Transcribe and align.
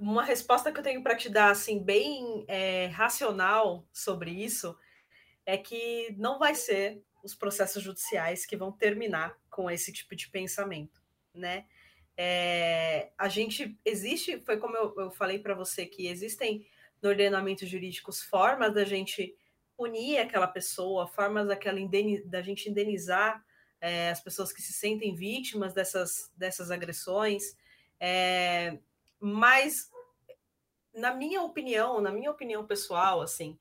Uma 0.00 0.24
resposta 0.24 0.72
que 0.72 0.78
eu 0.78 0.82
tenho 0.82 1.02
para 1.02 1.16
te 1.16 1.28
dar, 1.28 1.50
assim, 1.50 1.82
bem 1.82 2.44
é, 2.48 2.86
racional 2.86 3.86
sobre 3.92 4.30
isso, 4.30 4.76
é 5.44 5.58
que 5.58 6.14
não 6.16 6.38
vai 6.38 6.54
ser 6.54 7.02
os 7.22 7.34
processos 7.34 7.82
judiciais 7.82 8.46
que 8.46 8.56
vão 8.56 8.72
terminar 8.72 9.36
com 9.50 9.70
esse 9.70 9.92
tipo 9.92 10.16
de 10.16 10.28
pensamento, 10.28 11.02
né? 11.34 11.66
É, 12.16 13.10
a 13.16 13.28
gente 13.28 13.78
existe, 13.84 14.40
foi 14.40 14.58
como 14.58 14.76
eu, 14.76 14.94
eu 14.98 15.10
falei 15.10 15.38
para 15.38 15.54
você 15.54 15.86
que 15.86 16.06
existem 16.06 16.66
no 17.00 17.08
ordenamento 17.08 17.66
jurídico 17.66 18.12
formas 18.12 18.74
da 18.74 18.84
gente 18.84 19.34
punir 19.76 20.18
aquela 20.18 20.46
pessoa, 20.46 21.06
formas 21.06 21.48
daquela 21.48 21.78
da 22.26 22.42
gente 22.42 22.68
indenizar 22.68 23.44
é, 23.80 24.10
as 24.10 24.20
pessoas 24.20 24.52
que 24.52 24.62
se 24.62 24.72
sentem 24.72 25.14
vítimas 25.14 25.74
dessas, 25.74 26.30
dessas 26.36 26.70
agressões. 26.70 27.56
É, 27.98 28.78
mas, 29.22 29.88
na 30.92 31.14
minha 31.14 31.40
opinião, 31.42 32.00
na 32.00 32.10
minha 32.10 32.28
opinião 32.28 32.66
pessoal, 32.66 33.20
assim, 33.20 33.56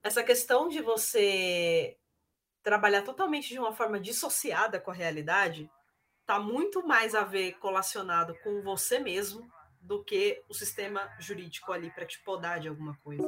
essa 0.00 0.22
questão 0.22 0.68
de 0.68 0.80
você 0.80 1.98
trabalhar 2.62 3.02
totalmente 3.02 3.48
de 3.48 3.58
uma 3.58 3.72
forma 3.72 3.98
dissociada 3.98 4.78
com 4.78 4.92
a 4.92 4.94
realidade 4.94 5.68
está 6.20 6.38
muito 6.38 6.86
mais 6.86 7.16
a 7.16 7.24
ver 7.24 7.54
colacionado 7.58 8.36
com 8.44 8.62
você 8.62 9.00
mesmo 9.00 9.50
do 9.80 10.04
que 10.04 10.40
o 10.48 10.54
sistema 10.54 11.12
jurídico 11.18 11.72
ali 11.72 11.90
para 11.90 12.06
te 12.06 12.22
podar 12.22 12.60
de 12.60 12.68
alguma 12.68 12.96
coisa. 13.02 13.24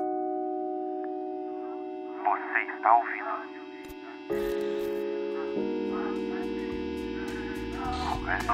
Você 2.34 2.76
está 2.78 2.94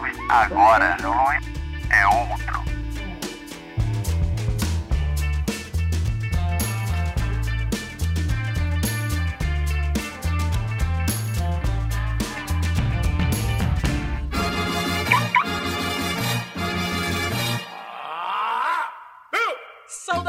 ouvindo? 0.00 0.32
Agora 0.32 0.96
é 1.90 2.06
outro. 2.06 2.73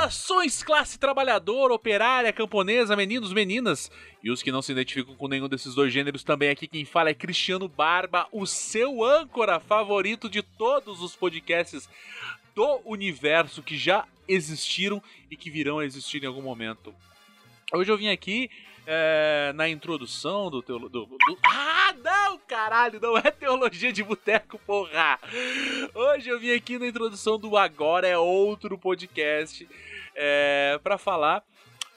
Saudações, 0.06 0.62
classe 0.62 1.00
trabalhadora, 1.00 1.74
operária, 1.74 2.32
camponesa, 2.32 2.96
meninos, 2.96 3.34
meninas 3.34 3.92
e 4.24 4.30
os 4.30 4.44
que 4.44 4.52
não 4.52 4.62
se 4.62 4.72
identificam 4.72 5.16
com 5.16 5.28
nenhum 5.28 5.50
desses 5.50 5.74
dois 5.74 5.92
gêneros 5.92 6.24
também. 6.24 6.50
Aqui 6.50 6.68
quem 6.68 6.86
fala 6.86 7.10
é 7.10 7.14
Cristiano 7.14 7.68
Barba, 7.68 8.28
o 8.32 8.46
seu 8.46 9.04
âncora 9.04 9.60
favorito 9.60 10.30
de 10.30 10.44
todos 10.44 11.02
os 11.02 11.16
podcasts 11.16 11.90
do 12.54 12.82
universo 12.86 13.64
que 13.64 13.76
já 13.76 14.06
existiram 14.28 15.02
e 15.32 15.36
que 15.36 15.50
virão 15.50 15.80
a 15.80 15.86
existir 15.86 16.24
em 16.24 16.28
algum 16.28 16.42
momento. 16.42 16.94
Hoje 17.74 17.92
eu 17.92 17.98
vim 17.98 18.10
aqui 18.10 18.50
é, 18.86 19.52
na 19.56 19.68
introdução 19.68 20.52
do, 20.52 20.62
teolo, 20.62 20.88
do, 20.88 21.06
do, 21.06 21.40
Ah, 21.44 21.96
não, 22.04 22.38
caralho, 22.48 23.00
não 23.02 23.18
é 23.18 23.32
teologia 23.32 23.92
de 23.92 24.04
boteco, 24.04 24.60
porra! 24.60 25.20
Hoje 25.96 26.30
eu 26.30 26.40
vim 26.40 26.52
aqui 26.52 26.78
na 26.78 26.86
introdução 26.86 27.40
do 27.40 27.58
Agora 27.58 28.08
é 28.08 28.16
Outro 28.16 28.78
podcast 28.78 29.68
é, 30.16 30.80
para 30.84 30.98
falar. 30.98 31.44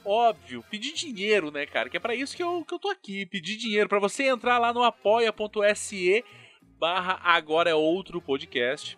Óbvio, 0.04 0.64
pedir 0.70 0.92
dinheiro, 0.92 1.50
né, 1.50 1.66
cara? 1.66 1.88
Que 1.88 1.96
é 1.96 2.00
para 2.00 2.14
isso 2.14 2.36
que 2.36 2.42
eu, 2.42 2.64
que 2.64 2.72
eu 2.72 2.78
tô 2.78 2.88
aqui. 2.88 3.26
Pedir 3.26 3.56
dinheiro 3.56 3.88
para 3.88 3.98
você 3.98 4.24
entrar 4.24 4.58
lá 4.58 4.72
no 4.72 4.82
apoia.se 4.82 6.24
barra 6.78 7.20
Agora 7.22 7.68
é 7.68 7.74
Outro 7.74 8.20
podcast 8.22 8.96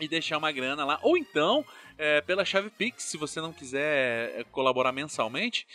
e 0.00 0.08
deixar 0.08 0.38
uma 0.38 0.50
grana 0.50 0.84
lá. 0.84 0.98
Ou 1.02 1.16
então, 1.16 1.64
é, 1.96 2.20
pela 2.20 2.44
chave 2.44 2.70
Pix, 2.70 3.04
se 3.04 3.16
você 3.16 3.40
não 3.40 3.52
quiser 3.52 4.40
é, 4.40 4.44
colaborar 4.50 4.92
mensalmente 4.92 5.66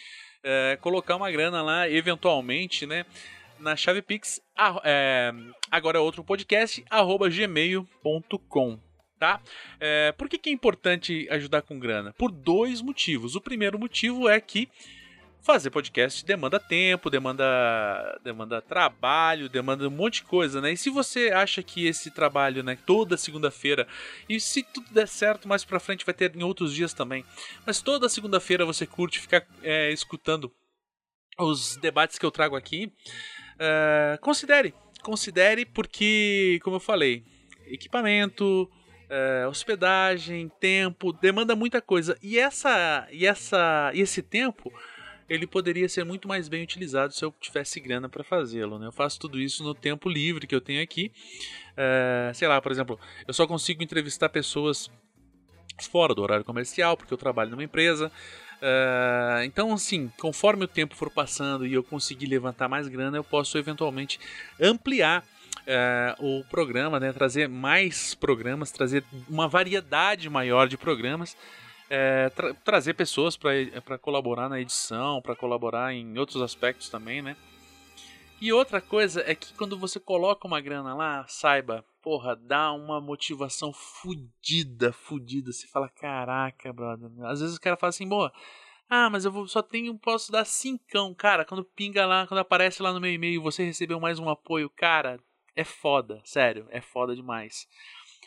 é, 0.44 0.78
colocar 0.82 1.16
uma 1.16 1.32
grana 1.32 1.62
lá, 1.62 1.90
eventualmente, 1.90 2.86
né? 2.86 3.06
Na 3.60 3.76
chave 3.76 4.02
Pix, 4.02 4.42
é, 4.84 5.32
agora 5.72 5.98
é 5.98 6.02
outro 6.02 6.24
podcast, 6.24 6.84
arroba 6.90 7.30
gmail.com. 7.30 8.78
Tá? 9.24 9.40
É, 9.80 10.12
por 10.12 10.28
que, 10.28 10.38
que 10.38 10.50
é 10.50 10.52
importante 10.52 11.30
ajudar 11.32 11.62
com 11.62 11.80
grana? 11.80 12.12
Por 12.18 12.30
dois 12.30 12.82
motivos. 12.82 13.38
O 13.38 13.40
primeiro 13.40 13.80
motivo 13.80 14.28
é 14.28 14.38
que 14.42 14.68
fazer 15.42 15.70
podcast 15.70 16.26
demanda 16.26 16.60
tempo, 16.60 17.10
demanda, 17.10 18.20
demanda 18.22 18.62
trabalho, 18.62 19.48
demanda 19.48 19.88
um 19.88 19.92
monte 19.92 20.16
de 20.16 20.24
coisa, 20.24 20.60
né? 20.60 20.74
E 20.74 20.78
se 20.78 20.90
você 20.90 21.32
acha 21.32 21.64
que 21.64 21.88
esse 21.88 22.12
trabalho, 22.12 22.64
né, 22.64 22.78
toda 22.86 23.16
segunda-feira, 23.16 23.88
e 24.28 24.42
se 24.42 24.62
tudo 24.62 24.94
der 24.94 25.08
certo, 25.08 25.48
mais 25.48 25.64
pra 25.64 25.80
frente 25.80 26.06
vai 26.06 26.14
ter 26.14 26.36
em 26.36 26.44
outros 26.44 26.74
dias 26.74 26.94
também, 26.94 27.24
mas 27.66 27.82
toda 27.82 28.10
segunda-feira 28.10 28.66
você 28.66 28.86
curte 28.86 29.22
ficar 29.22 29.48
é, 29.62 29.90
escutando 29.90 30.52
os 31.40 31.78
debates 31.78 32.20
que 32.20 32.26
eu 32.26 32.32
trago 32.32 32.58
aqui, 32.58 32.92
é, 33.58 34.20
considere, 34.20 34.74
considere 35.02 35.66
porque, 35.66 36.60
como 36.62 36.76
eu 36.76 36.82
falei, 36.82 37.24
equipamento, 37.68 38.70
é, 39.10 39.48
hospedagem, 39.48 40.50
tempo, 40.60 41.14
demanda 41.14 41.56
muita 41.56 41.82
coisa. 41.82 42.18
E 42.22 42.38
essa, 42.38 43.08
e 43.12 43.26
essa, 43.26 43.92
e 43.94 44.02
esse 44.02 44.22
tempo 44.22 44.72
ele 45.30 45.48
poderia 45.48 45.88
ser 45.88 46.04
muito 46.04 46.28
mais 46.28 46.48
bem 46.48 46.64
utilizado 46.64 47.14
se 47.14 47.24
eu 47.24 47.34
tivesse 47.40 47.80
grana 47.80 48.10
para 48.10 48.24
fazê-lo. 48.24 48.78
Né? 48.78 48.88
Eu 48.88 48.92
faço 48.92 49.20
tudo 49.20 49.40
isso 49.40 49.64
no 49.64 49.74
tempo 49.74 50.10
livre 50.10 50.46
que 50.46 50.56
eu 50.56 50.62
tenho 50.62 50.82
aqui. 50.82 51.12
É, 51.76 52.32
sei 52.34 52.48
lá, 52.48 52.62
por 52.62 52.72
exemplo, 52.72 53.00
eu 53.28 53.34
só 53.34 53.48
consigo 53.48 53.84
entrevistar 53.84 54.30
pessoas 54.30 54.92
fora 55.82 56.14
do 56.14 56.22
horário 56.22 56.46
comercial, 56.46 56.96
porque 56.96 57.14
eu 57.14 57.18
trabalho 57.18 57.52
numa 57.52 57.64
empresa. 57.64 58.12
Uh, 58.62 59.44
então, 59.44 59.74
assim, 59.74 60.10
conforme 60.18 60.64
o 60.64 60.68
tempo 60.68 60.96
for 60.96 61.10
passando 61.10 61.66
e 61.66 61.74
eu 61.74 61.84
conseguir 61.84 62.28
levantar 62.28 62.70
mais 62.70 62.88
grana, 62.88 63.18
eu 63.18 63.24
posso 63.24 63.58
eventualmente 63.58 64.20
ampliar 64.60 65.26
uh, 65.62 66.40
o 66.40 66.44
programa, 66.46 67.00
né? 67.00 67.12
trazer 67.14 67.48
mais 67.48 68.14
programas, 68.16 68.72
trazer 68.72 69.04
uma 69.30 69.48
variedade 69.48 70.30
maior 70.30 70.68
de 70.68 70.78
programas 70.78 71.36
é, 71.90 72.30
tra 72.30 72.54
trazer 72.56 72.96
pessoas 72.96 73.38
para 73.38 73.98
colaborar 74.00 74.50
na 74.50 74.60
edição, 74.60 75.22
para 75.22 75.36
colaborar 75.36 75.94
em 75.94 76.18
outros 76.18 76.42
aspectos 76.42 76.90
também, 76.90 77.22
né? 77.22 77.36
E 78.42 78.52
outra 78.52 78.82
coisa 78.82 79.24
é 79.26 79.36
que 79.36 79.54
quando 79.54 79.78
você 79.78 80.00
coloca 80.00 80.48
uma 80.48 80.60
grana 80.60 80.96
lá, 80.96 81.24
saiba, 81.28 81.86
porra, 82.02 82.36
dá 82.36 82.74
uma 82.74 83.00
motivação 83.00 83.72
fudida, 83.72 84.92
fudida. 84.92 85.52
Você 85.52 85.68
fala, 85.68 85.88
caraca, 85.88 86.74
brother. 86.74 87.10
Às 87.26 87.40
vezes 87.40 87.56
o 87.56 87.62
cara 87.62 87.78
fala 87.78 87.90
assim, 87.90 88.08
boa, 88.10 88.34
ah, 88.90 89.10
mas 89.10 89.24
eu 89.24 89.32
vou, 89.32 89.48
só 89.48 89.62
tenho, 89.62 89.98
posso 89.98 90.32
dar 90.32 90.46
cincão. 90.46 91.14
Cara, 91.14 91.46
quando 91.46 91.64
pinga 91.64 92.06
lá, 92.06 92.28
quando 92.28 92.40
aparece 92.40 92.82
lá 92.82 92.92
no 92.92 93.00
meu 93.00 93.14
e-mail, 93.14 93.42
você 93.42 93.64
recebeu 93.64 94.00
mais 94.00 94.20
um 94.20 94.28
apoio, 94.28 94.70
cara, 94.70 95.20
é 95.56 95.64
foda, 95.64 96.22
sério, 96.26 96.68
é 96.70 96.82
foda 96.82 97.16
demais 97.16 97.68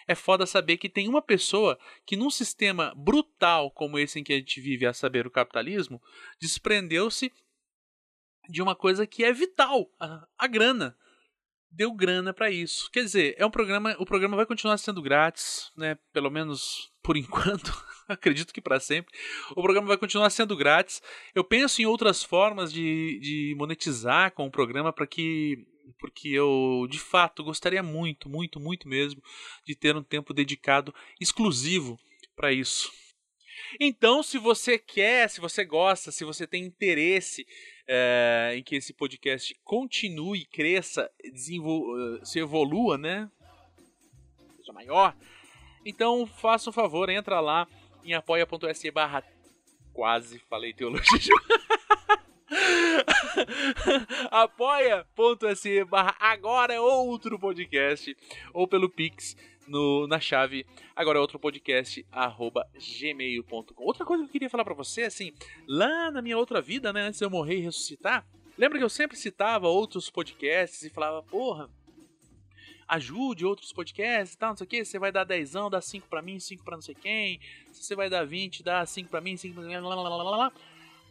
é 0.06 0.14
foda 0.14 0.46
saber 0.46 0.76
que 0.76 0.88
tem 0.88 1.08
uma 1.08 1.20
pessoa 1.20 1.78
que, 2.04 2.16
num 2.16 2.30
sistema 2.30 2.92
brutal 2.96 3.70
como 3.70 3.98
esse 3.98 4.20
em 4.20 4.24
que 4.24 4.32
a 4.32 4.36
gente 4.36 4.60
vive, 4.60 4.86
a 4.86 4.92
saber, 4.92 5.26
o 5.26 5.30
capitalismo, 5.30 6.00
desprendeu-se 6.40 7.32
de 8.48 8.62
uma 8.62 8.76
coisa 8.76 9.06
que 9.06 9.24
é 9.24 9.32
vital, 9.32 9.90
a, 9.98 10.26
a 10.38 10.46
grana. 10.46 10.96
Deu 11.68 11.92
grana 11.92 12.32
para 12.32 12.50
isso. 12.50 12.88
Quer 12.92 13.02
dizer, 13.02 13.34
é 13.36 13.44
um 13.44 13.50
programa, 13.50 13.96
o 13.98 14.06
programa 14.06 14.36
vai 14.36 14.46
continuar 14.46 14.78
sendo 14.78 15.02
grátis, 15.02 15.70
né? 15.76 15.98
Pelo 16.12 16.30
menos 16.30 16.92
por 17.02 17.16
enquanto. 17.18 17.72
Acredito 18.08 18.54
que 18.54 18.60
para 18.60 18.78
sempre. 18.78 19.12
O 19.50 19.60
programa 19.60 19.88
vai 19.88 19.98
continuar 19.98 20.30
sendo 20.30 20.56
grátis. 20.56 21.02
Eu 21.34 21.42
penso 21.42 21.82
em 21.82 21.86
outras 21.86 22.22
formas 22.22 22.72
de, 22.72 23.18
de 23.20 23.54
monetizar 23.58 24.30
com 24.30 24.46
o 24.46 24.50
programa 24.50 24.92
para 24.92 25.08
que 25.08 25.66
porque 25.98 26.28
eu 26.28 26.86
de 26.90 26.98
fato 26.98 27.44
gostaria 27.44 27.82
muito, 27.82 28.28
muito, 28.28 28.60
muito 28.60 28.88
mesmo 28.88 29.22
de 29.64 29.74
ter 29.74 29.96
um 29.96 30.02
tempo 30.02 30.32
dedicado 30.34 30.94
exclusivo 31.20 31.98
para 32.34 32.52
isso. 32.52 32.90
Então, 33.80 34.22
se 34.22 34.38
você 34.38 34.78
quer, 34.78 35.28
se 35.28 35.40
você 35.40 35.64
gosta, 35.64 36.12
se 36.12 36.24
você 36.24 36.46
tem 36.46 36.64
interesse 36.64 37.46
é, 37.86 38.54
em 38.56 38.62
que 38.62 38.76
esse 38.76 38.92
podcast 38.92 39.54
continue, 39.64 40.44
cresça, 40.46 41.10
eh, 41.24 41.30
se 42.24 42.38
evolua, 42.38 42.98
né? 42.98 43.30
Seja 44.58 44.72
maior. 44.72 45.16
Então, 45.84 46.26
faça 46.26 46.70
um 46.70 46.72
favor, 46.72 47.08
entra 47.08 47.40
lá 47.40 47.66
em 48.04 48.14
apoia.se 48.14 48.90
barra 48.90 49.24
quase 49.92 50.38
falei 50.50 50.72
teologia. 50.72 51.34
apoia.se 54.30 55.84
barra 55.84 56.16
agora 56.18 56.74
é 56.74 56.80
outro 56.80 57.38
podcast 57.38 58.16
ou 58.52 58.66
pelo 58.66 58.88
Pix 58.88 59.36
no, 59.66 60.06
na 60.06 60.20
chave 60.20 60.66
agora 60.94 61.18
é 61.18 61.20
outro 61.20 61.38
podcast 61.38 62.06
arroba 62.10 62.66
gmail.com 62.74 63.84
outra 63.84 64.04
coisa 64.04 64.22
que 64.24 64.28
eu 64.28 64.32
queria 64.32 64.50
falar 64.50 64.64
para 64.64 64.74
você 64.74 65.02
assim 65.02 65.32
lá 65.66 66.10
na 66.10 66.22
minha 66.22 66.38
outra 66.38 66.60
vida 66.60 66.92
né 66.92 67.02
antes 67.02 67.18
de 67.18 67.24
eu 67.24 67.30
morrer 67.30 67.56
e 67.56 67.60
ressuscitar 67.60 68.26
lembra 68.56 68.78
que 68.78 68.84
eu 68.84 68.88
sempre 68.88 69.16
citava 69.16 69.68
outros 69.68 70.08
podcasts 70.10 70.82
e 70.82 70.90
falava 70.90 71.22
porra 71.22 71.68
ajude 72.88 73.44
outros 73.44 73.72
podcasts 73.72 74.34
e 74.34 74.38
tal, 74.38 74.50
não 74.50 74.56
sei 74.56 74.64
o 74.64 74.68
que. 74.68 74.84
Você 74.84 74.98
vai 74.98 75.10
dar 75.10 75.24
dezão, 75.24 75.68
dá 75.68 75.80
5 75.80 76.08
pra 76.08 76.22
mim, 76.22 76.38
5 76.38 76.64
pra 76.64 76.76
não 76.76 76.82
sei 76.82 76.94
quem. 76.94 77.40
Você 77.72 77.94
vai 77.94 78.08
dar 78.08 78.24
20, 78.24 78.62
dá 78.62 78.84
5 78.86 79.10
pra 79.10 79.20
mim, 79.20 79.36
5 79.36 79.54
pra 79.54 79.80
lá, 79.80 79.94
lá, 79.94 80.36
lá. 80.36 80.52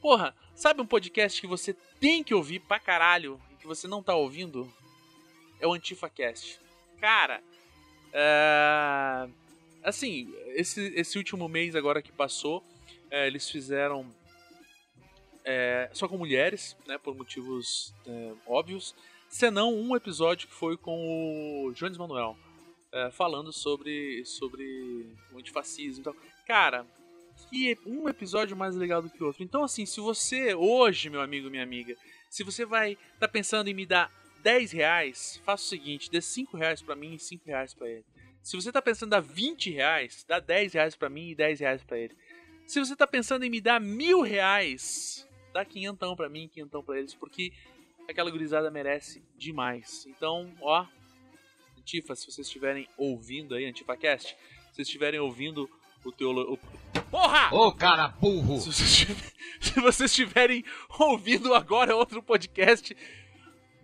Porra, 0.06 0.36
sabe 0.54 0.84
um 0.84 0.86
podcast 0.86 1.42
que 1.42 1.48
você 1.48 1.76
tem 2.00 2.24
que 2.24 2.32
ouvir 2.32 2.60
pra 2.60 2.80
caralho 2.80 3.42
e 3.52 3.56
que 3.56 3.66
você 3.66 3.88
não 3.88 4.04
tá 4.04 4.14
ouvindo? 4.14 4.72
É 5.60 5.66
o 5.66 5.74
AntifaCast. 5.74 6.60
Cara, 7.02 7.42
é... 8.14 9.28
assim, 9.84 10.32
esse, 10.50 10.94
esse 10.96 11.18
último 11.18 11.50
mês 11.50 11.76
agora 11.76 12.04
que 12.04 12.12
passou, 12.12 12.64
é, 13.10 13.26
eles 13.26 13.50
fizeram 13.50 14.06
é, 15.44 15.90
só 15.92 16.08
com 16.08 16.20
mulheres, 16.20 16.78
né, 16.86 17.00
por 17.00 17.16
motivos 17.16 17.92
é, 18.06 18.34
óbvios, 18.46 18.94
senão 19.28 19.74
um 19.74 19.96
episódio 19.96 20.48
que 20.48 20.54
foi 20.54 20.78
com 20.78 21.66
o 21.66 21.74
Jones 21.74 21.98
Manuel, 21.98 22.38
é, 22.92 23.10
falando 23.10 23.52
sobre, 23.52 24.24
sobre 24.24 25.18
o 25.34 25.40
antifascismo 25.40 26.02
e 26.02 26.04
tal. 26.04 26.16
Cara, 26.46 26.86
que 27.56 27.78
um 27.86 28.10
episódio 28.10 28.58
mais 28.58 28.76
legal 28.76 29.02
do 29.02 29.10
que 29.10 29.24
o 29.24 29.28
outro. 29.28 29.42
Então, 29.42 29.64
assim, 29.64 29.86
se 29.86 30.02
você, 30.02 30.54
hoje, 30.54 31.10
meu 31.10 31.22
amigo, 31.22 31.50
minha 31.50 31.64
amiga, 31.64 31.96
se 32.30 32.44
você 32.44 32.66
vai 32.66 32.98
tá 33.18 33.30
pensando 33.30 33.70
em 33.70 33.74
me 33.74 33.86
dar 33.86 34.12
10 34.44 34.74
reais, 34.74 35.42
faça 35.46 35.64
o 35.64 35.68
seguinte, 35.68 36.12
dê 36.12 36.22
5 36.22 36.58
reais 36.58 36.82
pra 36.82 36.98
mim 36.98 37.14
e 37.14 37.20
5 37.20 37.46
reais 37.46 37.74
pra 37.74 37.90
ele. 37.90 38.04
Se 38.44 38.58
você 38.58 38.74
tá 38.74 38.82
pensando 38.82 39.08
em 39.08 39.12
dar 39.12 39.22
20 39.22 39.72
reais, 39.72 40.26
dá 40.28 40.40
10 40.40 40.74
reais 40.74 40.96
pra 40.98 41.10
mim 41.10 41.30
e 41.30 41.36
10 41.36 41.62
reais 41.62 41.84
pra 41.84 41.98
ele. 41.98 42.14
Se 42.68 42.78
você 42.78 42.94
tá 42.94 43.08
pensando 43.08 43.46
em 43.46 43.50
me 43.50 43.62
dar 43.62 43.80
mil 43.80 44.22
reais, 44.22 45.26
dá 45.54 45.64
quinhentão 45.64 46.14
pra 46.14 46.28
mim, 46.28 46.50
quinhentão 46.50 46.84
pra 46.84 47.00
eles, 47.00 47.16
porque 47.16 47.54
aquela 48.10 48.30
gurizada 48.30 48.70
merece 48.70 49.24
demais. 49.38 50.06
Então, 50.08 50.54
ó, 50.62 50.86
Antifa, 51.80 52.16
se 52.16 52.30
vocês 52.30 52.48
estiverem 52.48 52.86
ouvindo 52.98 53.56
aí, 53.56 53.66
AntifaCast, 53.66 54.28
se 54.28 54.76
vocês 54.76 54.88
estiverem 54.90 55.22
ouvindo 55.22 55.70
o 56.04 56.12
teu... 56.12 56.32
O... 56.32 56.60
Porra! 57.16 57.50
Ô, 57.56 57.72
cara 57.72 58.10
burro! 58.10 58.60
Se 58.60 58.74
vocês, 58.74 59.08
se 59.62 59.80
vocês 59.80 60.12
estiverem 60.12 60.66
ouvindo 61.00 61.54
agora 61.54 61.96
outro 61.96 62.22
podcast, 62.22 62.94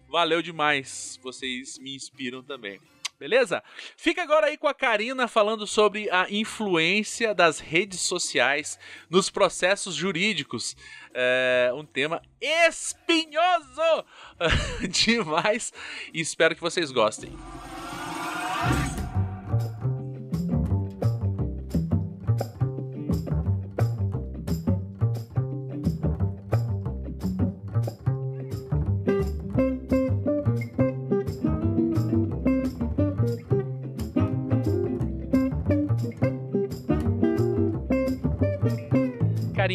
valeu 0.09 0.41
demais. 0.41 1.17
Vocês 1.23 1.79
me 1.79 1.95
inspiram 1.95 2.43
também 2.43 2.77
beleza? 3.17 3.63
Fica 3.95 4.23
agora 4.23 4.47
aí 4.47 4.57
com 4.57 4.67
a 4.67 4.73
Karina 4.73 5.27
falando 5.27 5.67
sobre 5.67 6.09
a 6.09 6.25
influência 6.31 7.35
das 7.35 7.59
redes 7.59 8.01
sociais 8.01 8.79
nos 9.11 9.29
processos 9.29 9.93
jurídicos. 9.93 10.75
É 11.13 11.71
um 11.75 11.85
tema 11.85 12.19
espinhoso 12.41 14.03
demais 14.89 15.71
e 16.11 16.19
espero 16.19 16.55
que 16.55 16.61
vocês 16.61 16.91
gostem. 16.91 17.31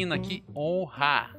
Karina, 0.06 0.19
que 0.19 0.44
honra! 0.55 1.37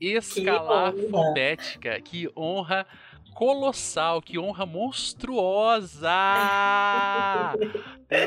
Escalar 0.00 0.92
que 0.92 1.08
fonética, 1.08 2.00
que 2.00 2.28
honra 2.36 2.84
colossal, 3.32 4.20
que 4.20 4.38
honra 4.38 4.66
monstruosa! 4.66 6.10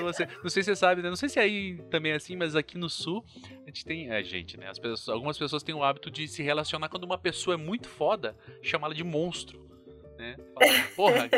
você, 0.02 0.28
não 0.44 0.50
sei 0.50 0.64
se 0.64 0.70
você 0.70 0.76
sabe, 0.76 1.02
né? 1.02 1.10
não 1.10 1.16
sei 1.16 1.30
se 1.30 1.40
aí 1.40 1.78
também 1.90 2.14
é 2.14 2.16
assim, 2.16 2.36
mas 2.36 2.56
aqui 2.56 2.78
no 2.78 2.90
sul 2.90 3.24
a 3.64 3.68
gente 3.68 3.86
tem, 3.86 4.10
é, 4.10 4.24
gente, 4.24 4.58
né? 4.58 4.68
Pessoas, 4.68 5.10
algumas 5.10 5.38
pessoas 5.38 5.64
têm 5.64 5.76
o 5.76 5.84
hábito 5.84 6.10
de 6.10 6.28
se 6.28 6.42
relacionar 6.42 6.90
quando 6.90 7.04
uma 7.04 7.18
pessoa 7.18 7.54
é 7.54 7.58
muito 7.58 7.88
foda, 7.88 8.36
chamá-la 8.62 8.94
de 8.94 9.04
monstro 9.04 9.68
né? 10.18 10.36
Fala, 10.54 10.72
porra, 10.96 11.30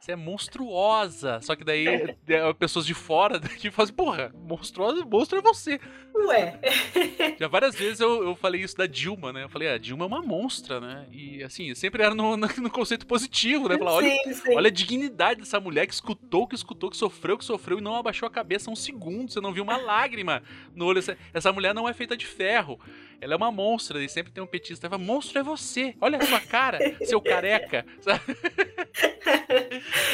você 0.00 0.12
é 0.12 0.16
monstruosa. 0.16 1.40
Só 1.42 1.56
que 1.56 1.64
daí 1.64 1.86
é, 2.28 2.52
pessoas 2.54 2.86
de 2.86 2.94
fora 2.94 3.38
daqui 3.40 3.70
falam 3.70 3.84
assim, 3.84 3.94
porra, 3.94 4.32
monstruosa, 4.34 5.04
monstro 5.04 5.38
é 5.38 5.42
você. 5.42 5.80
Ué. 6.14 6.58
Já 7.38 7.48
várias 7.48 7.74
vezes 7.74 8.00
eu, 8.00 8.24
eu 8.24 8.34
falei 8.34 8.62
isso 8.62 8.76
da 8.76 8.86
Dilma, 8.86 9.32
né? 9.32 9.44
Eu 9.44 9.48
falei, 9.48 9.68
ah, 9.68 9.74
a 9.74 9.78
Dilma 9.78 10.04
é 10.04 10.08
uma 10.08 10.22
monstra, 10.22 10.80
né? 10.80 11.06
E 11.10 11.42
assim, 11.42 11.74
sempre 11.74 12.02
era 12.02 12.14
no, 12.16 12.36
no 12.36 12.70
conceito 12.70 13.06
positivo, 13.06 13.68
né? 13.68 13.78
Falar, 13.78 13.94
olha, 13.94 14.10
sim, 14.34 14.54
olha 14.54 14.68
a 14.68 14.72
dignidade 14.72 15.40
dessa 15.40 15.60
mulher 15.60 15.86
que 15.86 15.94
escutou, 15.94 16.46
que 16.46 16.54
escutou, 16.54 16.90
que 16.90 16.96
sofreu, 16.96 17.36
que 17.36 17.44
sofreu 17.44 17.78
e 17.78 17.82
não 17.82 17.96
abaixou 17.96 18.26
a 18.26 18.30
cabeça 18.30 18.70
um 18.70 18.76
segundo. 18.76 19.30
Você 19.30 19.40
não 19.40 19.52
viu 19.52 19.62
uma 19.62 19.76
lágrima 19.76 20.42
no 20.74 20.86
olho. 20.86 20.98
Essa, 20.98 21.16
essa 21.32 21.52
mulher 21.52 21.74
não 21.74 21.88
é 21.88 21.92
feita 21.92 22.16
de 22.16 22.26
ferro. 22.26 22.78
Ela 23.20 23.34
é 23.34 23.36
uma 23.36 23.50
monstra 23.50 24.02
e 24.02 24.08
sempre 24.08 24.32
tem 24.32 24.42
um 24.42 24.46
petista. 24.46 24.86
Ela 24.86 24.96
fala, 24.96 25.04
monstro 25.04 25.38
é 25.40 25.42
você. 25.42 25.94
Olha 26.00 26.18
a 26.18 26.22
sua 26.22 26.40
cara, 26.40 26.78
seu 27.04 27.20
careca. 27.20 27.84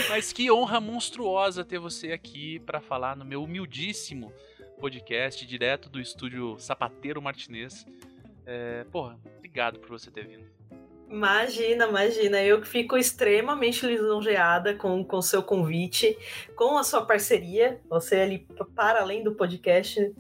Mas 0.09 0.33
que 0.33 0.51
honra 0.51 0.81
monstruosa 0.81 1.65
ter 1.65 1.79
você 1.79 2.13
aqui 2.13 2.59
para 2.61 2.81
falar 2.81 3.17
no 3.17 3.25
meu 3.25 3.43
humildíssimo 3.43 4.33
podcast, 4.81 5.47
direto 5.47 5.89
do 5.89 6.01
estúdio 6.01 6.59
Sapateiro 6.59 7.21
Martinez. 7.23 7.87
É, 8.47 8.85
porra, 8.91 9.19
obrigado 9.37 9.79
por 9.79 9.89
você 9.89 10.11
ter 10.11 10.27
vindo. 10.27 10.45
Imagina, 11.09 11.87
imagina. 11.87 12.43
Eu 12.43 12.65
fico 12.65 12.97
extremamente 12.97 13.87
lisonjeada 13.87 14.75
com 14.75 15.07
o 15.09 15.23
seu 15.23 15.43
convite, 15.43 16.17
com 16.57 16.77
a 16.77 16.83
sua 16.85 17.05
parceria. 17.05 17.81
Você 17.89 18.17
ali, 18.17 18.47
para 18.75 19.01
além 19.01 19.23
do 19.23 19.35
podcast, 19.35 20.13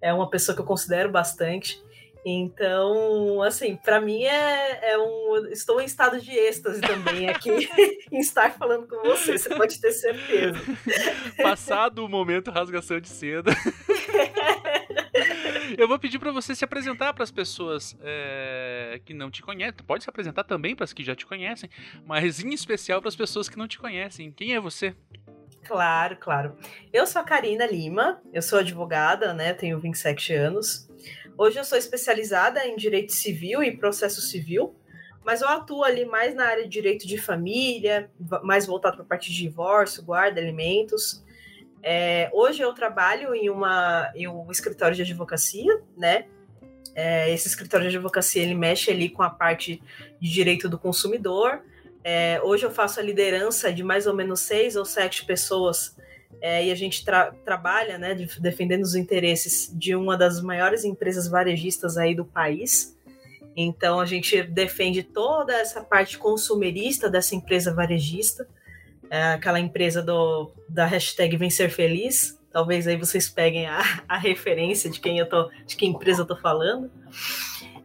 é 0.00 0.12
uma 0.12 0.28
pessoa 0.28 0.54
que 0.54 0.60
eu 0.60 0.66
considero 0.66 1.10
bastante. 1.10 1.80
Então, 2.24 3.42
assim, 3.42 3.76
para 3.76 4.00
mim 4.00 4.24
é, 4.24 4.92
é, 4.92 4.98
um. 4.98 5.46
Estou 5.50 5.80
em 5.80 5.86
estado 5.86 6.20
de 6.20 6.30
êxtase 6.30 6.80
também 6.80 7.28
aqui 7.28 7.50
em 8.12 8.18
estar 8.18 8.52
falando 8.52 8.86
com 8.86 9.02
você, 9.02 9.38
você 9.38 9.54
pode 9.54 9.80
ter 9.80 9.92
certeza. 9.92 10.58
Passado 11.42 12.04
o 12.04 12.08
momento 12.08 12.50
rasgação 12.50 13.00
de 13.00 13.08
seda. 13.08 13.52
Eu 15.78 15.88
vou 15.88 15.98
pedir 15.98 16.18
para 16.18 16.32
você 16.32 16.54
se 16.54 16.64
apresentar 16.64 17.14
para 17.14 17.24
as 17.24 17.30
pessoas 17.30 17.96
é, 18.02 19.00
que 19.04 19.14
não 19.14 19.30
te 19.30 19.42
conhecem. 19.42 19.74
Pode 19.86 20.04
se 20.04 20.10
apresentar 20.10 20.44
também 20.44 20.74
para 20.74 20.84
as 20.84 20.92
que 20.92 21.02
já 21.02 21.14
te 21.14 21.24
conhecem, 21.24 21.70
mas 22.04 22.42
em 22.42 22.52
especial 22.52 23.00
para 23.00 23.08
as 23.08 23.16
pessoas 23.16 23.48
que 23.48 23.56
não 23.56 23.66
te 23.66 23.78
conhecem. 23.78 24.30
Quem 24.30 24.54
é 24.54 24.60
você? 24.60 24.94
Claro, 25.64 26.16
claro. 26.16 26.56
Eu 26.92 27.06
sou 27.06 27.20
a 27.20 27.24
Karina 27.24 27.66
Lima, 27.66 28.20
eu 28.32 28.42
sou 28.42 28.58
advogada, 28.58 29.32
né? 29.32 29.52
Tenho 29.52 29.78
27 29.78 30.34
anos. 30.34 30.88
Hoje 31.42 31.58
eu 31.58 31.64
sou 31.64 31.78
especializada 31.78 32.66
em 32.66 32.76
direito 32.76 33.14
civil 33.14 33.62
e 33.62 33.74
processo 33.74 34.20
civil, 34.20 34.76
mas 35.24 35.40
eu 35.40 35.48
atuo 35.48 35.82
ali 35.82 36.04
mais 36.04 36.34
na 36.34 36.44
área 36.44 36.64
de 36.64 36.68
direito 36.68 37.06
de 37.06 37.16
família, 37.16 38.10
mais 38.42 38.66
voltado 38.66 38.96
para 38.96 39.06
a 39.06 39.08
parte 39.08 39.32
de 39.32 39.38
divórcio, 39.38 40.02
guarda, 40.02 40.38
alimentos. 40.38 41.24
É, 41.82 42.28
hoje 42.34 42.60
eu 42.60 42.74
trabalho 42.74 43.34
em, 43.34 43.48
uma, 43.48 44.12
em 44.14 44.28
um 44.28 44.50
escritório 44.50 44.94
de 44.94 45.00
advocacia, 45.00 45.80
né? 45.96 46.26
É, 46.94 47.32
esse 47.32 47.48
escritório 47.48 47.88
de 47.88 47.96
advocacia 47.96 48.42
ele 48.42 48.54
mexe 48.54 48.90
ali 48.90 49.08
com 49.08 49.22
a 49.22 49.30
parte 49.30 49.82
de 50.20 50.30
direito 50.30 50.68
do 50.68 50.78
consumidor. 50.78 51.62
É, 52.04 52.38
hoje 52.42 52.66
eu 52.66 52.70
faço 52.70 53.00
a 53.00 53.02
liderança 53.02 53.72
de 53.72 53.82
mais 53.82 54.06
ou 54.06 54.12
menos 54.12 54.40
seis 54.40 54.76
ou 54.76 54.84
sete 54.84 55.24
pessoas 55.24 55.96
é, 56.40 56.66
e 56.66 56.70
a 56.70 56.74
gente 56.74 57.04
tra 57.04 57.32
trabalha, 57.44 57.98
né, 57.98 58.14
de, 58.14 58.40
defendendo 58.40 58.82
os 58.82 58.94
interesses 58.94 59.70
de 59.74 59.94
uma 59.94 60.16
das 60.16 60.40
maiores 60.40 60.84
empresas 60.84 61.28
varejistas 61.28 61.96
aí 61.96 62.14
do 62.14 62.24
país. 62.24 62.96
Então 63.56 64.00
a 64.00 64.06
gente 64.06 64.42
defende 64.42 65.02
toda 65.02 65.52
essa 65.52 65.82
parte 65.82 66.16
consumerista 66.16 67.10
dessa 67.10 67.34
empresa 67.34 67.74
varejista, 67.74 68.48
é, 69.10 69.32
aquela 69.32 69.58
empresa 69.58 70.00
do, 70.02 70.50
da 70.68 70.86
hashtag 70.86 71.36
Vencer 71.36 71.70
Feliz. 71.70 72.38
Talvez 72.52 72.86
aí 72.86 72.96
vocês 72.96 73.28
peguem 73.28 73.66
a, 73.66 73.80
a 74.08 74.16
referência 74.16 74.88
de 74.88 75.00
quem 75.00 75.18
eu 75.18 75.28
tô, 75.28 75.50
de 75.66 75.76
que 75.76 75.86
empresa 75.86 76.22
eu 76.22 76.26
tô 76.26 76.36
falando. 76.36 76.90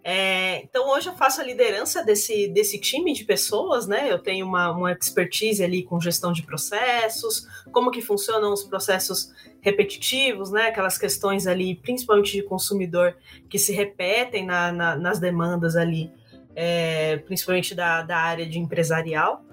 É, 0.08 0.62
então 0.62 0.88
hoje 0.92 1.10
eu 1.10 1.16
faço 1.16 1.42
a 1.42 1.44
liderança 1.44 2.04
desse, 2.04 2.48
desse 2.50 2.80
time 2.80 3.12
de 3.12 3.24
pessoas, 3.24 3.88
né? 3.88 4.06
Eu 4.08 4.20
tenho 4.20 4.46
uma, 4.46 4.70
uma 4.70 4.92
expertise 4.92 5.64
ali 5.64 5.82
com 5.82 6.00
gestão 6.00 6.32
de 6.32 6.44
processos, 6.44 7.48
como 7.72 7.90
que 7.90 8.04
funcionam 8.04 8.54
os 8.54 8.62
processos 8.62 9.34
repetitivos, 9.62 10.52
né? 10.52 10.68
Aquelas 10.68 11.00
questões 11.00 11.48
ali, 11.48 11.74
principalmente 11.74 12.34
de 12.34 12.44
consumidor, 12.44 13.18
que 13.50 13.58
se 13.58 13.74
repetem 13.74 14.46
na, 14.46 14.72
na, 14.72 14.96
nas 14.96 15.18
demandas 15.18 15.76
ali, 15.76 16.12
é, 16.56 17.18
principalmente 17.26 17.74
da, 17.74 18.04
da 18.04 18.18
área 18.18 18.46
de 18.46 18.60
empresarial. 18.60 19.44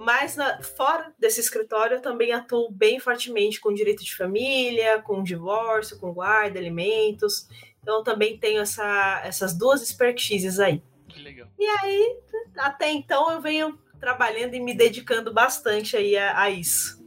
Mas 0.00 0.34
na, 0.34 0.60
fora 0.60 1.12
desse 1.16 1.40
escritório, 1.40 1.98
eu 1.98 2.02
também 2.02 2.32
atuo 2.32 2.68
bem 2.68 2.98
fortemente 2.98 3.60
com 3.60 3.72
direito 3.72 4.04
de 4.04 4.16
família, 4.16 5.00
com 5.02 5.22
divórcio, 5.22 6.00
com 6.00 6.12
guarda, 6.12 6.58
alimentos. 6.58 7.48
Então 7.88 8.02
também 8.02 8.36
tenho 8.36 8.60
essa, 8.60 9.22
essas 9.24 9.56
duas 9.56 9.80
expertises 9.80 10.60
aí. 10.60 10.82
Que 11.08 11.20
legal. 11.20 11.48
E 11.58 11.64
aí, 11.64 12.18
até 12.58 12.92
então, 12.92 13.32
eu 13.32 13.40
venho 13.40 13.78
trabalhando 13.98 14.52
e 14.52 14.60
me 14.60 14.74
dedicando 14.74 15.32
bastante 15.32 15.96
aí 15.96 16.14
a, 16.14 16.38
a 16.38 16.50
isso. 16.50 17.02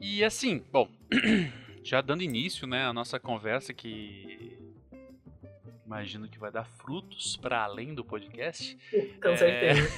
E 0.00 0.24
assim, 0.24 0.64
bom, 0.72 0.88
já 1.84 2.00
dando 2.00 2.22
início, 2.22 2.66
né, 2.66 2.86
à 2.86 2.94
nossa 2.94 3.20
conversa 3.20 3.74
que 3.74 4.57
imagino 5.88 6.28
que 6.28 6.38
vai 6.38 6.52
dar 6.52 6.64
frutos 6.64 7.34
para 7.38 7.64
além 7.64 7.94
do 7.94 8.04
podcast. 8.04 8.76
Com 9.22 9.30
é... 9.30 9.36
certeza. 9.36 9.90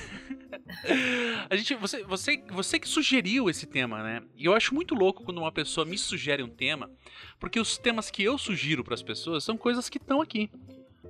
a 1.50 1.56
gente, 1.56 1.74
você, 1.74 2.04
você, 2.04 2.36
você 2.48 2.78
que 2.78 2.88
sugeriu 2.88 3.50
esse 3.50 3.66
tema, 3.66 4.00
né? 4.00 4.22
E 4.36 4.44
eu 4.44 4.54
acho 4.54 4.72
muito 4.72 4.94
louco 4.94 5.24
quando 5.24 5.38
uma 5.38 5.50
pessoa 5.50 5.84
me 5.84 5.98
sugere 5.98 6.44
um 6.44 6.48
tema, 6.48 6.88
porque 7.40 7.58
os 7.58 7.76
temas 7.76 8.08
que 8.08 8.22
eu 8.22 8.38
sugiro 8.38 8.84
para 8.84 8.94
as 8.94 9.02
pessoas 9.02 9.42
são 9.42 9.56
coisas 9.56 9.88
que 9.88 9.98
estão 9.98 10.22
aqui. 10.22 10.48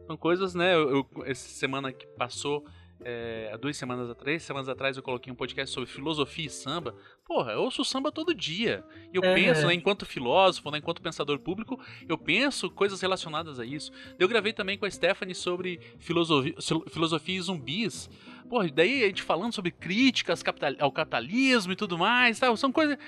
São 0.07 0.17
coisas, 0.17 0.55
né? 0.55 0.75
Eu, 0.75 0.91
eu, 0.91 1.25
essa 1.27 1.49
semana 1.49 1.93
que 1.93 2.07
passou 2.07 2.65
é, 3.03 3.51
há 3.53 3.57
duas 3.57 3.77
semanas, 3.77 4.15
três 4.17 4.43
semanas 4.43 4.69
atrás, 4.69 4.97
eu 4.97 5.03
coloquei 5.03 5.33
um 5.33 5.37
podcast 5.37 5.75
sobre 5.75 5.89
filosofia 5.89 6.47
e 6.47 6.51
samba. 6.51 6.95
Porra, 7.27 7.53
eu 7.53 7.63
ouço 7.63 7.85
samba 7.85 8.13
todo 8.13 8.35
dia. 8.35 8.85
E 9.13 9.17
eu 9.17 9.23
uhum. 9.23 9.35
penso, 9.35 9.67
né, 9.67 9.75
enquanto 9.75 10.05
filósofo, 10.05 10.71
né, 10.71 10.79
enquanto 10.79 11.01
pensador 11.01 11.39
público, 11.39 11.81
eu 12.09 12.19
penso 12.19 12.71
coisas 12.71 13.01
relacionadas 13.01 13.59
a 13.59 13.65
isso. 13.65 13.91
Eu 14.19 14.29
gravei 14.29 14.53
também 14.53 14.77
com 14.77 14.85
a 14.85 14.91
Stephanie 14.91 15.35
sobre 15.35 15.81
filosofia, 15.99 16.55
filosofia 16.89 17.39
e 17.39 17.41
zumbis. 17.41 18.11
Porra, 18.49 18.69
daí 18.69 19.05
a 19.05 19.07
gente 19.07 19.23
falando 19.23 19.55
sobre 19.55 19.71
críticas 19.71 20.43
ao 20.79 20.93
capitalismo 20.93 21.73
e 21.73 21.77
tudo 21.77 21.97
mais, 21.97 22.39
tal, 22.39 22.57
são 22.57 22.73
coisas. 22.73 22.99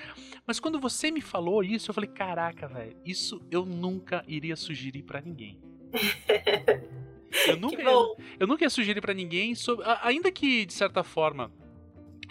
Mas 0.47 0.59
quando 0.59 0.79
você 0.79 1.11
me 1.11 1.21
falou 1.21 1.63
isso, 1.63 1.91
eu 1.91 1.93
falei, 1.93 2.09
caraca, 2.09 2.67
velho, 2.67 2.95
isso 3.05 3.41
eu 3.51 3.65
nunca 3.65 4.23
iria 4.27 4.55
sugerir 4.55 5.03
para 5.03 5.21
ninguém. 5.21 5.59
Eu 7.47 7.57
nunca, 7.57 7.81
eu, 7.81 8.17
eu, 8.39 8.47
nunca 8.47 8.63
ia 8.63 8.69
sugerir 8.69 9.01
para 9.01 9.13
ninguém 9.13 9.55
sobre. 9.55 9.85
Ainda 10.01 10.31
que, 10.31 10.65
de 10.65 10.73
certa 10.73 11.03
forma. 11.03 11.51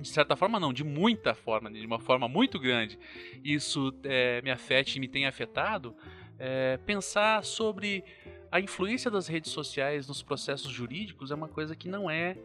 De 0.00 0.08
certa 0.08 0.34
forma, 0.34 0.58
não, 0.58 0.72
de 0.72 0.82
muita 0.82 1.34
forma, 1.34 1.70
de 1.70 1.84
uma 1.86 2.00
forma 2.00 2.26
muito 2.26 2.58
grande, 2.58 2.98
isso 3.44 3.94
é, 4.02 4.40
me 4.42 4.50
afete 4.50 4.96
e 4.96 5.00
me 5.00 5.06
tem 5.06 5.26
afetado. 5.26 5.94
É, 6.38 6.76
pensar 6.78 7.44
sobre 7.44 8.02
a 8.50 8.58
influência 8.58 9.10
das 9.10 9.28
redes 9.28 9.52
sociais 9.52 10.08
nos 10.08 10.22
processos 10.22 10.72
jurídicos 10.72 11.30
é 11.30 11.34
uma 11.34 11.46
coisa 11.46 11.76
que 11.76 11.88
não 11.88 12.10
é 12.10 12.36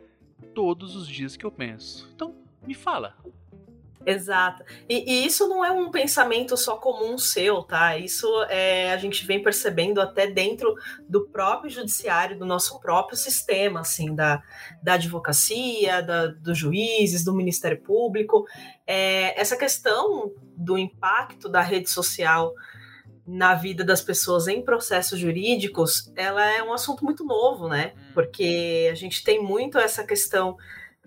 todos 0.54 0.96
os 0.96 1.08
dias 1.08 1.36
que 1.36 1.46
eu 1.46 1.52
penso. 1.52 2.10
Então, 2.14 2.36
me 2.66 2.76
fala, 2.76 3.18
Exato. 4.08 4.64
E, 4.88 5.04
e, 5.06 5.26
isso 5.26 5.50
não 5.50 5.66
é 5.66 5.70
um 5.70 5.92
pensamento 5.92 6.56
só 6.56 6.78
comum 6.78 7.18
seu, 7.18 7.62
tá? 7.62 7.98
Isso 7.98 8.26
é, 8.44 8.94
a 8.94 8.98
gente 8.98 9.28
vem 9.28 9.44
percebendo 9.44 10.00
até 10.00 10.26
dentro 10.28 10.74
do 11.10 11.28
próprio 11.28 11.70
judiciário, 11.70 12.40
do 12.40 12.46
nosso 12.46 12.80
próprio 12.80 13.18
sistema, 13.18 13.82
assim, 13.82 14.16
da, 14.16 14.42
da 14.82 14.94
advocacia, 14.94 16.02
da, 16.02 16.28
dos 16.28 16.58
juízes, 16.58 17.26
do 17.26 17.36
Ministério 17.36 17.82
Público. 17.82 18.46
É, 18.88 19.38
essa 19.38 19.58
questão 19.58 20.32
do 20.56 20.78
impacto 20.78 21.50
da 21.50 21.60
rede 21.60 21.90
social 21.90 22.54
na 23.28 23.56
vida 23.56 23.84
das 23.84 24.02
pessoas 24.02 24.48
em 24.48 24.62
processos 24.62 25.20
jurídicos, 25.20 26.10
ela 26.16 26.50
é 26.50 26.64
um 26.64 26.72
assunto 26.72 27.04
muito 27.04 27.26
novo, 27.26 27.68
né? 27.68 27.92
Hum. 27.94 28.12
Porque 28.14 28.88
a 28.90 28.96
gente 28.96 29.22
tem 29.22 29.44
muito 29.44 29.78
essa 29.78 30.06
questão 30.06 30.56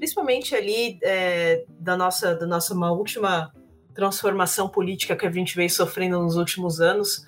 principalmente 0.01 0.55
ali 0.55 0.99
é, 1.03 1.63
da 1.79 1.95
nossa 1.95 2.35
da 2.35 2.47
nossa 2.47 2.73
uma 2.73 2.91
última 2.91 3.53
transformação 3.95 4.67
política 4.67 5.15
que 5.15 5.27
a 5.27 5.31
gente 5.31 5.55
veio 5.55 5.69
sofrendo 5.69 6.19
nos 6.19 6.37
últimos 6.37 6.81
anos, 6.81 7.27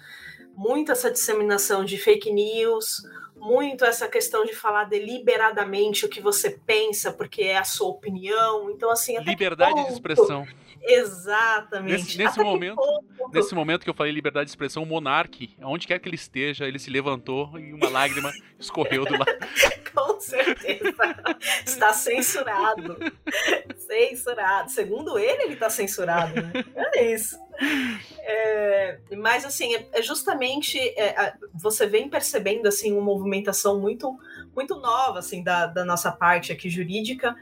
muito 0.56 0.90
essa 0.90 1.10
disseminação 1.10 1.84
de 1.84 1.98
fake 1.98 2.32
news, 2.32 3.02
muito 3.42 3.84
essa 3.84 4.06
questão 4.06 4.44
de 4.44 4.54
falar 4.54 4.84
deliberadamente 4.84 6.06
o 6.06 6.08
que 6.08 6.20
você 6.20 6.50
pensa, 6.50 7.12
porque 7.12 7.42
é 7.42 7.58
a 7.58 7.64
sua 7.64 7.88
opinião. 7.88 8.70
Então, 8.70 8.88
assim, 8.88 9.18
liberdade 9.18 9.84
de 9.84 9.92
expressão. 9.92 10.46
Exatamente. 10.80 11.92
Nesse, 11.92 12.18
nesse 12.18 12.38
momento, 12.40 13.04
nesse 13.32 13.54
momento 13.54 13.82
que 13.82 13.90
eu 13.90 13.94
falei 13.94 14.12
liberdade 14.12 14.46
de 14.46 14.50
expressão, 14.50 14.82
o 14.82 14.86
monarque, 14.86 15.56
onde 15.60 15.86
quer 15.86 15.98
que 15.98 16.08
ele 16.08 16.16
esteja, 16.16 16.66
ele 16.66 16.78
se 16.78 16.90
levantou 16.90 17.58
e 17.58 17.72
uma 17.72 17.88
lágrima 17.88 18.32
escorreu 18.58 19.04
do 19.04 19.12
lado. 19.12 19.26
Com 19.92 20.20
certeza. 20.20 20.94
Está 21.64 21.92
censurado. 21.92 22.96
censurado. 23.76 24.70
Segundo 24.70 25.18
ele, 25.18 25.44
ele 25.44 25.54
está 25.54 25.68
censurado. 25.68 26.40
Né? 26.40 26.52
É 26.94 27.12
isso. 27.12 27.38
É, 28.24 28.98
mas 29.16 29.44
assim, 29.44 29.74
é, 29.74 29.88
é 29.92 30.02
justamente 30.02 30.78
é, 30.78 31.34
você 31.52 31.86
vem 31.86 32.08
percebendo 32.08 32.66
assim 32.66 32.92
uma 32.92 33.02
movimentação 33.02 33.80
muito 33.80 34.16
muito 34.54 34.76
nova 34.76 35.18
assim 35.18 35.42
da, 35.42 35.66
da 35.66 35.84
nossa 35.84 36.10
parte 36.10 36.52
aqui 36.52 36.70
jurídica 36.70 37.36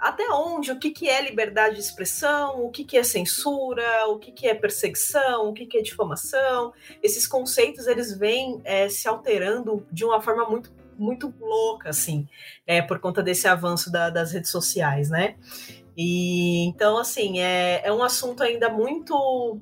até 0.00 0.26
onde, 0.30 0.72
o 0.72 0.78
que, 0.78 0.90
que 0.90 1.08
é 1.08 1.20
liberdade 1.22 1.74
de 1.74 1.82
expressão, 1.82 2.64
o 2.64 2.70
que, 2.70 2.84
que 2.84 2.96
é 2.96 3.02
censura, 3.02 4.06
o 4.08 4.18
que, 4.18 4.32
que 4.32 4.48
é 4.48 4.54
perseguição, 4.54 5.50
o 5.50 5.52
que, 5.52 5.66
que 5.66 5.76
é 5.76 5.82
difamação. 5.82 6.72
Esses 7.02 7.26
conceitos 7.26 7.86
eles 7.86 8.16
vêm 8.16 8.62
é, 8.64 8.88
se 8.88 9.06
alterando 9.06 9.86
de 9.92 10.02
uma 10.02 10.22
forma 10.22 10.48
muito, 10.48 10.72
muito 10.96 11.32
louca, 11.38 11.90
assim, 11.90 12.26
é, 12.66 12.80
por 12.80 12.98
conta 12.98 13.22
desse 13.22 13.46
avanço 13.46 13.92
da, 13.92 14.08
das 14.08 14.32
redes 14.32 14.50
sociais, 14.50 15.10
né? 15.10 15.36
E 15.96 16.64
então, 16.66 16.98
assim, 16.98 17.40
é, 17.40 17.82
é 17.84 17.92
um 17.92 18.02
assunto 18.02 18.42
ainda 18.42 18.68
muito 18.68 19.60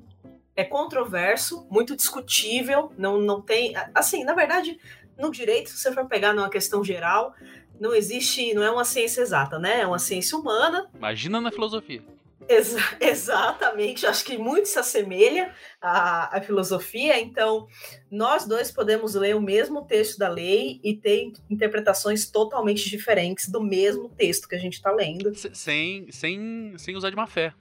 é 0.54 0.64
controverso, 0.64 1.66
muito 1.70 1.94
discutível, 1.94 2.92
não, 2.98 3.20
não 3.20 3.40
tem. 3.40 3.74
Assim, 3.94 4.24
na 4.24 4.34
verdade, 4.34 4.76
no 5.16 5.30
direito, 5.30 5.70
se 5.70 5.78
você 5.78 5.92
for 5.92 6.06
pegar 6.06 6.32
numa 6.32 6.50
questão 6.50 6.82
geral, 6.82 7.32
não 7.78 7.94
existe, 7.94 8.52
não 8.54 8.62
é 8.62 8.70
uma 8.70 8.84
ciência 8.84 9.20
exata, 9.20 9.58
né? 9.58 9.82
É 9.82 9.86
uma 9.86 10.00
ciência 10.00 10.36
humana. 10.36 10.88
Imagina 10.94 11.40
na 11.40 11.52
filosofia. 11.52 12.02
Exa 12.48 12.80
exatamente, 13.00 14.06
acho 14.06 14.24
que 14.24 14.38
muito 14.38 14.68
se 14.68 14.78
assemelha 14.78 15.54
à, 15.80 16.36
à, 16.36 16.40
filosofia, 16.40 17.20
então 17.20 17.66
nós 18.10 18.46
dois 18.46 18.70
podemos 18.70 19.14
ler 19.14 19.36
o 19.36 19.40
mesmo 19.40 19.84
texto 19.84 20.18
da 20.18 20.28
lei 20.28 20.80
e 20.82 20.96
ter 20.96 21.32
interpretações 21.50 22.30
totalmente 22.30 22.88
diferentes 22.88 23.48
do 23.48 23.62
mesmo 23.62 24.08
texto 24.08 24.48
que 24.48 24.54
a 24.54 24.58
gente 24.58 24.74
está 24.74 24.90
lendo. 24.90 25.32
Sem, 25.52 26.10
sem, 26.10 26.74
sem 26.78 26.96
usar 26.96 27.10
de 27.10 27.16
má 27.16 27.26
fé. 27.26 27.52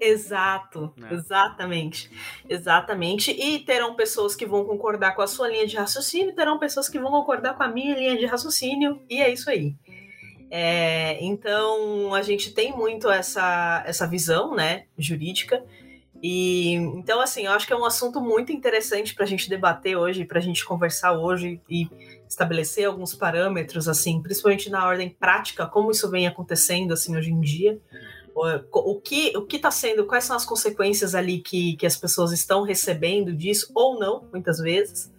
Exato, 0.00 0.94
é. 1.10 1.14
exatamente. 1.14 2.10
Exatamente. 2.48 3.30
E 3.32 3.58
terão 3.58 3.94
pessoas 3.94 4.34
que 4.34 4.46
vão 4.46 4.64
concordar 4.64 5.14
com 5.14 5.20
a 5.20 5.26
sua 5.26 5.48
linha 5.48 5.66
de 5.66 5.76
raciocínio, 5.76 6.34
terão 6.34 6.58
pessoas 6.58 6.88
que 6.88 6.98
vão 6.98 7.10
concordar 7.10 7.54
com 7.54 7.62
a 7.62 7.68
minha 7.68 7.94
linha 7.94 8.16
de 8.16 8.24
raciocínio, 8.24 9.02
e 9.10 9.20
é 9.20 9.30
isso 9.30 9.50
aí. 9.50 9.76
É, 10.50 11.22
então 11.24 12.12
a 12.12 12.22
gente 12.22 12.52
tem 12.52 12.76
muito 12.76 13.08
essa, 13.08 13.82
essa 13.86 14.06
visão 14.06 14.54
né, 14.54 14.84
jurídica. 14.98 15.64
E 16.22 16.74
então, 16.74 17.20
assim, 17.20 17.46
eu 17.46 17.52
acho 17.52 17.66
que 17.66 17.72
é 17.72 17.76
um 17.76 17.84
assunto 17.84 18.20
muito 18.20 18.52
interessante 18.52 19.14
para 19.14 19.24
a 19.24 19.28
gente 19.28 19.48
debater 19.48 19.96
hoje, 19.96 20.24
para 20.24 20.38
a 20.38 20.42
gente 20.42 20.64
conversar 20.64 21.12
hoje 21.12 21.60
e 21.68 21.88
estabelecer 22.28 22.86
alguns 22.86 23.14
parâmetros, 23.14 23.88
assim, 23.88 24.20
principalmente 24.20 24.68
na 24.68 24.86
ordem 24.86 25.08
prática, 25.08 25.66
como 25.66 25.90
isso 25.90 26.10
vem 26.10 26.26
acontecendo 26.26 26.92
assim 26.92 27.16
hoje 27.16 27.30
em 27.30 27.40
dia 27.40 27.80
o 28.72 29.00
que 29.00 29.36
o 29.36 29.42
que 29.42 29.56
está 29.56 29.70
sendo, 29.70 30.06
quais 30.06 30.24
são 30.24 30.36
as 30.36 30.46
consequências 30.46 31.14
ali 31.14 31.40
que, 31.40 31.76
que 31.76 31.86
as 31.86 31.96
pessoas 31.96 32.32
estão 32.32 32.62
recebendo 32.62 33.32
disso 33.32 33.70
ou 33.74 33.98
não, 33.98 34.28
muitas 34.32 34.58
vezes. 34.58 35.12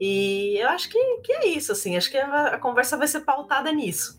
E 0.00 0.56
eu 0.58 0.68
acho 0.70 0.88
que, 0.88 0.98
que 1.18 1.32
é 1.32 1.46
isso, 1.48 1.72
assim, 1.72 1.96
acho 1.96 2.10
que 2.10 2.16
a, 2.16 2.54
a 2.54 2.58
conversa 2.58 2.96
vai 2.96 3.06
ser 3.06 3.20
pautada 3.20 3.70
nisso. 3.70 4.18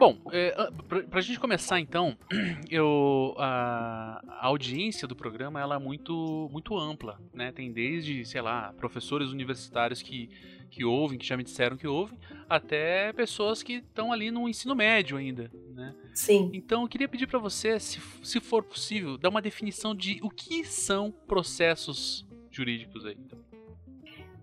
Bom, 0.00 0.16
é, 0.32 0.54
para 0.88 1.18
a 1.18 1.20
gente 1.20 1.38
começar 1.38 1.78
então, 1.78 2.16
eu 2.70 3.34
a, 3.36 4.18
a, 4.26 4.46
audiência 4.46 5.06
do 5.06 5.14
programa 5.14 5.60
ela 5.60 5.74
é 5.74 5.78
muito 5.78 6.48
muito 6.50 6.74
ampla, 6.74 7.20
né? 7.34 7.52
Tem 7.52 7.70
desde, 7.70 8.24
sei 8.24 8.40
lá, 8.40 8.72
professores 8.72 9.28
universitários 9.28 10.00
que 10.00 10.30
que 10.70 10.86
ouvem, 10.86 11.18
que 11.18 11.26
já 11.26 11.36
me 11.36 11.44
disseram 11.44 11.76
que 11.76 11.86
ouvem, 11.86 12.18
até 12.48 13.12
pessoas 13.12 13.62
que 13.62 13.74
estão 13.74 14.10
ali 14.10 14.30
no 14.30 14.48
ensino 14.48 14.74
médio 14.74 15.18
ainda, 15.18 15.50
né? 15.74 15.94
Sim. 16.14 16.50
Então 16.54 16.80
eu 16.80 16.88
queria 16.88 17.08
pedir 17.08 17.26
para 17.26 17.38
você, 17.38 17.78
se, 17.78 18.00
se 18.22 18.40
for 18.40 18.62
possível, 18.62 19.18
dar 19.18 19.28
uma 19.28 19.42
definição 19.42 19.94
de 19.94 20.18
o 20.22 20.30
que 20.30 20.64
são 20.64 21.12
processos 21.26 22.26
jurídicos 22.50 23.04
aí. 23.04 23.18
Então. 23.18 23.49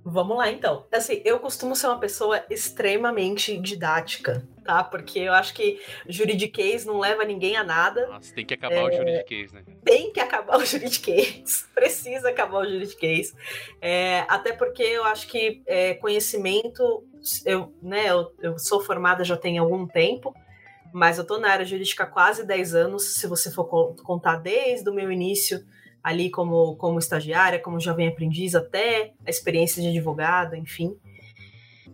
Vamos 0.09 0.37
lá, 0.37 0.49
então. 0.49 0.85
Assim, 0.89 1.21
eu 1.25 1.37
costumo 1.37 1.75
ser 1.75 1.87
uma 1.87 1.99
pessoa 1.99 2.41
extremamente 2.49 3.57
didática, 3.57 4.47
tá? 4.63 4.81
Porque 4.81 5.19
eu 5.19 5.33
acho 5.33 5.53
que 5.53 5.81
juridiquês 6.07 6.85
não 6.85 6.97
leva 6.97 7.25
ninguém 7.25 7.57
a 7.57 7.63
nada. 7.63 8.07
Nossa, 8.07 8.33
tem 8.33 8.45
que 8.45 8.53
acabar 8.53 8.75
é... 8.75 8.83
o 8.85 8.91
juridiquês, 8.91 9.51
né? 9.51 9.63
Tem 9.83 10.13
que 10.13 10.21
acabar 10.21 10.59
o 10.59 10.65
juridiquês. 10.65 11.67
Precisa 11.75 12.29
acabar 12.29 12.59
o 12.59 12.69
juridiquês. 12.69 13.35
É, 13.81 14.23
até 14.29 14.53
porque 14.53 14.81
eu 14.81 15.03
acho 15.03 15.27
que 15.27 15.61
é, 15.65 15.95
conhecimento... 15.95 17.03
Eu, 17.45 17.73
né, 17.81 18.09
eu, 18.09 18.33
eu 18.41 18.57
sou 18.57 18.79
formada 18.79 19.25
já 19.25 19.35
tem 19.35 19.57
algum 19.57 19.85
tempo, 19.85 20.33
mas 20.93 21.17
eu 21.17 21.27
tô 21.27 21.37
na 21.37 21.49
área 21.49 21.65
jurídica 21.65 22.05
há 22.05 22.07
quase 22.07 22.47
10 22.47 22.75
anos, 22.75 23.15
se 23.15 23.27
você 23.27 23.51
for 23.51 23.65
contar 24.03 24.37
desde 24.37 24.89
o 24.89 24.93
meu 24.93 25.11
início 25.11 25.65
ali 26.07 26.29
como, 26.29 26.77
como 26.77 26.99
estagiária, 26.99 27.59
como 27.59 27.81
jovem 27.81 28.07
aprendiz, 28.07 28.55
até 28.55 29.11
a 29.25 29.29
experiência 29.29 29.81
de 29.81 29.89
advogado, 29.89 30.55
enfim. 30.55 30.97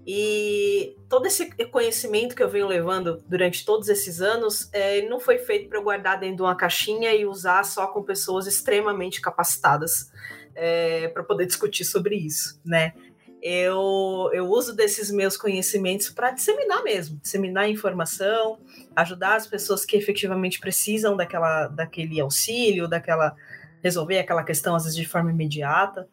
E 0.05 0.95
todo 1.09 1.25
esse 1.25 1.49
conhecimento 1.71 2.35
que 2.35 2.43
eu 2.43 2.47
venho 2.47 2.67
levando 2.67 3.23
durante 3.27 3.65
todos 3.65 3.89
esses 3.89 4.21
anos, 4.21 4.69
é, 4.71 5.01
não 5.09 5.19
foi 5.19 5.39
feito 5.39 5.67
para 5.67 5.79
eu 5.79 5.83
guardar 5.83 6.19
dentro 6.19 6.35
de 6.35 6.41
uma 6.43 6.55
caixinha 6.55 7.11
e 7.11 7.25
usar 7.25 7.63
só 7.63 7.87
com 7.87 8.03
pessoas 8.03 8.45
extremamente 8.45 9.19
capacitadas 9.19 10.11
é, 10.53 11.07
para 11.07 11.23
poder 11.23 11.47
discutir 11.47 11.83
sobre 11.83 12.15
isso, 12.15 12.61
né? 12.63 12.93
Eu, 13.41 14.29
eu 14.31 14.47
uso 14.47 14.75
desses 14.75 15.09
meus 15.09 15.35
conhecimentos 15.35 16.09
para 16.09 16.29
disseminar 16.31 16.83
mesmo, 16.83 17.19
disseminar 17.19 17.67
informação, 17.67 18.59
ajudar 18.95 19.37
as 19.37 19.47
pessoas 19.47 19.83
que 19.83 19.97
efetivamente 19.97 20.59
precisam 20.59 21.17
daquela, 21.17 21.67
daquele 21.67 22.21
auxílio, 22.21 22.87
daquela 22.87 23.35
resolver 23.83 24.19
aquela 24.19 24.43
questão 24.43 24.75
às 24.75 24.83
vezes 24.83 24.97
de 24.97 25.05
forma 25.05 25.31
imediata. 25.31 26.07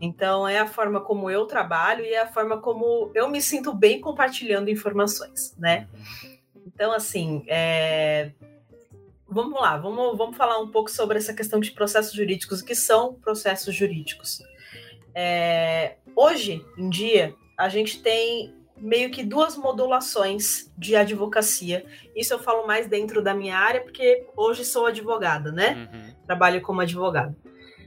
Então, 0.00 0.48
é 0.48 0.58
a 0.58 0.66
forma 0.66 1.00
como 1.00 1.30
eu 1.30 1.46
trabalho 1.46 2.04
e 2.04 2.12
é 2.12 2.22
a 2.22 2.26
forma 2.26 2.58
como 2.58 3.12
eu 3.14 3.30
me 3.30 3.40
sinto 3.40 3.72
bem 3.72 4.00
compartilhando 4.00 4.68
informações, 4.68 5.54
né? 5.56 5.86
Então, 6.66 6.92
assim, 6.92 7.44
é... 7.46 8.32
vamos 9.28 9.60
lá, 9.60 9.76
vamos, 9.76 10.18
vamos 10.18 10.36
falar 10.36 10.58
um 10.58 10.68
pouco 10.68 10.90
sobre 10.90 11.18
essa 11.18 11.32
questão 11.32 11.60
de 11.60 11.70
processos 11.70 12.12
jurídicos. 12.12 12.60
O 12.60 12.64
que 12.64 12.74
são 12.74 13.14
processos 13.14 13.72
jurídicos? 13.72 14.42
É... 15.14 15.98
Hoje 16.16 16.66
em 16.76 16.90
dia, 16.90 17.32
a 17.56 17.68
gente 17.68 18.02
tem 18.02 18.52
meio 18.82 19.10
que 19.10 19.22
duas 19.22 19.56
modulações 19.56 20.70
de 20.76 20.96
advocacia. 20.96 21.86
Isso 22.16 22.34
eu 22.34 22.38
falo 22.40 22.66
mais 22.66 22.88
dentro 22.88 23.22
da 23.22 23.32
minha 23.32 23.56
área, 23.56 23.80
porque 23.80 24.26
hoje 24.36 24.64
sou 24.64 24.86
advogada, 24.86 25.52
né? 25.52 25.88
Uhum. 25.92 26.14
Trabalho 26.26 26.60
como 26.60 26.80
advogada. 26.80 27.34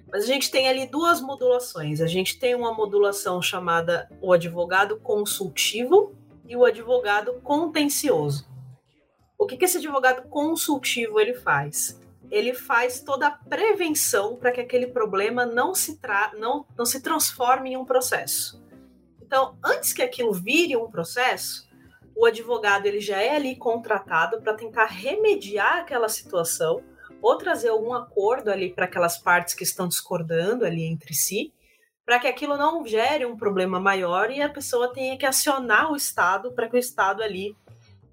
Mas 0.10 0.24
a 0.24 0.28
gente 0.28 0.50
tem 0.50 0.70
ali 0.70 0.88
duas 0.88 1.20
modulações. 1.20 2.00
A 2.00 2.08
gente 2.08 2.40
tem 2.40 2.56
uma 2.56 2.74
modulação 2.74 3.42
chamada 3.42 4.10
o 4.22 4.32
advogado 4.32 4.98
consultivo 4.98 6.16
e 6.48 6.56
o 6.56 6.64
advogado 6.64 7.34
contencioso. 7.44 8.48
O 9.38 9.46
que, 9.46 9.58
que 9.58 9.66
esse 9.66 9.78
advogado 9.78 10.30
consultivo 10.30 11.20
ele 11.20 11.34
faz? 11.34 12.02
Ele 12.32 12.54
faz 12.54 13.02
toda 13.02 13.28
a 13.28 13.32
prevenção 13.32 14.38
para 14.38 14.54
que 14.54 14.62
aquele 14.62 14.88
problema 14.88 15.46
não 15.46 15.76
se, 15.76 16.00
tra 16.00 16.32
não, 16.40 16.66
não 16.78 16.86
se 16.86 17.02
transforme 17.02 17.72
em 17.72 17.78
um 17.78 17.84
processo. 17.84 18.64
Então, 19.26 19.58
antes 19.66 19.92
que 19.92 20.04
aquilo 20.04 20.32
vire 20.32 20.78
um 20.78 20.90
processo, 20.90 21.68
o 22.16 22.28
advogado 22.28 22.86
ele 22.86 23.00
já 23.00 23.20
é 23.20 23.36
ali 23.36 23.56
contratado 23.56 24.40
para 24.40 24.54
tentar 24.54 24.86
remediar 24.86 25.80
aquela 25.80 26.08
situação 26.08 26.84
ou 27.22 27.36
trazer 27.36 27.70
algum 27.70 27.92
acordo 27.92 28.52
ali 28.52 28.72
para 28.72 28.86
aquelas 28.86 29.18
partes 29.18 29.56
que 29.56 29.64
estão 29.64 29.88
discordando 29.88 30.64
ali 30.64 30.86
entre 30.86 31.16
si, 31.16 31.52
para 32.06 32.20
que 32.20 32.28
aquilo 32.28 32.56
não 32.56 32.86
gere 32.86 33.26
um 33.26 33.36
problema 33.36 33.80
maior 33.80 34.30
e 34.30 34.44
a 34.44 34.50
pessoa 34.50 34.94
tenha 34.94 35.18
que 35.18 35.26
acionar 35.26 35.92
o 35.92 35.96
Estado 35.96 36.52
para 36.52 36.70
que 36.70 36.76
o 36.76 36.80
Estado 36.80 37.24
ali 37.24 37.56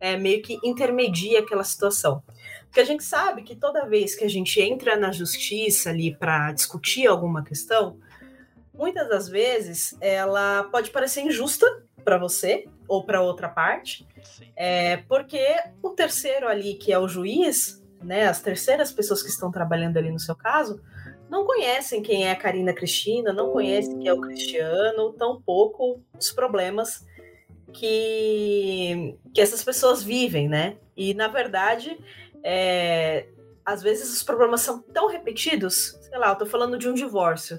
é, 0.01 0.17
meio 0.17 0.43
que 0.43 0.59
intermedie 0.65 1.37
aquela 1.37 1.63
situação. 1.63 2.23
Porque 2.65 2.81
a 2.81 2.87
gente 2.87 3.05
sabe 3.05 3.43
que 3.43 3.55
toda 3.55 3.87
vez 3.87 4.15
que 4.15 4.25
a 4.25 4.31
gente 4.31 4.59
entra 4.63 4.97
na 4.97 5.13
justiça 5.13 5.91
ali 5.91 6.17
para 6.17 6.53
discutir 6.53 7.07
alguma 7.07 7.45
questão, 7.45 8.01
muitas 8.75 9.09
das 9.09 9.29
vezes 9.29 9.97
ela 10.01 10.65
pode 10.65 10.91
parecer 10.91 11.23
injusta 11.23 11.67
para 12.05 12.19
você 12.19 12.67
ou 12.89 13.05
para 13.05 13.23
outra 13.23 13.49
parte, 13.49 14.07
é, 14.57 14.99
porque 15.09 15.45
o 15.83 15.91
terceiro 15.91 16.49
ali, 16.49 16.75
que 16.75 16.93
é 16.93 16.99
o 16.99 17.09
juiz, 17.09 17.83
né, 18.03 18.27
as 18.27 18.41
terceiras 18.41 18.93
pessoas 18.93 19.23
que 19.23 19.29
estão 19.29 19.51
trabalhando 19.51 19.97
ali 19.97 20.11
no 20.11 20.19
seu 20.19 20.35
caso, 20.35 20.81
não 21.31 21.47
conhecem 21.47 22.03
quem 22.03 22.27
é 22.27 22.33
a 22.33 22.37
Karina 22.37 22.75
Cristina, 22.75 23.33
não 23.33 23.51
conhecem 23.51 23.99
quem 23.99 24.09
é 24.09 24.13
o 24.13 24.21
Cristiano, 24.21 25.13
tampouco 25.15 26.03
os 26.19 26.31
problemas 26.31 27.07
que, 27.73 29.17
que 29.33 29.41
essas 29.41 29.65
pessoas 29.65 30.03
vivem, 30.03 30.47
né? 30.47 30.77
E, 30.95 31.15
na 31.15 31.29
verdade, 31.29 31.99
é, 32.45 33.29
às 33.65 33.83
vezes 33.83 34.13
os 34.13 34.23
problemas 34.23 34.61
são 34.61 34.83
tão 34.83 35.09
repetidos, 35.09 35.99
sei 36.03 36.19
lá, 36.19 36.31
eu 36.31 36.37
tô 36.37 36.45
falando 36.45 36.77
de 36.77 36.89
um 36.89 36.95
divórcio. 36.95 37.59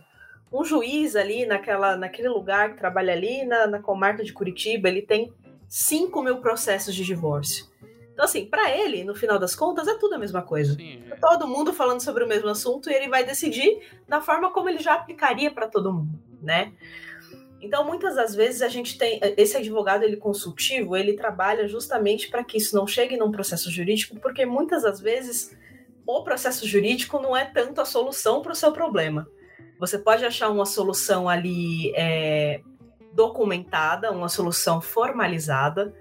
Um 0.53 0.63
juiz 0.63 1.15
ali 1.15 1.45
naquela, 1.45 1.97
naquele 1.97 2.29
lugar 2.29 2.71
que 2.71 2.77
trabalha 2.77 3.13
ali 3.13 3.43
na, 3.43 3.65
na 3.65 3.79
comarca 3.79 4.23
de 4.23 4.31
Curitiba, 4.31 4.87
ele 4.87 5.01
tem 5.01 5.33
5 5.67 6.21
mil 6.21 6.37
processos 6.37 6.93
de 6.93 7.03
divórcio. 7.03 7.65
Então, 8.13 8.25
assim, 8.25 8.45
para 8.45 8.69
ele, 8.69 9.03
no 9.03 9.15
final 9.15 9.39
das 9.39 9.55
contas, 9.55 9.87
é 9.87 9.97
tudo 9.97 10.13
a 10.13 10.19
mesma 10.19 10.43
coisa. 10.43 10.75
Sim, 10.75 11.03
é. 11.09 11.15
Todo 11.15 11.47
mundo 11.47 11.73
falando 11.73 11.99
sobre 11.99 12.23
o 12.23 12.27
mesmo 12.27 12.47
assunto 12.47 12.89
e 12.89 12.93
ele 12.93 13.09
vai 13.09 13.23
decidir 13.23 13.79
da 14.07 14.21
forma 14.21 14.51
como 14.51 14.69
ele 14.69 14.77
já 14.77 14.93
aplicaria 14.93 15.49
para 15.49 15.67
todo 15.67 15.91
mundo, 15.91 16.19
né? 16.41 16.71
Então, 17.59 17.83
muitas 17.85 18.15
das 18.15 18.35
vezes 18.35 18.61
a 18.61 18.67
gente 18.67 18.97
tem 18.97 19.19
esse 19.37 19.57
advogado 19.57 20.03
ele 20.03 20.17
consultivo, 20.17 20.95
ele 20.95 21.13
trabalha 21.13 21.67
justamente 21.67 22.29
para 22.29 22.43
que 22.43 22.57
isso 22.57 22.75
não 22.75 22.85
chegue 22.85 23.17
num 23.17 23.31
processo 23.31 23.71
jurídico, 23.71 24.19
porque 24.19 24.45
muitas 24.45 24.83
das 24.83 24.99
vezes 24.99 25.57
o 26.05 26.23
processo 26.23 26.67
jurídico 26.67 27.19
não 27.19 27.35
é 27.35 27.45
tanto 27.45 27.81
a 27.81 27.85
solução 27.85 28.41
para 28.41 28.51
o 28.51 28.55
seu 28.55 28.71
problema. 28.71 29.27
Você 29.79 29.97
pode 29.97 30.25
achar 30.25 30.49
uma 30.49 30.65
solução 30.65 31.27
ali 31.27 31.93
é, 31.95 32.61
documentada, 33.13 34.11
uma 34.11 34.29
solução 34.29 34.81
formalizada, 34.81 35.93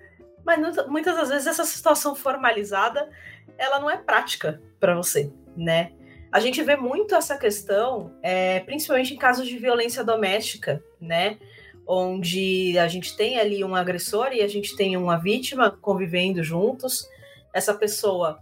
mas 0.44 0.86
muitas 0.86 1.16
das 1.16 1.28
vezes 1.28 1.46
essa 1.46 1.64
situação 1.64 2.14
formalizada, 2.14 3.08
ela 3.56 3.78
não 3.78 3.90
é 3.90 3.96
prática 3.96 4.60
para 4.80 4.94
você, 4.94 5.32
né? 5.56 5.92
A 6.32 6.40
gente 6.40 6.62
vê 6.62 6.76
muito 6.76 7.14
essa 7.14 7.36
questão, 7.36 8.16
é, 8.22 8.60
principalmente 8.60 9.12
em 9.12 9.18
casos 9.18 9.46
de 9.46 9.58
violência 9.58 10.02
doméstica, 10.02 10.82
né? 10.98 11.38
Onde 11.86 12.78
a 12.78 12.88
gente 12.88 13.14
tem 13.16 13.38
ali 13.38 13.62
um 13.62 13.74
agressor 13.74 14.32
e 14.32 14.40
a 14.40 14.48
gente 14.48 14.74
tem 14.74 14.96
uma 14.96 15.18
vítima 15.18 15.70
convivendo 15.70 16.42
juntos. 16.42 17.06
Essa 17.52 17.74
pessoa, 17.74 18.38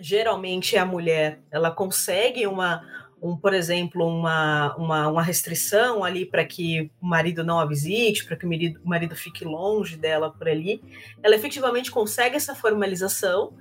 geralmente 0.00 0.76
é 0.76 0.80
a 0.80 0.84
mulher, 0.84 1.40
ela 1.50 1.70
consegue 1.70 2.44
uma, 2.46 2.84
um, 3.20 3.36
por 3.36 3.52
exemplo, 3.52 4.06
uma, 4.06 4.74
uma, 4.76 5.08
uma 5.08 5.22
restrição 5.22 6.04
ali 6.04 6.24
para 6.24 6.44
que 6.44 6.90
o 7.00 7.06
marido 7.06 7.42
não 7.44 7.58
a 7.58 7.66
visite, 7.66 8.24
para 8.24 8.36
que 8.36 8.46
o 8.46 8.48
marido, 8.48 8.80
o 8.84 8.88
marido 8.88 9.16
fique 9.16 9.44
longe 9.44 9.96
dela 9.96 10.30
por 10.30 10.48
ali, 10.48 10.82
ela 11.22 11.34
efetivamente 11.34 11.90
consegue 11.90 12.36
essa 12.36 12.54
formalização 12.54 13.52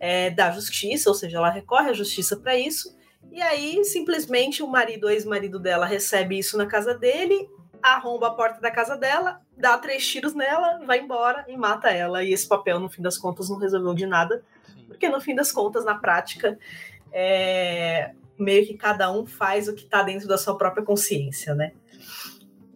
é, 0.00 0.30
da 0.30 0.50
justiça, 0.50 1.08
ou 1.08 1.14
seja, 1.14 1.38
ela 1.38 1.50
recorre 1.50 1.90
à 1.90 1.92
justiça 1.92 2.36
para 2.36 2.56
isso, 2.56 2.96
e 3.30 3.42
aí 3.42 3.84
simplesmente 3.84 4.62
o 4.62 4.66
marido, 4.66 5.06
o 5.06 5.10
ex-marido 5.10 5.58
dela, 5.58 5.86
recebe 5.86 6.38
isso 6.38 6.56
na 6.56 6.66
casa 6.66 6.94
dele, 6.94 7.48
arromba 7.82 8.28
a 8.28 8.30
porta 8.30 8.60
da 8.60 8.70
casa 8.70 8.96
dela, 8.96 9.40
dá 9.56 9.76
três 9.76 10.06
tiros 10.06 10.34
nela, 10.34 10.80
vai 10.86 11.00
embora 11.00 11.44
e 11.48 11.56
mata 11.56 11.90
ela. 11.90 12.24
E 12.24 12.32
esse 12.32 12.48
papel, 12.48 12.80
no 12.80 12.88
fim 12.88 13.02
das 13.02 13.18
contas, 13.18 13.50
não 13.50 13.58
resolveu 13.58 13.92
de 13.92 14.06
nada, 14.06 14.42
porque 14.88 15.06
no 15.08 15.20
fim 15.20 15.34
das 15.34 15.52
contas, 15.52 15.84
na 15.84 15.94
prática, 15.94 16.58
é, 17.12 18.12
meio 18.38 18.66
que 18.66 18.74
cada 18.74 19.10
um 19.12 19.26
faz 19.26 19.68
o 19.68 19.74
que 19.74 19.84
está 19.84 20.02
dentro 20.02 20.26
da 20.26 20.38
sua 20.38 20.56
própria 20.56 20.84
consciência, 20.84 21.54
né? 21.54 21.72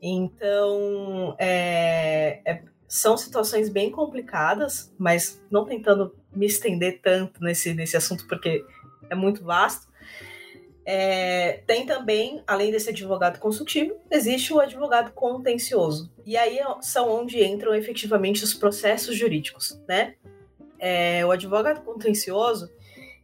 Então, 0.01 1.35
é, 1.38 2.40
é, 2.44 2.62
são 2.87 3.16
situações 3.16 3.68
bem 3.68 3.90
complicadas, 3.90 4.92
mas 4.99 5.42
não 5.51 5.64
tentando 5.64 6.14
me 6.33 6.47
estender 6.47 7.01
tanto 7.03 7.42
nesse, 7.42 7.75
nesse 7.75 7.97
assunto, 7.97 8.27
porque 8.27 8.64
é 9.11 9.14
muito 9.14 9.44
vasto. 9.44 9.88
É, 10.85 11.62
tem 11.66 11.85
também, 11.85 12.42
além 12.47 12.71
desse 12.71 12.88
advogado 12.88 13.38
consultivo, 13.38 13.94
existe 14.11 14.55
o 14.55 14.61
advogado 14.61 15.12
contencioso. 15.12 16.11
E 16.25 16.35
aí 16.35 16.61
são 16.81 17.11
onde 17.11 17.44
entram 17.44 17.75
efetivamente 17.75 18.42
os 18.42 18.55
processos 18.55 19.14
jurídicos, 19.14 19.79
né? 19.87 20.14
É, 20.79 21.27
o 21.27 21.31
advogado 21.31 21.83
contencioso, 21.83 22.71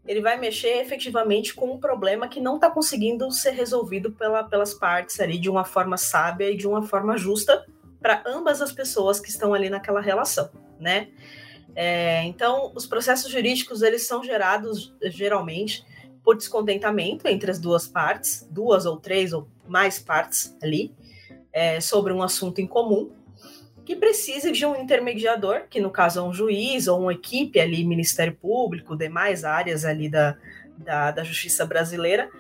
ele 0.07 0.21
vai 0.21 0.39
mexer 0.39 0.81
efetivamente 0.81 1.55
com 1.55 1.73
um 1.73 1.79
problema 1.79 2.29
que 2.29 2.41
não 2.41 2.57
está 2.57 2.71
conseguindo 2.71 3.31
ser 3.31 3.53
resolvido 3.53 4.13
pela, 4.13 4.45
pelas 4.45 4.75
partes 4.75 5.19
ali 5.19 5.39
de 5.39 5.49
uma 5.49 5.65
forma 5.65 5.97
sábia 5.97 6.51
e 6.51 6.57
de 6.57 6.67
uma 6.67 6.83
forma 6.83 7.17
justa 7.17 7.65
para 8.01 8.23
ambas 8.27 8.61
as 8.61 8.71
pessoas 8.71 9.19
que 9.19 9.31
estão 9.31 9.55
ali 9.55 9.71
naquela 9.71 10.01
relação, 10.01 10.51
né? 10.79 11.09
É, 11.75 12.23
então, 12.25 12.71
os 12.75 12.87
processos 12.87 13.33
jurídicos 13.33 13.83
eles 13.83 14.07
são 14.07 14.23
gerados 14.23 14.95
geralmente 15.05 15.85
por 16.23 16.37
descontentamento 16.37 17.27
entre 17.27 17.51
as 17.51 17.59
duas 17.59 17.89
partes, 17.89 18.47
duas 18.51 18.87
ou 18.87 18.99
três 18.99 19.33
ou 19.33 19.49
mais 19.67 19.99
partes 19.99 20.57
ali, 20.63 20.95
é, 21.53 21.81
sobre 21.81 22.13
um 22.13 22.23
assunto 22.23 22.61
em 22.61 22.67
comum 22.67 23.11
que 23.85 23.95
precise 23.95 24.51
de 24.51 24.65
um 24.65 24.77
intermediador, 24.77 25.69
que 25.69 25.81
no 25.81 25.91
caso 25.91 26.21
é 26.21 26.23
um 26.23 26.33
juiz 26.33 26.87
ou 26.87 27.01
uma 27.01 27.13
equipe 27.13 27.61
ali, 27.61 27.85
Ministério 27.85 28.35
Público, 28.35 28.97
demais 28.97 29.45
áreas 29.45 29.85
ali 29.85 30.09
da, 30.09 30.37
da, 30.77 31.11
da 31.11 31.23
justiça 31.23 31.67
brasileira, 31.67 32.31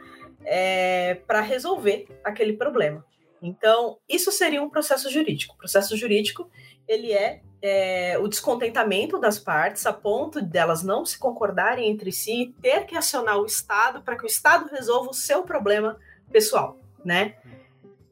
é, 0.44 1.16
para 1.26 1.40
resolver 1.40 2.06
aquele 2.22 2.54
problema. 2.54 3.04
Então, 3.42 3.98
isso 4.08 4.32
seria 4.32 4.62
um 4.62 4.70
processo 4.70 5.10
jurídico. 5.10 5.54
O 5.54 5.58
processo 5.58 5.94
jurídico, 5.96 6.50
ele 6.88 7.12
é, 7.12 7.42
é, 7.60 8.18
o 8.18 8.26
descontentamento 8.26 9.18
das 9.18 9.38
partes 9.38 9.84
a 9.84 9.92
ponto 9.92 10.40
delas 10.40 10.82
não 10.82 11.04
se 11.04 11.18
concordarem 11.18 11.90
entre 11.90 12.10
si, 12.10 12.54
ter 12.62 12.86
que 12.86 12.96
acionar 12.96 13.38
o 13.38 13.44
Estado 13.44 14.02
para 14.02 14.16
que 14.16 14.24
o 14.24 14.26
Estado 14.26 14.70
resolva 14.70 15.10
o 15.10 15.14
seu 15.14 15.42
problema 15.42 15.98
pessoal, 16.32 16.78
né? 17.04 17.34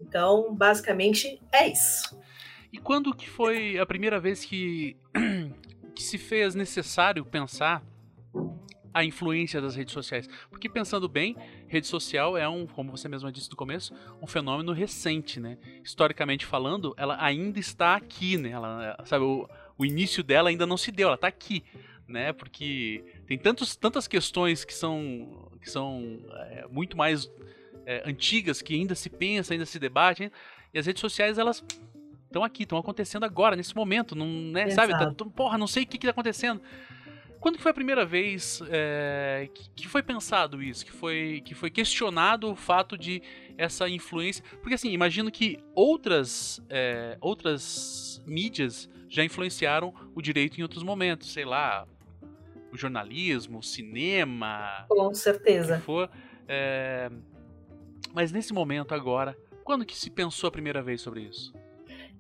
Então, 0.00 0.54
basicamente, 0.54 1.40
é 1.50 1.68
isso. 1.68 2.20
E 2.72 2.78
quando 2.78 3.14
que 3.14 3.28
foi 3.28 3.78
a 3.78 3.84
primeira 3.84 4.18
vez 4.18 4.44
que, 4.46 4.96
que 5.94 6.02
se 6.02 6.16
fez 6.16 6.54
necessário 6.54 7.22
pensar 7.22 7.84
a 8.94 9.04
influência 9.04 9.60
das 9.60 9.76
redes 9.76 9.92
sociais? 9.92 10.26
Porque 10.48 10.70
pensando 10.70 11.06
bem, 11.06 11.36
rede 11.68 11.86
social 11.86 12.36
é 12.36 12.48
um, 12.48 12.66
como 12.66 12.90
você 12.90 13.10
mesma 13.10 13.30
disse 13.30 13.50
no 13.50 13.56
começo, 13.56 13.94
um 14.22 14.26
fenômeno 14.26 14.72
recente, 14.72 15.38
né? 15.38 15.58
Historicamente 15.84 16.46
falando, 16.46 16.94
ela 16.96 17.22
ainda 17.22 17.58
está 17.58 17.94
aqui, 17.94 18.38
né? 18.38 18.50
Ela, 18.50 18.96
sabe, 19.04 19.22
o, 19.22 19.46
o 19.76 19.84
início 19.84 20.22
dela 20.22 20.48
ainda 20.48 20.66
não 20.66 20.78
se 20.78 20.90
deu, 20.90 21.08
ela 21.08 21.16
está 21.16 21.28
aqui, 21.28 21.62
né? 22.08 22.32
Porque 22.32 23.04
tem 23.26 23.36
tantos, 23.36 23.76
tantas 23.76 24.08
questões 24.08 24.64
que 24.64 24.72
são, 24.72 25.50
que 25.60 25.70
são 25.70 26.20
é, 26.50 26.66
muito 26.70 26.96
mais 26.96 27.30
é, 27.84 28.02
antigas 28.08 28.62
que 28.62 28.74
ainda 28.74 28.94
se 28.94 29.10
pensa, 29.10 29.52
ainda 29.52 29.66
se 29.66 29.78
debate, 29.78 30.32
e 30.72 30.78
as 30.78 30.86
redes 30.86 31.02
sociais 31.02 31.36
elas 31.36 31.62
estão 32.32 32.42
aqui, 32.42 32.62
estão 32.62 32.78
acontecendo 32.78 33.24
agora, 33.24 33.54
nesse 33.54 33.76
momento, 33.76 34.16
não, 34.16 34.26
né, 34.26 34.70
sabe? 34.70 34.92
Tá, 34.92 35.12
porra, 35.36 35.58
não 35.58 35.66
sei 35.66 35.84
o 35.84 35.86
que 35.86 35.96
está 35.96 36.10
acontecendo. 36.10 36.60
Quando 37.38 37.56
que 37.56 37.62
foi 37.62 37.72
a 37.72 37.74
primeira 37.74 38.06
vez 38.06 38.62
é, 38.70 39.48
que, 39.52 39.68
que, 39.70 39.88
foi 39.88 40.00
pensado 40.00 40.62
isso? 40.62 40.86
Que 40.86 40.92
foi, 40.92 41.42
que 41.44 41.54
foi 41.54 41.70
questionado 41.70 42.48
o 42.48 42.54
fato 42.54 42.96
de 42.96 43.20
essa 43.58 43.88
influência? 43.88 44.44
Porque 44.60 44.74
assim, 44.74 44.90
imagino 44.90 45.28
que 45.28 45.58
outras, 45.74 46.62
é, 46.70 47.18
outras 47.20 48.22
mídias 48.24 48.88
já 49.08 49.24
influenciaram 49.24 49.92
o 50.14 50.22
direito 50.22 50.60
em 50.60 50.62
outros 50.62 50.84
momentos, 50.84 51.32
sei 51.32 51.44
lá, 51.44 51.84
o 52.72 52.76
jornalismo, 52.76 53.58
o 53.58 53.62
cinema. 53.62 54.86
Com 54.88 55.12
certeza. 55.12 55.80
For, 55.80 56.08
é, 56.46 57.10
mas 58.14 58.30
nesse 58.30 58.52
momento 58.52 58.94
agora, 58.94 59.36
quando 59.64 59.84
que 59.84 59.96
se 59.96 60.10
pensou 60.10 60.46
a 60.46 60.50
primeira 60.52 60.80
vez 60.80 61.00
sobre 61.00 61.22
isso? 61.22 61.52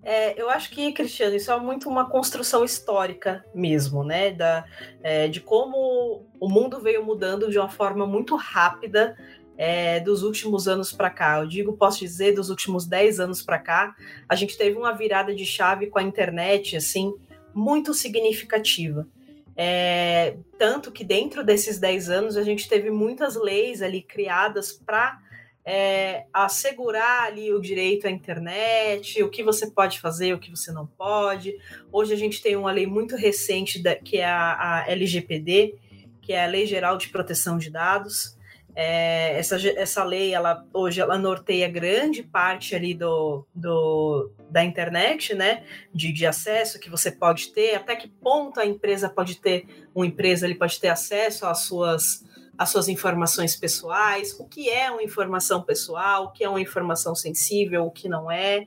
É, 0.04 0.40
eu 0.40 0.50
acho 0.50 0.70
que, 0.70 0.92
Cristiano, 0.92 1.36
isso 1.36 1.52
é 1.52 1.60
muito 1.60 1.88
uma 1.88 2.10
construção 2.10 2.64
histórica 2.64 3.44
mesmo, 3.54 4.02
né? 4.02 4.32
Da, 4.32 4.64
é, 5.02 5.28
de 5.28 5.40
como 5.40 6.26
o 6.40 6.48
mundo 6.48 6.80
veio 6.80 7.04
mudando 7.04 7.50
de 7.50 7.58
uma 7.58 7.68
forma 7.68 8.04
muito 8.04 8.34
rápida 8.34 9.16
é, 9.56 10.00
dos 10.00 10.24
últimos 10.24 10.66
anos 10.66 10.92
para 10.92 11.08
cá. 11.08 11.38
Eu 11.38 11.46
digo, 11.46 11.74
posso 11.74 12.00
dizer, 12.00 12.34
dos 12.34 12.50
últimos 12.50 12.84
10 12.84 13.20
anos 13.20 13.42
para 13.42 13.60
cá, 13.60 13.94
a 14.28 14.34
gente 14.34 14.58
teve 14.58 14.76
uma 14.76 14.92
virada 14.92 15.32
de 15.32 15.46
chave 15.46 15.86
com 15.86 16.00
a 16.00 16.02
internet, 16.02 16.76
assim, 16.76 17.14
muito 17.54 17.94
significativa. 17.94 19.06
É, 19.54 20.36
tanto 20.58 20.90
que 20.90 21.04
dentro 21.04 21.44
desses 21.44 21.78
10 21.78 22.10
anos 22.10 22.36
a 22.36 22.42
gente 22.42 22.68
teve 22.68 22.90
muitas 22.90 23.36
leis 23.36 23.82
ali 23.82 24.02
criadas 24.02 24.72
para 24.72 25.18
é, 25.64 26.24
assegurar 26.32 27.24
ali 27.24 27.52
o 27.52 27.60
direito 27.60 28.06
à 28.06 28.10
internet, 28.10 29.22
o 29.22 29.30
que 29.30 29.42
você 29.42 29.70
pode 29.70 30.00
fazer, 30.00 30.34
o 30.34 30.38
que 30.38 30.50
você 30.50 30.72
não 30.72 30.86
pode. 30.86 31.56
Hoje 31.90 32.12
a 32.12 32.16
gente 32.16 32.42
tem 32.42 32.56
uma 32.56 32.72
lei 32.72 32.86
muito 32.86 33.16
recente 33.16 33.80
da, 33.80 33.94
que 33.94 34.18
é 34.18 34.24
a, 34.24 34.80
a, 34.80 34.90
LGPD, 34.90 35.76
que 36.20 36.32
é 36.32 36.44
a 36.44 36.48
Lei 36.48 36.66
Geral 36.66 36.96
de 36.96 37.08
Proteção 37.08 37.58
de 37.58 37.70
Dados. 37.70 38.36
É, 38.74 39.38
essa, 39.38 39.56
essa 39.78 40.02
lei, 40.02 40.32
ela, 40.32 40.66
hoje, 40.72 41.00
ela 41.00 41.18
norteia 41.18 41.68
grande 41.68 42.22
parte 42.22 42.74
ali 42.74 42.94
do, 42.94 43.46
do, 43.54 44.32
da 44.50 44.64
internet, 44.64 45.34
né, 45.34 45.62
de, 45.92 46.10
de 46.10 46.26
acesso 46.26 46.80
que 46.80 46.88
você 46.88 47.10
pode 47.10 47.52
ter, 47.52 47.74
até 47.74 47.94
que 47.94 48.08
ponto 48.08 48.58
a 48.58 48.64
empresa 48.64 49.10
pode 49.10 49.38
ter, 49.38 49.66
uma 49.94 50.06
empresa 50.06 50.46
ele 50.46 50.54
pode 50.54 50.80
ter 50.80 50.88
acesso 50.88 51.46
às 51.46 51.64
suas 51.64 52.24
as 52.56 52.70
suas 52.70 52.88
informações 52.88 53.56
pessoais, 53.56 54.38
o 54.38 54.44
que 54.44 54.68
é 54.68 54.90
uma 54.90 55.02
informação 55.02 55.62
pessoal, 55.62 56.24
o 56.24 56.30
que 56.30 56.44
é 56.44 56.48
uma 56.48 56.60
informação 56.60 57.14
sensível, 57.14 57.86
o 57.86 57.90
que 57.90 58.08
não 58.08 58.30
é. 58.30 58.66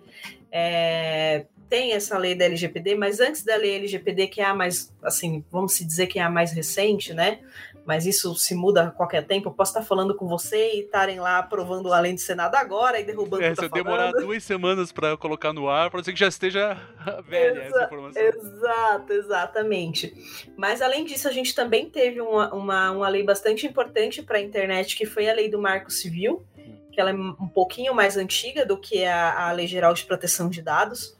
é 0.51 1.45
tem 1.67 1.93
essa 1.93 2.17
lei 2.17 2.35
da 2.35 2.45
LGPD, 2.45 2.95
mas 2.95 3.19
antes 3.19 3.43
da 3.43 3.55
lei 3.55 3.75
LGPD, 3.75 4.27
que 4.27 4.39
é 4.39 4.45
a 4.45 4.53
mais, 4.53 4.93
assim, 5.03 5.43
vamos 5.51 5.73
se 5.73 5.83
dizer 5.83 6.07
que 6.07 6.19
é 6.19 6.21
a 6.21 6.29
mais 6.29 6.51
recente, 6.51 7.13
né? 7.13 7.39
Mas 7.85 8.05
isso 8.05 8.33
se 8.35 8.55
muda 8.55 8.83
a 8.83 8.91
qualquer 8.91 9.25
tempo. 9.25 9.49
Eu 9.49 9.53
posso 9.53 9.71
estar 9.71 9.83
falando 9.83 10.15
com 10.15 10.27
você 10.27 10.73
e 10.73 10.79
estarem 10.81 11.19
lá 11.19 11.37
aprovando 11.37 11.93
a 11.93 11.99
lei 11.99 12.13
do 12.13 12.19
Senado 12.19 12.55
agora 12.55 12.99
e 12.99 13.03
derrubando 13.03 13.43
é, 13.43 13.51
o 13.51 13.55
que 13.55 13.61
Se 13.61 13.69
demorar 13.69 14.11
duas 14.11 14.43
semanas 14.43 14.91
para 14.91 15.15
colocar 15.15 15.53
no 15.53 15.69
ar, 15.69 15.91
pode 15.91 16.05
ser 16.05 16.13
que 16.13 16.19
já 16.19 16.27
esteja 16.27 16.77
velha 17.27 17.65
Exa 17.65 17.67
essa 17.67 17.85
informação. 17.85 18.21
Exato, 18.21 19.13
exatamente. 19.13 20.13
Mas 20.57 20.81
além 20.81 21.05
disso, 21.05 21.27
a 21.27 21.31
gente 21.31 21.53
também 21.53 21.89
teve 21.89 22.19
uma, 22.19 22.53
uma, 22.53 22.91
uma 22.91 23.07
lei 23.07 23.23
bastante 23.23 23.67
importante 23.67 24.21
para 24.21 24.37
a 24.37 24.41
internet, 24.41 24.95
que 24.95 25.05
foi 25.05 25.29
a 25.29 25.33
lei 25.33 25.49
do 25.49 25.61
Marco 25.61 25.91
Civil, 25.91 26.43
que 26.91 26.99
ela 26.99 27.11
é 27.11 27.13
um 27.13 27.47
pouquinho 27.53 27.93
mais 27.93 28.17
antiga 28.17 28.65
do 28.65 28.77
que 28.77 29.05
a, 29.05 29.49
a 29.49 29.51
Lei 29.51 29.67
Geral 29.67 29.93
de 29.93 30.05
Proteção 30.05 30.49
de 30.49 30.61
Dados 30.61 31.15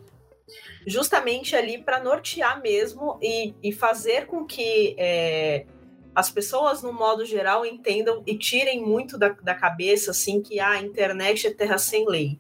justamente 0.88 1.56
ali 1.56 1.80
para 1.80 2.00
nortear 2.00 2.62
mesmo 2.62 3.18
e, 3.22 3.56
e, 3.62 3.72
fazer 3.72 4.28
com 4.28 4.46
que 4.46 4.96
é, 4.98 5.66
as 6.16 6.32
pessoas, 6.32 6.82
no 6.82 6.94
modo 6.94 7.26
geral, 7.26 7.66
entendam 7.66 8.24
e 8.26 8.38
tirem 8.38 8.82
muito 8.82 9.18
da, 9.18 9.30
da 9.30 9.54
cabeça 9.54 10.12
assim 10.12 10.42
que 10.42 10.62
ah, 10.62 10.70
a 10.70 10.82
internet 10.82 11.46
é 11.46 11.54
terra 11.54 11.78
sem 11.78 12.08
lei. 12.08 12.40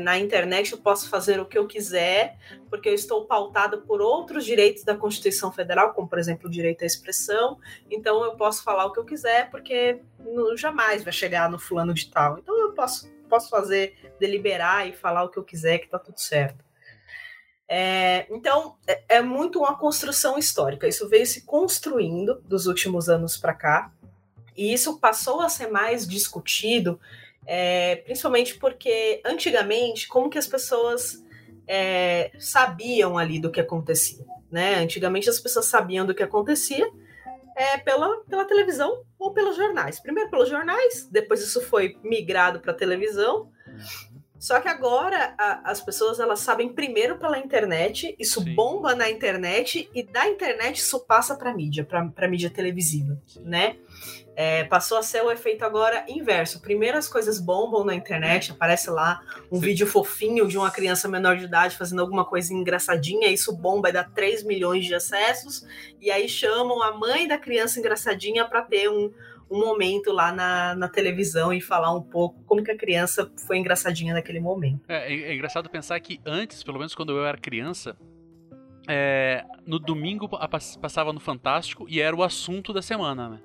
Na 0.00 0.18
internet 0.18 0.72
eu 0.72 0.78
posso 0.78 1.08
fazer 1.08 1.40
o 1.40 1.46
que 1.46 1.56
eu 1.56 1.66
quiser, 1.66 2.36
porque 2.68 2.90
eu 2.90 2.94
estou 2.94 3.24
pautado 3.24 3.80
por 3.80 4.02
outros 4.02 4.44
direitos 4.44 4.84
da 4.84 4.94
Constituição 4.94 5.50
Federal, 5.50 5.94
como 5.94 6.06
por 6.06 6.18
exemplo 6.18 6.46
o 6.46 6.50
direito 6.50 6.82
à 6.82 6.86
expressão. 6.86 7.58
Então 7.90 8.22
eu 8.22 8.32
posso 8.36 8.62
falar 8.62 8.84
o 8.84 8.92
que 8.92 9.00
eu 9.00 9.04
quiser, 9.06 9.50
porque 9.50 9.98
jamais 10.56 11.02
vai 11.02 11.12
chegar 11.12 11.50
no 11.50 11.58
fulano 11.58 11.94
de 11.94 12.10
tal. 12.10 12.38
Então 12.38 12.60
eu 12.60 12.72
posso, 12.72 13.10
posso 13.30 13.48
fazer, 13.48 13.96
deliberar 14.20 14.86
e 14.86 14.92
falar 14.92 15.24
o 15.24 15.30
que 15.30 15.38
eu 15.38 15.44
quiser, 15.44 15.78
que 15.78 15.86
está 15.86 15.98
tudo 15.98 16.20
certo. 16.20 16.62
É, 17.74 18.26
então, 18.28 18.76
é, 18.86 19.02
é, 19.08 19.22
muito 19.22 19.60
uma 19.60 19.74
construção 19.78 20.36
histórica. 20.36 20.86
Isso 20.86 21.08
veio 21.08 21.24
se 21.24 21.46
construindo 21.46 22.38
dos 22.44 22.66
últimos 22.66 23.08
anos 23.08 23.38
para 23.38 23.54
cá, 23.54 23.90
e 24.54 24.74
isso 24.74 25.00
passou 25.00 25.40
a 25.40 25.48
ser 25.48 25.68
mais 25.68 26.06
discutido, 26.06 27.00
é, 27.46 27.96
principalmente 27.96 28.58
porque 28.58 29.22
antigamente, 29.24 30.06
como 30.06 30.28
que 30.28 30.36
as 30.36 30.46
pessoas 30.46 31.24
é, 31.66 32.30
sabiam 32.38 33.16
ali 33.16 33.40
do 33.40 33.50
que 33.50 33.58
acontecia? 33.58 34.22
Né? 34.50 34.74
Antigamente 34.74 35.30
as 35.30 35.40
pessoas 35.40 35.64
sabiam 35.64 36.04
do 36.04 36.14
que 36.14 36.22
acontecia 36.22 36.86
é, 37.56 37.78
pela, 37.78 38.18
pela 38.28 38.44
televisão 38.44 39.02
ou 39.18 39.32
pelos 39.32 39.56
jornais. 39.56 39.98
Primeiro 39.98 40.28
pelos 40.28 40.50
jornais, 40.50 41.08
depois 41.10 41.40
isso 41.40 41.62
foi 41.62 41.96
migrado 42.04 42.60
para 42.60 42.72
a 42.72 42.76
televisão. 42.76 43.50
Só 44.42 44.60
que 44.60 44.66
agora 44.66 45.36
a, 45.38 45.70
as 45.70 45.80
pessoas 45.80 46.18
elas 46.18 46.40
sabem 46.40 46.68
primeiro 46.68 47.16
pela 47.16 47.38
internet, 47.38 48.12
isso 48.18 48.42
Sim. 48.42 48.56
bomba 48.56 48.92
na 48.92 49.08
internet 49.08 49.88
e 49.94 50.02
da 50.02 50.28
internet 50.28 50.78
isso 50.78 50.98
passa 50.98 51.36
para 51.36 51.54
mídia, 51.54 51.84
para 51.84 52.26
mídia 52.26 52.50
televisiva, 52.50 53.16
né? 53.40 53.76
É, 54.34 54.64
passou 54.64 54.98
a 54.98 55.02
ser 55.02 55.22
o 55.22 55.30
efeito 55.30 55.64
agora 55.64 56.04
inverso. 56.08 56.60
Primeiro 56.60 56.98
as 56.98 57.06
coisas 57.06 57.38
bombam 57.38 57.84
na 57.84 57.94
internet, 57.94 58.50
aparece 58.50 58.90
lá 58.90 59.20
um 59.48 59.60
Sim. 59.60 59.66
vídeo 59.66 59.86
fofinho 59.86 60.48
de 60.48 60.58
uma 60.58 60.72
criança 60.72 61.06
menor 61.06 61.36
de 61.36 61.44
idade 61.44 61.76
fazendo 61.76 62.00
alguma 62.00 62.24
coisa 62.24 62.52
engraçadinha, 62.52 63.28
isso 63.28 63.56
bomba 63.56 63.90
e 63.90 63.92
dá 63.92 64.02
3 64.02 64.42
milhões 64.42 64.84
de 64.86 64.94
acessos, 64.96 65.64
e 66.00 66.10
aí 66.10 66.28
chamam 66.28 66.82
a 66.82 66.90
mãe 66.98 67.28
da 67.28 67.38
criança 67.38 67.78
engraçadinha 67.78 68.44
para 68.44 68.62
ter 68.62 68.90
um, 68.90 69.12
um 69.52 69.60
momento 69.60 70.10
lá 70.10 70.32
na, 70.32 70.74
na 70.74 70.88
televisão 70.88 71.52
e 71.52 71.60
falar 71.60 71.94
um 71.94 72.02
pouco 72.02 72.42
como 72.44 72.64
que 72.64 72.70
a 72.70 72.76
criança 72.76 73.30
foi 73.46 73.58
engraçadinha 73.58 74.14
naquele 74.14 74.40
momento. 74.40 74.80
É, 74.88 75.12
é, 75.12 75.30
é 75.30 75.34
engraçado 75.34 75.68
pensar 75.68 76.00
que 76.00 76.20
antes, 76.24 76.62
pelo 76.62 76.78
menos 76.78 76.94
quando 76.94 77.12
eu 77.12 77.24
era 77.24 77.36
criança, 77.36 77.96
é, 78.88 79.44
no 79.66 79.78
domingo 79.78 80.28
passava 80.80 81.12
no 81.12 81.20
Fantástico 81.20 81.86
e 81.88 82.00
era 82.00 82.16
o 82.16 82.22
assunto 82.22 82.72
da 82.72 82.80
semana, 82.80 83.28
né? 83.28 83.40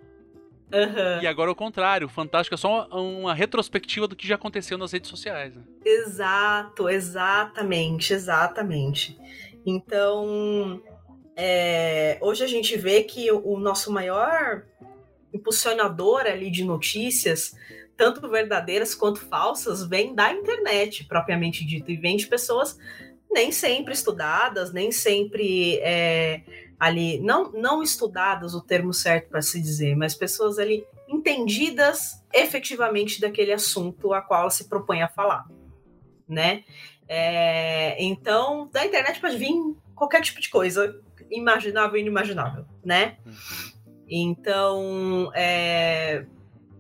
Uhum. 0.74 1.22
E 1.22 1.28
agora 1.28 1.50
é 1.50 1.54
o 1.54 1.56
contrário, 1.56 2.08
o 2.08 2.10
Fantástico 2.10 2.54
é 2.54 2.58
só 2.58 2.88
uma, 2.88 3.00
uma, 3.00 3.34
retrospectiva 3.34 4.08
do 4.08 4.16
que 4.16 4.28
já 4.28 4.36
aconteceu 4.36 4.78
nas 4.78 4.92
redes 4.92 5.10
sociais. 5.10 5.56
Né? 5.56 5.64
Exato, 5.86 6.90
exatamente, 6.90 8.14
exatamente. 8.14 9.18
Então, 9.66 10.82
é, 11.38 12.18
hoje 12.20 12.44
a 12.44 12.48
gente 12.48 12.76
vê 12.76 13.04
que 13.04 13.32
o 13.32 13.58
nosso 13.60 13.92
maior 13.92 14.64
impulsionador 15.38 16.22
ali 16.22 16.52
de 16.52 16.64
notícias, 16.64 17.56
tanto 17.96 18.30
verdadeiras 18.30 18.94
quanto 18.94 19.20
falsas, 19.20 19.86
vem 19.88 20.14
da 20.14 20.32
internet, 20.32 21.06
propriamente 21.06 21.66
dito, 21.66 21.90
e 21.92 21.98
vem 21.98 22.18
de 22.18 22.28
pessoas 22.28 22.78
nem 23.30 23.52
sempre 23.52 23.94
estudadas, 23.94 24.72
nem 24.72 24.92
sempre 24.92 25.78
é, 25.80 26.42
ali, 26.80 27.20
não, 27.20 27.52
não 27.52 27.84
estudadas 27.84 28.54
o 28.54 28.62
termo 28.62 28.94
certo 28.94 29.30
para 29.30 29.42
se 29.42 29.60
dizer, 29.60 29.96
mas 29.96 30.16
pessoas 30.16 30.60
ali 30.60 30.86
entendidas 31.08 32.24
efetivamente 32.34 33.20
daquele 33.20 33.52
assunto 33.52 34.14
a 34.14 34.22
qual 34.22 34.42
ela 34.42 34.50
se 34.50 34.68
propõe 34.70 35.02
a 35.02 35.08
falar, 35.08 35.46
né? 36.28 36.64
É, 37.08 38.04
então, 38.04 38.70
da 38.72 38.86
internet 38.86 39.20
pode 39.20 39.38
vir 39.38 39.54
qualquer 39.96 40.22
tipo 40.22 40.42
de 40.42 40.50
coisa, 40.50 41.02
imaginável 41.32 41.98
e 41.98 42.02
inimaginável, 42.02 42.66
né? 42.84 43.18
Uhum. 43.26 43.77
Então, 44.10 45.32
é, 45.36 46.26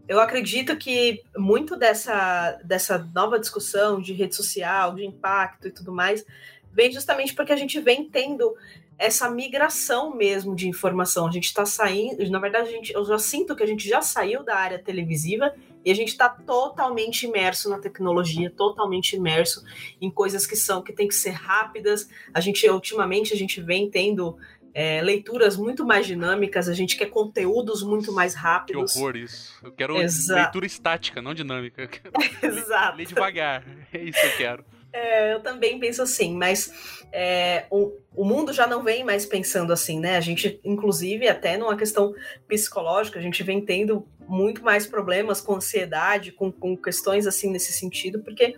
eu 0.07 0.19
acredito 0.19 0.77
que 0.77 1.21
muito 1.37 1.75
dessa, 1.75 2.59
dessa 2.63 2.97
nova 3.13 3.39
discussão 3.39 4.01
de 4.01 4.13
rede 4.13 4.35
social, 4.35 4.95
de 4.95 5.05
impacto 5.05 5.67
e 5.67 5.71
tudo 5.71 5.91
mais, 5.91 6.25
vem 6.71 6.91
justamente 6.91 7.33
porque 7.33 7.51
a 7.51 7.57
gente 7.57 7.79
vem 7.79 8.09
tendo 8.09 8.55
essa 8.97 9.29
migração 9.29 10.15
mesmo 10.15 10.55
de 10.55 10.67
informação. 10.67 11.27
A 11.27 11.31
gente 11.31 11.45
está 11.45 11.65
saindo, 11.65 12.27
na 12.31 12.39
verdade, 12.39 12.69
a 12.69 12.71
gente, 12.71 12.93
eu 12.93 13.05
já 13.05 13.19
sinto 13.19 13.55
que 13.55 13.61
a 13.61 13.67
gente 13.67 13.87
já 13.87 14.01
saiu 14.01 14.43
da 14.43 14.55
área 14.55 14.79
televisiva 14.79 15.53
e 15.85 15.91
a 15.91 15.95
gente 15.95 16.09
está 16.09 16.27
totalmente 16.27 17.25
imerso 17.25 17.69
na 17.69 17.77
tecnologia, 17.77 18.49
totalmente 18.49 19.15
imerso 19.15 19.63
em 20.01 20.09
coisas 20.09 20.47
que 20.47 20.55
são 20.55 20.81
que 20.81 20.91
tem 20.91 21.07
que 21.07 21.15
ser 21.15 21.31
rápidas. 21.31 22.09
A 22.33 22.41
gente 22.41 22.67
ultimamente 22.69 23.33
a 23.33 23.37
gente 23.37 23.61
vem 23.61 23.89
tendo 23.89 24.37
é, 24.73 25.01
leituras 25.01 25.58
muito 25.58 25.86
mais 25.86 26.06
dinâmicas, 26.06 26.69
a 26.69 26.73
gente 26.73 26.95
quer 26.95 27.08
conteúdos 27.08 27.82
muito 27.84 28.12
mais 28.12 28.34
rápidos. 28.34 28.93
Que 28.93 28.99
horror 28.99 29.17
isso. 29.17 29.58
Eu 29.63 29.71
quero 29.71 29.97
Exato. 29.97 30.41
leitura 30.41 30.65
estática, 30.65 31.21
não 31.21 31.34
dinâmica. 31.34 31.89
Exato. 32.41 32.97
Ler 32.97 33.08
devagar. 33.08 33.63
É 33.91 34.01
isso 34.01 34.19
que 34.19 34.27
eu 34.27 34.38
quero. 34.38 34.65
É, 34.93 35.34
eu 35.34 35.41
também 35.41 35.80
penso 35.80 36.01
assim, 36.01 36.36
mas 36.36 37.06
é, 37.12 37.65
o, 37.69 37.93
o 38.15 38.25
mundo 38.25 38.51
já 38.51 38.65
não 38.65 38.84
vem 38.84 39.03
mais 39.03 39.25
pensando 39.25 39.71
assim, 39.71 39.99
né? 39.99 40.17
A 40.17 40.21
gente, 40.21 40.60
inclusive, 40.63 41.27
até 41.27 41.58
numa 41.58 41.77
questão 41.77 42.13
psicológica, 42.47 43.19
a 43.19 43.21
gente 43.21 43.43
vem 43.43 43.63
tendo 43.63 44.08
muito 44.27 44.63
mais 44.63 44.88
problemas 44.88 45.39
com 45.39 45.56
ansiedade, 45.56 46.32
com, 46.32 46.51
com 46.51 46.75
questões 46.75 47.27
assim 47.27 47.51
nesse 47.51 47.73
sentido, 47.73 48.23
porque 48.23 48.56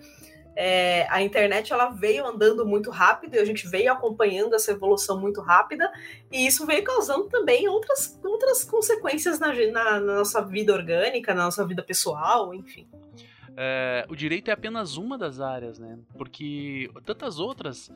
é, 0.61 1.07
a 1.09 1.21
internet 1.21 1.71
ela 1.71 1.89
veio 1.89 2.27
andando 2.27 2.65
muito 2.65 2.89
rápido 2.89 3.33
e 3.35 3.39
a 3.39 3.45
gente 3.45 3.65
veio 3.65 3.93
acompanhando 3.93 4.53
essa 4.53 4.71
evolução 4.71 5.17
muito 5.17 5.39
rápida 5.39 5.89
e 6.29 6.45
isso 6.45 6.65
veio 6.65 6.83
causando 6.83 7.29
também 7.29 7.69
outras, 7.69 8.19
outras 8.21 8.65
consequências 8.65 9.39
na, 9.39 9.53
na, 9.53 10.01
na 10.01 10.15
nossa 10.17 10.41
vida 10.41 10.73
orgânica, 10.73 11.33
na 11.33 11.45
nossa 11.45 11.65
vida 11.65 11.81
pessoal, 11.81 12.53
enfim. 12.53 12.85
É, 13.55 14.05
o 14.09 14.15
direito 14.17 14.49
é 14.49 14.51
apenas 14.51 14.97
uma 14.97 15.17
das 15.17 15.39
áreas, 15.39 15.79
né? 15.79 15.97
Porque 16.17 16.91
tantas 17.05 17.39
outras, 17.39 17.89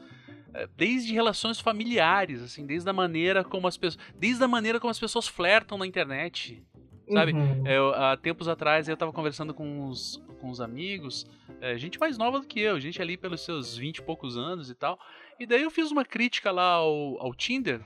é, 0.54 0.66
desde 0.78 1.14
relações 1.14 1.60
familiares, 1.60 2.42
assim, 2.42 2.66
desde 2.66 2.90
a 2.90 2.94
maneira 2.94 3.44
como 3.44 3.68
as 3.68 3.76
pessoas, 3.76 4.02
desde 4.16 4.42
a 4.42 4.48
maneira 4.48 4.80
como 4.80 4.90
as 4.90 5.00
pessoas 5.00 5.28
flertam 5.28 5.78
na 5.78 5.86
internet, 5.86 6.64
sabe? 7.12 7.34
Uhum. 7.34 7.68
Eu, 7.68 7.94
há 7.94 8.16
tempos 8.16 8.48
atrás 8.48 8.88
eu 8.88 8.94
estava 8.94 9.12
conversando 9.12 9.54
com 9.54 9.68
uns, 9.82 10.24
com 10.40 10.50
uns 10.50 10.62
amigos, 10.62 11.26
é, 11.64 11.78
gente 11.78 11.98
mais 11.98 12.18
nova 12.18 12.42
do 12.42 12.46
que 12.46 12.60
eu, 12.60 12.78
gente 12.78 13.02
ali 13.02 13.16
pelos 13.16 13.40
seus 13.40 13.78
20 13.78 13.98
e 13.98 14.02
poucos 14.02 14.38
anos 14.38 14.70
e 14.70 14.76
tal. 14.76 15.00
E 15.40 15.46
daí 15.46 15.64
eu 15.64 15.72
fiz 15.72 15.92
uma 15.92 16.04
crítica 16.04 16.52
lá 16.52 16.74
ao, 16.74 17.18
ao 17.22 17.34
Tinder 17.34 17.82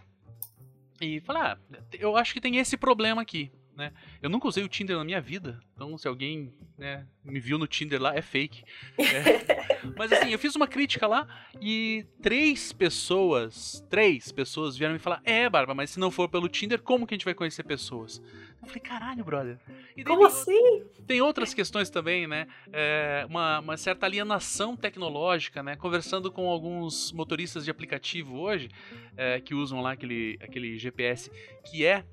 e 1.00 1.22
falei, 1.22 1.44
ah, 1.44 1.58
eu 1.94 2.18
acho 2.18 2.34
que 2.34 2.42
tem 2.42 2.58
esse 2.58 2.76
problema 2.76 3.22
aqui. 3.22 3.52
Né? 3.76 3.94
Eu 4.20 4.32
nunca 4.32 4.48
usei 4.48 4.63
o 4.63 4.68
Tinder 4.68 4.98
na 4.98 5.04
minha 5.04 5.22
vida, 5.22 5.60
então 5.76 5.96
se 5.96 6.08
alguém 6.08 6.52
né, 6.76 7.06
me 7.24 7.40
viu 7.40 7.60
no 7.60 7.68
Tinder 7.68 8.02
lá, 8.02 8.16
é 8.16 8.24
fake. 8.24 8.63
É. 8.98 9.68
Mas 9.96 10.12
assim, 10.12 10.32
eu 10.32 10.40
fiz 10.40 10.56
uma 10.56 10.68
crítica 10.68 11.06
lá 11.06 11.28
e 11.62 12.04
três 12.20 12.74
pessoas, 12.74 13.86
três 13.88 14.32
pessoas 14.32 14.76
vieram 14.76 14.94
me 14.94 15.00
falar: 15.00 15.22
É, 15.24 15.48
Barba, 15.48 15.76
mas 15.76 15.92
se 15.92 16.00
não 16.00 16.10
for 16.10 16.28
pelo 16.28 16.50
Tinder, 16.50 16.82
como 16.82 17.06
que 17.06 17.13
a 17.13 17.18
gente 17.18 17.26
vai 17.26 17.36
conhecer 17.36 17.63
pessoas? 17.63 18.22
Eu 18.67 18.69
falei: 18.69 18.82
Caralho, 18.82 19.23
brother. 19.23 19.58
como 20.06 20.25
assim? 20.25 20.84
Tem 21.08 21.21
outras 21.21 21.53
questões 21.56 21.89
também, 21.89 22.27
né? 22.27 22.47
É, 22.71 23.25
uma, 23.30 23.60
uma 23.60 23.77
certa 23.77 24.06
alienação 24.06 24.75
tecnológica, 24.75 25.63
né? 25.63 25.75
Conversando 25.75 26.32
com 26.32 26.49
alguns 26.49 27.12
motoristas 27.13 27.63
de 27.63 27.71
aplicativo 27.71 28.38
hoje, 28.38 28.69
é, 29.15 29.39
que 29.39 29.56
usam 29.56 29.82
lá 29.82 29.93
aquele, 29.93 30.38
aquele 30.41 30.77
GPS 30.77 31.32
que 31.65 31.86
é 31.86 32.03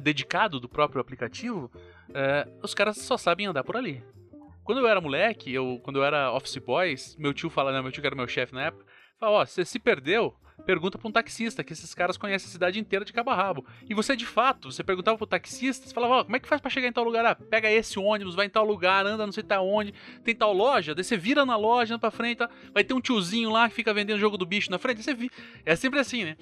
dedicado 0.00 0.60
do 0.60 0.68
próprio 0.68 1.00
aplicativo, 1.00 1.70
é, 2.14 2.46
os 2.62 2.72
caras 2.72 2.98
só 2.98 3.16
sabem 3.16 3.46
andar 3.46 3.64
por 3.64 3.76
ali. 3.76 4.02
Quando 4.62 4.78
eu 4.78 4.88
era 4.88 5.00
moleque, 5.00 5.52
eu, 5.52 5.80
quando 5.82 5.96
eu 5.96 6.04
era 6.04 6.32
office 6.32 6.58
boys, 6.58 7.16
meu 7.16 7.32
tio 7.32 7.50
fala, 7.50 7.72
não, 7.72 7.82
meu 7.82 7.92
tio 7.92 8.00
que 8.00 8.06
era 8.06 8.16
meu 8.16 8.28
chefe 8.28 8.54
na 8.54 8.66
época, 8.66 8.84
fala, 9.18 9.32
ó, 9.32 9.42
oh, 9.42 9.46
você 9.46 9.64
se 9.64 9.78
perdeu, 9.78 10.34
pergunta 10.64 10.98
para 10.98 11.08
um 11.08 11.12
taxista, 11.12 11.62
que 11.62 11.72
esses 11.72 11.94
caras 11.94 12.16
conhecem 12.16 12.48
a 12.48 12.50
cidade 12.50 12.78
inteira 12.78 13.04
de 13.04 13.12
cabo 13.12 13.30
a 13.30 13.34
rabo. 13.34 13.64
E 13.88 13.94
você, 13.94 14.16
de 14.16 14.26
fato, 14.26 14.70
você 14.72 14.82
perguntava 14.82 15.16
pro 15.16 15.26
taxista, 15.26 15.86
você 15.86 15.94
falava, 15.94 16.14
ó, 16.14 16.20
oh, 16.20 16.24
como 16.24 16.36
é 16.36 16.40
que 16.40 16.48
faz 16.48 16.60
para 16.60 16.70
chegar 16.70 16.88
em 16.88 16.92
tal 16.92 17.04
lugar? 17.04 17.24
Ah, 17.24 17.34
pega 17.34 17.70
esse 17.70 17.98
ônibus, 17.98 18.34
vai 18.34 18.46
em 18.46 18.50
tal 18.50 18.64
lugar, 18.64 19.06
anda 19.06 19.24
não 19.24 19.32
sei 19.32 19.42
tá 19.42 19.60
onde, 19.60 19.92
tem 20.24 20.34
tal 20.34 20.52
loja, 20.52 20.94
daí 20.94 21.04
você 21.04 21.16
vira 21.16 21.44
na 21.44 21.56
loja, 21.56 21.94
anda 21.94 22.00
pra 22.00 22.10
frente, 22.10 22.38
tá? 22.38 22.50
vai 22.72 22.82
ter 22.82 22.94
um 22.94 23.00
tiozinho 23.00 23.50
lá 23.50 23.68
que 23.68 23.74
fica 23.74 23.92
vendendo 23.92 24.18
jogo 24.18 24.36
do 24.36 24.46
bicho 24.46 24.70
na 24.70 24.78
frente, 24.78 25.02
você 25.02 25.14
vi... 25.14 25.30
É 25.64 25.76
sempre 25.76 26.00
assim, 26.00 26.24
né? 26.24 26.36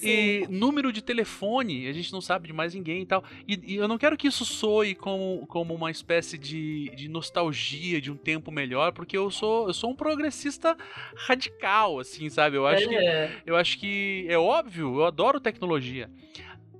Sim. 0.00 0.08
E 0.08 0.46
número 0.48 0.92
de 0.92 1.02
telefone, 1.02 1.86
a 1.86 1.92
gente 1.92 2.12
não 2.12 2.20
sabe 2.20 2.48
de 2.48 2.52
mais 2.52 2.74
ninguém 2.74 3.02
e 3.02 3.06
tal. 3.06 3.22
E, 3.46 3.74
e, 3.74 3.76
eu 3.76 3.86
não 3.86 3.98
quero 3.98 4.16
que 4.16 4.26
isso 4.26 4.44
soe 4.44 4.94
como, 4.94 5.46
como 5.46 5.74
uma 5.74 5.90
espécie 5.90 6.38
de, 6.38 6.90
de 6.96 7.08
nostalgia 7.08 8.00
de 8.00 8.10
um 8.10 8.16
tempo 8.16 8.50
melhor, 8.50 8.92
porque 8.92 9.16
eu 9.16 9.30
sou, 9.30 9.68
eu 9.68 9.74
sou 9.74 9.90
um 9.90 9.94
progressista 9.94 10.76
radical, 11.14 11.98
assim, 11.98 12.28
sabe? 12.30 12.56
Eu 12.56 12.66
acho, 12.66 12.90
é. 12.90 13.28
que, 13.28 13.50
eu 13.50 13.56
acho 13.56 13.78
que 13.78 14.26
é 14.28 14.38
óbvio, 14.38 14.96
eu 14.96 15.04
adoro 15.04 15.38
tecnologia 15.38 16.10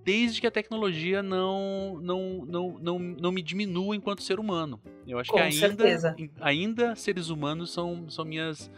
desde 0.03 0.41
que 0.41 0.47
a 0.47 0.51
tecnologia 0.51 1.23
não, 1.23 1.99
não, 2.03 2.45
não, 2.47 2.79
não, 2.81 2.99
não 2.99 3.33
me 3.33 3.43
diminua 3.43 3.95
enquanto 3.95 4.23
ser 4.23 4.41
humano. 4.41 4.81
Eu 5.07 5.19
acho 5.19 5.31
Com 5.31 5.37
que 5.37 5.43
ainda, 5.43 5.57
certeza. 5.57 6.17
ainda 6.41 6.97
seres 6.97 7.29
humanos 7.29 7.71
são, 7.71 8.09
são 8.09 8.25
minhas, 8.25 8.71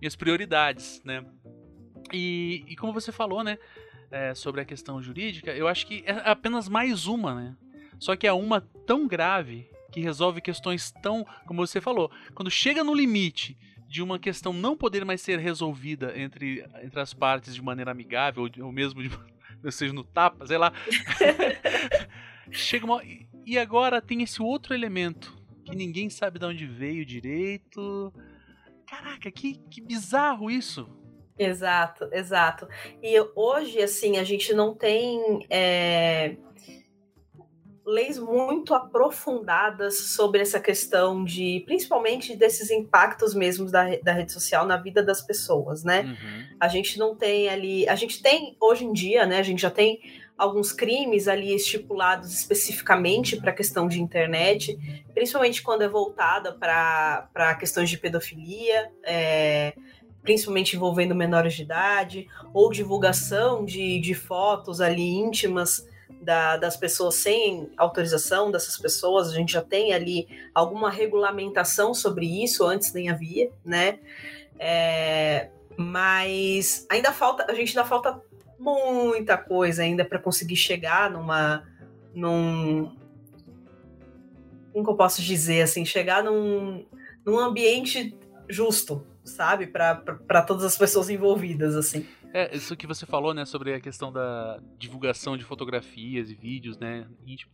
minhas 0.00 0.14
prioridades, 0.14 1.02
né? 1.04 1.24
E, 2.12 2.64
e 2.66 2.76
como 2.76 2.92
você 2.92 3.12
falou, 3.12 3.42
né? 3.42 3.58
É, 4.10 4.34
sobre 4.34 4.60
a 4.60 4.64
questão 4.64 5.02
jurídica, 5.02 5.52
eu 5.52 5.68
acho 5.68 5.86
que 5.86 6.02
é 6.06 6.12
apenas 6.30 6.68
mais 6.68 7.06
uma, 7.06 7.34
né? 7.34 7.56
Só 7.98 8.14
que 8.16 8.26
é 8.26 8.32
uma 8.32 8.60
tão 8.60 9.06
grave 9.06 9.68
que 9.90 10.00
resolve 10.00 10.40
questões 10.40 10.92
tão, 11.02 11.26
como 11.46 11.66
você 11.66 11.80
falou, 11.80 12.10
quando 12.34 12.50
chega 12.50 12.84
no 12.84 12.94
limite 12.94 13.56
de 13.88 14.02
uma 14.02 14.18
questão 14.18 14.52
não 14.52 14.76
poder 14.76 15.04
mais 15.04 15.20
ser 15.20 15.38
resolvida 15.38 16.12
entre, 16.18 16.64
entre 16.82 17.00
as 17.00 17.14
partes 17.14 17.54
de 17.54 17.62
maneira 17.62 17.90
amigável 17.90 18.44
ou, 18.44 18.64
ou 18.66 18.72
mesmo 18.72 19.02
de, 19.02 19.10
seja 19.72 19.92
no 19.92 20.04
tapa, 20.04 20.46
sei 20.46 20.58
lá. 20.58 20.72
chega 22.50 22.84
uma, 22.84 23.02
e 23.44 23.58
agora 23.58 24.00
tem 24.00 24.22
esse 24.22 24.42
outro 24.42 24.74
elemento 24.74 25.36
que 25.64 25.74
ninguém 25.74 26.08
sabe 26.08 26.38
de 26.38 26.44
onde 26.44 26.66
veio 26.66 27.04
direito. 27.04 28.12
Caraca, 28.86 29.30
que, 29.30 29.54
que 29.70 29.80
bizarro 29.80 30.50
isso. 30.50 30.88
Exato, 31.38 32.08
exato. 32.12 32.68
E 33.02 33.14
hoje, 33.34 33.80
assim, 33.80 34.18
a 34.18 34.24
gente 34.24 34.52
não 34.52 34.74
tem 34.74 35.46
é, 35.48 36.36
leis 37.88 38.18
muito 38.18 38.74
aprofundadas 38.74 40.10
sobre 40.10 40.42
essa 40.42 40.60
questão 40.60 41.24
de, 41.24 41.62
principalmente 41.64 42.36
desses 42.36 42.70
impactos 42.70 43.34
mesmo 43.34 43.70
da, 43.70 43.96
da 44.02 44.12
rede 44.12 44.32
social 44.32 44.66
na 44.66 44.76
vida 44.76 45.02
das 45.02 45.22
pessoas, 45.22 45.82
né? 45.82 46.02
Uhum. 46.02 46.56
A 46.60 46.68
gente 46.68 46.98
não 46.98 47.16
tem 47.16 47.48
ali, 47.48 47.88
a 47.88 47.94
gente 47.94 48.22
tem 48.22 48.56
hoje 48.60 48.84
em 48.84 48.92
dia, 48.92 49.24
né? 49.24 49.38
A 49.38 49.42
gente 49.42 49.62
já 49.62 49.70
tem 49.70 50.00
alguns 50.36 50.70
crimes 50.70 51.26
ali 51.26 51.54
estipulados 51.54 52.32
especificamente 52.32 53.36
para 53.36 53.50
a 53.50 53.54
questão 53.54 53.88
de 53.88 54.00
internet, 54.00 54.78
principalmente 55.12 55.62
quando 55.62 55.82
é 55.82 55.88
voltada 55.88 56.52
para 56.52 57.56
questões 57.58 57.90
de 57.90 57.98
pedofilia. 57.98 58.92
É, 59.02 59.74
principalmente 60.22 60.76
envolvendo 60.76 61.14
menores 61.14 61.54
de 61.54 61.62
idade, 61.62 62.26
ou 62.52 62.70
divulgação 62.70 63.64
de, 63.64 64.00
de 64.00 64.14
fotos 64.14 64.80
ali 64.80 65.08
íntimas 65.16 65.86
da, 66.20 66.56
das 66.56 66.76
pessoas 66.76 67.14
sem 67.14 67.70
autorização 67.76 68.50
dessas 68.50 68.76
pessoas, 68.76 69.28
a 69.28 69.34
gente 69.34 69.52
já 69.52 69.62
tem 69.62 69.92
ali 69.92 70.28
alguma 70.54 70.90
regulamentação 70.90 71.94
sobre 71.94 72.26
isso, 72.42 72.64
antes 72.64 72.92
nem 72.92 73.08
havia, 73.08 73.50
né? 73.64 73.98
É, 74.58 75.50
mas 75.76 76.86
ainda 76.90 77.12
falta, 77.12 77.46
a 77.48 77.54
gente 77.54 77.76
ainda 77.76 77.88
falta 77.88 78.20
muita 78.58 79.36
coisa 79.36 79.82
ainda 79.82 80.04
para 80.04 80.18
conseguir 80.18 80.56
chegar 80.56 81.10
numa 81.10 81.62
num 82.12 82.96
como 84.72 84.84
que 84.84 84.90
eu 84.90 84.96
posso 84.96 85.22
dizer 85.22 85.62
assim, 85.62 85.84
chegar 85.84 86.22
num, 86.22 86.84
num 87.24 87.38
ambiente 87.38 88.16
justo, 88.48 89.06
sabe? 89.30 89.66
Para 89.66 90.42
todas 90.42 90.64
as 90.64 90.76
pessoas 90.76 91.08
envolvidas, 91.08 91.76
assim. 91.76 92.06
É, 92.32 92.54
isso 92.54 92.76
que 92.76 92.86
você 92.86 93.06
falou, 93.06 93.32
né, 93.32 93.44
sobre 93.44 93.74
a 93.74 93.80
questão 93.80 94.12
da 94.12 94.60
divulgação 94.78 95.36
de 95.36 95.44
fotografias 95.44 96.30
e 96.30 96.34
vídeos, 96.34 96.76
né, 96.78 97.06
íntimo. 97.26 97.50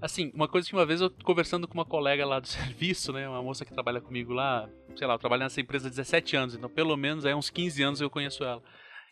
Assim, 0.00 0.30
uma 0.34 0.48
coisa 0.48 0.68
que 0.68 0.74
uma 0.74 0.86
vez 0.86 1.00
eu 1.00 1.10
conversando 1.22 1.68
com 1.68 1.74
uma 1.74 1.84
colega 1.84 2.24
lá 2.24 2.40
do 2.40 2.48
serviço, 2.48 3.12
né, 3.12 3.28
uma 3.28 3.42
moça 3.42 3.64
que 3.64 3.72
trabalha 3.72 4.00
comigo 4.00 4.32
lá, 4.32 4.68
sei 4.96 5.06
lá, 5.06 5.14
eu 5.14 5.18
trabalho 5.18 5.42
nessa 5.42 5.60
empresa 5.60 5.88
há 5.88 5.90
17 5.90 6.36
anos, 6.36 6.54
então 6.54 6.70
pelo 6.70 6.96
menos 6.96 7.26
aí 7.26 7.34
uns 7.34 7.50
15 7.50 7.82
anos 7.82 8.00
eu 8.00 8.08
conheço 8.10 8.44
ela. 8.44 8.62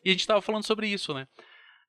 E 0.05 0.09
a 0.09 0.13
gente 0.13 0.27
tava 0.27 0.41
falando 0.41 0.65
sobre 0.65 0.89
isso, 0.89 1.15
né? 1.15 1.27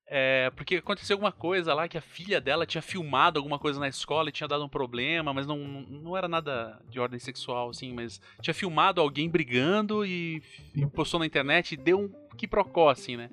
É, 0.06 0.52
porque 0.56 0.76
aconteceu 0.76 1.16
alguma 1.16 1.32
coisa 1.32 1.74
lá 1.74 1.88
que 1.88 1.98
a 1.98 2.02
filha 2.02 2.40
dela 2.42 2.66
tinha 2.66 2.82
filmado 2.82 3.40
alguma 3.40 3.58
coisa 3.58 3.80
na 3.80 3.88
escola 3.88 4.30
e 4.30 4.32
tinha 4.32 4.48
dado 4.48 4.64
um 4.64 4.70
problema, 4.70 5.34
mas 5.34 5.48
não, 5.48 5.58
não 5.58 6.16
era 6.18 6.28
nada 6.28 6.80
de 6.90 7.00
ordem 7.00 7.20
sexual, 7.20 7.70
assim, 7.70 7.94
mas 7.94 8.22
tinha 8.42 8.54
filmado 8.54 9.00
alguém 9.00 9.30
brigando 9.30 10.06
e, 10.06 10.44
e 10.76 10.86
postou 10.88 11.20
na 11.20 11.26
internet 11.26 11.72
e 11.72 11.78
deu 11.78 12.00
um 12.00 12.36
quiprocó, 12.36 12.90
assim, 12.90 13.16
né? 13.16 13.30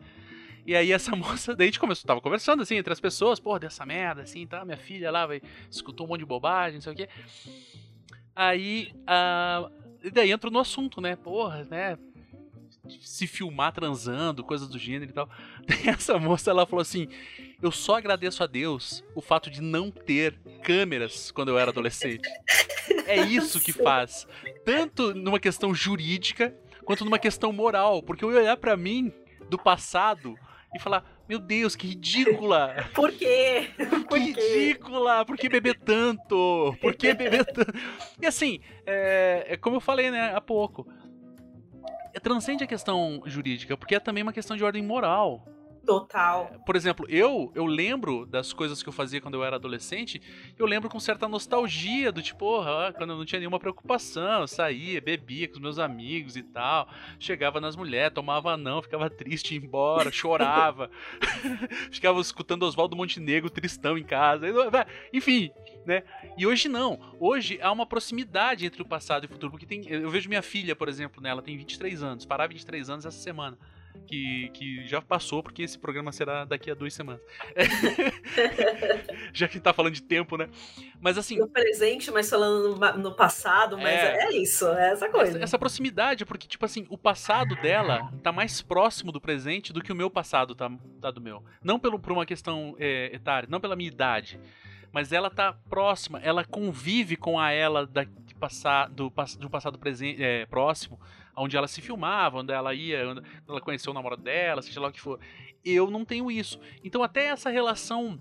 E 0.65 0.75
aí 0.77 0.93
essa 0.93 1.15
moça, 1.17 1.57
daí 1.57 1.67
a 1.67 1.69
gente 1.69 1.81
começou, 1.81 2.07
tava 2.07 2.21
conversando 2.21 2.63
assim 2.63 2.77
entre 2.77 2.93
as 2.93 3.01
pessoas, 3.01 3.41
porra, 3.41 3.61
dessa 3.61 3.85
merda, 3.85 4.23
assim, 4.23 4.47
tá? 4.47 4.65
Minha 4.65 4.77
filha 4.77 5.11
lá, 5.11 5.27
vai, 5.27 5.43
escutou 5.71 6.07
um 6.07 6.11
monte 6.11 6.21
de 6.21 6.27
bobagem, 6.27 6.75
não 6.75 6.81
sei 6.81 6.93
o 6.93 6.97
quê. 6.97 7.09
Aí, 8.35 8.93
uh, 9.03 9.71
daí 10.13 10.31
entrou 10.31 10.53
no 10.53 10.61
assunto, 10.61 11.01
né? 11.01 11.17
Porra, 11.17 11.65
né? 11.65 11.99
Se 13.01 13.27
filmar 13.27 13.73
transando, 13.73 14.43
coisas 14.43 14.69
do 14.69 14.79
gênero 14.79 15.11
e 15.11 15.15
tal. 15.15 15.29
Essa 15.87 16.19
moça, 16.19 16.51
ela 16.51 16.67
falou 16.67 16.83
assim: 16.83 17.09
Eu 17.61 17.71
só 17.71 17.97
agradeço 17.97 18.43
a 18.43 18.47
Deus 18.47 19.05
o 19.15 19.21
fato 19.21 19.51
de 19.51 19.61
não 19.61 19.91
ter 19.91 20.39
câmeras 20.63 21.31
quando 21.31 21.49
eu 21.49 21.59
era 21.59 21.71
adolescente. 21.71 22.29
É 23.07 23.17
isso 23.27 23.61
que 23.61 23.73
faz. 23.73 24.27
Tanto 24.65 25.15
numa 25.15 25.39
questão 25.39 25.75
jurídica, 25.75 26.55
quanto 26.85 27.05
numa 27.05 27.19
questão 27.19 27.53
moral. 27.53 28.03
Porque 28.03 28.25
eu 28.25 28.33
ia 28.33 28.41
olhar 28.41 28.57
para 28.57 28.77
mim 28.77 29.13
do 29.49 29.59
passado 29.59 30.37
e 30.75 30.79
falar: 30.79 31.05
Meu 31.29 31.39
Deus, 31.39 31.75
que 31.75 31.87
ridícula! 31.87 32.89
Por 32.95 33.13
quê? 33.13 33.71
Por 34.09 34.19
que 34.19 34.35
quê? 34.35 34.41
ridícula! 34.41 35.25
Por 35.25 35.37
que 35.37 35.49
beber 35.49 35.79
tanto? 35.79 36.77
Por 36.81 36.95
que 36.95 37.13
beber 37.15 37.45
tanto? 37.45 37.73
E 38.21 38.27
assim, 38.27 38.61
é, 38.87 39.47
é 39.49 39.57
como 39.57 39.77
eu 39.77 39.81
falei 39.81 40.11
né, 40.11 40.33
há 40.35 40.41
pouco. 40.41 40.87
É, 42.13 42.21
transcende 42.21 42.65
a 42.65 42.67
questão 42.67 43.23
jurídica, 43.25 43.77
porque 43.77 43.95
é 43.95 44.01
também 44.01 44.23
uma 44.23 44.33
questão 44.33 44.57
de 44.57 44.65
ordem 44.65 44.83
moral. 44.83 45.47
Total. 45.85 46.51
É, 46.53 46.59
por 46.59 46.77
exemplo, 46.77 47.07
eu 47.09 47.51
eu 47.55 47.67
lembro 47.67 48.27
das 48.27 48.53
coisas 48.53 48.83
que 48.83 48.89
eu 48.89 48.93
fazia 48.93 49.21
quando 49.21 49.35
eu 49.35 49.45
era 49.45 49.57
adolescente, 49.57 50.21
eu 50.59 50.67
lembro 50.67 50.89
com 50.89 51.01
certa 51.01 51.27
nostalgia 51.29 52.13
do 52.13 52.23
tipo, 52.23 52.41
porra, 52.41 52.93
quando 52.97 53.11
eu 53.11 53.17
não 53.17 53.25
tinha 53.25 53.39
nenhuma 53.39 53.61
preocupação, 53.61 54.41
eu 54.41 54.49
saía, 54.49 55.01
bebia 55.01 55.47
com 55.47 55.55
os 55.55 55.61
meus 55.61 55.79
amigos 55.79 56.37
e 56.37 56.43
tal, 56.43 56.89
chegava 57.19 57.61
nas 57.61 57.77
mulheres, 57.77 58.15
tomava 58.15 58.57
não, 58.57 58.81
ficava 58.81 59.11
triste, 59.11 59.55
ia 59.55 59.61
embora, 59.61 60.11
chorava, 60.13 60.91
ficava 61.93 62.21
escutando 62.21 62.63
Oswaldo 62.63 62.97
Montenegro 62.97 63.51
tristão 63.51 63.99
em 63.99 64.05
casa, 64.05 64.47
enfim, 65.13 65.51
né? 65.85 66.03
E 66.37 66.47
hoje 66.47 66.69
não. 66.69 66.99
Hoje 67.19 67.59
há 67.61 67.71
uma 67.71 67.87
proximidade 67.87 68.65
entre 68.65 68.81
o 68.81 68.87
passado 68.87 69.25
e 69.25 69.27
o 69.27 69.29
futuro, 69.29 69.53
porque 69.53 69.67
tem, 69.67 69.87
eu 69.89 70.11
vejo 70.11 70.29
minha 70.29 70.43
filha, 70.43 70.75
por 70.75 70.89
exemplo, 70.89 71.23
né, 71.23 71.31
ela 71.31 71.43
tem 71.43 71.57
23 71.57 72.03
anos, 72.03 72.25
parar 72.25 72.47
23 72.47 72.89
anos 72.91 73.05
essa 73.05 73.19
semana 73.19 73.59
que, 74.07 74.51
que 74.55 74.87
já 74.87 75.01
passou, 75.01 75.43
porque 75.43 75.63
esse 75.63 75.79
programa 75.79 76.11
será 76.11 76.45
daqui 76.45 76.71
a 76.71 76.75
duas 76.75 76.93
semanas. 76.93 77.21
já 79.33 79.47
que 79.47 79.61
tá 79.61 79.73
falando 79.73 79.95
de 79.95 80.03
tempo, 80.03 80.37
né? 80.37 80.49
Mas 81.01 81.17
assim. 81.17 81.39
No 81.39 81.49
presente, 81.49 82.11
mas 82.11 82.29
falando 82.29 82.77
no, 82.77 82.99
no 82.99 83.15
passado, 83.15 83.77
mas 83.79 83.87
é, 83.87 84.25
é, 84.25 84.33
isso, 84.37 84.67
é 84.69 84.93
essa 84.93 85.09
coisa. 85.09 85.37
Essa, 85.37 85.45
essa, 85.45 85.59
proximidade, 85.59 86.25
porque, 86.25 86.49
tipo 86.49 86.65
assim, 86.65 86.87
o 86.91 86.99
passado 86.99 87.55
dela 87.57 88.13
tá 88.23 88.33
mais 88.33 88.61
próximo 88.61 89.13
do 89.13 89.21
presente 89.21 89.73
do 89.73 89.81
que 89.81 89.93
o 89.93 89.97
meu 89.97 90.11
passado 90.11 90.55
tá, 90.55 90.71
tá 91.01 91.11
do 91.11 91.21
meu. 91.21 91.45
Não 91.63 91.79
pelo, 91.79 91.99
por 91.99 92.13
uma 92.13 92.27
questão 92.27 92.75
é, 92.79 93.15
etária, 93.15 93.49
não 93.51 93.61
pela 93.61 93.77
minha 93.77 93.89
idade 93.89 94.41
mas 94.93 95.13
ela 95.13 95.31
tá 95.31 95.55
próxima, 95.69 96.19
ela 96.19 96.45
convive 96.45 97.17
com 97.17 97.39
a 97.39 97.53
ela 97.53 97.87
da, 97.87 98.05
de 98.41 98.49
passar, 98.49 98.89
do, 98.89 99.13
do 99.39 99.51
passado 99.51 99.79
presente, 99.79 100.23
é, 100.23 100.47
próximo, 100.47 100.99
onde 101.37 101.57
ela 101.57 101.69
se 101.69 101.83
filmava, 101.83 102.39
onde 102.39 102.53
ela 102.53 102.75
ia, 102.75 103.09
onde 103.09 103.23
ela 103.47 103.61
conheceu 103.61 103.91
o 103.91 103.95
namorado 103.95 104.23
dela, 104.23 104.63
seja 104.63 104.81
lá 104.81 104.89
o 104.89 104.93
que 104.93 105.01
for. 105.01 105.21
Eu 105.63 105.91
não 105.91 106.05
tenho 106.05 106.31
isso. 106.31 106.59
Então 106.83 107.03
até 107.03 107.27
essa 107.27 107.51
relação 107.51 108.19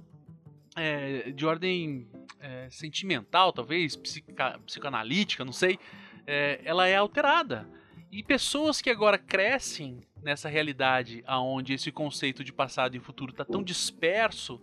é, 0.75 1.31
de 1.31 1.45
ordem 1.45 2.07
é, 2.39 2.67
sentimental, 2.69 3.53
talvez, 3.53 3.95
psica, 3.95 4.59
psicanalítica, 4.65 5.45
não 5.45 5.53
sei, 5.53 5.79
é, 6.27 6.59
ela 6.65 6.85
é 6.85 6.97
alterada. 6.97 7.67
E 8.11 8.23
pessoas 8.23 8.81
que 8.81 8.89
agora 8.89 9.17
crescem 9.17 10.01
nessa 10.21 10.49
realidade 10.49 11.23
aonde 11.25 11.73
esse 11.73 11.91
conceito 11.91 12.43
de 12.43 12.51
passado 12.51 12.95
e 12.95 12.99
futuro 12.99 13.31
está 13.31 13.45
tão 13.45 13.63
disperso, 13.63 14.59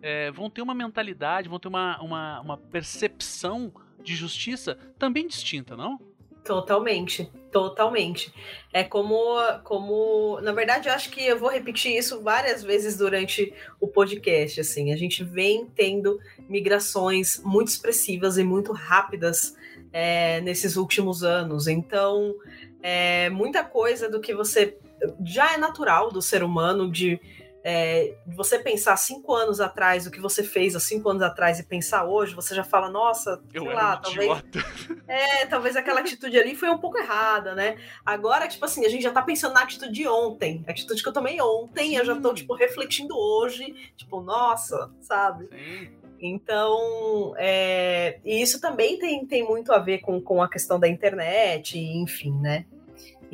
é, 0.00 0.30
vão 0.30 0.50
ter 0.50 0.62
uma 0.62 0.74
mentalidade, 0.74 1.48
vão 1.48 1.58
ter 1.58 1.68
uma, 1.68 2.00
uma, 2.00 2.40
uma 2.40 2.56
percepção 2.56 3.72
de 4.02 4.14
justiça 4.14 4.76
também 4.98 5.26
distinta, 5.26 5.76
não? 5.76 5.98
Totalmente, 6.44 7.30
totalmente. 7.52 8.34
É 8.72 8.82
como, 8.82 9.36
como, 9.62 10.40
na 10.40 10.52
verdade, 10.52 10.88
eu 10.88 10.94
acho 10.94 11.08
que 11.10 11.24
eu 11.24 11.38
vou 11.38 11.48
repetir 11.48 11.96
isso 11.96 12.20
várias 12.20 12.64
vezes 12.64 12.96
durante 12.96 13.54
o 13.80 13.86
podcast. 13.86 14.60
Assim, 14.60 14.92
a 14.92 14.96
gente 14.96 15.22
vem 15.22 15.66
tendo 15.66 16.18
migrações 16.48 17.40
muito 17.44 17.68
expressivas 17.68 18.38
e 18.38 18.44
muito 18.44 18.72
rápidas 18.72 19.56
é, 19.92 20.40
nesses 20.40 20.76
últimos 20.76 21.22
anos. 21.22 21.68
Então, 21.68 22.34
é, 22.82 23.30
muita 23.30 23.62
coisa 23.62 24.08
do 24.08 24.20
que 24.20 24.34
você 24.34 24.76
já 25.24 25.54
é 25.54 25.56
natural 25.56 26.10
do 26.10 26.20
ser 26.20 26.42
humano 26.42 26.90
de 26.90 27.20
é, 27.64 28.14
você 28.26 28.58
pensar 28.58 28.96
cinco 28.96 29.34
anos 29.34 29.60
atrás 29.60 30.06
o 30.06 30.10
que 30.10 30.20
você 30.20 30.42
fez 30.42 30.74
há 30.74 30.80
cinco 30.80 31.08
anos 31.08 31.22
atrás 31.22 31.60
e 31.60 31.62
pensar 31.62 32.04
hoje, 32.04 32.34
você 32.34 32.54
já 32.54 32.64
fala, 32.64 32.90
nossa, 32.90 33.40
eu 33.54 33.64
sei 33.64 33.72
lá, 33.72 33.98
um 33.98 34.02
talvez. 34.02 34.38
Idiota. 34.38 35.02
É, 35.12 35.44
talvez 35.44 35.76
aquela 35.76 36.00
atitude 36.00 36.38
ali 36.38 36.54
foi 36.54 36.70
um 36.70 36.78
pouco 36.78 36.96
errada, 36.96 37.54
né? 37.54 37.76
Agora, 38.04 38.48
tipo 38.48 38.64
assim, 38.64 38.86
a 38.86 38.88
gente 38.88 39.02
já 39.02 39.10
tá 39.10 39.20
pensando 39.20 39.52
na 39.52 39.62
atitude 39.62 39.92
de 39.92 40.08
ontem. 40.08 40.64
A 40.66 40.70
atitude 40.70 41.02
que 41.02 41.08
eu 41.08 41.12
tomei 41.12 41.38
ontem, 41.38 41.90
Sim. 41.90 41.96
eu 41.96 42.04
já 42.06 42.18
tô, 42.18 42.32
tipo, 42.32 42.54
refletindo 42.54 43.14
hoje, 43.14 43.74
tipo, 43.94 44.22
nossa, 44.22 44.90
sabe? 45.02 45.48
Sim. 45.48 46.02
Então, 46.18 47.34
é, 47.36 48.20
e 48.24 48.40
isso 48.40 48.60
também 48.60 48.98
tem, 48.98 49.26
tem 49.26 49.44
muito 49.44 49.72
a 49.72 49.78
ver 49.78 49.98
com, 49.98 50.20
com 50.20 50.40
a 50.40 50.48
questão 50.48 50.78
da 50.78 50.88
internet, 50.88 51.76
enfim, 51.76 52.32
né? 52.40 52.64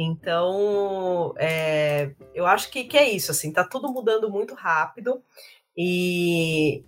Então, 0.00 1.34
é, 1.36 2.12
eu 2.32 2.46
acho 2.46 2.70
que, 2.70 2.84
que 2.84 2.96
é 2.96 3.10
isso, 3.10 3.32
assim, 3.32 3.52
tá 3.52 3.64
tudo 3.64 3.92
mudando 3.92 4.30
muito 4.30 4.54
rápido 4.54 5.20
e 5.76 6.84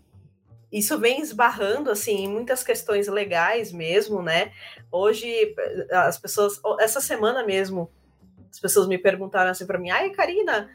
isso 0.70 0.96
vem 0.96 1.20
esbarrando, 1.20 1.90
assim, 1.90 2.24
em 2.24 2.28
muitas 2.28 2.62
questões 2.62 3.08
legais 3.08 3.72
mesmo, 3.72 4.22
né? 4.22 4.52
Hoje, 4.92 5.56
as 5.90 6.18
pessoas, 6.18 6.60
essa 6.78 7.00
semana 7.00 7.44
mesmo, 7.44 7.90
as 8.48 8.60
pessoas 8.60 8.86
me 8.86 8.96
perguntaram 8.96 9.50
assim 9.50 9.66
para 9.66 9.78
mim, 9.78 9.90
ai, 9.90 10.10
Karina, 10.10 10.70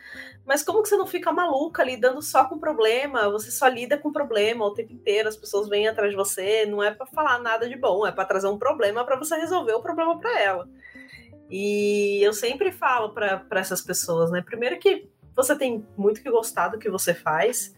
mas 0.45 0.61
como 0.61 0.83
que 0.83 0.89
você 0.89 0.97
não 0.97 1.07
fica 1.07 1.31
maluca 1.31 1.85
lidando 1.85 2.21
só 2.21 2.43
com 2.43 2.59
problema? 2.59 3.29
Você 3.29 3.49
só 3.49 3.69
lida 3.69 3.97
com 3.97 4.11
problema 4.11 4.65
o 4.65 4.73
tempo 4.73 4.91
inteiro, 4.91 5.29
as 5.29 5.37
pessoas 5.37 5.69
vêm 5.69 5.87
atrás 5.87 6.11
de 6.11 6.17
você, 6.17 6.65
não 6.65 6.83
é 6.83 6.91
para 6.91 7.05
falar 7.05 7.39
nada 7.39 7.69
de 7.69 7.77
bom, 7.77 8.05
é 8.05 8.11
para 8.11 8.25
trazer 8.25 8.47
um 8.47 8.57
problema 8.57 9.05
para 9.05 9.15
você 9.15 9.37
resolver 9.37 9.73
o 9.73 9.81
problema 9.81 10.19
para 10.19 10.37
ela. 10.41 10.69
E 11.49 12.21
eu 12.23 12.33
sempre 12.33 12.71
falo 12.71 13.09
para 13.09 13.45
essas 13.51 13.81
pessoas, 13.81 14.31
né? 14.31 14.41
Primeiro 14.41 14.79
que 14.79 15.07
você 15.35 15.55
tem 15.55 15.85
muito 15.97 16.21
que 16.21 16.29
gostar 16.29 16.69
do 16.69 16.79
que 16.79 16.89
você 16.89 17.13
faz, 17.13 17.75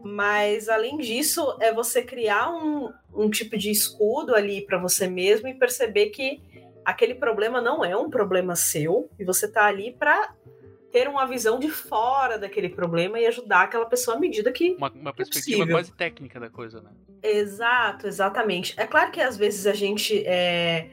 mas 0.00 0.68
além 0.68 0.98
disso, 0.98 1.56
é 1.60 1.72
você 1.72 2.02
criar 2.02 2.50
um, 2.50 2.92
um 3.14 3.30
tipo 3.30 3.56
de 3.56 3.70
escudo 3.70 4.34
ali 4.34 4.64
para 4.64 4.78
você 4.78 5.06
mesmo 5.06 5.48
e 5.48 5.54
perceber 5.54 6.06
que 6.06 6.40
aquele 6.84 7.14
problema 7.14 7.60
não 7.60 7.84
é 7.84 7.96
um 7.96 8.08
problema 8.08 8.54
seu 8.56 9.10
e 9.18 9.24
você 9.24 9.50
tá 9.50 9.66
ali 9.66 9.92
para 9.92 10.34
ter 10.92 11.08
uma 11.08 11.26
visão 11.26 11.58
de 11.58 11.68
fora 11.68 12.38
daquele 12.38 12.68
problema 12.68 13.18
e 13.18 13.26
ajudar 13.26 13.62
aquela 13.62 13.86
pessoa 13.86 14.16
à 14.16 14.20
medida 14.20 14.50
que. 14.52 14.74
Uma, 14.76 14.90
uma 14.90 15.12
perspectiva 15.12 15.64
é 15.64 15.66
quase 15.66 15.92
técnica 15.92 16.40
da 16.40 16.48
coisa, 16.48 16.80
né? 16.80 16.90
Exato, 17.22 18.06
exatamente. 18.06 18.74
É 18.78 18.86
claro 18.86 19.10
que 19.10 19.20
às 19.20 19.36
vezes 19.36 19.66
a 19.66 19.74
gente. 19.74 20.24
É 20.26 20.88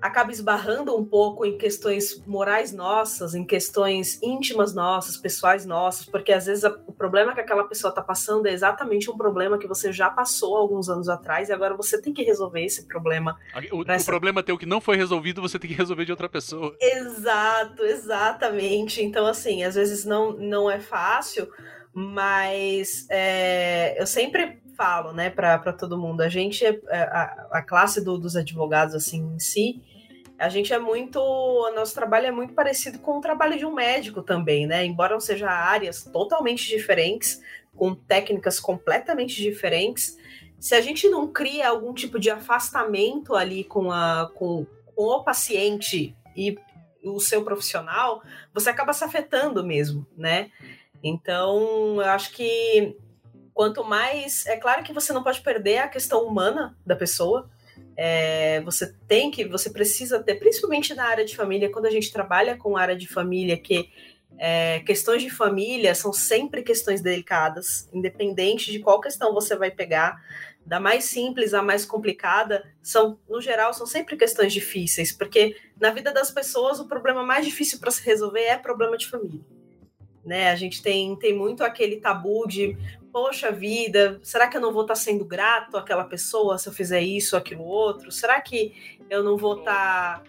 acaba 0.00 0.30
esbarrando 0.30 0.96
um 0.96 1.04
pouco 1.04 1.44
em 1.44 1.58
questões 1.58 2.22
morais 2.26 2.72
nossas, 2.72 3.34
em 3.34 3.44
questões 3.44 4.20
íntimas 4.22 4.74
nossas, 4.74 5.16
pessoais 5.16 5.66
nossas, 5.66 6.06
porque 6.06 6.32
às 6.32 6.46
vezes 6.46 6.64
o 6.86 6.92
problema 6.92 7.34
que 7.34 7.40
aquela 7.40 7.64
pessoa 7.64 7.90
está 7.90 8.00
passando 8.00 8.46
é 8.46 8.52
exatamente 8.52 9.10
um 9.10 9.16
problema 9.16 9.58
que 9.58 9.66
você 9.66 9.92
já 9.92 10.08
passou 10.08 10.56
alguns 10.56 10.88
anos 10.88 11.08
atrás 11.08 11.48
e 11.48 11.52
agora 11.52 11.76
você 11.76 12.00
tem 12.00 12.12
que 12.12 12.22
resolver 12.22 12.64
esse 12.64 12.86
problema. 12.86 13.38
O, 13.72 13.80
o 13.80 14.04
problema 14.04 14.42
teu 14.42 14.56
que 14.56 14.66
não 14.66 14.80
foi 14.80 14.96
resolvido, 14.96 15.42
você 15.42 15.58
tem 15.58 15.70
que 15.70 15.76
resolver 15.76 16.04
de 16.04 16.12
outra 16.12 16.28
pessoa. 16.28 16.76
Exato, 16.80 17.82
exatamente. 17.82 19.02
Então, 19.02 19.26
assim, 19.26 19.64
às 19.64 19.74
vezes 19.74 20.04
não, 20.04 20.32
não 20.32 20.70
é 20.70 20.78
fácil, 20.78 21.48
mas 21.92 23.06
é, 23.10 24.00
eu 24.00 24.06
sempre 24.06 24.62
falo, 24.78 25.12
né, 25.12 25.28
para 25.28 25.72
todo 25.72 25.98
mundo. 25.98 26.20
A 26.20 26.28
gente, 26.28 26.64
é, 26.64 26.80
é, 26.88 27.00
a, 27.00 27.48
a 27.50 27.62
classe 27.62 28.02
do, 28.02 28.16
dos 28.16 28.36
advogados, 28.36 28.94
assim, 28.94 29.34
em 29.34 29.40
si, 29.40 29.82
a 30.38 30.48
gente 30.48 30.72
é 30.72 30.78
muito. 30.78 31.18
O 31.18 31.72
nosso 31.74 31.92
trabalho 31.92 32.28
é 32.28 32.30
muito 32.30 32.54
parecido 32.54 33.00
com 33.00 33.18
o 33.18 33.20
trabalho 33.20 33.58
de 33.58 33.66
um 33.66 33.74
médico 33.74 34.22
também, 34.22 34.68
né? 34.68 34.86
Embora 34.86 35.18
sejam 35.18 35.48
áreas 35.48 36.04
totalmente 36.04 36.68
diferentes, 36.68 37.42
com 37.74 37.92
técnicas 37.92 38.60
completamente 38.60 39.42
diferentes, 39.42 40.16
se 40.60 40.76
a 40.76 40.80
gente 40.80 41.08
não 41.08 41.26
cria 41.26 41.68
algum 41.68 41.92
tipo 41.92 42.20
de 42.20 42.30
afastamento 42.30 43.34
ali 43.34 43.64
com, 43.64 43.90
a, 43.90 44.30
com, 44.34 44.64
com 44.94 45.02
o 45.02 45.24
paciente 45.24 46.16
e 46.36 46.56
o 47.02 47.18
seu 47.18 47.42
profissional, 47.44 48.22
você 48.54 48.70
acaba 48.70 48.92
se 48.92 49.02
afetando 49.02 49.64
mesmo, 49.64 50.06
né? 50.16 50.50
Então, 51.02 52.00
eu 52.00 52.10
acho 52.10 52.32
que 52.32 52.96
quanto 53.58 53.82
mais. 53.82 54.46
É 54.46 54.56
claro 54.56 54.84
que 54.84 54.92
você 54.92 55.12
não 55.12 55.24
pode 55.24 55.40
perder 55.40 55.78
a 55.78 55.88
questão 55.88 56.18
humana 56.24 56.76
da 56.86 56.94
pessoa. 56.94 57.50
É, 57.96 58.60
você 58.60 58.84
tem 59.08 59.30
que, 59.32 59.44
você 59.44 59.68
precisa 59.70 60.22
ter, 60.22 60.36
principalmente 60.36 60.94
na 60.94 61.04
área 61.04 61.24
de 61.24 61.34
família, 61.34 61.72
quando 61.72 61.86
a 61.86 61.90
gente 61.90 62.12
trabalha 62.12 62.56
com 62.56 62.76
área 62.76 62.96
de 62.96 63.08
família, 63.08 63.56
que 63.66 63.90
É, 64.40 64.80
questões 64.86 65.22
de 65.22 65.30
família 65.30 65.94
são 65.94 66.12
sempre 66.12 66.62
questões 66.62 67.00
delicadas, 67.00 67.88
independente 67.92 68.70
de 68.70 68.78
qual 68.78 69.00
questão 69.00 69.34
você 69.34 69.56
vai 69.56 69.70
pegar, 69.70 70.10
da 70.64 70.78
mais 70.78 71.04
simples 71.06 71.54
à 71.54 71.60
mais 71.62 71.84
complicada, 71.84 72.62
são, 72.80 73.18
no 73.28 73.40
geral, 73.40 73.72
são 73.72 73.86
sempre 73.86 74.16
questões 74.16 74.52
difíceis, 74.52 75.10
porque 75.10 75.56
na 75.80 75.90
vida 75.90 76.12
das 76.12 76.30
pessoas 76.30 76.78
o 76.78 76.86
problema 76.86 77.22
mais 77.24 77.44
difícil 77.44 77.80
para 77.80 77.90
se 77.90 78.02
resolver 78.10 78.46
é 78.46 78.56
problema 78.56 78.96
de 78.96 79.08
família. 79.08 79.44
Né? 80.24 80.42
A 80.50 80.56
gente 80.56 80.82
tem, 80.82 81.16
tem 81.16 81.34
muito 81.34 81.64
aquele 81.64 81.96
tabu 81.96 82.46
de, 82.46 82.76
poxa 83.12 83.50
vida, 83.50 84.18
será 84.22 84.48
que 84.48 84.56
eu 84.56 84.60
não 84.60 84.72
vou 84.72 84.82
estar 84.82 84.94
sendo 84.94 85.24
grato 85.24 85.76
àquela 85.76 86.04
pessoa 86.04 86.58
se 86.58 86.68
eu 86.68 86.72
fizer 86.72 87.00
isso, 87.00 87.36
aquilo, 87.36 87.64
outro? 87.64 88.10
Será 88.10 88.40
que 88.40 88.98
eu 89.10 89.22
não 89.22 89.36
vou 89.36 89.58
estar 89.58 90.22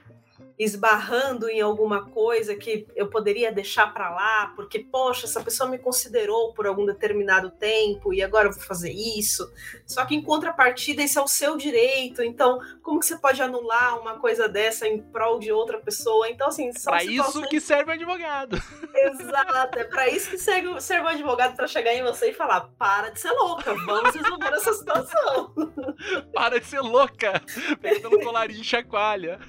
esbarrando 0.59 1.49
em 1.49 1.61
alguma 1.61 2.09
coisa 2.09 2.53
que 2.53 2.85
eu 2.93 3.07
poderia 3.07 3.49
deixar 3.49 3.93
para 3.93 4.09
lá, 4.09 4.51
porque, 4.57 4.79
poxa, 4.79 5.25
essa 5.25 5.41
pessoa 5.41 5.69
me 5.69 5.79
considerou 5.79 6.53
por 6.53 6.67
algum 6.67 6.85
determinado 6.85 7.49
tempo 7.51 8.13
e 8.13 8.21
agora 8.21 8.49
eu 8.49 8.51
vou 8.51 8.61
fazer 8.61 8.91
isso. 8.91 9.49
Só 9.87 10.05
que 10.05 10.13
em 10.13 10.21
contrapartida, 10.21 11.01
esse 11.01 11.17
é 11.17 11.21
o 11.21 11.27
seu 11.29 11.55
direito. 11.55 12.21
Então, 12.21 12.59
como 12.83 12.99
que 12.99 13.05
você 13.05 13.17
pode 13.17 13.41
anular 13.41 13.97
uma 14.01 14.19
coisa 14.19 14.49
dessa 14.49 14.85
em 14.85 15.01
prol 15.01 15.39
de 15.39 15.49
outra 15.49 15.79
pessoa? 15.79 16.29
Então, 16.29 16.49
assim, 16.49 16.73
são 16.73 16.91
Pra 16.91 16.99
situações... 16.99 17.35
isso 17.35 17.49
que 17.49 17.61
serve 17.61 17.91
o 17.91 17.93
advogado. 17.93 18.61
Exato, 18.93 19.79
é 19.79 19.85
pra 19.85 20.09
isso 20.09 20.29
que 20.31 20.37
serve, 20.37 20.81
serve 20.81 21.05
o 21.05 21.09
advogado 21.09 21.55
para 21.55 21.67
chegar 21.67 21.93
em 21.93 22.03
você 22.03 22.31
e 22.31 22.33
falar: 22.33 22.69
para 22.77 23.11
de 23.11 23.21
ser 23.21 23.31
louca, 23.31 23.73
vamos 23.85 24.13
resolver 24.13 24.53
essa 24.53 24.73
situação. 24.73 25.53
para 26.35 26.59
de 26.59 26.65
ser 26.65 26.81
louca! 26.81 27.41
Pegando 27.81 28.19
colarinho 28.19 28.63
chacoalha. 28.63 29.39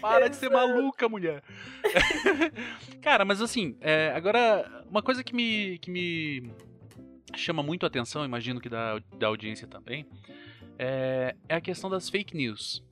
Para 0.00 0.28
de 0.28 0.36
ser 0.36 0.50
maluca, 0.50 1.08
mulher. 1.08 1.42
Cara, 3.02 3.24
mas 3.24 3.40
assim, 3.40 3.76
é, 3.80 4.12
agora, 4.14 4.84
uma 4.88 5.02
coisa 5.02 5.22
que 5.22 5.34
me, 5.34 5.78
que 5.78 5.90
me 5.90 6.50
chama 7.36 7.62
muito 7.62 7.84
a 7.84 7.86
atenção, 7.86 8.24
imagino 8.24 8.60
que 8.60 8.68
da, 8.68 8.98
da 9.18 9.26
audiência 9.26 9.66
também, 9.66 10.06
é, 10.78 11.34
é 11.48 11.54
a 11.54 11.60
questão 11.60 11.90
das 11.90 12.08
fake 12.08 12.36
news. 12.36 12.82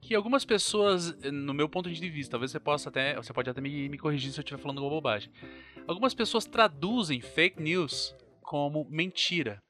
Que 0.00 0.14
algumas 0.14 0.44
pessoas, 0.44 1.16
no 1.30 1.54
meu 1.54 1.68
ponto 1.68 1.90
de 1.90 2.10
vista, 2.10 2.32
talvez 2.32 2.50
você 2.50 2.58
possa 2.58 2.88
até. 2.88 3.14
Você 3.14 3.32
pode 3.32 3.48
até 3.48 3.60
me, 3.60 3.88
me 3.88 3.96
corrigir 3.96 4.32
se 4.32 4.40
eu 4.40 4.42
estiver 4.42 4.60
falando 4.60 4.78
alguma 4.78 4.96
bobagem. 4.96 5.30
Algumas 5.86 6.12
pessoas 6.12 6.44
traduzem 6.44 7.20
fake 7.20 7.62
news 7.62 8.14
como 8.42 8.84
mentira. 8.90 9.62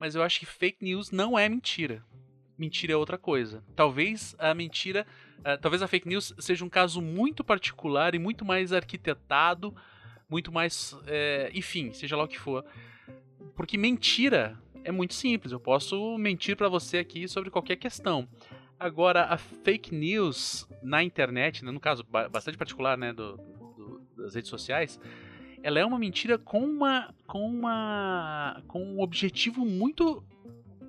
Mas 0.00 0.14
eu 0.14 0.22
acho 0.22 0.40
que 0.40 0.46
fake 0.46 0.82
news 0.82 1.10
não 1.10 1.38
é 1.38 1.46
mentira. 1.46 2.02
Mentira 2.58 2.92
é 2.92 2.96
outra 2.96 3.18
coisa. 3.18 3.62
Talvez 3.74 4.34
a 4.38 4.54
mentira 4.54 5.06
Uh, 5.46 5.56
talvez 5.60 5.80
a 5.80 5.86
fake 5.86 6.08
news 6.08 6.34
seja 6.40 6.64
um 6.64 6.68
caso 6.68 7.00
muito 7.00 7.44
particular 7.44 8.16
e 8.16 8.18
muito 8.18 8.44
mais 8.44 8.72
arquitetado, 8.72 9.72
muito 10.28 10.50
mais. 10.50 10.96
É, 11.06 11.52
enfim, 11.54 11.92
seja 11.92 12.16
lá 12.16 12.24
o 12.24 12.28
que 12.28 12.38
for. 12.38 12.64
Porque 13.54 13.78
mentira 13.78 14.58
é 14.82 14.90
muito 14.90 15.14
simples. 15.14 15.52
Eu 15.52 15.60
posso 15.60 16.18
mentir 16.18 16.56
para 16.56 16.68
você 16.68 16.98
aqui 16.98 17.28
sobre 17.28 17.48
qualquer 17.48 17.76
questão. 17.76 18.28
Agora, 18.78 19.26
a 19.26 19.38
fake 19.38 19.94
news 19.94 20.68
na 20.82 21.02
internet, 21.02 21.64
né, 21.64 21.70
no 21.70 21.80
caso 21.80 22.04
bastante 22.30 22.58
particular 22.58 22.98
né, 22.98 23.12
do, 23.12 23.36
do, 23.36 24.02
das 24.16 24.34
redes 24.34 24.50
sociais, 24.50 25.00
ela 25.62 25.78
é 25.78 25.84
uma 25.84 25.98
mentira 25.98 26.36
com 26.38 26.60
uma 26.60 27.14
com 27.26 27.48
uma 27.48 28.62
com 28.66 28.82
um 28.82 29.00
objetivo 29.00 29.64
muito 29.64 30.24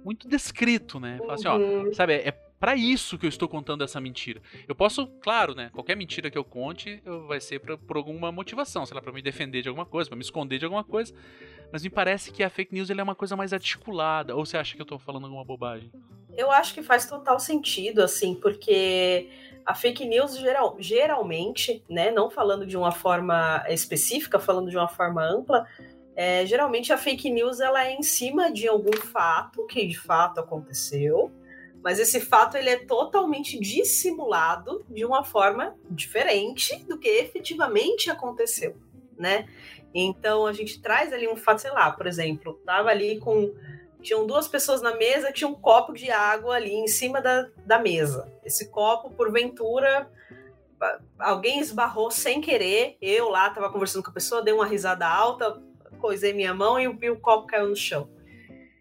muito 0.08 0.26
descrito, 0.26 1.02
né? 1.02 1.18
Fala 1.18 1.34
assim, 1.34 1.48
ó, 1.50 1.58
uhum. 1.58 1.94
sabe, 1.94 2.14
é 2.14 2.32
para 2.58 2.78
isso 2.78 3.18
que 3.18 3.26
eu 3.26 3.30
estou 3.30 3.48
contando 3.48 3.84
essa 3.84 4.00
mentira. 4.00 4.42
Eu 4.66 4.74
posso, 4.74 5.06
claro, 5.22 5.54
né? 5.54 5.70
Qualquer 5.74 5.98
mentira 5.98 6.32
que 6.32 6.38
eu 6.38 6.46
conte 6.46 7.04
vai 7.28 7.42
ser 7.42 7.60
pra, 7.60 7.78
por 7.78 7.98
alguma 7.98 8.32
motivação, 8.32 8.86
sei 8.86 8.96
lá, 8.96 9.02
para 9.02 9.12
me 9.12 9.22
defender 9.22 9.62
de 9.62 9.68
alguma 9.68 9.86
coisa, 9.86 10.10
para 10.10 10.16
me 10.16 10.24
esconder 10.24 10.60
de 10.60 10.66
alguma 10.66 10.84
coisa. 10.84 11.14
Mas 11.74 11.84
me 11.84 11.90
parece 11.90 12.32
que 12.32 12.42
a 12.42 12.50
fake 12.50 12.74
news 12.74 12.90
é 12.90 13.04
uma 13.04 13.16
coisa 13.16 13.36
mais 13.36 13.52
articulada. 13.52 14.34
Ou 14.34 14.46
você 14.46 14.58
acha 14.58 14.76
que 14.76 14.82
eu 14.82 14.86
estou 14.86 14.98
falando 14.98 15.26
alguma 15.26 15.44
bobagem? 15.44 15.92
Eu 16.38 16.50
acho 16.52 16.74
que 16.74 16.82
faz 16.82 17.06
total 17.06 17.38
sentido, 17.38 18.02
assim, 18.02 18.34
porque 18.34 19.30
a 19.66 19.76
fake 19.76 20.06
news 20.06 20.38
geral, 20.38 20.78
geralmente, 20.80 21.84
né, 21.90 22.12
não 22.12 22.30
falando 22.30 22.66
de 22.66 22.78
uma 22.78 22.92
forma 22.92 23.64
específica, 23.68 24.40
falando 24.40 24.70
de 24.70 24.78
uma 24.78 24.88
forma 24.88 25.22
ampla, 25.22 25.68
é, 26.18 26.46
geralmente 26.46 26.92
a 26.92 26.98
fake 26.98 27.30
news 27.30 27.60
ela 27.62 27.86
é 27.86 27.94
em 27.94 28.04
cima 28.04 28.52
de 28.52 28.68
algum 28.68 28.98
fato 28.98 29.66
que 29.68 29.86
de 29.86 29.98
fato 29.98 30.40
aconteceu 30.40 31.32
mas 31.88 32.00
esse 32.00 32.20
fato 32.20 32.58
ele 32.58 32.70
é 32.70 32.86
totalmente 32.86 33.58
dissimulado 33.58 34.86
de 34.90 35.06
uma 35.06 35.24
forma 35.24 35.74
diferente 35.90 36.84
do 36.84 36.98
que 36.98 37.08
efetivamente 37.08 38.10
aconteceu, 38.10 38.76
né? 39.18 39.48
Então 39.94 40.46
a 40.46 40.52
gente 40.52 40.82
traz 40.82 41.14
ali 41.14 41.28
um 41.28 41.38
fato, 41.38 41.62
sei 41.62 41.72
lá, 41.72 41.90
por 41.92 42.06
exemplo, 42.06 42.60
tava 42.66 42.90
ali 42.90 43.20
com 43.20 43.54
tinham 44.02 44.28
duas 44.28 44.48
pessoas 44.48 44.82
na 44.82 44.96
mesa, 44.96 45.32
tinha 45.32 45.48
um 45.48 45.56
copo 45.56 45.94
de 45.94 46.12
água 46.12 46.56
ali 46.56 46.74
em 46.74 46.88
cima 46.88 47.22
da, 47.22 47.48
da 47.66 47.80
mesa. 47.80 48.32
Esse 48.44 48.70
copo, 48.70 49.10
porventura, 49.10 50.10
alguém 51.18 51.60
esbarrou 51.60 52.12
sem 52.12 52.40
querer. 52.40 52.96
Eu 53.02 53.30
lá 53.30 53.50
tava 53.50 53.72
conversando 53.72 54.04
com 54.04 54.12
a 54.12 54.14
pessoa, 54.14 54.42
dei 54.42 54.54
uma 54.54 54.66
risada 54.66 55.08
alta, 55.08 55.62
coisei 55.98 56.34
minha 56.34 56.54
mão 56.54 56.80
e, 56.80 56.84
e 56.84 57.10
o 57.10 57.20
copo 57.20 57.48
caiu 57.48 57.70
no 57.70 57.76
chão. 57.76 58.10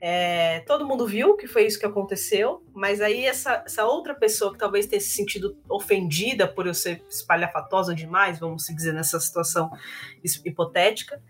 É, 0.01 0.61
todo 0.61 0.87
mundo 0.87 1.07
viu 1.07 1.37
que 1.37 1.47
foi 1.47 1.67
isso 1.67 1.81
que 1.81 1.87
aconteceu, 1.87 2.63
mas 2.75 3.01
aí 3.01 3.25
essa, 3.25 3.63
essa, 3.65 3.85
outra 3.87 4.15
pessoa 4.15 4.53
que 4.53 4.59
talvez 4.59 4.87
tenha 4.87 5.01
se 5.01 5.09
sentido 5.09 5.57
ofendida 5.69 6.47
por 6.47 6.67
eu 6.67 6.75
ser 6.75 7.03
espalhafatosa 7.09 7.95
demais, 7.95 8.39
vamos 8.39 8.67
dizer, 8.67 8.93
nessa 8.93 9.19
situação 9.19 9.71
hipotética, 10.45 11.21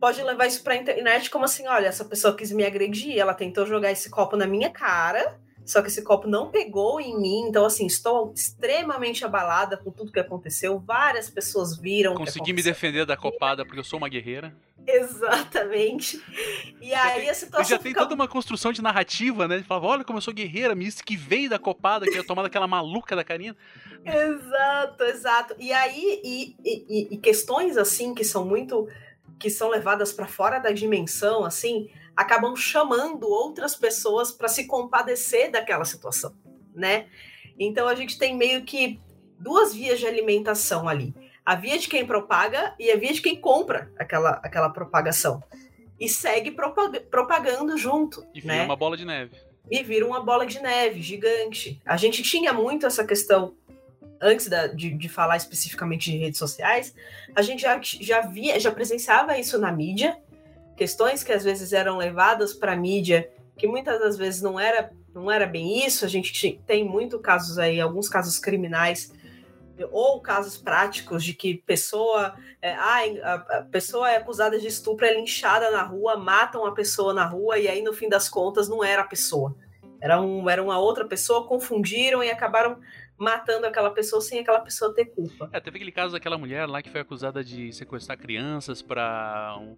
pode 0.00 0.22
levar 0.22 0.46
isso 0.46 0.62
para 0.62 0.74
a 0.74 0.76
internet 0.78 1.30
como 1.30 1.44
assim: 1.44 1.66
olha, 1.68 1.86
essa 1.86 2.04
pessoa 2.04 2.34
quis 2.34 2.50
me 2.50 2.64
agredir, 2.64 3.18
ela 3.18 3.34
tentou 3.34 3.66
jogar 3.66 3.92
esse 3.92 4.08
copo 4.08 4.34
na 4.34 4.46
minha 4.46 4.70
cara, 4.70 5.38
só 5.64 5.82
que 5.82 5.88
esse 5.88 6.02
copo 6.02 6.26
não 6.26 6.50
pegou 6.50 7.00
em 7.00 7.18
mim, 7.18 7.46
então 7.48 7.64
assim, 7.64 7.86
estou 7.86 8.32
extremamente 8.34 9.24
abalada 9.24 9.76
com 9.76 9.90
tudo 9.90 10.12
que 10.12 10.18
aconteceu. 10.18 10.78
Várias 10.78 11.30
pessoas 11.30 11.76
viram. 11.76 12.14
Consegui 12.14 12.52
me 12.52 12.62
defender 12.62 13.06
da 13.06 13.16
copada 13.16 13.64
porque 13.64 13.78
eu 13.78 13.84
sou 13.84 13.98
uma 13.98 14.08
guerreira. 14.08 14.54
Exatamente. 14.86 16.20
E 16.80 16.92
aí 16.94 17.28
a 17.28 17.34
situação. 17.34 17.68
já 17.68 17.78
tem 17.78 17.92
toda 17.92 18.14
uma 18.14 18.26
construção 18.26 18.72
de 18.72 18.82
narrativa, 18.82 19.46
né? 19.46 19.56
Ele 19.56 19.64
falava, 19.64 19.86
olha 19.86 20.04
como 20.04 20.18
eu 20.18 20.22
sou 20.22 20.34
guerreira, 20.34 20.74
me 20.74 20.84
disse 20.84 21.04
que 21.04 21.16
veio 21.16 21.50
da 21.50 21.58
copada, 21.58 22.06
que 22.06 22.14
ia 22.14 22.24
tomar 22.24 22.42
daquela 22.42 22.66
maluca 22.66 23.14
da 23.14 23.22
Karina. 23.22 23.56
Exato, 24.04 25.04
exato. 25.04 25.54
E 25.58 25.72
aí, 25.72 26.20
e, 26.24 26.56
e, 26.64 27.08
e 27.14 27.16
questões 27.18 27.76
assim 27.76 28.14
que 28.14 28.24
são 28.24 28.44
muito. 28.44 28.88
que 29.38 29.50
são 29.50 29.68
levadas 29.68 30.12
para 30.12 30.26
fora 30.26 30.58
da 30.58 30.72
dimensão, 30.72 31.44
assim, 31.44 31.88
acabam 32.16 32.54
chamando 32.56 33.28
outras 33.28 33.74
pessoas 33.74 34.32
para 34.32 34.48
se 34.48 34.66
compadecer 34.66 35.50
daquela 35.50 35.84
situação, 35.84 36.34
né? 36.74 37.06
Então 37.58 37.88
a 37.88 37.94
gente 37.94 38.18
tem 38.18 38.36
meio 38.36 38.64
que 38.64 39.00
duas 39.38 39.74
vias 39.74 39.98
de 39.98 40.06
alimentação 40.06 40.88
ali 40.88 41.14
a 41.50 41.56
via 41.56 41.78
de 41.78 41.88
quem 41.88 42.06
propaga 42.06 42.74
e 42.78 42.90
a 42.92 42.96
via 42.96 43.12
de 43.12 43.20
quem 43.20 43.34
compra 43.34 43.90
aquela, 43.98 44.40
aquela 44.42 44.70
propagação. 44.70 45.42
E 45.98 46.08
segue 46.08 46.56
propagando 47.10 47.76
junto. 47.76 48.24
E 48.32 48.40
vira 48.40 48.54
né? 48.54 48.64
uma 48.64 48.76
bola 48.76 48.96
de 48.96 49.04
neve. 49.04 49.36
E 49.70 49.82
vira 49.82 50.06
uma 50.06 50.20
bola 50.20 50.46
de 50.46 50.60
neve 50.60 51.02
gigante. 51.02 51.80
A 51.84 51.96
gente 51.96 52.22
tinha 52.22 52.52
muito 52.52 52.86
essa 52.86 53.04
questão 53.04 53.54
antes 54.20 54.48
da, 54.48 54.68
de, 54.68 54.90
de, 54.94 55.08
falar 55.08 55.36
especificamente 55.36 56.10
de 56.10 56.18
redes 56.18 56.38
sociais, 56.38 56.94
a 57.34 57.42
gente 57.42 57.62
já, 57.62 57.80
já 57.82 58.20
via, 58.20 58.60
já 58.60 58.70
presenciava 58.70 59.38
isso 59.38 59.58
na 59.58 59.72
mídia, 59.72 60.16
questões 60.80 61.22
que 61.22 61.30
às 61.30 61.44
vezes 61.44 61.74
eram 61.74 61.98
levadas 61.98 62.54
para 62.54 62.72
a 62.72 62.76
mídia, 62.76 63.30
que 63.54 63.66
muitas 63.66 64.00
das 64.00 64.16
vezes 64.16 64.40
não 64.40 64.58
era, 64.58 64.90
não 65.14 65.30
era 65.30 65.44
bem 65.44 65.84
isso. 65.84 66.06
A 66.06 66.08
gente 66.08 66.58
tem 66.66 66.82
muito 66.82 67.18
casos 67.18 67.58
aí, 67.58 67.78
alguns 67.78 68.08
casos 68.08 68.38
criminais 68.38 69.12
ou 69.92 70.22
casos 70.22 70.56
práticos 70.56 71.22
de 71.22 71.34
que 71.34 71.56
pessoa, 71.66 72.34
é, 72.62 72.72
a, 72.72 73.34
a, 73.34 73.62
pessoa 73.70 74.10
é 74.10 74.16
acusada 74.16 74.58
de 74.58 74.66
estupro, 74.66 75.04
é 75.04 75.12
linchada 75.12 75.70
na 75.70 75.82
rua, 75.82 76.16
matam 76.16 76.64
a 76.64 76.72
pessoa 76.72 77.12
na 77.12 77.26
rua 77.26 77.58
e 77.58 77.68
aí 77.68 77.82
no 77.82 77.92
fim 77.92 78.08
das 78.08 78.26
contas 78.26 78.66
não 78.66 78.82
era 78.82 79.02
a 79.02 79.06
pessoa. 79.06 79.54
Era, 80.00 80.18
um, 80.18 80.48
era 80.48 80.62
uma 80.62 80.78
outra 80.78 81.04
pessoa, 81.04 81.46
confundiram 81.46 82.24
e 82.24 82.30
acabaram 82.30 82.78
matando 83.18 83.66
aquela 83.66 83.90
pessoa 83.90 84.22
sem 84.22 84.38
aquela 84.38 84.60
pessoa 84.60 84.94
ter 84.94 85.04
culpa. 85.04 85.50
É, 85.52 85.60
teve 85.60 85.76
aquele 85.76 85.92
caso 85.92 86.14
daquela 86.14 86.38
mulher 86.38 86.66
lá 86.66 86.80
que 86.80 86.88
foi 86.88 87.02
acusada 87.02 87.44
de 87.44 87.70
sequestrar 87.70 88.16
crianças 88.16 88.80
para 88.80 89.58
um, 89.60 89.76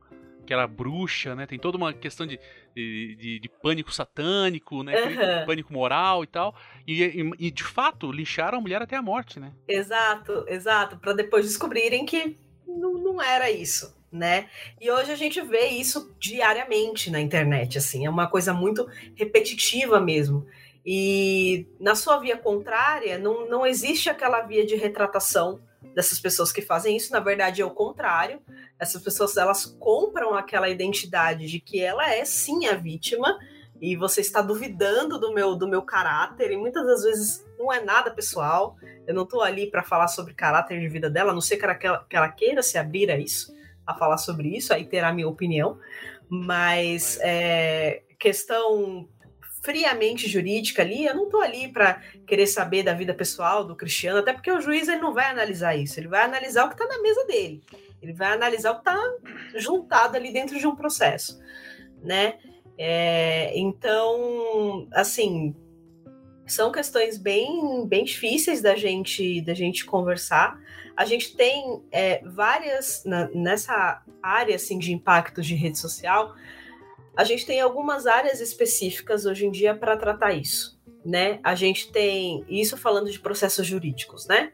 que 0.53 0.55
era 0.55 0.67
bruxa, 0.67 1.35
né? 1.35 1.47
Tem 1.47 1.59
toda 1.59 1.79
uma 1.79 1.95
questão 1.95 2.27
de, 2.27 2.39
de, 2.77 3.41
de 3.41 3.49
pânico 3.49 3.91
satânico, 3.91 4.83
né? 4.83 4.95
Uhum. 5.01 5.47
Pânico 5.47 5.73
moral 5.73 6.23
e 6.23 6.27
tal. 6.27 6.55
E, 6.87 7.03
e, 7.03 7.47
e, 7.47 7.51
de 7.51 7.65
fato, 7.65 8.13
lincharam 8.13 8.59
a 8.59 8.61
mulher 8.61 8.83
até 8.83 8.97
a 8.97 9.03
morte, 9.03 9.41
né? 9.41 9.51
Exato, 9.67 10.45
exato. 10.47 10.99
Para 10.99 11.15
depois 11.15 11.47
descobrirem 11.47 12.05
que 12.05 12.37
não, 12.67 12.93
não 12.99 13.23
era 13.23 13.51
isso. 13.51 13.97
Né? 14.13 14.51
E 14.79 14.91
hoje 14.91 15.11
a 15.11 15.17
gente 15.17 15.41
vê 15.41 15.69
isso 15.69 16.15
diariamente 16.21 17.11
na 17.11 17.19
internet, 17.19 17.79
assim, 17.79 18.05
é 18.05 18.11
uma 18.11 18.27
coisa 18.27 18.53
muito 18.53 18.87
repetitiva 19.15 19.99
mesmo. 19.99 20.47
E 20.85 21.67
na 21.81 21.95
sua 21.95 22.19
via 22.19 22.37
contrária, 22.37 23.19
não, 23.19 23.49
não 23.49 23.65
existe 23.65 24.11
aquela 24.11 24.43
via 24.43 24.67
de 24.67 24.77
retratação 24.77 25.63
dessas 25.95 26.19
pessoas 26.19 26.53
que 26.53 26.63
fazem 26.63 26.97
isso, 26.97 27.13
na 27.13 27.21
verdade 27.21 27.61
é 27.63 27.65
o 27.65 27.71
contrário. 27.71 28.41
Essas 28.79 29.03
pessoas 29.03 29.37
elas 29.37 29.65
compram 29.65 30.35
aquela 30.35 30.69
identidade 30.69 31.47
de 31.47 31.61
que 31.61 31.81
ela 31.81 32.13
é 32.13 32.25
sim 32.25 32.67
a 32.67 32.75
vítima 32.75 33.39
e 33.81 33.97
você 33.97 34.21
está 34.21 34.41
duvidando 34.41 35.19
do 35.19 35.35
meu 35.35 35.57
do 35.57 35.69
meu 35.69 35.83
caráter 35.83 36.51
e 36.53 36.57
muitas 36.57 36.87
das 36.87 37.03
vezes 37.03 37.45
não 37.59 37.73
é 37.73 37.83
nada 37.83 38.11
pessoal. 38.11 38.77
Eu 39.07 39.15
não 39.15 39.25
estou 39.25 39.43
ali 39.43 39.71
para 39.71 39.83
falar 39.83 40.09
sobre 40.09 40.35
caráter 40.35 40.81
de 40.81 40.89
vida 40.89 41.11
dela, 41.11 41.33
a 41.33 41.35
não 41.35 41.41
ser 41.41 41.57
que 41.57 41.87
ela, 41.87 42.05
que 42.09 42.17
ela 42.17 42.29
queira 42.29 42.63
se 42.63 42.79
abrir 42.79 43.11
a 43.11 43.19
isso, 43.19 43.53
a 43.87 43.95
falar 43.95 44.19
sobre 44.19 44.57
isso, 44.57 44.73
aí 44.73 44.85
terá 44.85 45.09
a 45.09 45.13
minha 45.13 45.29
opinião. 45.29 45.79
Mas 46.29 47.19
é, 47.21 48.03
questão 48.19 49.09
friamente 49.63 50.29
jurídica 50.29 50.83
ali, 50.83 51.07
eu 51.07 51.15
não 51.15 51.25
estou 51.25 51.41
ali 51.41 51.69
para 51.69 52.03
querer 52.27 52.47
saber 52.47 52.83
da 52.83 52.93
vida 52.93 53.15
pessoal 53.15 53.65
do 53.65 53.77
Cristiano, 53.77 54.19
até 54.19 54.33
porque 54.33 54.51
o 54.51 54.61
juiz 54.61 54.89
ele 54.89 55.01
não 55.01 55.15
vai 55.15 55.27
analisar 55.27 55.77
isso, 55.77 55.99
ele 56.01 56.09
vai 56.09 56.25
analisar 56.25 56.65
o 56.65 56.69
que 56.69 56.75
está 56.75 56.87
na 56.87 57.01
mesa 57.01 57.25
dele, 57.27 57.63
ele 58.03 58.13
vai 58.13 58.33
analisar 58.33 58.73
o 58.73 58.75
que 58.75 58.81
está 58.81 59.01
juntado 59.55 60.17
ali 60.17 60.33
dentro 60.33 60.59
de 60.59 60.67
um 60.67 60.75
processo, 60.75 61.41
né? 62.03 62.35
É, 62.77 63.57
então, 63.57 64.89
assim, 64.93 65.55
são 66.47 66.73
questões 66.73 67.17
bem, 67.17 67.87
bem 67.87 68.05
difíceis 68.05 68.61
da 68.61 68.75
gente, 68.75 69.41
da 69.43 69.55
gente 69.55 69.85
conversar. 69.85 70.59
A 70.97 71.05
gente 71.05 71.37
tem 71.37 71.83
é, 71.93 72.21
várias 72.25 73.05
na, 73.07 73.29
nessa 73.29 74.03
área 74.21 74.57
assim 74.57 74.79
de 74.79 74.93
impacto 74.93 75.41
de 75.41 75.55
rede 75.55 75.79
social 75.79 76.35
a 77.17 77.25
gente 77.25 77.45
tem 77.45 77.61
algumas 77.61 78.07
áreas 78.07 78.41
específicas 78.41 79.27
hoje 79.27 79.47
em 79.47 79.51
dia 79.51 79.75
para 79.75 79.97
tratar 79.97 80.33
isso, 80.33 80.81
né? 81.05 81.39
A 81.43 81.55
gente 81.55 81.93
tem 81.93 82.45
isso 82.49 82.77
falando 82.77 83.11
de 83.11 83.21
processos 83.21 83.67
jurídicos, 83.67 84.27
né? 84.27 84.53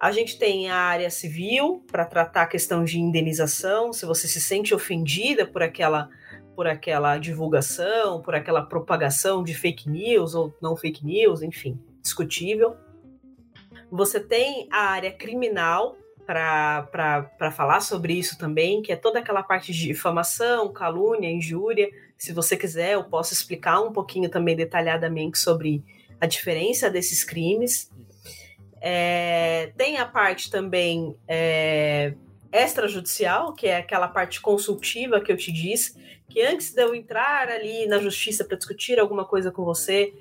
A 0.00 0.10
gente 0.10 0.36
tem 0.36 0.68
a 0.68 0.76
área 0.76 1.08
civil 1.10 1.84
para 1.86 2.04
tratar 2.04 2.42
a 2.42 2.46
questão 2.46 2.82
de 2.82 2.98
indenização, 2.98 3.92
se 3.92 4.04
você 4.04 4.26
se 4.26 4.40
sente 4.40 4.74
ofendida 4.74 5.46
por 5.46 5.62
aquela 5.62 6.08
por 6.54 6.66
aquela 6.66 7.16
divulgação, 7.16 8.20
por 8.20 8.34
aquela 8.34 8.60
propagação 8.62 9.42
de 9.42 9.54
fake 9.54 9.88
news 9.88 10.34
ou 10.34 10.54
não 10.60 10.76
fake 10.76 11.04
news, 11.04 11.40
enfim, 11.40 11.80
discutível. 12.02 12.76
Você 13.90 14.20
tem 14.20 14.68
a 14.70 14.90
área 14.90 15.10
criminal, 15.10 15.96
para 16.26 17.50
falar 17.54 17.80
sobre 17.80 18.14
isso 18.14 18.38
também, 18.38 18.82
que 18.82 18.92
é 18.92 18.96
toda 18.96 19.18
aquela 19.18 19.42
parte 19.42 19.72
de 19.72 19.86
difamação, 19.88 20.72
calúnia, 20.72 21.30
injúria. 21.30 21.90
Se 22.16 22.32
você 22.32 22.56
quiser, 22.56 22.92
eu 22.92 23.04
posso 23.04 23.32
explicar 23.32 23.80
um 23.80 23.92
pouquinho 23.92 24.28
também 24.28 24.56
detalhadamente 24.56 25.38
sobre 25.38 25.82
a 26.20 26.26
diferença 26.26 26.88
desses 26.88 27.24
crimes. 27.24 27.90
É, 28.80 29.72
tem 29.76 29.98
a 29.98 30.06
parte 30.06 30.50
também 30.50 31.16
é, 31.26 32.14
extrajudicial, 32.52 33.52
que 33.54 33.66
é 33.66 33.76
aquela 33.76 34.08
parte 34.08 34.40
consultiva 34.40 35.20
que 35.20 35.32
eu 35.32 35.36
te 35.36 35.50
disse, 35.50 35.96
que 36.28 36.42
antes 36.42 36.72
de 36.72 36.82
eu 36.82 36.94
entrar 36.94 37.48
ali 37.48 37.86
na 37.86 37.98
justiça 37.98 38.44
para 38.44 38.56
discutir 38.56 38.98
alguma 38.98 39.24
coisa 39.24 39.50
com 39.50 39.64
você, 39.64 40.12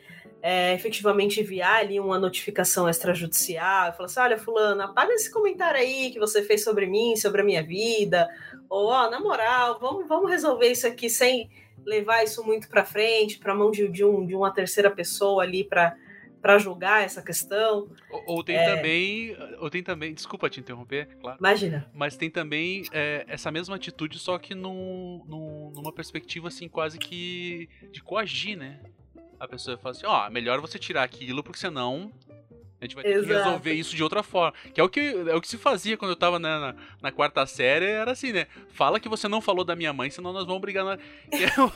é, 0.42 0.74
efetivamente 0.74 1.40
enviar 1.40 1.78
ali 1.78 2.00
uma 2.00 2.18
notificação 2.18 2.90
extrajudicial, 2.90 3.94
falar 3.94 4.06
assim, 4.06 4.20
olha, 4.20 4.38
fulano, 4.38 4.82
apaga 4.82 5.14
esse 5.14 5.32
comentário 5.32 5.80
aí 5.80 6.12
que 6.12 6.20
você 6.20 6.42
fez 6.42 6.64
sobre 6.64 6.86
mim, 6.88 7.16
sobre 7.16 7.42
a 7.42 7.44
minha 7.44 7.64
vida, 7.64 8.28
ou, 8.70 8.88
ó, 8.88 9.10
na 9.10 9.20
moral, 9.20 9.80
vamos, 9.80 10.08
vamos 10.08 10.30
resolver 10.30 10.72
isso 10.72 10.88
aqui 10.88 11.10
sem 11.10 11.50
levar 11.86 12.24
isso 12.24 12.44
muito 12.44 12.68
para 12.70 12.86
frente, 12.86 13.38
para 13.38 13.56
mão 13.56 13.72
de, 13.72 13.88
de, 13.88 14.04
um, 14.04 14.26
de 14.26 14.36
uma 14.36 14.52
terceira 14.52 14.90
pessoa 14.90 15.44
ali 15.44 15.64
para 15.64 15.96
para 16.42 16.58
julgar 16.58 17.04
essa 17.04 17.22
questão. 17.22 17.88
Ou, 18.10 18.24
ou 18.26 18.44
tem 18.44 18.56
é... 18.56 18.76
também, 18.76 19.38
ou 19.60 19.70
tem 19.70 19.84
também, 19.84 20.12
desculpa 20.12 20.50
te 20.50 20.60
interromper, 20.60 21.08
claro. 21.22 21.38
Imagina. 21.40 21.88
Mas 21.94 22.18
tem 22.18 22.32
também 22.32 22.84
é, 22.92 23.24
essa 23.28 23.52
mesma 23.52 23.76
atitude, 23.76 24.18
só 24.18 24.40
que 24.40 24.56
num, 24.56 25.24
num, 25.28 25.72
numa 25.76 25.94
perspectiva 25.94 26.48
assim 26.48 26.68
quase 26.68 26.98
que 26.98 27.70
de 27.92 28.02
coagir, 28.02 28.58
né? 28.58 28.80
A 29.42 29.48
pessoa 29.48 29.76
fala 29.76 29.96
assim, 29.96 30.06
ó, 30.06 30.28
oh, 30.28 30.30
melhor 30.30 30.62
você 30.62 30.78
tirar 30.78 31.02
aquilo, 31.02 31.44
porque 31.44 31.58
senão 31.58 32.12
a 32.80 32.86
gente 32.86 32.94
vai 32.94 33.04
ter 33.04 33.10
Exato. 33.12 33.28
que 33.28 33.34
resolver 33.34 33.74
isso 33.74 33.96
de 33.96 34.04
outra 34.04 34.22
forma. 34.22 34.54
Que 34.72 34.80
é 34.80 34.84
o 34.84 34.90
que, 34.90 35.00
é 35.00 35.36
o 35.36 35.42
que 35.42 35.48
se 35.48 35.58
fazia 35.58 35.98
quando 35.98 36.12
eu 36.12 36.16
tava 36.16 36.38
na, 36.38 36.60
na, 36.60 36.76
na, 37.02 37.12
quarta 37.12 37.44
série, 37.48 37.86
era 37.86 38.12
assim, 38.12 38.32
né? 38.32 38.46
Fala 38.70 39.00
que 39.00 39.10
você 39.10 39.28
não 39.28 39.42
falou 39.42 39.66
da 39.66 39.76
minha 39.76 39.92
mãe, 39.92 40.12
senão 40.12 40.32
nós 40.32 40.46
vamos 40.46 40.62
brigar 40.62 40.86
na. 40.86 40.98
Que 41.32 41.44
é, 41.44 41.64
um, 41.64 41.70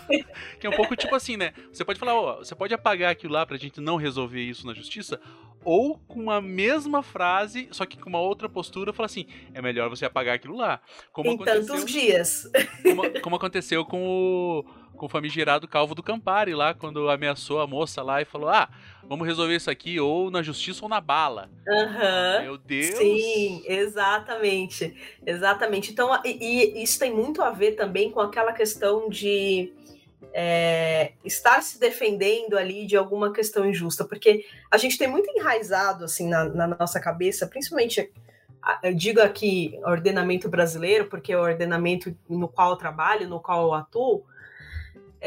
que 0.59 0.67
é 0.67 0.69
um 0.69 0.75
pouco 0.75 0.95
tipo 0.95 1.15
assim, 1.15 1.37
né? 1.37 1.53
Você 1.71 1.83
pode 1.83 1.99
falar, 1.99 2.13
ó, 2.13 2.37
você 2.37 2.53
pode 2.53 2.73
apagar 2.73 3.11
aquilo 3.11 3.33
lá 3.33 3.45
pra 3.45 3.57
gente 3.57 3.81
não 3.81 3.95
resolver 3.95 4.41
isso 4.41 4.65
na 4.67 4.73
justiça, 4.73 5.19
ou 5.63 5.97
com 6.07 6.29
a 6.29 6.39
mesma 6.39 7.01
frase, 7.01 7.67
só 7.71 7.85
que 7.85 7.97
com 7.97 8.09
uma 8.09 8.19
outra 8.19 8.47
postura, 8.47 8.93
falar 8.93 9.07
assim: 9.07 9.25
é 9.55 9.61
melhor 9.61 9.89
você 9.89 10.05
apagar 10.05 10.35
aquilo 10.35 10.55
lá. 10.55 10.79
Como 11.11 11.31
em 11.31 11.37
tantos 11.37 11.85
dias. 11.85 12.49
Como, 12.83 13.21
como 13.21 13.35
aconteceu 13.35 13.83
com 13.83 14.07
o 14.07 14.65
com 14.95 15.05
o 15.05 15.09
famigerado 15.09 15.67
Calvo 15.67 15.93
do 15.93 16.03
Campari 16.03 16.53
lá, 16.53 16.73
quando 16.73 17.09
ameaçou 17.09 17.61
a 17.61 17.67
moça 17.67 18.01
lá 18.01 18.21
e 18.21 18.25
falou: 18.25 18.49
Ah, 18.49 18.69
vamos 19.03 19.27
resolver 19.27 19.55
isso 19.55 19.69
aqui 19.69 19.99
ou 19.99 20.31
na 20.31 20.41
justiça 20.41 20.83
ou 20.83 20.89
na 20.89 20.99
bala. 20.99 21.49
Uhum. 21.67 22.43
Meu 22.43 22.57
Deus! 22.57 22.97
Sim, 22.97 23.63
exatamente. 23.65 24.95
Exatamente. 25.25 25.91
Então, 25.91 26.09
e, 26.23 26.73
e 26.77 26.83
isso 26.83 26.97
tem 26.99 27.13
muito 27.13 27.41
a 27.41 27.51
ver 27.51 27.73
também 27.73 28.09
com 28.11 28.19
aquela 28.19 28.53
questão 28.53 29.09
de. 29.09 29.73
É, 30.37 31.13
estar 31.23 31.61
se 31.61 31.79
defendendo 31.79 32.57
ali 32.57 32.85
de 32.85 32.97
alguma 32.97 33.31
questão 33.31 33.65
injusta, 33.65 34.03
porque 34.03 34.45
a 34.69 34.75
gente 34.75 34.97
tem 34.97 35.07
muito 35.07 35.29
enraizado 35.29 36.03
assim 36.03 36.27
na, 36.27 36.43
na 36.43 36.67
nossa 36.67 36.99
cabeça, 36.99 37.47
principalmente 37.47 38.11
eu 38.81 38.93
digo 38.93 39.21
aqui 39.21 39.79
ordenamento 39.83 40.49
brasileiro, 40.49 41.05
porque 41.05 41.31
é 41.31 41.37
o 41.37 41.41
ordenamento 41.41 42.15
no 42.27 42.47
qual 42.47 42.71
eu 42.71 42.75
trabalho, 42.75 43.29
no 43.29 43.39
qual 43.39 43.67
eu 43.67 43.73
atuo, 43.73 44.25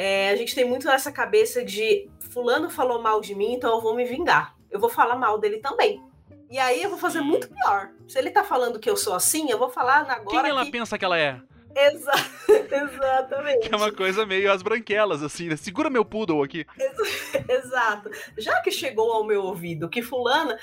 é, 0.00 0.30
a 0.30 0.36
gente 0.36 0.54
tem 0.54 0.64
muito 0.64 0.88
essa 0.88 1.10
cabeça 1.10 1.64
de 1.64 2.08
fulano 2.30 2.70
falou 2.70 3.02
mal 3.02 3.20
de 3.20 3.34
mim, 3.34 3.54
então 3.54 3.74
eu 3.74 3.80
vou 3.80 3.96
me 3.96 4.04
vingar. 4.04 4.54
Eu 4.70 4.78
vou 4.78 4.88
falar 4.88 5.16
mal 5.16 5.40
dele 5.40 5.58
também. 5.58 6.00
E 6.48 6.56
aí 6.56 6.80
eu 6.84 6.88
vou 6.88 6.98
fazer 7.00 7.20
muito 7.20 7.48
pior. 7.48 7.90
Se 8.06 8.16
ele 8.16 8.30
tá 8.30 8.44
falando 8.44 8.78
que 8.78 8.88
eu 8.88 8.96
sou 8.96 9.12
assim, 9.12 9.50
eu 9.50 9.58
vou 9.58 9.68
falar 9.68 10.08
agora. 10.08 10.42
Quem 10.42 10.50
ela 10.50 10.64
que... 10.64 10.70
pensa 10.70 10.96
que 10.96 11.04
ela 11.04 11.18
é? 11.18 11.40
Exa 11.74 12.12
exatamente. 12.70 13.68
Que 13.68 13.74
é 13.74 13.76
uma 13.76 13.92
coisa 13.92 14.26
meio 14.26 14.50
as 14.50 14.62
branquelas, 14.62 15.22
assim, 15.22 15.48
né? 15.48 15.56
Segura 15.56 15.90
meu 15.90 16.04
poodle 16.04 16.42
aqui. 16.42 16.66
Exato. 17.48 18.10
Já 18.36 18.60
que 18.60 18.70
chegou 18.70 19.12
ao 19.12 19.24
meu 19.24 19.42
ouvido 19.42 19.88
que 19.88 20.02
fulana, 20.02 20.58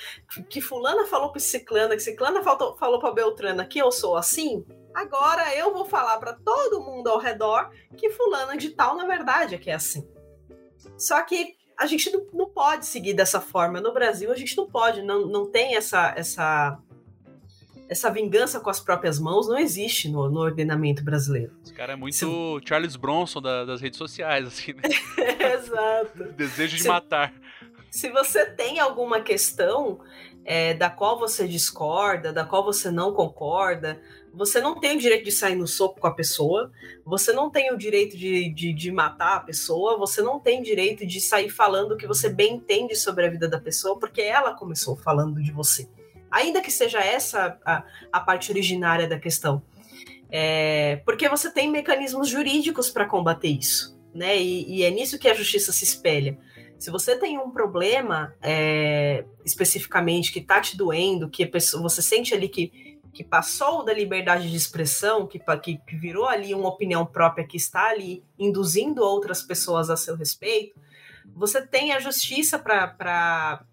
que 0.49 0.61
fulana 0.61 1.05
falou 1.05 1.31
pra 1.31 1.39
ciclana, 1.39 1.95
que 1.95 2.01
ciclana 2.01 2.43
falou, 2.43 2.75
falou 2.75 2.99
pra 2.99 3.11
Beltrana 3.11 3.65
que 3.65 3.79
eu 3.79 3.91
sou 3.91 4.17
assim, 4.17 4.65
Agora 4.95 5.53
eu 5.53 5.73
vou 5.73 5.83
falar 5.83 6.17
para 6.19 6.31
todo 6.31 6.79
mundo 6.79 7.09
ao 7.09 7.19
redor 7.19 7.69
que 7.97 8.09
fulana 8.11 8.55
de 8.55 8.69
tal, 8.69 8.95
na 8.95 9.05
verdade, 9.05 9.53
é 9.53 9.57
que 9.57 9.69
é 9.69 9.73
assim. 9.73 10.07
Só 10.97 11.21
que 11.21 11.53
a 11.77 11.85
gente 11.85 12.09
não, 12.09 12.25
não, 12.31 12.49
pode 12.49 12.85
seguir 12.85 13.13
dessa 13.13 13.41
forma. 13.41 13.81
No 13.81 13.93
Brasil, 13.93 14.31
a 14.31 14.35
gente 14.35 14.55
não 14.55 14.65
pode, 14.65 15.01
não, 15.01 15.25
não 15.27 15.51
tem 15.51 15.75
essa, 15.75 16.13
essa, 16.15 16.79
essa 17.87 18.09
vingança 18.09 18.59
com 18.59 18.69
as 18.69 18.79
próprias 18.79 19.19
mãos, 19.19 19.47
não 19.47 19.57
existe 19.57 20.09
no, 20.09 20.29
no 20.29 20.39
ordenamento 20.39 21.03
brasileiro. 21.03 21.51
Esse 21.63 21.73
cara 21.73 21.93
é 21.93 21.95
muito 21.95 22.15
Se... 22.15 22.25
Charles 22.67 22.95
Bronson 22.95 23.41
da, 23.41 23.65
das 23.65 23.81
redes 23.81 23.97
sociais, 23.97 24.47
assim, 24.47 24.73
né? 24.73 24.81
Exato. 25.53 26.23
Desejo 26.35 26.75
de 26.75 26.83
Se... 26.83 26.87
matar. 26.87 27.33
Se 27.89 28.09
você 28.09 28.45
tem 28.45 28.79
alguma 28.79 29.21
questão 29.21 29.99
é, 30.43 30.73
da 30.73 30.89
qual 30.89 31.17
você 31.17 31.47
discorda, 31.47 32.33
da 32.33 32.43
qual 32.43 32.63
você 32.63 32.91
não 32.91 33.13
concorda, 33.13 34.01
você 34.33 34.59
não 34.59 34.77
tem 34.77 34.97
o 34.97 34.99
direito 34.99 35.23
de 35.23 35.31
sair 35.31 35.55
no 35.55 35.65
soco 35.65 35.99
com 35.99 36.07
a 36.07 36.13
pessoa, 36.13 36.71
você 37.05 37.31
não 37.31 37.49
tem 37.49 37.73
o 37.73 37.77
direito 37.77 38.17
de, 38.17 38.53
de, 38.53 38.73
de, 38.73 38.91
matar 38.91 39.37
a 39.37 39.39
pessoa, 39.39 39.97
você 39.97 40.21
não 40.21 40.39
tem 40.39 40.61
direito 40.61 41.05
de 41.05 41.21
sair 41.21 41.49
falando 41.49 41.93
o 41.93 41.97
que 41.97 42.05
você 42.05 42.27
bem 42.27 42.55
entende 42.55 42.95
sobre 42.95 43.25
a 43.25 43.29
vida 43.29 43.47
da 43.47 43.59
pessoa, 43.59 43.97
porque 43.97 44.21
ela 44.21 44.53
começou 44.53 44.97
falando 44.97 45.41
de 45.41 45.51
você. 45.51 45.87
Ainda 46.35 46.59
que 46.59 46.69
seja 46.69 46.99
essa 46.99 47.57
a, 47.65 47.83
a 48.11 48.19
parte 48.19 48.51
originária 48.51 49.07
da 49.07 49.17
questão. 49.17 49.63
É, 50.29 50.97
porque 51.05 51.29
você 51.29 51.49
tem 51.49 51.71
mecanismos 51.71 52.27
jurídicos 52.27 52.89
para 52.89 53.05
combater 53.05 53.47
isso. 53.47 53.97
Né? 54.13 54.37
E, 54.37 54.79
e, 54.79 54.83
é 54.83 54.91
nisso 54.91 55.17
que 55.17 55.29
a 55.29 55.33
justiça 55.33 55.71
se 55.71 55.85
espelha. 55.85 56.37
Se 56.77 56.91
você 56.91 57.17
tem 57.17 57.37
um 57.37 57.51
problema 57.51 58.35
é, 58.41 59.23
especificamente 59.45 60.33
que 60.33 60.39
está 60.39 60.59
te 60.59 60.75
doendo, 60.75 61.29
que 61.29 61.45
pessoa, 61.45 61.81
você 61.81 62.01
sente 62.01 62.33
ali 62.33 62.49
que 62.49 62.93
que 63.13 63.23
passou 63.23 63.85
da 63.85 63.93
liberdade 63.93 64.51
de 64.51 64.57
expressão, 64.57 65.25
que, 65.25 65.39
que 65.63 65.95
virou 65.95 66.27
ali 66.27 66.53
uma 66.53 66.67
opinião 66.67 67.05
própria, 67.05 67.47
que 67.47 67.55
está 67.55 67.87
ali 67.87 68.21
induzindo 68.37 69.01
outras 69.01 69.41
pessoas 69.41 69.89
a 69.89 69.95
seu 69.95 70.17
respeito, 70.17 70.77
você 71.33 71.65
tem 71.65 71.93
a 71.93 71.99
justiça 72.01 72.59
para 72.59 73.63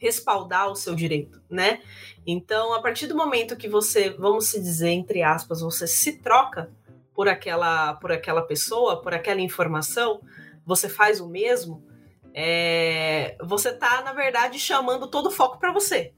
respaldar 0.00 0.70
o 0.70 0.74
seu 0.74 0.94
direito, 0.94 1.40
né? 1.48 1.80
Então, 2.26 2.72
a 2.72 2.80
partir 2.80 3.06
do 3.06 3.14
momento 3.14 3.56
que 3.56 3.68
você, 3.68 4.10
vamos 4.10 4.46
se 4.46 4.58
dizer, 4.58 4.88
entre 4.88 5.22
aspas, 5.22 5.60
você 5.60 5.86
se 5.86 6.18
troca 6.18 6.70
por 7.14 7.28
aquela, 7.28 7.94
por 7.94 8.10
aquela 8.10 8.42
pessoa, 8.42 9.02
por 9.02 9.12
aquela 9.12 9.42
informação, 9.42 10.22
você 10.64 10.88
faz 10.88 11.20
o 11.20 11.28
mesmo, 11.28 11.84
é, 12.32 13.36
você 13.42 13.68
está, 13.68 14.02
na 14.02 14.14
verdade, 14.14 14.58
chamando 14.58 15.06
todo 15.06 15.26
o 15.26 15.30
foco 15.30 15.58
para 15.58 15.72
você. 15.72 16.14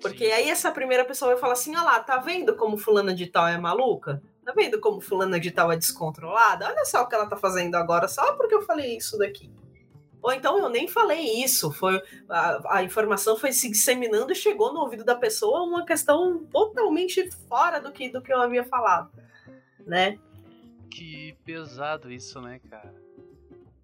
Porque 0.00 0.24
aí 0.24 0.50
essa 0.50 0.72
primeira 0.72 1.04
pessoa 1.04 1.30
vai 1.30 1.40
falar 1.40 1.52
assim: 1.52 1.76
olha 1.76 1.84
lá, 1.84 2.00
tá 2.00 2.18
vendo 2.18 2.56
como 2.56 2.76
fulana 2.76 3.14
de 3.14 3.28
tal 3.28 3.46
é 3.46 3.56
maluca? 3.56 4.20
Tá 4.44 4.52
vendo 4.52 4.80
como 4.80 5.00
fulana 5.00 5.38
de 5.38 5.52
tal 5.52 5.70
é 5.70 5.76
descontrolada? 5.76 6.66
Olha 6.66 6.84
só 6.84 7.02
o 7.02 7.06
que 7.06 7.14
ela 7.14 7.28
tá 7.28 7.36
fazendo 7.36 7.76
agora, 7.76 8.08
só 8.08 8.32
porque 8.32 8.54
eu 8.54 8.62
falei 8.62 8.96
isso 8.96 9.16
daqui. 9.16 9.48
Ou 10.22 10.32
então 10.32 10.56
eu 10.56 10.68
nem 10.68 10.86
falei 10.86 11.42
isso, 11.42 11.72
foi 11.72 12.00
a, 12.28 12.78
a, 12.78 12.84
informação 12.84 13.36
foi 13.36 13.50
se 13.52 13.68
disseminando 13.68 14.30
e 14.30 14.36
chegou 14.36 14.72
no 14.72 14.80
ouvido 14.80 15.04
da 15.04 15.16
pessoa 15.16 15.64
uma 15.64 15.84
questão 15.84 16.44
totalmente 16.44 17.28
fora 17.48 17.80
do 17.80 17.90
que, 17.90 18.08
do 18.08 18.22
que 18.22 18.32
eu 18.32 18.40
havia 18.40 18.62
falado, 18.62 19.10
né? 19.84 20.16
Que 20.88 21.36
pesado 21.44 22.12
isso, 22.12 22.40
né, 22.40 22.60
cara? 22.70 22.94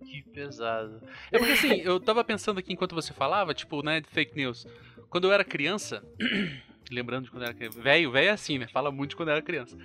Que 0.05 0.22
pesado. 0.22 1.03
É 1.32 1.39
porque 1.39 1.55
assim, 1.55 1.80
eu 1.80 1.99
tava 1.99 2.22
pensando 2.22 2.59
aqui 2.59 2.72
enquanto 2.72 2.95
você 2.95 3.12
falava, 3.12 3.53
tipo, 3.53 3.82
né, 3.82 4.01
de 4.01 4.09
fake 4.09 4.36
news. 4.36 4.64
Quando 5.11 5.26
eu 5.26 5.32
era 5.32 5.43
criança, 5.43 6.05
lembrando 6.89 7.24
de 7.24 7.30
quando 7.32 7.43
eu 7.43 7.49
era 7.49 7.55
criança, 7.55 7.80
velho, 7.80 8.12
velho 8.12 8.28
é 8.28 8.30
assim, 8.30 8.59
né? 8.59 8.68
Fala 8.68 8.93
muito 8.93 9.11
de 9.11 9.16
quando 9.16 9.30
eu 9.30 9.32
era 9.32 9.43
criança. 9.43 9.76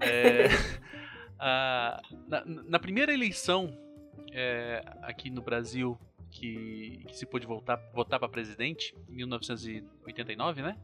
É, 0.00 0.48
a, 1.38 2.00
na, 2.26 2.42
na 2.46 2.78
primeira 2.78 3.12
eleição 3.12 3.76
é, 4.32 4.82
aqui 5.02 5.30
no 5.30 5.42
Brasil 5.42 5.98
que, 6.30 7.02
que 7.06 7.16
se 7.16 7.26
pôde 7.26 7.46
voltar, 7.46 7.76
votar 7.94 8.18
para 8.18 8.28
presidente, 8.28 8.94
em 9.08 9.16
1989, 9.16 10.62
né? 10.62 10.76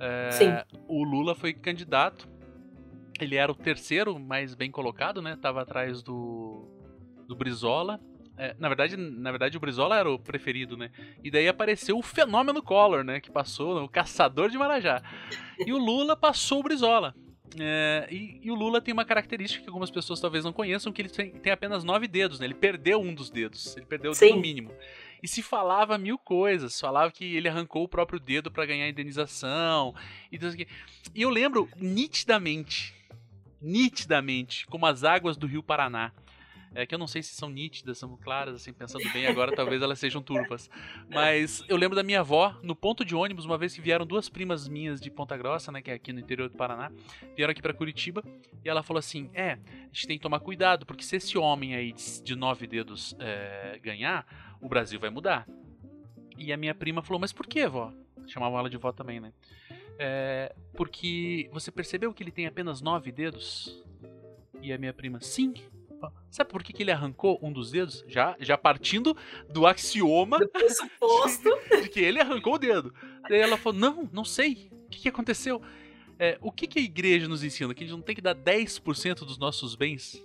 É, 0.00 0.30
Sim. 0.32 0.78
O 0.88 1.04
Lula 1.04 1.34
foi 1.34 1.52
candidato. 1.52 2.28
Ele 3.20 3.36
era 3.36 3.50
o 3.50 3.54
terceiro 3.54 4.18
mais 4.18 4.54
bem 4.54 4.70
colocado, 4.70 5.22
né? 5.22 5.36
Tava 5.40 5.62
atrás 5.62 6.02
do, 6.02 6.68
do 7.28 7.36
Brizola. 7.36 8.00
É, 8.36 8.56
na 8.58 8.66
verdade, 8.68 8.96
na 8.96 9.30
verdade 9.30 9.56
o 9.56 9.60
Brizola 9.60 9.96
era 9.96 10.10
o 10.10 10.18
preferido, 10.18 10.76
né? 10.76 10.90
E 11.22 11.30
daí 11.30 11.46
apareceu 11.46 11.96
o 11.96 12.02
fenômeno 12.02 12.60
Collor, 12.60 13.04
né? 13.04 13.20
Que 13.20 13.30
passou, 13.30 13.84
o 13.84 13.88
caçador 13.88 14.50
de 14.50 14.58
Marajá. 14.58 15.00
E 15.64 15.72
o 15.72 15.78
Lula 15.78 16.16
passou 16.16 16.60
o 16.60 16.62
Brizola. 16.62 17.14
É, 17.58 18.08
e, 18.10 18.40
e, 18.42 18.50
o 18.50 18.54
Lula 18.54 18.80
tem 18.80 18.92
uma 18.92 19.04
característica 19.04 19.62
que 19.62 19.68
algumas 19.68 19.90
pessoas 19.90 20.20
talvez 20.20 20.44
não 20.44 20.52
conheçam, 20.52 20.92
que 20.92 21.02
ele 21.02 21.08
tem, 21.08 21.30
tem 21.30 21.52
apenas 21.52 21.84
nove 21.84 22.08
dedos, 22.08 22.40
né? 22.40 22.46
Ele 22.46 22.54
perdeu 22.54 23.00
um 23.00 23.14
dos 23.14 23.30
dedos, 23.30 23.76
ele 23.76 23.86
perdeu 23.86 24.12
o 24.12 24.14
dedo 24.14 24.36
mínimo. 24.38 24.72
E 25.22 25.28
se 25.28 25.40
falava 25.42 25.96
mil 25.96 26.18
coisas, 26.18 26.78
falava 26.78 27.10
que 27.10 27.36
ele 27.36 27.48
arrancou 27.48 27.84
o 27.84 27.88
próprio 27.88 28.18
dedo 28.18 28.50
para 28.50 28.66
ganhar 28.66 28.88
indenização. 28.88 29.94
E, 30.32 30.38
e 31.14 31.22
eu 31.22 31.30
lembro 31.30 31.68
nitidamente, 31.76 32.94
nitidamente, 33.60 34.66
como 34.66 34.84
as 34.86 35.04
águas 35.04 35.36
do 35.36 35.46
Rio 35.46 35.62
Paraná 35.62 36.12
é, 36.74 36.84
que 36.84 36.94
eu 36.94 36.98
não 36.98 37.06
sei 37.06 37.22
se 37.22 37.34
são 37.34 37.48
nítidas, 37.48 37.98
são 37.98 38.16
claras, 38.16 38.56
assim, 38.56 38.72
pensando 38.72 39.10
bem 39.12 39.26
agora, 39.26 39.54
talvez 39.54 39.80
elas 39.80 39.98
sejam 39.98 40.20
turvas. 40.20 40.68
Mas 41.08 41.64
eu 41.68 41.76
lembro 41.76 41.94
da 41.94 42.02
minha 42.02 42.20
avó, 42.20 42.56
no 42.62 42.74
ponto 42.74 43.04
de 43.04 43.14
ônibus, 43.14 43.44
uma 43.44 43.56
vez 43.56 43.74
que 43.74 43.80
vieram 43.80 44.06
duas 44.06 44.28
primas 44.28 44.66
minhas 44.66 45.00
de 45.00 45.10
Ponta 45.10 45.36
Grossa, 45.36 45.70
né, 45.70 45.80
que 45.80 45.90
é 45.90 45.94
aqui 45.94 46.12
no 46.12 46.20
interior 46.20 46.48
do 46.48 46.56
Paraná, 46.56 46.90
vieram 47.36 47.52
aqui 47.52 47.62
para 47.62 47.72
Curitiba, 47.72 48.22
e 48.64 48.68
ela 48.68 48.82
falou 48.82 48.98
assim: 48.98 49.30
É, 49.34 49.52
a 49.52 49.86
gente 49.92 50.06
tem 50.06 50.16
que 50.18 50.22
tomar 50.22 50.40
cuidado, 50.40 50.84
porque 50.84 51.04
se 51.04 51.16
esse 51.16 51.38
homem 51.38 51.74
aí 51.74 51.92
de 51.92 52.34
nove 52.34 52.66
dedos 52.66 53.14
é, 53.18 53.78
ganhar, 53.82 54.26
o 54.60 54.68
Brasil 54.68 54.98
vai 54.98 55.10
mudar. 55.10 55.46
E 56.36 56.52
a 56.52 56.56
minha 56.56 56.74
prima 56.74 57.02
falou: 57.02 57.20
Mas 57.20 57.32
por 57.32 57.46
que, 57.46 57.66
vó? 57.66 57.92
Chamavam 58.26 58.58
ela 58.58 58.70
de 58.70 58.76
vó 58.76 58.90
também, 58.90 59.20
né? 59.20 59.32
É, 59.98 60.54
porque 60.72 61.48
você 61.52 61.70
percebeu 61.70 62.12
que 62.12 62.22
ele 62.22 62.32
tem 62.32 62.46
apenas 62.46 62.80
nove 62.80 63.12
dedos? 63.12 63.84
E 64.60 64.72
a 64.72 64.78
minha 64.78 64.92
prima, 64.92 65.20
sim. 65.20 65.54
Sabe 66.30 66.50
por 66.50 66.62
que, 66.62 66.72
que 66.72 66.82
ele 66.82 66.90
arrancou 66.90 67.38
um 67.42 67.52
dos 67.52 67.70
dedos? 67.70 68.04
Já, 68.08 68.36
já 68.40 68.58
partindo 68.58 69.16
do 69.48 69.66
axioma 69.66 70.38
do 70.38 70.48
pressuposto 70.48 71.50
de, 71.70 71.82
de 71.82 71.88
que 71.88 72.00
ele 72.00 72.20
arrancou 72.20 72.54
o 72.54 72.58
dedo. 72.58 72.92
Daí 73.28 73.40
ela 73.40 73.56
falou: 73.56 73.78
Não, 73.78 74.08
não 74.12 74.24
sei. 74.24 74.70
O 74.86 74.90
que, 74.90 75.00
que 75.00 75.08
aconteceu? 75.08 75.62
É, 76.18 76.38
o 76.40 76.52
que, 76.52 76.66
que 76.66 76.78
a 76.78 76.82
igreja 76.82 77.28
nos 77.28 77.42
ensina? 77.42 77.74
Que 77.74 77.84
a 77.84 77.86
gente 77.86 77.96
não 77.96 78.02
tem 78.02 78.14
que 78.14 78.22
dar 78.22 78.34
10% 78.34 79.20
dos 79.20 79.38
nossos 79.38 79.74
bens 79.74 80.22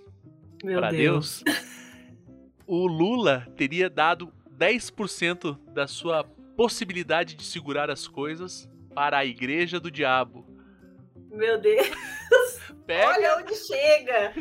para 0.62 0.90
Deus. 0.90 1.42
Deus. 1.44 1.58
O 2.66 2.86
Lula 2.86 3.48
teria 3.56 3.90
dado 3.90 4.32
10% 4.56 5.58
da 5.72 5.86
sua 5.88 6.22
possibilidade 6.56 7.34
de 7.34 7.42
segurar 7.42 7.90
as 7.90 8.06
coisas 8.06 8.70
para 8.94 9.18
a 9.18 9.24
igreja 9.24 9.80
do 9.80 9.90
diabo. 9.90 10.46
Meu 11.40 11.58
Deus! 11.58 11.88
Pega... 12.86 13.08
Olha 13.08 13.38
onde 13.38 13.54
chega! 13.54 14.34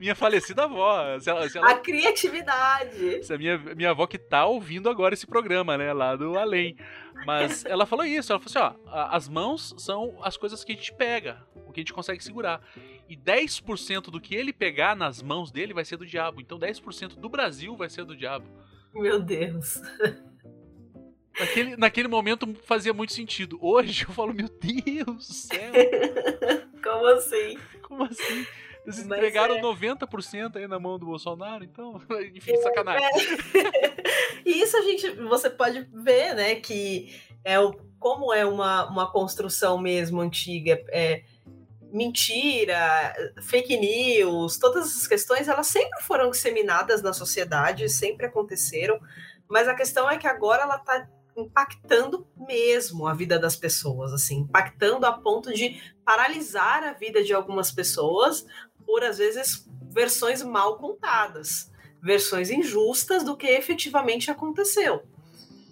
minha 0.00 0.16
falecida 0.16 0.64
avó. 0.64 1.16
Se 1.20 1.30
ela, 1.30 1.48
se 1.48 1.56
ela... 1.56 1.70
A 1.70 1.74
criatividade! 1.78 3.22
Se 3.22 3.32
a 3.32 3.38
minha, 3.38 3.56
minha 3.56 3.90
avó 3.90 4.04
que 4.04 4.18
tá 4.18 4.44
ouvindo 4.44 4.90
agora 4.90 5.14
esse 5.14 5.28
programa, 5.28 5.78
né? 5.78 5.92
Lá 5.92 6.16
do 6.16 6.36
além. 6.36 6.76
Mas 7.24 7.64
ela 7.64 7.86
falou 7.86 8.04
isso, 8.04 8.32
ela 8.32 8.40
falou 8.40 8.72
assim, 8.72 8.80
ó, 8.88 9.06
as 9.10 9.28
mãos 9.28 9.76
são 9.78 10.18
as 10.22 10.36
coisas 10.36 10.64
que 10.64 10.72
a 10.72 10.74
gente 10.74 10.92
pega, 10.92 11.46
o 11.54 11.72
que 11.72 11.78
a 11.78 11.82
gente 11.82 11.92
consegue 11.92 12.22
segurar. 12.22 12.60
E 13.08 13.16
10% 13.16 14.10
do 14.10 14.20
que 14.20 14.34
ele 14.34 14.52
pegar 14.52 14.96
nas 14.96 15.22
mãos 15.22 15.52
dele 15.52 15.72
vai 15.72 15.84
ser 15.84 15.98
do 15.98 16.06
diabo. 16.06 16.40
Então 16.40 16.58
10% 16.58 17.14
do 17.14 17.28
Brasil 17.28 17.76
vai 17.76 17.88
ser 17.88 18.04
do 18.04 18.16
diabo. 18.16 18.46
Meu 18.92 19.20
Deus. 19.20 19.80
Naquele, 21.38 21.76
naquele 21.76 22.08
momento 22.08 22.54
fazia 22.64 22.92
muito 22.92 23.12
sentido. 23.12 23.58
Hoje 23.60 24.04
eu 24.08 24.12
falo, 24.12 24.34
meu 24.34 24.48
Deus 24.48 25.26
do 25.26 25.32
céu. 25.32 25.72
Como 26.82 27.06
assim? 27.06 27.58
Como 27.82 28.04
assim? 28.04 28.46
Vocês 28.84 29.06
Mas 29.06 29.18
entregaram 29.18 29.56
é... 29.56 29.60
90% 29.60 30.56
aí 30.56 30.66
na 30.66 30.78
mão 30.78 30.98
do 30.98 31.06
Bolsonaro, 31.06 31.62
então, 31.62 32.00
enfim, 32.34 32.56
sacanagem. 32.56 33.06
É. 33.06 33.92
e 34.46 34.62
isso 34.62 34.76
a 34.76 34.82
gente, 34.82 35.10
você 35.10 35.50
pode 35.50 35.86
ver, 35.92 36.34
né, 36.34 36.54
que 36.54 37.14
é 37.44 37.60
o, 37.60 37.72
como 37.98 38.32
é 38.32 38.46
uma, 38.46 38.88
uma 38.88 39.12
construção 39.12 39.78
mesmo 39.78 40.20
antiga, 40.22 40.82
é, 40.88 41.22
mentira, 41.92 43.14
fake 43.42 43.76
news, 43.76 44.58
todas 44.58 44.86
essas 44.86 45.06
questões, 45.06 45.48
elas 45.48 45.66
sempre 45.66 46.02
foram 46.02 46.30
disseminadas 46.30 47.02
na 47.02 47.12
sociedade, 47.12 47.88
sempre 47.90 48.26
aconteceram, 48.26 48.98
mas 49.48 49.68
a 49.68 49.74
questão 49.74 50.10
é 50.10 50.16
que 50.16 50.26
agora 50.26 50.62
ela 50.62 50.76
está 50.76 51.08
impactando 51.40 52.26
mesmo 52.36 53.06
a 53.06 53.14
vida 53.14 53.38
das 53.38 53.56
pessoas, 53.56 54.12
assim, 54.12 54.40
impactando 54.40 55.06
a 55.06 55.12
ponto 55.12 55.52
de 55.52 55.80
paralisar 56.04 56.82
a 56.84 56.92
vida 56.92 57.22
de 57.22 57.32
algumas 57.32 57.70
pessoas 57.70 58.46
por 58.84 59.04
às 59.04 59.18
vezes 59.18 59.68
versões 59.90 60.42
mal 60.42 60.78
contadas, 60.78 61.70
versões 62.02 62.50
injustas 62.50 63.22
do 63.22 63.36
que 63.36 63.46
efetivamente 63.46 64.30
aconteceu. 64.30 65.02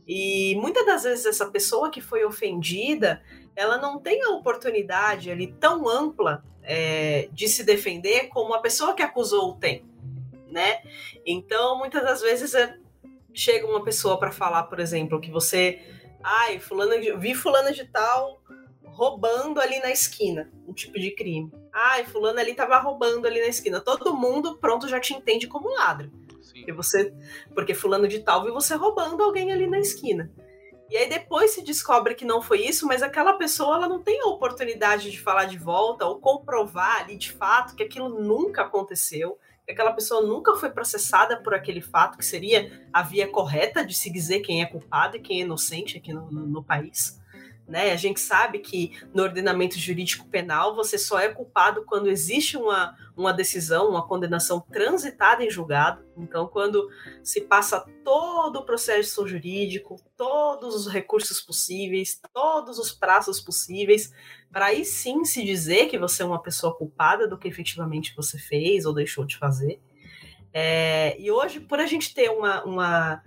E 0.07 0.55
muitas 0.57 0.87
das 0.87 1.03
vezes 1.03 1.27
essa 1.27 1.47
pessoa 1.47 1.91
que 1.91 2.01
foi 2.01 2.25
ofendida, 2.25 3.23
ela 3.57 3.79
não 3.79 3.99
tem 3.99 4.23
a 4.23 4.31
oportunidade 4.31 5.31
ali 5.31 5.53
tão 5.55 5.89
ampla 5.89 6.45
é, 6.62 7.29
de 7.33 7.49
se 7.49 7.64
defender 7.64 8.29
como 8.29 8.55
a 8.55 8.61
pessoa 8.61 8.95
que 8.95 9.03
acusou 9.03 9.55
tem, 9.57 9.85
né? 10.49 10.81
Então, 11.25 11.79
muitas 11.79 12.03
das 12.03 12.21
vezes 12.21 12.55
é, 12.55 12.79
chega 13.37 13.66
uma 13.66 13.84
pessoa 13.84 14.18
para 14.18 14.32
falar, 14.32 14.64
por 14.64 14.80
exemplo, 14.80 15.20
que 15.20 15.30
você, 15.30 15.80
ai, 16.22 16.59
fulana 16.59 16.99
de, 16.99 17.14
vi 17.16 17.34
fulana 17.34 17.70
de 17.70 17.84
tal 17.84 18.41
roubando 18.82 19.61
ali 19.61 19.78
na 19.80 19.91
esquina, 19.91 20.51
um 20.66 20.72
tipo 20.72 20.99
de 20.99 21.11
crime. 21.11 21.53
Ai, 21.70 22.07
fulano 22.07 22.41
ali 22.41 22.55
tava 22.55 22.78
roubando 22.78 23.26
ali 23.26 23.41
na 23.41 23.49
esquina. 23.49 23.78
Todo 23.78 24.16
mundo 24.16 24.57
pronto 24.57 24.89
já 24.89 24.99
te 24.99 25.12
entende 25.12 25.47
como 25.47 25.68
ladro. 25.68 26.11
Porque 26.55 26.72
você, 26.72 27.12
porque 27.55 27.74
fulano 27.74 28.09
de 28.09 28.20
tal 28.20 28.43
viu 28.43 28.55
você 28.55 28.74
roubando 28.74 29.22
alguém 29.22 29.53
ali 29.53 29.66
na 29.66 29.78
esquina. 29.78 30.32
E 30.89 30.97
aí 30.97 31.09
depois 31.09 31.51
se 31.51 31.62
descobre 31.62 32.14
que 32.14 32.24
não 32.24 32.41
foi 32.41 32.62
isso, 32.62 32.87
mas 32.87 33.03
aquela 33.03 33.34
pessoa 33.34 33.76
ela 33.76 33.89
não 33.89 34.03
tem 34.03 34.20
a 34.20 34.26
oportunidade 34.26 35.11
de 35.11 35.20
falar 35.20 35.45
de 35.45 35.59
volta 35.59 36.07
ou 36.07 36.18
comprovar 36.18 37.01
ali 37.01 37.18
de 37.18 37.32
fato 37.32 37.74
que 37.74 37.82
aquilo 37.82 38.09
nunca 38.09 38.62
aconteceu, 38.62 39.39
aquela 39.73 39.93
pessoa 39.93 40.23
nunca 40.23 40.55
foi 40.57 40.71
processada 40.71 41.37
por 41.37 41.55
aquele 41.55 41.81
fato, 41.81 42.19
que 42.19 42.25
seria 42.25 42.89
a 42.93 43.03
via 43.03 43.29
correta 43.29 43.85
de 43.85 43.95
se 43.95 44.11
dizer 44.11 44.41
quem 44.41 44.62
é 44.62 44.67
culpado 44.67 45.17
e 45.17 45.21
quem 45.21 45.41
é 45.41 45.45
inocente 45.45 45.99
aqui 45.99 46.12
no, 46.12 46.31
no, 46.31 46.47
no 46.47 46.62
país. 46.62 47.21
Né? 47.69 47.91
A 47.91 47.97
gente 47.97 48.21
sabe 48.21 48.61
que 48.61 48.93
no 49.12 49.25
ordenamento 49.25 49.77
jurídico 49.77 50.29
penal 50.29 50.77
você 50.77 50.97
só 50.97 51.19
é 51.19 51.29
culpado 51.29 51.85
quando 51.85 52.09
existe 52.09 52.57
uma, 52.57 52.97
uma 53.17 53.33
decisão, 53.33 53.91
uma 53.91 54.07
condenação 54.07 54.61
transitada 54.61 55.43
em 55.43 55.51
julgado. 55.51 56.05
Então, 56.17 56.47
quando 56.47 56.89
se 57.25 57.41
passa 57.41 57.85
todo 58.05 58.61
o 58.61 58.64
processo 58.64 59.27
jurídico, 59.27 59.97
todos 60.17 60.77
os 60.77 60.87
recursos 60.87 61.41
possíveis, 61.41 62.21
todos 62.33 62.79
os 62.79 62.93
prazos 62.93 63.41
possíveis, 63.41 64.12
para 64.53 64.67
aí 64.67 64.85
sim 64.85 65.25
se 65.25 65.45
dizer 65.45 65.89
que 65.89 65.99
você 65.99 66.23
é 66.23 66.27
uma 66.27 66.43
pessoa 66.43 66.73
culpada 66.73 67.27
do 67.27 67.37
que 67.37 67.49
efetivamente 67.49 68.14
você 68.14 68.39
fez 68.39 68.87
ou 68.87 68.95
deixou 68.95 69.25
de 69.25 69.37
fazer. 69.37 69.81
É, 70.53 71.21
e 71.21 71.33
hoje, 71.33 71.59
por 71.59 71.81
a 71.81 71.87
gente 71.87 72.14
ter 72.14 72.31
uma, 72.31 72.64
uma, 72.64 73.23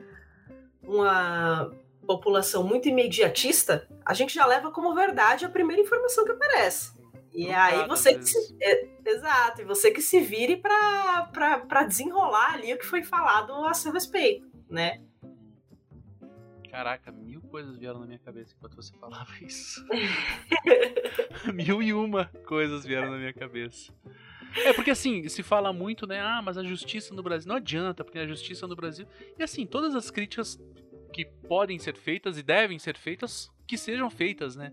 uma 0.81 1.71
população 2.09 2.63
muito 2.63 2.89
imediatista, 2.89 3.87
a 4.03 4.15
gente 4.15 4.33
já 4.33 4.43
leva 4.43 4.71
como 4.71 4.95
verdade 4.95 5.45
a 5.45 5.49
primeira 5.49 5.79
informação 5.79 6.25
que 6.25 6.31
aparece. 6.31 6.97
E 7.31 7.45
Não 7.45 7.55
aí 7.55 7.87
você 7.87 8.17
que 8.17 8.25
se, 8.25 8.57
é, 8.59 8.89
exato, 9.05 9.61
e 9.61 9.65
você 9.65 9.91
que 9.91 10.01
se 10.01 10.19
vire 10.19 10.57
para 10.57 11.83
desenrolar 11.87 12.55
ali 12.55 12.73
o 12.73 12.79
que 12.79 12.85
foi 12.85 13.03
falado 13.03 13.53
a 13.63 13.75
seu 13.75 13.91
respeito, 13.91 14.49
né? 14.67 15.03
Caraca, 16.71 17.11
mil 17.11 17.41
coisas 17.43 17.77
vieram 17.77 17.99
na 17.99 18.07
minha 18.07 18.17
cabeça 18.17 18.55
enquanto 18.57 18.75
você 18.75 18.91
falava 18.97 19.29
isso. 19.45 19.85
mil 21.53 21.83
e 21.83 21.93
uma 21.93 22.25
coisas 22.47 22.85
vieram 22.85 23.11
na 23.11 23.17
minha 23.17 23.33
cabeça. 23.33 23.93
É 24.65 24.73
porque 24.73 24.89
assim, 24.89 25.29
se 25.29 25.43
fala 25.43 25.71
muito, 25.71 26.07
né? 26.07 26.19
Ah, 26.19 26.41
mas 26.41 26.57
a 26.57 26.63
justiça 26.63 27.13
no 27.13 27.21
Brasil. 27.21 27.47
Não 27.47 27.57
adianta, 27.57 28.03
porque 28.03 28.17
a 28.17 28.25
justiça 28.25 28.65
no 28.65 28.75
Brasil. 28.75 29.05
E 29.37 29.43
assim, 29.43 29.63
todas 29.63 29.93
as 29.93 30.09
críticas 30.09 30.59
que 31.11 31.25
podem 31.25 31.77
ser 31.79 31.95
feitas 31.95 32.37
e 32.37 32.43
devem 32.43 32.79
ser 32.79 32.97
feitas, 32.97 33.51
que 33.67 33.77
sejam 33.77 34.09
feitas, 34.09 34.55
né? 34.55 34.71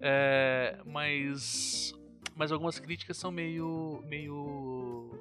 É, 0.00 0.78
mas. 0.84 1.92
Mas 2.36 2.50
algumas 2.50 2.78
críticas 2.78 3.16
são 3.16 3.30
meio. 3.30 4.02
meio. 4.06 5.18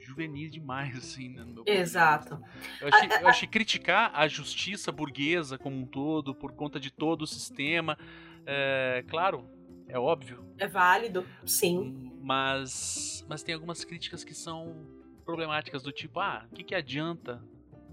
juvenis 0.00 0.50
demais, 0.50 0.96
assim, 0.98 1.30
né, 1.30 1.44
no 1.44 1.64
meu 1.64 1.64
Exato. 1.66 2.42
eu 2.80 2.88
achei, 2.88 3.08
eu 3.20 3.28
achei 3.28 3.48
criticar 3.48 4.10
a 4.14 4.26
justiça 4.28 4.90
burguesa 4.92 5.58
como 5.58 5.76
um 5.76 5.86
todo, 5.86 6.34
por 6.34 6.52
conta 6.52 6.78
de 6.80 6.90
todo 6.90 7.22
o 7.22 7.26
sistema. 7.26 7.98
É, 8.46 9.04
claro, 9.08 9.48
é 9.88 9.98
óbvio. 9.98 10.44
É 10.58 10.66
válido, 10.66 11.26
sim. 11.44 12.10
Mas, 12.20 13.24
mas 13.28 13.42
tem 13.42 13.54
algumas 13.54 13.84
críticas 13.84 14.24
que 14.24 14.34
são 14.34 14.86
problemáticas, 15.24 15.82
do 15.82 15.92
tipo, 15.92 16.20
ah, 16.20 16.46
o 16.50 16.54
que, 16.54 16.64
que 16.64 16.74
adianta 16.74 17.42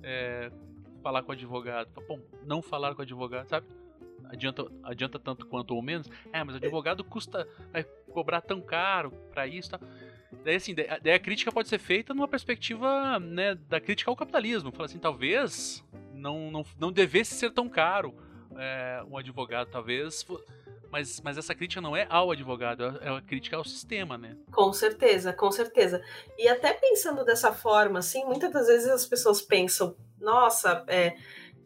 é, 0.04 0.52
falar 1.02 1.24
com 1.24 1.30
o 1.30 1.34
advogado? 1.34 1.90
Não 2.46 2.62
falar 2.62 2.94
com 2.94 3.02
o 3.02 3.04
advogado, 3.04 3.48
sabe? 3.48 3.68
Adianta, 4.26 4.66
adianta 4.84 5.18
tanto 5.18 5.46
quanto 5.48 5.76
ou 5.76 5.82
menos? 5.82 6.10
É, 6.32 6.44
mas 6.44 6.56
o 6.56 6.58
advogado 6.58 7.04
custa 7.04 7.48
vai 7.72 7.84
cobrar 8.12 8.42
tão 8.42 8.62
caro 8.62 9.12
para 9.32 9.48
isso, 9.48 9.72
tá? 9.72 9.80
Daí, 10.44 10.56
assim, 10.56 10.76
daí 10.76 11.14
a 11.14 11.20
crítica 11.20 11.52
pode 11.52 11.68
ser 11.68 11.80
feita 11.80 12.14
numa 12.14 12.28
perspectiva 12.28 13.20
né, 13.20 13.56
da 13.56 13.82
crítica 13.82 14.12
ao 14.12 14.16
capitalismo. 14.16 14.72
Fala 14.72 14.86
assim, 14.86 15.00
talvez 15.00 15.84
não, 16.14 16.52
não, 16.52 16.66
não 16.80 16.92
devesse 16.92 17.36
ser 17.36 17.52
tão 17.52 17.68
caro 17.68 18.14
é, 18.56 19.04
um 19.10 19.18
advogado, 19.18 19.70
talvez 19.72 20.26
mas, 20.92 21.22
mas 21.22 21.38
essa 21.38 21.54
crítica 21.54 21.82
não 21.82 21.96
é 21.96 22.08
ao 22.10 22.32
advogado, 22.32 23.00
é 23.02 23.12
uma 23.12 23.22
crítica 23.22 23.56
ao 23.56 23.64
sistema, 23.64 24.18
né? 24.18 24.36
Com 24.52 24.74
certeza, 24.74 25.32
com 25.32 25.52
certeza. 25.52 26.04
E 26.38 26.48
até 26.48 26.74
pensando 26.74 27.24
dessa 27.24 27.54
forma, 27.54 28.00
assim, 28.00 28.26
muitas 28.26 28.52
das 28.52 28.68
vezes 28.68 28.88
as 28.88 29.06
pessoas 29.06 29.42
pensam, 29.42 29.96
nossa, 30.20 30.84
é, 30.88 31.16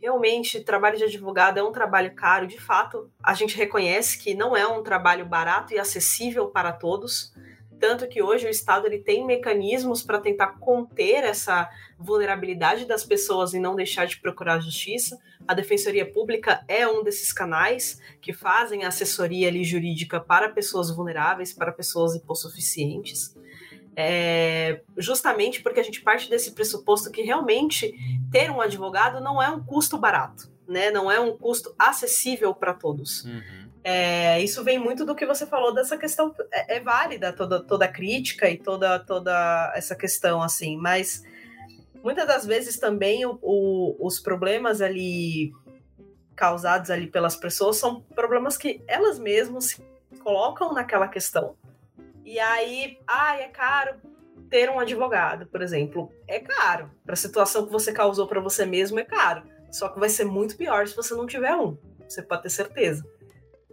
realmente 0.01 0.59
trabalho 0.61 0.97
de 0.97 1.05
advogado 1.05 1.57
é 1.57 1.63
um 1.63 1.71
trabalho 1.71 2.13
caro. 2.13 2.47
De 2.47 2.59
fato, 2.59 3.11
a 3.21 3.33
gente 3.33 3.55
reconhece 3.57 4.17
que 4.17 4.33
não 4.33 4.55
é 4.55 4.67
um 4.67 4.83
trabalho 4.83 5.25
barato 5.25 5.73
e 5.73 5.79
acessível 5.79 6.47
para 6.47 6.71
todos 6.71 7.33
tanto 7.83 8.07
que 8.07 8.23
hoje 8.23 8.45
o 8.45 8.49
Estado 8.49 8.87
ele 8.87 8.99
tem 8.99 9.25
mecanismos 9.25 10.01
para 10.01 10.17
tentar 10.17 10.57
conter 10.57 11.25
essa 11.25 11.69
vulnerabilidade 11.99 12.85
das 12.85 13.03
pessoas 13.03 13.53
e 13.53 13.59
não 13.59 13.75
deixar 13.75 14.05
de 14.05 14.21
procurar 14.21 14.61
justiça. 14.61 15.19
A 15.45 15.53
Defensoria 15.53 16.09
Pública 16.09 16.63
é 16.69 16.87
um 16.87 17.03
desses 17.03 17.33
canais 17.33 17.99
que 18.21 18.31
fazem 18.31 18.85
assessoria 18.85 19.49
ali, 19.49 19.65
jurídica 19.65 20.21
para 20.21 20.47
pessoas 20.47 20.95
vulneráveis, 20.95 21.51
para 21.51 21.73
pessoas 21.73 22.15
hipossuficientes. 22.15 23.35
É, 23.95 24.81
justamente 24.97 25.61
porque 25.61 25.79
a 25.79 25.83
gente 25.83 26.01
parte 26.01 26.29
desse 26.29 26.53
pressuposto 26.53 27.11
que 27.11 27.21
realmente 27.21 27.93
ter 28.31 28.49
um 28.49 28.59
advogado 28.59 29.21
não 29.21 29.41
é 29.41 29.49
um 29.49 29.63
custo 29.63 29.97
barato, 29.97 30.51
né? 30.67 30.89
não 30.89 31.11
é 31.11 31.19
um 31.19 31.37
custo 31.37 31.75
acessível 31.77 32.53
para 32.55 32.73
todos. 32.73 33.23
Uhum. 33.23 33.63
É, 33.83 34.41
isso 34.41 34.63
vem 34.63 34.79
muito 34.79 35.05
do 35.05 35.13
que 35.13 35.25
você 35.25 35.45
falou 35.45 35.73
dessa 35.73 35.97
questão. 35.97 36.33
É, 36.51 36.77
é, 36.77 36.79
válida 36.79 37.33
toda, 37.33 37.61
toda 37.61 37.85
a 37.85 37.91
crítica 37.91 38.49
e 38.49 38.57
toda, 38.57 38.97
toda 38.99 39.73
essa 39.75 39.95
questão, 39.95 40.41
assim, 40.41 40.77
mas 40.77 41.23
muitas 42.01 42.25
das 42.25 42.45
vezes 42.45 42.79
também 42.79 43.25
o, 43.25 43.37
o, 43.41 44.07
os 44.07 44.19
problemas 44.19 44.81
ali 44.81 45.51
causados 46.35 46.89
ali 46.89 47.07
pelas 47.07 47.35
pessoas 47.35 47.77
são 47.77 48.01
problemas 48.01 48.57
que 48.57 48.81
elas 48.87 49.19
mesmas 49.19 49.65
se 49.65 49.83
colocam 50.23 50.73
naquela 50.73 51.07
questão. 51.07 51.55
E 52.23 52.39
aí, 52.39 52.99
ah, 53.07 53.37
é 53.37 53.47
caro 53.47 53.95
ter 54.49 54.69
um 54.69 54.79
advogado, 54.79 55.45
por 55.47 55.61
exemplo. 55.61 56.11
É 56.27 56.39
caro. 56.39 56.91
Para 57.03 57.13
a 57.13 57.17
situação 57.17 57.65
que 57.65 57.71
você 57.71 57.91
causou 57.91 58.27
para 58.27 58.39
você 58.39 58.65
mesmo, 58.65 58.99
é 58.99 59.03
caro. 59.03 59.43
Só 59.71 59.89
que 59.89 59.99
vai 59.99 60.09
ser 60.09 60.25
muito 60.25 60.55
pior 60.55 60.87
se 60.87 60.95
você 60.95 61.13
não 61.15 61.25
tiver 61.25 61.55
um. 61.55 61.77
Você 62.07 62.21
pode 62.21 62.43
ter 62.43 62.49
certeza. 62.49 63.03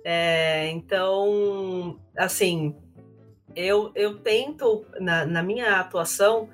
É, 0.02 0.68
então, 0.68 2.00
assim, 2.16 2.74
eu, 3.54 3.92
eu 3.94 4.18
tento, 4.18 4.86
na, 4.98 5.26
na 5.26 5.42
minha 5.42 5.80
atuação, 5.80 6.48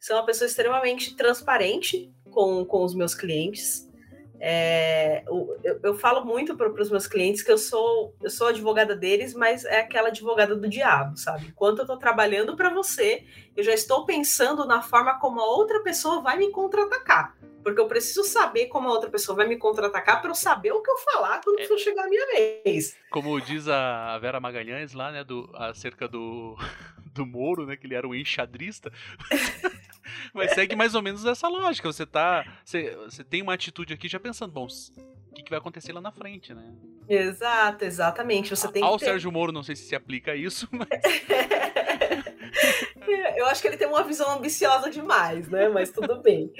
ser 0.00 0.14
uma 0.14 0.26
pessoa 0.26 0.46
extremamente 0.46 1.14
transparente 1.16 2.12
com, 2.30 2.64
com 2.64 2.84
os 2.84 2.94
meus 2.94 3.14
clientes. 3.14 3.87
É, 4.40 5.24
eu, 5.26 5.80
eu, 5.82 5.94
falo 5.94 6.24
muito 6.24 6.56
para 6.56 6.70
os 6.70 6.90
meus 6.90 7.06
clientes 7.08 7.42
que 7.42 7.50
eu 7.50 7.58
sou 7.58 8.14
eu 8.22 8.30
sou 8.30 8.48
advogada 8.48 8.94
deles, 8.94 9.34
mas 9.34 9.64
é 9.64 9.80
aquela 9.80 10.08
advogada 10.08 10.54
do 10.54 10.68
diabo, 10.68 11.16
sabe? 11.16 11.46
Enquanto 11.48 11.78
eu 11.78 11.82
estou 11.82 11.96
trabalhando 11.96 12.54
para 12.54 12.70
você, 12.70 13.24
eu 13.56 13.64
já 13.64 13.72
estou 13.72 14.06
pensando 14.06 14.64
na 14.64 14.80
forma 14.80 15.18
como 15.18 15.40
a 15.40 15.44
outra 15.44 15.80
pessoa 15.80 16.22
vai 16.22 16.36
me 16.36 16.50
contra-atacar. 16.50 17.36
Porque 17.62 17.80
eu 17.80 17.88
preciso 17.88 18.22
saber 18.22 18.66
como 18.66 18.88
a 18.88 18.92
outra 18.92 19.10
pessoa 19.10 19.36
vai 19.36 19.46
me 19.46 19.56
contra-atacar 19.56 20.20
para 20.20 20.30
eu 20.30 20.34
saber 20.34 20.72
o 20.72 20.80
que 20.80 20.90
eu 20.90 20.96
falar 20.98 21.40
quando 21.42 21.58
é. 21.58 21.78
chegar 21.78 22.04
a 22.04 22.08
minha 22.08 22.26
vez. 22.64 22.96
Como 23.10 23.38
diz 23.40 23.68
a 23.68 24.16
Vera 24.18 24.40
Magalhães 24.40 24.92
lá, 24.92 25.10
né, 25.10 25.24
do, 25.24 25.50
acerca 25.54 26.06
do, 26.06 26.56
do 27.12 27.26
Moro, 27.26 27.66
né, 27.66 27.76
que 27.76 27.86
ele 27.86 27.96
era 27.96 28.06
um 28.06 28.14
enxadrista. 28.14 28.92
Mas 30.32 30.52
segue 30.52 30.76
mais 30.76 30.94
ou 30.94 31.02
menos 31.02 31.24
essa 31.24 31.48
lógica. 31.48 31.90
Você 31.90 32.06
tá. 32.06 32.44
Você, 32.64 32.96
você 32.96 33.24
tem 33.24 33.42
uma 33.42 33.54
atitude 33.54 33.94
aqui 33.94 34.08
já 34.08 34.20
pensando, 34.20 34.52
bom, 34.52 34.66
o 34.66 35.34
que, 35.34 35.42
que 35.42 35.50
vai 35.50 35.58
acontecer 35.58 35.92
lá 35.92 36.00
na 36.00 36.12
frente, 36.12 36.54
né? 36.54 36.72
Exato, 37.08 37.84
exatamente. 37.84 38.50
Você 38.50 38.70
tem 38.70 38.82
Ao 38.82 38.98
ter... 38.98 39.06
Sérgio 39.06 39.32
Moro, 39.32 39.52
não 39.52 39.62
sei 39.62 39.74
se 39.76 39.84
se 39.84 39.94
aplica 39.94 40.34
isso, 40.34 40.68
mas. 40.72 40.88
Eu 43.36 43.46
acho 43.46 43.62
que 43.62 43.68
ele 43.68 43.76
tem 43.76 43.86
uma 43.86 44.02
visão 44.02 44.30
ambiciosa 44.32 44.90
demais, 44.90 45.48
né? 45.48 45.68
Mas 45.68 45.92
tudo 45.92 46.20
bem. 46.20 46.52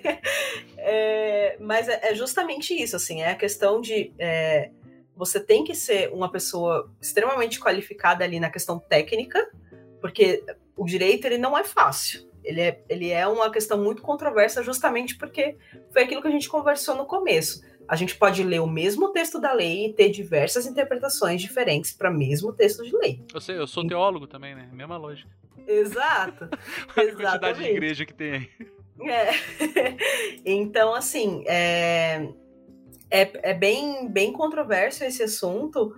é, 0.76 1.56
mas 1.58 1.88
é, 1.88 2.10
é, 2.10 2.14
justamente 2.14 2.74
isso, 2.74 2.96
assim, 2.96 3.22
é 3.22 3.30
a 3.30 3.34
questão 3.34 3.80
de 3.80 4.12
é, 4.18 4.70
você 5.16 5.40
tem 5.40 5.64
que 5.64 5.74
ser 5.74 6.12
uma 6.12 6.30
pessoa 6.30 6.90
extremamente 7.00 7.58
qualificada 7.58 8.24
ali 8.24 8.38
na 8.38 8.50
questão 8.50 8.78
técnica, 8.78 9.50
porque 10.00 10.44
o 10.76 10.84
direito 10.84 11.26
ele 11.26 11.38
não 11.38 11.56
é 11.56 11.64
fácil. 11.64 12.30
Ele 12.44 12.60
é, 12.60 12.82
ele 12.88 13.10
é 13.10 13.26
uma 13.26 13.50
questão 13.50 13.82
muito 13.82 14.02
controversa 14.02 14.62
justamente 14.62 15.16
porque 15.16 15.56
foi 15.90 16.02
aquilo 16.02 16.20
que 16.20 16.28
a 16.28 16.32
gente 16.32 16.48
conversou 16.48 16.94
no 16.96 17.06
começo. 17.06 17.62
A 17.88 17.96
gente 17.96 18.16
pode 18.16 18.42
ler 18.42 18.60
o 18.60 18.66
mesmo 18.66 19.10
texto 19.10 19.40
da 19.40 19.52
lei 19.52 19.86
e 19.86 19.92
ter 19.92 20.08
diversas 20.10 20.66
interpretações 20.66 21.40
diferentes 21.40 21.92
para 21.92 22.10
o 22.10 22.14
mesmo 22.14 22.52
texto 22.52 22.84
de 22.84 22.96
lei. 22.96 23.20
Eu 23.32 23.40
sei, 23.40 23.58
eu 23.58 23.66
sou 23.66 23.86
teólogo 23.86 24.26
também, 24.26 24.54
né? 24.54 24.68
Mesma 24.72 24.96
lógica. 24.96 25.30
Exato. 25.66 26.48
A 26.88 26.94
quantidade 26.94 27.58
de 27.58 27.68
igreja 27.68 28.06
que 28.06 28.14
tem 28.14 28.32
aí. 28.32 28.50
É. 29.00 29.30
Então, 30.44 30.94
assim, 30.94 31.44
é, 31.46 32.28
é, 33.10 33.50
é 33.50 33.54
bem, 33.54 34.08
bem 34.08 34.32
controverso 34.32 35.04
esse 35.04 35.22
assunto, 35.22 35.94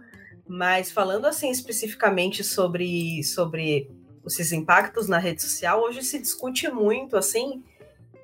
mas 0.47 0.91
falando 0.91 1.27
assim 1.27 1.51
especificamente 1.51 2.45
sobre, 2.45 3.23
sobre 3.23 3.91
esses 4.27 4.53
impactos 4.53 5.09
na 5.09 5.19
rede 5.19 5.43
social, 5.43 5.83
hoje 5.83 6.03
se 6.03 6.19
discute 6.19 6.69
muito, 6.69 7.17
assim, 7.17 7.63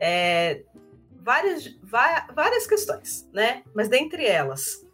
é, 0.01 0.63
várias, 1.21 1.77
várias 2.35 2.67
questões, 2.67 3.29
né? 3.33 3.63
Mas 3.75 3.89
dentre 3.89 4.25
elas, 4.25 4.85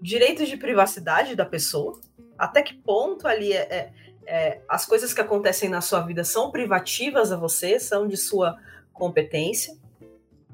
direitos 0.00 0.48
de 0.48 0.56
privacidade 0.56 1.36
da 1.36 1.44
pessoa, 1.44 2.00
até 2.38 2.62
que 2.62 2.74
ponto 2.74 3.28
ali 3.28 3.52
é, 3.52 3.60
é, 3.60 3.92
é, 4.26 4.60
as 4.68 4.86
coisas 4.86 5.12
que 5.12 5.20
acontecem 5.20 5.68
na 5.68 5.80
sua 5.80 6.00
vida 6.00 6.24
são 6.24 6.50
privativas 6.50 7.30
a 7.30 7.36
você, 7.36 7.78
são 7.78 8.08
de 8.08 8.16
sua 8.16 8.56
competência. 8.92 9.76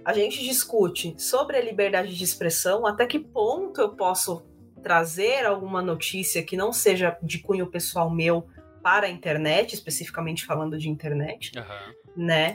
A 0.04 0.12
gente 0.12 0.42
discute 0.42 1.14
sobre 1.18 1.56
a 1.56 1.62
liberdade 1.62 2.16
de 2.16 2.24
expressão, 2.24 2.86
até 2.86 3.06
que 3.06 3.18
ponto 3.18 3.80
eu 3.80 3.90
posso 3.90 4.42
trazer 4.82 5.44
alguma 5.44 5.82
notícia 5.82 6.42
que 6.42 6.56
não 6.56 6.72
seja 6.72 7.16
de 7.22 7.38
cunho 7.38 7.66
pessoal 7.66 8.10
meu 8.10 8.46
para 8.82 9.06
a 9.06 9.10
internet, 9.10 9.74
especificamente 9.74 10.44
falando 10.44 10.78
de 10.78 10.88
internet, 10.88 11.52
uhum. 11.56 11.94
né? 12.16 12.54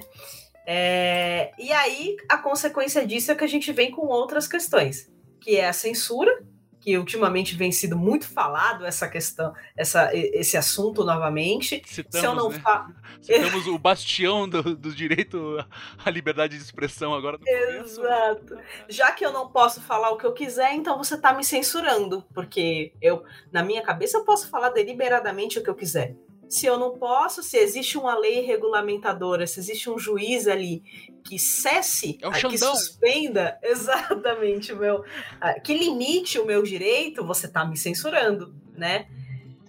É, 0.68 1.52
e 1.60 1.72
aí, 1.72 2.16
a 2.28 2.38
consequência 2.38 3.06
disso 3.06 3.32
é 3.32 3.36
que 3.36 3.44
a 3.44 3.48
gente 3.48 3.72
vem 3.72 3.92
com 3.92 4.08
outras 4.08 4.48
questões, 4.48 5.12
que 5.40 5.58
é 5.58 5.68
a 5.68 5.74
censura, 5.74 6.44
que 6.86 6.96
ultimamente 7.00 7.56
vem 7.56 7.72
sido 7.72 7.98
muito 7.98 8.28
falado 8.28 8.86
essa 8.86 9.10
questão, 9.10 9.52
essa, 9.76 10.12
esse 10.14 10.56
assunto 10.56 11.04
novamente. 11.04 11.82
Citamos, 11.84 12.20
Se 12.20 12.26
eu 12.28 12.36
não 12.36 12.50
né? 12.50 12.60
fa... 12.60 12.88
Citamos 13.20 13.66
o 13.66 13.80
bastião 13.80 14.48
do, 14.48 14.76
do, 14.76 14.94
direito 14.94 15.58
à 16.06 16.12
liberdade 16.12 16.56
de 16.56 16.64
expressão 16.64 17.12
agora. 17.16 17.40
Exato. 17.44 18.60
Já 18.88 19.12
que 19.14 19.26
eu 19.26 19.34
não 19.34 19.50
posso 19.50 19.82
falar 19.82 20.12
o 20.12 20.18
que 20.18 20.28
eu 20.28 20.34
quiser, 20.34 20.76
então 20.76 20.96
você 20.96 21.16
está 21.16 21.34
me 21.34 21.44
censurando, 21.44 22.24
porque 22.36 22.94
eu, 23.02 23.24
na 23.52 23.64
minha 23.64 23.82
cabeça, 23.82 24.20
eu 24.20 24.24
posso 24.24 24.48
falar 24.48 24.70
deliberadamente 24.70 25.58
o 25.58 25.64
que 25.64 25.70
eu 25.72 25.76
quiser. 25.76 26.16
Se 26.48 26.66
eu 26.66 26.78
não 26.78 26.98
posso, 26.98 27.42
se 27.42 27.58
existe 27.58 27.98
uma 27.98 28.18
lei 28.18 28.42
regulamentadora, 28.42 29.48
se 29.48 29.60
existe 29.60 29.90
um 29.90 29.98
juiz 29.98 30.48
ali 30.48 30.84
que 31.24 31.40
cesse, 31.40 32.20
É 32.22 32.28
o 32.28 32.32
que 32.50 32.58
suspenda 32.58 33.58
exatamente 33.64 34.74
meu, 34.74 35.04
ah, 35.42 35.60
que 35.60 35.74
limite 35.74 36.38
o 36.40 36.46
meu 36.46 36.62
direito, 36.62 37.26
você 37.26 37.48
está 37.48 37.66
me 37.66 37.76
censurando, 37.76 38.56
né? 38.74 39.08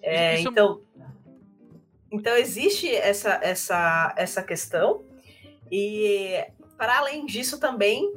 É, 0.02 0.34
é- 0.34 0.40
então, 0.40 0.82
então 2.12 2.36
existe 2.36 2.94
essa, 2.94 3.40
essa, 3.42 4.14
essa 4.16 4.42
questão 4.42 5.04
e 5.72 6.44
para 6.76 6.98
além 6.98 7.24
disso 7.24 7.58
também 7.58 8.12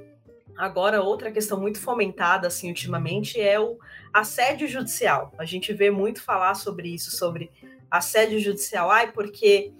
agora 0.57 1.01
outra 1.01 1.31
questão 1.31 1.59
muito 1.59 1.79
fomentada 1.79 2.47
assim 2.47 2.67
ultimamente 2.67 3.39
é 3.39 3.57
o 3.59 3.79
assédio 4.13 4.67
judicial. 4.67 5.33
A 5.37 5.45
gente 5.45 5.73
vê 5.73 5.89
muito 5.89 6.21
falar 6.21 6.55
sobre 6.55 6.93
isso, 6.93 7.11
sobre 7.11 7.49
assédio 7.89 8.39
judicial. 8.39 8.89
Ai, 8.91 9.11
porque 9.11 9.73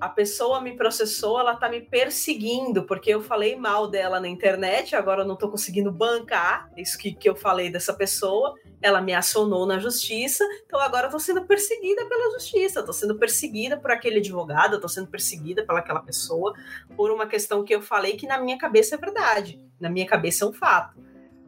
a 0.00 0.08
pessoa 0.08 0.62
me 0.62 0.74
processou, 0.74 1.38
ela 1.38 1.54
tá 1.54 1.68
me 1.68 1.82
perseguindo, 1.82 2.84
porque 2.84 3.10
eu 3.10 3.20
falei 3.20 3.54
mal 3.54 3.86
dela 3.86 4.18
na 4.18 4.28
internet, 4.28 4.96
agora 4.96 5.22
eu 5.22 5.26
não 5.26 5.36
tô 5.36 5.50
conseguindo 5.50 5.92
bancar 5.92 6.70
isso 6.74 6.96
que, 6.96 7.12
que 7.12 7.28
eu 7.28 7.36
falei 7.36 7.70
dessa 7.70 7.92
pessoa. 7.92 8.54
Ela 8.80 9.02
me 9.02 9.12
acionou 9.12 9.66
na 9.66 9.78
justiça, 9.78 10.42
então 10.64 10.80
agora 10.80 11.08
eu 11.08 11.10
tô 11.10 11.18
sendo 11.18 11.44
perseguida 11.44 12.06
pela 12.06 12.32
justiça, 12.32 12.82
tô 12.82 12.94
sendo 12.94 13.18
perseguida 13.18 13.76
por 13.76 13.90
aquele 13.90 14.20
advogado, 14.20 14.80
tô 14.80 14.88
sendo 14.88 15.08
perseguida 15.08 15.66
pelaquela 15.66 16.00
pessoa 16.00 16.54
por 16.96 17.10
uma 17.10 17.26
questão 17.26 17.62
que 17.62 17.74
eu 17.74 17.82
falei 17.82 18.16
que 18.16 18.26
na 18.26 18.38
minha 18.38 18.56
cabeça 18.56 18.94
é 18.94 18.98
verdade, 18.98 19.60
na 19.78 19.90
minha 19.90 20.06
cabeça 20.06 20.46
é 20.46 20.48
um 20.48 20.52
fato. 20.52 20.98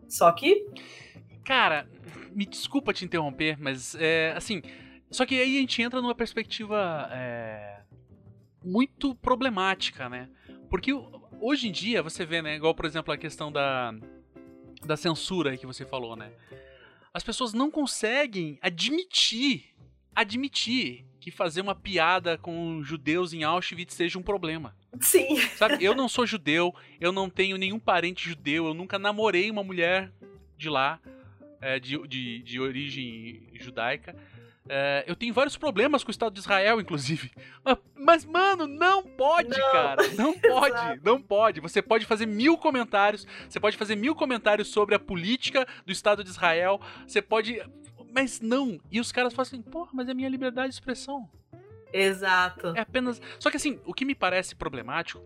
Só 0.06 0.30
que 0.30 0.66
Cara, 1.44 1.88
me 2.32 2.46
desculpa 2.46 2.92
te 2.92 3.04
interromper, 3.04 3.56
mas 3.58 3.94
é 3.98 4.32
assim. 4.36 4.62
Só 5.12 5.26
que 5.26 5.34
aí 5.34 5.58
a 5.58 5.60
gente 5.60 5.82
entra 5.82 6.00
numa 6.00 6.14
perspectiva 6.14 7.08
é, 7.12 7.80
muito 8.64 9.14
problemática, 9.14 10.08
né? 10.08 10.28
Porque 10.70 10.90
hoje 11.38 11.68
em 11.68 11.72
dia 11.72 12.02
você 12.02 12.24
vê, 12.24 12.40
né? 12.40 12.56
Igual, 12.56 12.74
por 12.74 12.86
exemplo, 12.86 13.12
a 13.12 13.18
questão 13.18 13.52
da, 13.52 13.94
da 14.84 14.96
censura 14.96 15.50
aí 15.50 15.58
que 15.58 15.66
você 15.66 15.84
falou, 15.84 16.16
né? 16.16 16.32
As 17.12 17.22
pessoas 17.22 17.52
não 17.52 17.70
conseguem 17.70 18.58
admitir, 18.62 19.74
admitir 20.14 21.04
que 21.20 21.30
fazer 21.30 21.60
uma 21.60 21.74
piada 21.74 22.38
com 22.38 22.82
judeus 22.82 23.34
em 23.34 23.44
Auschwitz 23.44 23.94
seja 23.94 24.18
um 24.18 24.22
problema. 24.22 24.74
sim, 25.00 25.36
Sabe, 25.56 25.84
eu 25.84 25.94
não 25.94 26.08
sou 26.10 26.26
judeu, 26.26 26.74
eu 26.98 27.12
não 27.12 27.28
tenho 27.28 27.58
nenhum 27.58 27.78
parente 27.78 28.28
judeu, 28.28 28.66
eu 28.66 28.74
nunca 28.74 28.98
namorei 28.98 29.50
uma 29.50 29.62
mulher 29.62 30.10
de 30.56 30.70
lá, 30.70 30.98
é, 31.60 31.78
de, 31.78 31.98
de, 32.08 32.42
de 32.42 32.58
origem 32.58 33.50
judaica. 33.54 34.16
É, 34.68 35.04
eu 35.08 35.16
tenho 35.16 35.34
vários 35.34 35.56
problemas 35.56 36.04
com 36.04 36.08
o 36.08 36.12
Estado 36.12 36.32
de 36.32 36.40
Israel, 36.40 36.80
inclusive. 36.80 37.30
Mas, 37.64 37.78
mas, 37.94 38.24
mano, 38.24 38.66
não 38.66 39.02
pode, 39.02 39.50
Não. 39.50 39.72
cara. 39.72 40.08
Não 40.14 40.32
pode, 40.38 41.00
não 41.02 41.20
pode. 41.20 41.60
Você 41.60 41.82
pode 41.82 42.06
fazer 42.06 42.26
mil 42.26 42.56
comentários, 42.56 43.26
você 43.48 43.58
pode 43.58 43.76
fazer 43.76 43.96
mil 43.96 44.14
comentários 44.14 44.68
sobre 44.68 44.94
a 44.94 44.98
política 44.98 45.66
do 45.84 45.92
Estado 45.92 46.22
de 46.22 46.30
Israel, 46.30 46.80
você 47.06 47.20
pode. 47.20 47.60
Mas 48.14 48.40
não. 48.40 48.78
E 48.90 49.00
os 49.00 49.10
caras 49.10 49.32
falam 49.32 49.48
assim, 49.48 49.62
porra, 49.62 49.90
mas 49.92 50.08
é 50.08 50.14
minha 50.14 50.28
liberdade 50.28 50.68
de 50.68 50.74
expressão. 50.74 51.28
exato. 51.92 52.72
É 52.76 52.80
apenas. 52.80 53.20
Só 53.38 53.50
que 53.50 53.56
assim, 53.56 53.80
o 53.84 53.92
que 53.92 54.04
me 54.04 54.14
parece 54.14 54.54
problemático 54.54 55.20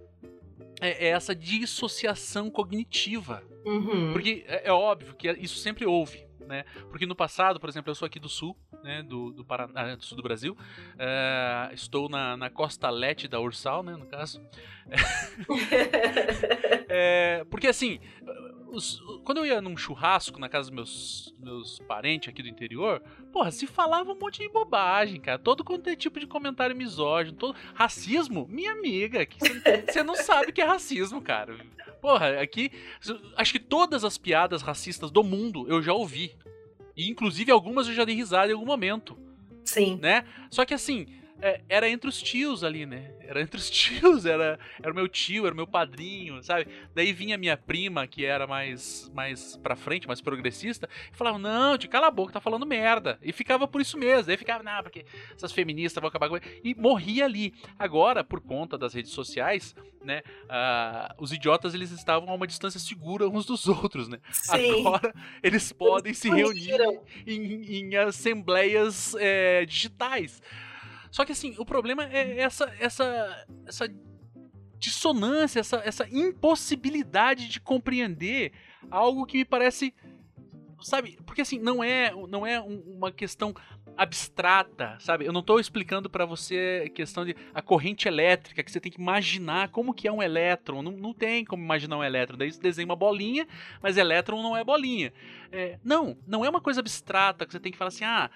é, 0.80 1.06
é 1.06 1.08
essa 1.10 1.34
dissociação 1.34 2.50
cognitiva. 2.50 3.42
Uhum. 3.64 4.12
Porque 4.12 4.44
é, 4.46 4.68
é 4.68 4.72
óbvio 4.72 5.14
que 5.14 5.28
isso 5.32 5.58
sempre 5.58 5.84
houve, 5.84 6.26
né? 6.46 6.64
Porque 6.90 7.06
no 7.06 7.14
passado, 7.14 7.58
por 7.60 7.68
exemplo, 7.68 7.90
eu 7.90 7.94
sou 7.94 8.06
aqui 8.06 8.18
do 8.20 8.28
sul, 8.28 8.56
né? 8.82 9.02
Do, 9.02 9.32
do, 9.32 9.44
Paraná, 9.44 9.94
do 9.94 10.04
sul 10.04 10.16
do 10.16 10.22
Brasil. 10.22 10.56
É, 10.98 11.70
estou 11.72 12.08
na, 12.08 12.36
na 12.36 12.48
costa 12.50 12.88
leste 12.90 13.28
da 13.28 13.40
Ursal, 13.40 13.82
né? 13.82 13.96
No 13.96 14.06
caso. 14.06 14.40
É, 16.88 17.44
porque 17.50 17.66
assim, 17.66 17.98
os- 18.68 19.00
quando 19.24 19.38
eu 19.38 19.46
ia 19.46 19.60
num 19.60 19.76
churrasco 19.76 20.38
na 20.38 20.48
casa 20.48 20.70
dos 20.70 20.74
meus, 20.74 21.34
meus 21.38 21.78
parentes 21.80 22.28
aqui 22.28 22.42
do 22.42 22.48
interior, 22.48 23.00
porra, 23.32 23.50
se 23.50 23.66
falava 23.66 24.12
um 24.12 24.18
monte 24.18 24.40
de 24.42 24.48
bobagem, 24.48 25.20
cara. 25.20 25.38
Todo 25.38 25.64
quanto 25.64 25.88
é 25.88 25.96
tipo 25.96 26.18
de 26.20 26.26
comentário 26.26 26.76
misógino, 26.76 27.36
todo. 27.36 27.56
Racismo? 27.74 28.46
Minha 28.48 28.72
amiga, 28.72 29.26
você- 29.38 29.82
você 29.82 30.02
não 30.02 30.14
sabe 30.14 30.50
o 30.50 30.52
que 30.52 30.60
é 30.60 30.64
racismo, 30.64 31.20
cara. 31.20 31.56
Porra, 32.06 32.40
aqui. 32.40 32.70
Acho 33.36 33.50
que 33.50 33.58
todas 33.58 34.04
as 34.04 34.16
piadas 34.16 34.62
racistas 34.62 35.10
do 35.10 35.24
mundo 35.24 35.66
eu 35.68 35.82
já 35.82 35.92
ouvi. 35.92 36.36
E 36.96 37.10
inclusive 37.10 37.50
algumas 37.50 37.88
eu 37.88 37.94
já 37.94 38.04
dei 38.04 38.14
risada 38.14 38.52
em 38.52 38.54
algum 38.54 38.64
momento 38.64 39.18
Sim. 39.64 39.98
né? 40.00 40.24
Só 40.48 40.64
que 40.64 40.72
assim, 40.72 41.08
é, 41.40 41.60
era 41.68 41.88
entre 41.88 42.08
os 42.08 42.20
tios 42.20 42.64
ali, 42.64 42.86
né? 42.86 43.12
Era 43.20 43.40
entre 43.40 43.56
os 43.56 43.68
tios, 43.70 44.24
era, 44.24 44.58
era 44.80 44.92
o 44.92 44.94
meu 44.94 45.08
tio, 45.08 45.44
era 45.46 45.52
o 45.52 45.56
meu 45.56 45.66
padrinho, 45.66 46.42
sabe? 46.42 46.66
Daí 46.94 47.12
vinha 47.12 47.36
minha 47.36 47.56
prima, 47.56 48.06
que 48.06 48.24
era 48.24 48.46
mais, 48.46 49.10
mais 49.14 49.56
pra 49.56 49.76
frente, 49.76 50.06
mais 50.06 50.20
progressista, 50.20 50.88
e 51.12 51.16
falava, 51.16 51.38
não, 51.38 51.76
tio, 51.76 51.90
cala 51.90 52.06
a 52.06 52.10
boca, 52.10 52.32
tá 52.32 52.40
falando 52.40 52.66
merda. 52.66 53.18
E 53.22 53.32
ficava 53.32 53.66
por 53.68 53.80
isso 53.80 53.98
mesmo. 53.98 54.30
Aí 54.30 54.36
ficava, 54.36 54.62
não, 54.62 54.82
porque 54.82 55.04
essas 55.34 55.52
feministas 55.52 56.00
vão 56.00 56.08
acabar 56.08 56.28
com... 56.28 56.38
E 56.64 56.74
morria 56.74 57.24
ali. 57.24 57.52
Agora, 57.78 58.24
por 58.24 58.40
conta 58.40 58.78
das 58.78 58.94
redes 58.94 59.12
sociais, 59.12 59.74
né? 60.02 60.22
ah, 60.48 61.14
os 61.18 61.32
idiotas, 61.32 61.74
eles 61.74 61.90
estavam 61.90 62.30
a 62.30 62.34
uma 62.34 62.46
distância 62.46 62.78
segura 62.80 63.28
uns 63.28 63.44
dos 63.44 63.66
outros, 63.68 64.08
né? 64.08 64.18
Sim. 64.30 64.80
Agora, 64.80 65.14
eles 65.42 65.72
podem 65.72 66.14
se 66.14 66.30
reunir 66.30 66.80
em, 67.26 67.80
em 67.80 67.96
assembleias 67.96 69.14
é, 69.18 69.64
digitais. 69.66 70.40
Só 71.16 71.24
que 71.24 71.32
assim, 71.32 71.54
o 71.56 71.64
problema 71.64 72.04
é 72.04 72.38
essa, 72.40 72.70
essa, 72.78 73.46
essa 73.64 73.88
dissonância, 74.78 75.60
essa, 75.60 75.76
essa 75.82 76.06
impossibilidade 76.10 77.48
de 77.48 77.58
compreender 77.58 78.52
algo 78.90 79.24
que 79.24 79.38
me 79.38 79.44
parece, 79.46 79.94
sabe? 80.82 81.18
Porque 81.24 81.40
assim, 81.40 81.58
não 81.58 81.82
é, 81.82 82.12
não 82.28 82.46
é 82.46 82.60
um- 82.60 82.98
uma 82.98 83.10
questão 83.10 83.54
abstrata, 83.96 84.98
sabe? 85.00 85.24
Eu 85.24 85.32
não 85.32 85.40
estou 85.40 85.58
explicando 85.58 86.10
para 86.10 86.26
você 86.26 86.82
a 86.84 86.90
questão 86.90 87.24
de 87.24 87.34
a 87.54 87.62
corrente 87.62 88.06
elétrica, 88.06 88.62
que 88.62 88.70
você 88.70 88.78
tem 88.78 88.92
que 88.92 89.00
imaginar 89.00 89.70
como 89.70 89.94
que 89.94 90.06
é 90.06 90.12
um 90.12 90.22
elétron. 90.22 90.82
Não, 90.82 90.92
não 90.92 91.14
tem 91.14 91.46
como 91.46 91.64
imaginar 91.64 91.96
um 91.96 92.04
elétron. 92.04 92.36
Daí 92.36 92.52
você 92.52 92.60
desenha 92.60 92.84
uma 92.84 92.94
bolinha, 92.94 93.48
mas 93.80 93.96
elétron 93.96 94.42
não 94.42 94.54
é 94.54 94.62
bolinha. 94.62 95.14
É, 95.50 95.78
não, 95.82 96.14
não 96.26 96.44
é 96.44 96.50
uma 96.50 96.60
coisa 96.60 96.80
abstrata 96.80 97.46
que 97.46 97.52
você 97.52 97.60
tem 97.60 97.72
que 97.72 97.78
falar 97.78 97.88
assim, 97.88 98.04
ah, 98.04 98.30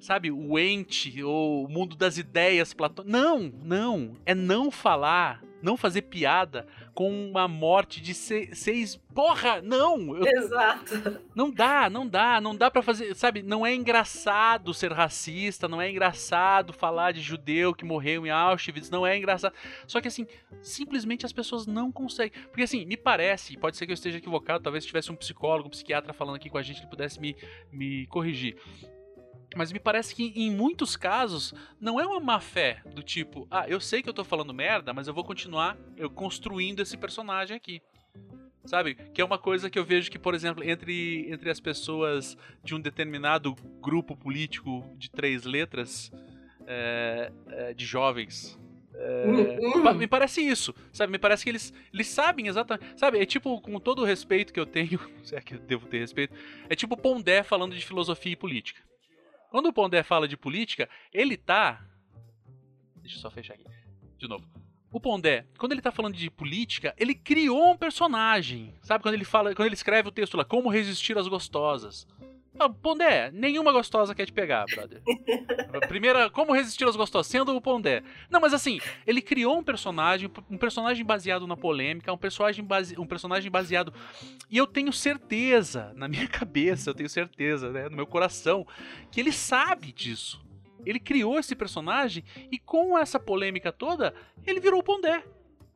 sabe, 0.00 0.30
o 0.30 0.58
ente 0.58 1.22
ou 1.22 1.64
o 1.64 1.68
mundo 1.68 1.96
das 1.96 2.18
ideias 2.18 2.72
platônicas. 2.74 3.12
Não, 3.20 3.52
não. 3.62 4.16
É 4.26 4.34
não 4.34 4.70
falar, 4.70 5.42
não 5.62 5.76
fazer 5.76 6.02
piada 6.02 6.66
com 6.94 7.10
uma 7.28 7.46
morte 7.48 8.00
de 8.00 8.14
se- 8.14 8.54
seis. 8.54 8.96
Porra, 9.14 9.60
não! 9.62 10.14
Eu- 10.16 10.26
Exato. 10.26 11.20
não 11.34 11.50
dá, 11.50 11.88
não 11.90 12.06
dá, 12.06 12.40
não 12.40 12.54
dá 12.54 12.70
pra 12.70 12.82
fazer, 12.82 13.14
sabe? 13.14 13.42
Não 13.42 13.66
é 13.66 13.74
engraçado 13.74 14.72
ser 14.74 14.92
racista, 14.92 15.66
não 15.68 15.80
é 15.80 15.90
engraçado 15.90 16.72
falar 16.72 17.12
de 17.12 17.20
judeu 17.20 17.74
que 17.74 17.84
morreu 17.84 18.26
em 18.26 18.30
Auschwitz, 18.30 18.90
não 18.90 19.06
é 19.06 19.16
engraçado. 19.16 19.54
Só 19.86 20.00
que 20.00 20.08
assim, 20.08 20.26
simplesmente 20.62 21.24
as 21.26 21.32
pessoas 21.32 21.66
não 21.66 21.90
conseguem. 21.90 22.32
Porque 22.48 22.62
assim, 22.62 22.84
me 22.84 22.96
parece, 22.96 23.56
pode 23.56 23.76
ser 23.76 23.86
que 23.86 23.92
eu 23.92 23.94
esteja 23.94 24.18
equivocado, 24.18 24.62
talvez 24.62 24.84
se 24.84 24.88
tivesse 24.88 25.10
um 25.10 25.16
psicólogo, 25.16 25.68
um 25.68 25.70
psiquiatra 25.70 26.12
falando 26.12 26.36
aqui 26.36 26.48
com 26.50 26.58
a 26.58 26.62
gente, 26.62 26.80
ele 26.80 26.86
pudesse 26.90 27.20
me, 27.20 27.36
me 27.72 28.06
corrigir. 28.08 28.56
Mas 29.56 29.72
me 29.72 29.78
parece 29.80 30.14
que 30.14 30.32
em 30.36 30.50
muitos 30.50 30.96
casos 30.96 31.54
não 31.80 31.98
é 31.98 32.06
uma 32.06 32.20
má 32.20 32.38
fé 32.38 32.82
do 32.94 33.02
tipo, 33.02 33.46
ah, 33.50 33.66
eu 33.68 33.80
sei 33.80 34.02
que 34.02 34.08
eu 34.08 34.12
tô 34.14 34.22
falando 34.22 34.52
merda, 34.52 34.92
mas 34.92 35.08
eu 35.08 35.14
vou 35.14 35.24
continuar 35.24 35.76
eu 35.96 36.10
construindo 36.10 36.80
esse 36.80 36.96
personagem 36.96 37.56
aqui. 37.56 37.80
Sabe? 38.66 38.94
Que 39.14 39.20
é 39.20 39.24
uma 39.24 39.38
coisa 39.38 39.70
que 39.70 39.78
eu 39.78 39.84
vejo 39.84 40.10
que, 40.10 40.18
por 40.18 40.34
exemplo, 40.34 40.62
entre, 40.62 41.30
entre 41.30 41.48
as 41.48 41.60
pessoas 41.60 42.36
de 42.64 42.74
um 42.74 42.80
determinado 42.80 43.54
grupo 43.80 44.16
político 44.16 44.84
de 44.98 45.08
três 45.08 45.44
letras, 45.44 46.10
é, 46.66 47.32
é, 47.48 47.74
de 47.74 47.86
jovens. 47.86 48.58
Uhum. 49.24 49.82
Pa- 49.84 49.94
Me 49.94 50.06
parece 50.06 50.40
isso, 50.40 50.74
sabe? 50.92 51.12
Me 51.12 51.18
parece 51.18 51.44
que 51.44 51.50
eles, 51.50 51.72
eles 51.94 52.08
sabem 52.08 52.48
exatamente. 52.48 52.98
Sabe? 52.98 53.18
É 53.20 53.24
tipo, 53.26 53.60
com 53.60 53.78
todo 53.78 54.02
o 54.02 54.04
respeito 54.04 54.52
que 54.52 54.58
eu 54.60 54.66
tenho, 54.66 54.98
se 55.22 55.36
é 55.36 55.40
que 55.40 55.54
eu 55.54 55.58
devo 55.60 55.86
ter 55.86 55.98
respeito, 56.00 56.34
é 56.68 56.74
tipo 56.74 56.96
Pondé 56.96 57.42
falando 57.42 57.74
de 57.76 57.84
filosofia 57.86 58.32
e 58.32 58.36
política. 58.36 58.82
Quando 59.50 59.66
o 59.66 59.72
Pondé 59.72 60.02
fala 60.02 60.28
de 60.28 60.36
política, 60.36 60.88
ele 61.12 61.36
tá. 61.36 61.84
Deixa 62.96 63.16
eu 63.16 63.20
só 63.20 63.30
fechar 63.30 63.54
aqui. 63.54 63.64
De 64.18 64.28
novo. 64.28 64.46
O 64.90 65.00
Pondé, 65.00 65.46
quando 65.58 65.72
ele 65.72 65.82
tá 65.82 65.90
falando 65.90 66.14
de 66.14 66.30
política, 66.30 66.94
ele 66.96 67.14
criou 67.14 67.72
um 67.72 67.76
personagem. 67.76 68.74
Sabe? 68.82 69.02
Quando 69.02 69.14
ele 69.14 69.24
fala, 69.24 69.54
quando 69.54 69.66
ele 69.66 69.74
escreve 69.74 70.08
o 70.08 70.12
texto 70.12 70.36
lá, 70.36 70.44
como 70.44 70.70
resistir 70.70 71.18
às 71.18 71.28
gostosas. 71.28 72.06
Ah, 72.58 72.68
Pondé, 72.68 73.30
nenhuma 73.32 73.72
gostosa 73.72 74.14
quer 74.14 74.26
te 74.26 74.32
pegar, 74.32 74.64
brother. 74.66 75.02
Primeira, 75.88 76.30
como 76.30 76.54
resistir 76.54 76.84
às 76.86 76.96
gostosas, 76.96 77.26
sendo 77.26 77.54
o 77.54 77.60
Pondé. 77.60 78.02
Não, 78.30 78.40
mas 78.40 78.54
assim, 78.54 78.80
ele 79.06 79.20
criou 79.20 79.58
um 79.58 79.62
personagem, 79.62 80.30
um 80.50 80.56
personagem 80.56 81.04
baseado 81.04 81.46
na 81.46 81.56
polêmica, 81.56 82.12
um 82.12 82.18
personagem, 82.18 82.64
base, 82.64 82.98
um 82.98 83.06
personagem 83.06 83.50
baseado. 83.50 83.92
E 84.50 84.56
eu 84.56 84.66
tenho 84.66 84.92
certeza, 84.92 85.92
na 85.94 86.08
minha 86.08 86.26
cabeça, 86.28 86.90
eu 86.90 86.94
tenho 86.94 87.08
certeza, 87.08 87.70
né, 87.70 87.88
no 87.88 87.96
meu 87.96 88.06
coração, 88.06 88.66
que 89.10 89.20
ele 89.20 89.32
sabe 89.32 89.92
disso. 89.92 90.44
ele 90.84 91.00
criou 91.00 91.38
esse 91.38 91.54
personagem 91.54 92.22
e 92.50 92.58
com 92.58 92.96
essa 92.96 93.18
polêmica 93.18 93.72
toda, 93.72 94.14
ele 94.46 94.60
virou 94.60 94.80
o 94.80 94.84
Pondé. 94.84 95.22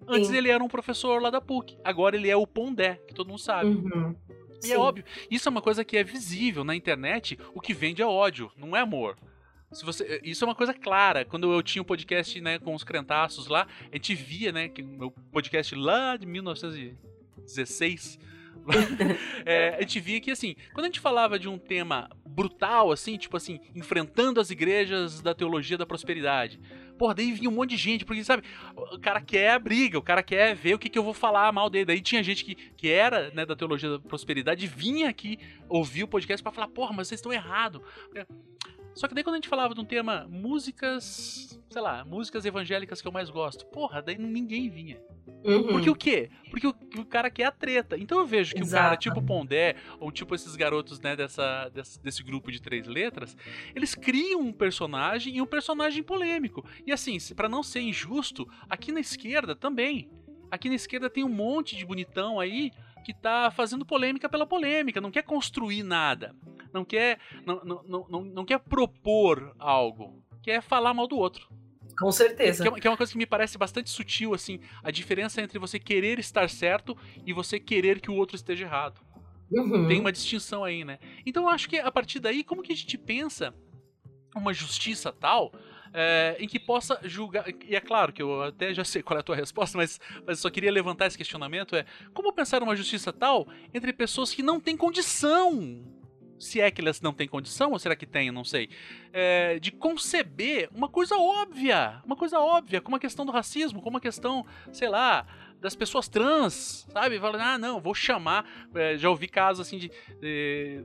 Antes 0.08 0.30
Sim. 0.30 0.36
ele 0.36 0.50
era 0.50 0.62
um 0.64 0.68
professor 0.68 1.20
lá 1.20 1.28
da 1.28 1.40
PUC, 1.42 1.76
agora 1.84 2.16
ele 2.16 2.30
é 2.30 2.36
o 2.36 2.46
Pondé, 2.46 2.94
que 3.06 3.12
todo 3.12 3.28
mundo 3.28 3.40
sabe. 3.40 3.68
Uhum. 3.68 4.16
E 4.62 4.68
Sim. 4.68 4.72
é 4.74 4.78
óbvio, 4.78 5.04
isso 5.30 5.48
é 5.48 5.50
uma 5.50 5.62
coisa 5.62 5.84
que 5.84 5.96
é 5.96 6.04
visível 6.04 6.64
na 6.64 6.74
internet, 6.74 7.38
o 7.54 7.60
que 7.60 7.72
vende 7.72 8.02
é 8.02 8.06
ódio, 8.06 8.50
não 8.56 8.76
é 8.76 8.80
amor. 8.80 9.16
Se 9.72 9.84
você, 9.84 10.20
isso 10.24 10.44
é 10.44 10.48
uma 10.48 10.54
coisa 10.54 10.74
clara. 10.74 11.24
Quando 11.24 11.52
eu 11.52 11.62
tinha 11.62 11.80
um 11.80 11.84
podcast 11.84 12.40
né, 12.40 12.58
com 12.58 12.74
os 12.74 12.82
crentaços 12.82 13.46
lá, 13.46 13.68
a 13.90 13.96
gente 13.96 14.14
via, 14.16 14.50
né, 14.50 14.68
que 14.68 14.82
meu 14.82 15.12
podcast 15.30 15.74
lá 15.76 16.16
de 16.16 16.26
1916, 16.26 18.18
é, 19.46 19.76
a 19.76 19.80
gente 19.80 20.00
via 20.00 20.20
que 20.20 20.30
assim, 20.32 20.56
quando 20.74 20.86
a 20.86 20.88
gente 20.88 20.98
falava 20.98 21.38
de 21.38 21.48
um 21.48 21.56
tema 21.56 22.10
brutal, 22.26 22.90
assim, 22.90 23.16
tipo 23.16 23.36
assim, 23.36 23.60
enfrentando 23.74 24.40
as 24.40 24.50
igrejas 24.50 25.20
da 25.20 25.34
teologia 25.34 25.78
da 25.78 25.86
prosperidade, 25.86 26.60
porra, 27.00 27.14
daí 27.14 27.32
vinha 27.32 27.48
um 27.48 27.54
monte 27.54 27.70
de 27.70 27.78
gente, 27.78 28.04
porque 28.04 28.22
sabe, 28.22 28.42
o 28.76 28.98
cara 28.98 29.22
quer 29.22 29.52
a 29.52 29.58
briga, 29.58 29.98
o 29.98 30.02
cara 30.02 30.22
quer 30.22 30.54
ver 30.54 30.74
o 30.74 30.78
que, 30.78 30.90
que 30.90 30.98
eu 30.98 31.02
vou 31.02 31.14
falar 31.14 31.50
mal 31.50 31.70
dele. 31.70 31.86
Daí 31.86 32.02
tinha 32.02 32.22
gente 32.22 32.44
que, 32.44 32.54
que 32.54 32.90
era 32.90 33.30
né, 33.30 33.46
da 33.46 33.56
teologia 33.56 33.88
da 33.88 33.98
prosperidade, 33.98 34.66
vinha 34.66 35.08
aqui 35.08 35.38
ouvir 35.66 36.02
o 36.02 36.08
podcast 36.08 36.42
pra 36.42 36.52
falar, 36.52 36.68
porra, 36.68 36.92
mas 36.92 37.08
vocês 37.08 37.18
estão 37.18 37.32
errados. 37.32 37.80
Só 38.94 39.06
que 39.08 39.14
daí 39.14 39.22
quando 39.22 39.34
a 39.34 39.38
gente 39.38 39.48
falava 39.48 39.74
de 39.74 39.80
um 39.80 39.84
tema 39.84 40.26
músicas, 40.28 41.60
sei 41.70 41.80
lá, 41.80 42.04
músicas 42.04 42.44
evangélicas 42.44 43.00
que 43.00 43.08
eu 43.08 43.12
mais 43.12 43.30
gosto, 43.30 43.66
porra, 43.66 44.02
daí 44.02 44.18
ninguém 44.18 44.68
vinha. 44.68 45.00
Uhum. 45.44 45.68
Porque 45.68 45.90
o 45.90 45.94
quê? 45.94 46.30
Porque 46.50 46.66
o, 46.66 46.74
o 46.98 47.04
cara 47.04 47.30
quer 47.30 47.44
a 47.44 47.50
treta. 47.50 47.96
Então 47.96 48.18
eu 48.18 48.26
vejo 48.26 48.54
que 48.54 48.62
o 48.62 48.68
cara, 48.68 48.88
Exato. 48.88 49.02
tipo 49.02 49.22
Pondé, 49.22 49.76
ou 49.98 50.10
tipo 50.12 50.34
esses 50.34 50.54
garotos, 50.56 51.00
né, 51.00 51.16
dessa, 51.16 51.68
desse, 51.70 52.02
desse 52.02 52.22
grupo 52.22 52.50
de 52.50 52.60
três 52.60 52.86
letras, 52.86 53.36
eles 53.74 53.94
criam 53.94 54.40
um 54.40 54.52
personagem 54.52 55.36
e 55.36 55.40
um 55.40 55.46
personagem 55.46 56.02
polêmico. 56.02 56.64
E 56.86 56.92
assim, 56.92 57.16
pra 57.34 57.48
não 57.48 57.62
ser 57.62 57.80
injusto, 57.80 58.46
aqui 58.68 58.92
na 58.92 59.00
esquerda 59.00 59.54
também. 59.54 60.10
Aqui 60.50 60.68
na 60.68 60.74
esquerda 60.74 61.08
tem 61.08 61.24
um 61.24 61.28
monte 61.28 61.76
de 61.76 61.86
bonitão 61.86 62.40
aí 62.40 62.72
que 63.04 63.14
tá 63.14 63.50
fazendo 63.50 63.86
polêmica 63.86 64.28
pela 64.28 64.46
polêmica, 64.46 65.00
não 65.00 65.10
quer 65.10 65.22
construir 65.22 65.82
nada. 65.82 66.34
Não 66.72 66.84
quer, 66.84 67.18
não, 67.44 67.64
não, 67.64 68.06
não, 68.08 68.24
não, 68.24 68.44
quer 68.44 68.58
propor 68.58 69.54
algo. 69.58 70.22
Quer 70.42 70.62
falar 70.62 70.94
mal 70.94 71.06
do 71.06 71.16
outro. 71.16 71.48
Com 71.98 72.10
certeza. 72.10 72.62
Que 72.62 72.68
é, 72.68 72.70
uma, 72.70 72.80
que 72.80 72.86
é 72.86 72.90
uma 72.90 72.96
coisa 72.96 73.12
que 73.12 73.18
me 73.18 73.26
parece 73.26 73.58
bastante 73.58 73.90
sutil, 73.90 74.32
assim, 74.32 74.60
a 74.82 74.90
diferença 74.90 75.42
entre 75.42 75.58
você 75.58 75.78
querer 75.78 76.18
estar 76.18 76.48
certo 76.48 76.96
e 77.26 77.32
você 77.32 77.60
querer 77.60 78.00
que 78.00 78.10
o 78.10 78.14
outro 78.14 78.36
esteja 78.36 78.64
errado. 78.64 79.00
Uhum. 79.50 79.88
Tem 79.88 80.00
uma 80.00 80.12
distinção 80.12 80.64
aí, 80.64 80.84
né? 80.84 80.98
Então 81.26 81.44
eu 81.44 81.48
acho 81.48 81.68
que 81.68 81.78
a 81.78 81.90
partir 81.90 82.20
daí, 82.20 82.44
como 82.44 82.62
que 82.62 82.72
a 82.72 82.76
gente 82.76 82.96
pensa 82.96 83.52
uma 84.34 84.54
justiça 84.54 85.12
tal 85.12 85.52
é, 85.92 86.36
em 86.38 86.46
que 86.46 86.58
possa 86.58 87.00
julgar. 87.04 87.44
E 87.66 87.74
é 87.74 87.80
claro 87.80 88.12
que 88.12 88.22
eu 88.22 88.42
até 88.42 88.72
já 88.72 88.84
sei 88.84 89.02
qual 89.02 89.16
é 89.16 89.20
a 89.20 89.24
tua 89.24 89.36
resposta, 89.36 89.76
mas, 89.76 90.00
mas 90.26 90.38
eu 90.38 90.42
só 90.42 90.50
queria 90.50 90.70
levantar 90.70 91.06
esse 91.06 91.18
questionamento: 91.18 91.74
é 91.74 91.84
como 92.14 92.32
pensar 92.32 92.62
uma 92.62 92.76
justiça 92.76 93.12
tal 93.12 93.48
entre 93.74 93.92
pessoas 93.92 94.32
que 94.32 94.42
não 94.42 94.60
têm 94.60 94.76
condição. 94.76 95.84
Se 96.40 96.60
é 96.60 96.70
que 96.70 96.80
elas 96.80 97.00
não 97.00 97.12
têm 97.12 97.28
condição, 97.28 97.70
ou 97.72 97.78
será 97.78 97.94
que 97.94 98.06
tem, 98.06 98.30
não 98.32 98.42
sei. 98.44 98.68
é, 99.12 99.58
de 99.60 99.70
conceber 99.70 100.68
uma 100.74 100.88
coisa 100.88 101.16
óbvia. 101.16 102.00
Uma 102.04 102.16
coisa 102.16 102.40
óbvia, 102.40 102.80
como 102.80 102.96
a 102.96 103.00
questão 103.00 103.26
do 103.26 103.30
racismo, 103.32 103.80
como 103.82 103.98
a 103.98 104.00
questão, 104.00 104.44
sei 104.72 104.88
lá, 104.88 105.26
das 105.60 105.76
pessoas 105.76 106.08
trans, 106.08 106.86
sabe? 106.90 107.20
Falando, 107.20 107.42
ah, 107.42 107.58
não, 107.58 107.80
vou 107.80 107.94
chamar. 107.94 108.46
é, 108.74 108.96
já 108.96 109.10
ouvi 109.10 109.28
casos 109.28 109.66
assim 109.66 109.76
de. 109.78 109.90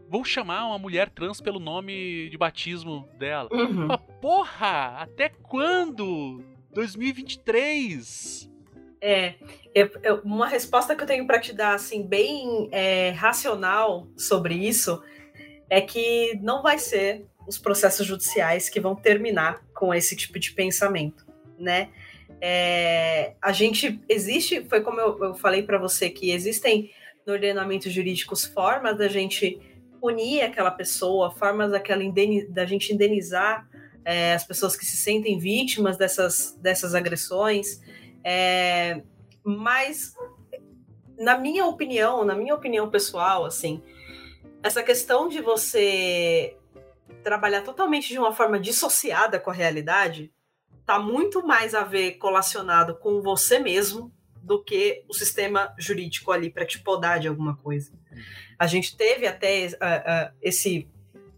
vou 0.09 0.23
chamar 0.25 0.67
uma 0.67 0.77
mulher 0.77 1.09
trans 1.09 1.39
pelo 1.39 1.59
nome 1.59 2.27
de 2.29 2.37
batismo 2.37 3.07
dela. 3.17 3.47
Uhum. 3.53 3.87
Mas, 3.87 3.99
porra, 4.21 4.97
até 4.99 5.29
quando? 5.29 6.43
2023? 6.73 8.49
É, 9.01 9.35
eu- 9.73 9.91
eu- 10.03 10.21
uma 10.23 10.47
resposta 10.47 10.95
que 10.95 11.03
eu 11.03 11.07
tenho 11.07 11.27
para 11.27 11.39
te 11.39 11.53
dar, 11.53 11.75
assim, 11.75 12.05
bem 12.05 12.67
é, 12.71 13.11
racional 13.11 14.07
sobre 14.17 14.55
isso, 14.55 15.01
é 15.69 15.81
que 15.81 16.39
não 16.41 16.61
vai 16.61 16.77
ser 16.77 17.25
os 17.47 17.57
processos 17.57 18.05
judiciais 18.05 18.69
que 18.69 18.79
vão 18.79 18.95
terminar 18.95 19.63
com 19.73 19.93
esse 19.93 20.15
tipo 20.15 20.39
de 20.39 20.51
pensamento, 20.51 21.25
né? 21.57 21.89
É, 22.41 23.33
a 23.41 23.51
gente 23.51 24.01
existe, 24.09 24.65
foi 24.65 24.81
como 24.81 24.99
eu, 24.99 25.17
eu 25.23 25.33
falei 25.35 25.63
para 25.63 25.77
você 25.77 26.09
que 26.09 26.31
existem 26.31 26.91
no 27.25 27.33
ordenamento 27.33 27.89
jurídico 27.89 28.35
formas 28.35 28.97
da 28.97 29.07
gente 29.07 29.59
punir 29.99 30.41
aquela 30.41 30.71
pessoa, 30.71 31.31
formas 31.31 31.71
daquela 31.71 32.03
da 32.49 32.65
gente 32.65 32.93
indenizar 32.93 33.67
é, 34.03 34.33
as 34.33 34.43
pessoas 34.43 34.75
que 34.75 34.85
se 34.85 34.95
sentem 34.95 35.39
vítimas 35.39 35.97
dessas, 35.97 36.55
dessas 36.61 36.93
agressões. 36.93 37.81
É, 38.23 39.01
mas, 39.43 40.13
na 41.17 41.37
minha 41.37 41.65
opinião, 41.65 42.23
na 42.23 42.35
minha 42.35 42.53
opinião 42.53 42.89
pessoal, 42.89 43.45
assim, 43.45 43.81
essa 44.65 44.81
questão 44.81 45.29
de 45.29 45.41
você 45.41 46.57
trabalhar 47.23 47.61
totalmente 47.61 48.07
de 48.07 48.17
uma 48.17 48.33
forma 48.33 48.59
dissociada 48.59 49.39
com 49.39 49.51
a 49.51 49.53
realidade 49.53 50.33
tá 50.87 50.97
muito 50.97 51.45
mais 51.45 51.75
a 51.75 51.83
ver 51.83 52.13
colacionado 52.13 52.95
com 52.97 53.21
você 53.21 53.59
mesmo 53.59 54.11
do 54.41 54.63
que 54.63 55.03
o 55.07 55.13
sistema 55.13 55.71
jurídico 55.77 56.31
ali 56.31 56.49
para 56.49 56.65
te 56.65 56.79
podar 56.79 57.19
de 57.19 57.27
alguma 57.27 57.55
coisa. 57.57 57.91
A 58.57 58.65
gente 58.65 58.97
teve 58.97 59.27
até 59.27 59.67
ah, 59.79 60.03
ah, 60.05 60.31
esse 60.41 60.89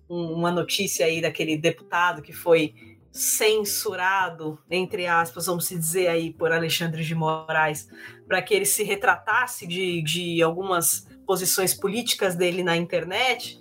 um- 0.10 0.32
uma 0.32 0.50
notícia 0.52 1.06
aí 1.06 1.20
daquele 1.22 1.58
deputado 1.58 2.22
que 2.22 2.32
foi 2.32 2.74
censurado, 3.12 4.58
entre 4.72 5.06
aspas, 5.06 5.48
vamos 5.48 5.66
se 5.66 5.78
dizer 5.78 6.08
aí, 6.08 6.32
por 6.32 6.54
Alexandre 6.54 7.04
de 7.04 7.14
Moraes, 7.16 7.90
para 8.26 8.42
que 8.42 8.54
ele 8.54 8.66
se 8.66 8.84
retratasse 8.84 9.68
de, 9.68 10.02
de 10.02 10.42
algumas 10.42 11.08
posições 11.28 11.74
políticas 11.74 12.36
dele 12.36 12.64
na 12.64 12.78
internet, 12.78 13.60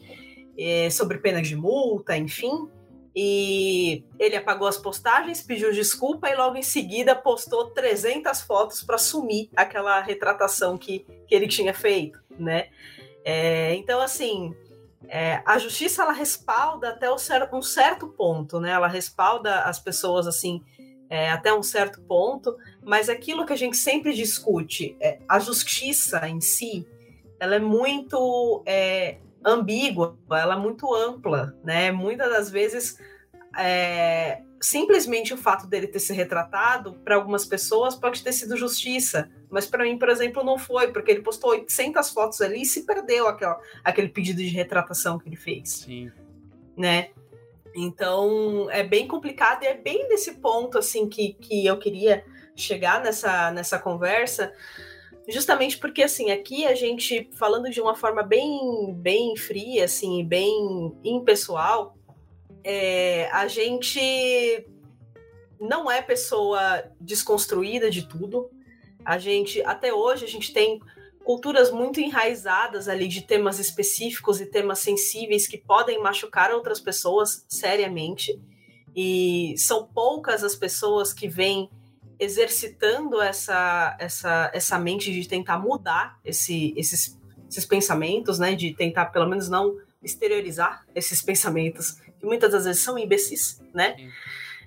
eh, 0.56 0.88
sobre 0.88 1.18
pena 1.18 1.42
de 1.42 1.56
multa, 1.56 2.16
enfim. 2.16 2.70
E 3.14 4.04
ele 4.18 4.36
apagou 4.36 4.68
as 4.68 4.76
postagens, 4.76 5.42
pediu 5.42 5.72
desculpa 5.72 6.28
e 6.28 6.36
logo 6.36 6.56
em 6.56 6.62
seguida 6.62 7.14
postou 7.14 7.70
300 7.70 8.42
fotos 8.42 8.82
para 8.82 8.98
sumir 8.98 9.50
aquela 9.56 10.00
retratação 10.00 10.78
que, 10.78 11.04
que 11.26 11.34
ele 11.34 11.48
tinha 11.48 11.74
feito, 11.74 12.20
né? 12.38 12.68
É, 13.24 13.74
então, 13.74 14.00
assim, 14.00 14.54
é, 15.08 15.42
a 15.44 15.58
justiça 15.58 16.02
ela 16.02 16.12
respalda 16.12 16.90
até 16.90 17.10
o 17.10 17.18
cer- 17.18 17.48
um 17.52 17.62
certo 17.62 18.06
ponto, 18.06 18.60
né? 18.60 18.70
Ela 18.70 18.86
respalda 18.86 19.60
as 19.60 19.78
pessoas 19.78 20.26
assim 20.26 20.62
é, 21.08 21.30
até 21.30 21.54
um 21.54 21.62
certo 21.62 22.00
ponto, 22.02 22.56
mas 22.82 23.08
aquilo 23.08 23.46
que 23.46 23.52
a 23.52 23.56
gente 23.56 23.76
sempre 23.76 24.12
discute, 24.12 24.96
é, 25.00 25.18
a 25.28 25.38
justiça 25.38 26.28
em 26.28 26.40
si, 26.40 26.86
ela 27.38 27.56
é 27.56 27.58
muito 27.58 28.62
é, 28.66 29.18
ambígua, 29.44 30.18
ela 30.30 30.54
é 30.54 30.58
muito 30.58 30.92
ampla, 30.94 31.56
né? 31.62 31.92
Muitas 31.92 32.30
das 32.30 32.50
vezes 32.50 32.98
é, 33.56 34.42
simplesmente 34.60 35.32
o 35.32 35.36
fato 35.36 35.66
dele 35.66 35.86
ter 35.86 36.00
se 36.00 36.12
retratado 36.12 36.94
para 37.04 37.14
algumas 37.14 37.44
pessoas 37.44 37.94
pode 37.94 38.22
ter 38.22 38.32
sido 38.32 38.56
justiça, 38.56 39.30
mas 39.50 39.66
para 39.66 39.84
mim, 39.84 39.98
por 39.98 40.08
exemplo, 40.08 40.42
não 40.42 40.58
foi, 40.58 40.92
porque 40.92 41.10
ele 41.10 41.22
postou 41.22 41.50
800 41.50 42.10
fotos 42.10 42.40
ali 42.40 42.62
e 42.62 42.66
se 42.66 42.84
perdeu 42.84 43.28
aquela, 43.28 43.60
aquele 43.84 44.08
pedido 44.08 44.38
de 44.38 44.48
retratação 44.48 45.18
que 45.18 45.28
ele 45.28 45.36
fez, 45.36 45.70
Sim. 45.70 46.10
né? 46.76 47.10
Então 47.74 48.68
é 48.70 48.82
bem 48.82 49.06
complicado 49.06 49.62
e 49.62 49.66
é 49.66 49.74
bem 49.74 50.08
nesse 50.08 50.34
ponto 50.34 50.78
assim 50.78 51.08
que, 51.08 51.34
que 51.34 51.66
eu 51.66 51.78
queria 51.78 52.24
chegar 52.54 53.02
nessa, 53.02 53.50
nessa 53.50 53.78
conversa, 53.78 54.52
justamente 55.28 55.78
porque 55.78 56.02
assim 56.02 56.30
aqui 56.30 56.66
a 56.66 56.74
gente 56.74 57.28
falando 57.32 57.68
de 57.70 57.80
uma 57.80 57.94
forma 57.94 58.22
bem 58.22 58.94
bem 58.94 59.36
fria 59.36 59.84
assim, 59.84 60.24
bem 60.24 60.96
impessoal, 61.04 61.96
é, 62.62 63.28
a 63.32 63.46
gente 63.48 64.66
não 65.60 65.90
é 65.90 66.02
pessoa 66.02 66.84
desconstruída 67.00 67.90
de 67.90 68.06
tudo. 68.06 68.50
A 69.04 69.18
gente 69.18 69.62
até 69.62 69.92
hoje 69.92 70.24
a 70.24 70.28
gente 70.28 70.52
tem 70.52 70.80
culturas 71.24 71.72
muito 71.72 72.00
enraizadas 72.00 72.88
ali 72.88 73.08
de 73.08 73.22
temas 73.22 73.58
específicos 73.58 74.40
e 74.40 74.46
temas 74.46 74.78
sensíveis 74.78 75.46
que 75.46 75.58
podem 75.58 76.00
machucar 76.00 76.52
outras 76.52 76.78
pessoas 76.78 77.44
seriamente. 77.48 78.40
E 78.94 79.54
são 79.58 79.86
poucas 79.86 80.44
as 80.44 80.54
pessoas 80.54 81.12
que 81.12 81.28
vêm 81.28 81.68
exercitando 82.18 83.20
essa, 83.20 83.96
essa, 83.98 84.50
essa 84.54 84.78
mente 84.78 85.12
de 85.12 85.28
tentar 85.28 85.58
mudar 85.58 86.18
esse, 86.24 86.72
esses, 86.76 87.18
esses 87.48 87.64
pensamentos, 87.64 88.38
né? 88.38 88.54
De 88.54 88.72
tentar, 88.74 89.06
pelo 89.06 89.28
menos, 89.28 89.48
não 89.48 89.76
exteriorizar 90.02 90.86
esses 90.94 91.20
pensamentos, 91.20 92.00
que 92.18 92.24
muitas 92.24 92.52
das 92.52 92.64
vezes 92.64 92.82
são 92.82 92.98
imbecis, 92.98 93.60
né? 93.74 93.96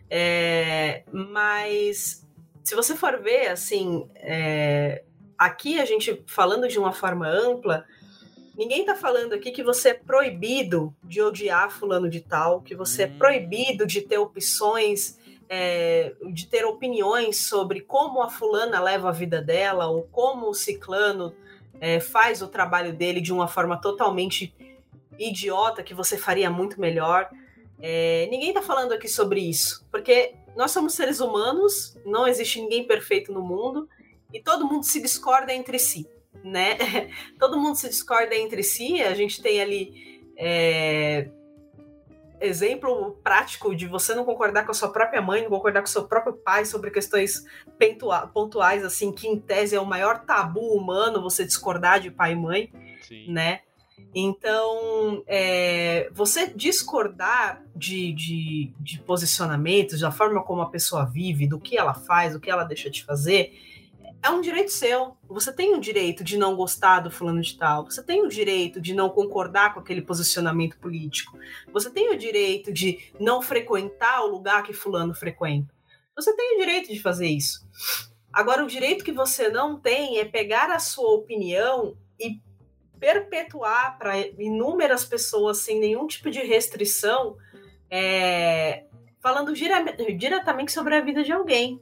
É, 0.10 1.04
mas 1.12 2.26
se 2.64 2.76
você 2.76 2.96
for 2.96 3.22
ver, 3.22 3.48
assim, 3.48 4.08
é, 4.16 5.04
aqui 5.38 5.80
a 5.80 5.86
gente 5.86 6.24
falando 6.28 6.68
de 6.68 6.78
uma 6.78 6.92
forma 6.92 7.28
ampla, 7.28 7.86
Ninguém 8.60 8.82
está 8.82 8.94
falando 8.94 9.32
aqui 9.32 9.52
que 9.52 9.64
você 9.64 9.92
é 9.92 9.94
proibido 9.94 10.94
de 11.02 11.22
odiar 11.22 11.72
fulano 11.72 12.10
de 12.10 12.20
tal, 12.20 12.62
que 12.62 12.76
você 12.76 13.04
é 13.04 13.06
Hum. 13.06 13.18
proibido 13.18 13.88
de 13.88 14.02
ter 14.02 14.18
opções, 14.18 15.18
é, 15.50 16.14
de 16.32 16.46
ter 16.48 16.64
opiniões 16.64 17.48
sobre 17.48 17.82
como 17.82 18.22
a 18.22 18.30
fulana 18.30 18.80
leva 18.80 19.10
a 19.10 19.12
vida 19.12 19.42
dela, 19.42 19.88
ou 19.88 20.04
como 20.04 20.50
o 20.50 20.54
ciclano 20.54 21.36
é, 21.82 22.00
faz 22.00 22.42
o 22.42 22.48
trabalho 22.48 22.94
dele 22.94 23.20
de 23.20 23.34
uma 23.34 23.48
forma 23.48 23.76
totalmente 23.82 24.54
idiota, 25.18 25.84
que 25.84 25.94
você 25.94 26.18
faria 26.18 26.50
muito 26.50 26.80
melhor. 26.80 27.30
É, 27.82 28.28
ninguém 28.30 28.50
está 28.50 28.62
falando 28.62 28.94
aqui 28.94 29.08
sobre 29.08 29.42
isso, 29.42 29.86
porque 29.92 30.36
nós 30.56 30.72
somos 30.72 30.94
seres 30.94 31.20
humanos, 31.20 31.98
não 32.06 32.28
existe 32.28 32.62
ninguém 32.62 32.86
perfeito 32.86 33.34
no 33.34 33.42
mundo, 33.42 33.90
e 34.32 34.40
todo 34.40 34.68
mundo 34.68 34.84
se 34.84 35.02
discorda 35.02 35.52
entre 35.54 35.80
si 35.80 36.08
né? 36.44 36.78
Todo 37.40 37.60
mundo 37.60 37.76
se 37.76 37.90
discorda 37.90 38.36
entre 38.36 38.64
si. 38.64 39.02
A 39.02 39.14
gente 39.14 39.42
tem 39.42 39.62
ali 39.62 40.22
é, 40.38 41.30
exemplo 42.42 43.20
prático 43.24 43.76
de 43.76 43.88
você 43.88 44.14
não 44.16 44.26
concordar 44.26 44.66
com 44.66 44.72
a 44.72 44.74
sua 44.74 44.90
própria 44.90 45.22
mãe, 45.22 45.42
não 45.42 45.50
concordar 45.50 45.82
com 45.82 45.88
o 45.88 45.92
seu 45.92 46.06
próprio 46.06 46.34
pai 46.34 46.66
sobre 46.66 46.92
questões 46.92 47.46
pontuais, 48.34 48.84
assim, 48.84 49.12
que 49.12 49.28
em 49.28 49.40
tese 49.40 49.76
é 49.76 49.80
o 49.80 49.86
maior 49.86 50.20
tabu 50.26 50.74
humano 50.74 51.22
você 51.22 51.46
discordar 51.46 52.00
de 52.00 52.12
pai 52.12 52.34
e 52.34 52.36
mãe, 52.36 52.72
Sim. 53.02 53.32
né? 53.32 53.62
Então, 54.14 55.24
é, 55.28 56.10
você 56.12 56.48
discordar 56.48 57.64
de, 57.76 58.12
de, 58.14 58.74
de 58.80 59.00
posicionamentos, 59.02 60.00
da 60.00 60.12
forma 60.12 60.44
como 60.44 60.62
a 60.62 60.70
pessoa 60.70 61.06
vive, 61.06 61.48
do 61.48 61.60
que 61.60 61.78
ela 61.78 61.94
faz, 61.94 62.34
do 62.34 62.40
que 62.40 62.50
ela 62.50 62.64
deixa 62.64 62.90
de 62.90 63.04
fazer, 63.04 63.54
é 64.22 64.30
um 64.30 64.42
direito 64.42 64.72
seu. 64.72 65.18
Você 65.28 65.52
tem 65.52 65.74
o 65.74 65.80
direito 65.80 66.24
de 66.24 66.38
não 66.38 66.56
gostar 66.56 67.00
do 67.00 67.12
fulano 67.12 67.42
de 67.42 67.58
tal. 67.58 67.86
Você 67.86 68.04
tem 68.04 68.22
o 68.22 68.28
direito 68.28 68.82
de 68.82 68.94
não 68.94 69.10
concordar 69.10 69.74
com 69.74 69.80
aquele 69.80 70.02
posicionamento 70.02 70.78
político. 70.78 71.38
Você 71.72 71.90
tem 71.90 72.10
o 72.10 72.18
direito 72.18 72.72
de 72.72 73.14
não 73.20 73.42
frequentar 73.42 74.24
o 74.24 74.28
lugar 74.28 74.64
que 74.64 74.74
fulano 74.74 75.14
frequenta. 75.14 75.74
Você 76.16 76.36
tem 76.36 76.56
o 76.56 76.60
direito 76.60 76.92
de 76.92 77.02
fazer 77.02 77.28
isso. 77.28 77.66
Agora, 78.32 78.64
o 78.64 78.68
direito 78.68 79.06
que 79.06 79.12
você 79.12 79.50
não 79.50 79.80
tem 79.80 80.20
é 80.20 80.26
pegar 80.26 80.70
a 80.70 80.80
sua 80.80 81.16
opinião 81.16 81.98
e 82.20 82.42
perpetuar 83.00 83.98
para 83.98 84.18
inúmeras 84.38 85.06
pessoas 85.06 85.60
sem 85.60 85.80
nenhum 85.80 86.06
tipo 86.06 86.30
de 86.30 86.40
restrição, 86.40 87.38
é, 87.90 88.84
falando 89.22 89.54
dire 89.54 89.74
diretamente 90.18 90.74
sobre 90.74 90.96
a 90.96 91.02
vida 91.02 91.24
de 91.24 91.32
alguém 91.32 91.82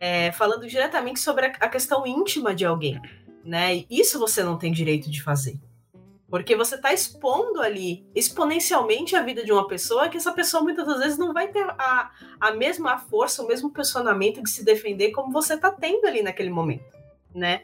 é, 0.00 0.32
falando 0.32 0.66
diretamente 0.66 1.20
sobre 1.20 1.46
a, 1.46 1.68
questão 1.68 2.06
íntima 2.06 2.54
de 2.54 2.64
alguém, 2.64 3.00
né? 3.44 3.76
E 3.76 3.86
isso 3.90 4.18
você 4.18 4.42
não 4.42 4.56
tem 4.56 4.72
direito 4.72 5.10
de 5.10 5.22
fazer. 5.22 5.58
Porque 6.30 6.54
você 6.54 6.74
está 6.74 6.92
expondo 6.92 7.60
ali 7.60 8.06
exponencialmente 8.14 9.16
a 9.16 9.22
vida 9.22 9.42
de 9.42 9.50
uma 9.50 9.66
pessoa 9.66 10.10
que 10.10 10.18
essa 10.18 10.32
pessoa 10.32 10.62
muitas 10.62 10.86
das 10.86 10.98
vezes 10.98 11.18
não 11.18 11.32
vai 11.32 11.48
ter 11.48 11.64
a, 11.78 12.10
a 12.38 12.52
mesma 12.52 12.98
força, 12.98 13.42
o 13.42 13.46
mesmo 13.46 13.70
posicionamento 13.70 14.42
de 14.42 14.50
se 14.50 14.62
defender 14.62 15.10
como 15.10 15.32
você 15.32 15.54
está 15.54 15.70
tendo 15.70 16.06
ali 16.06 16.22
naquele 16.22 16.50
momento, 16.50 16.84
né? 17.34 17.62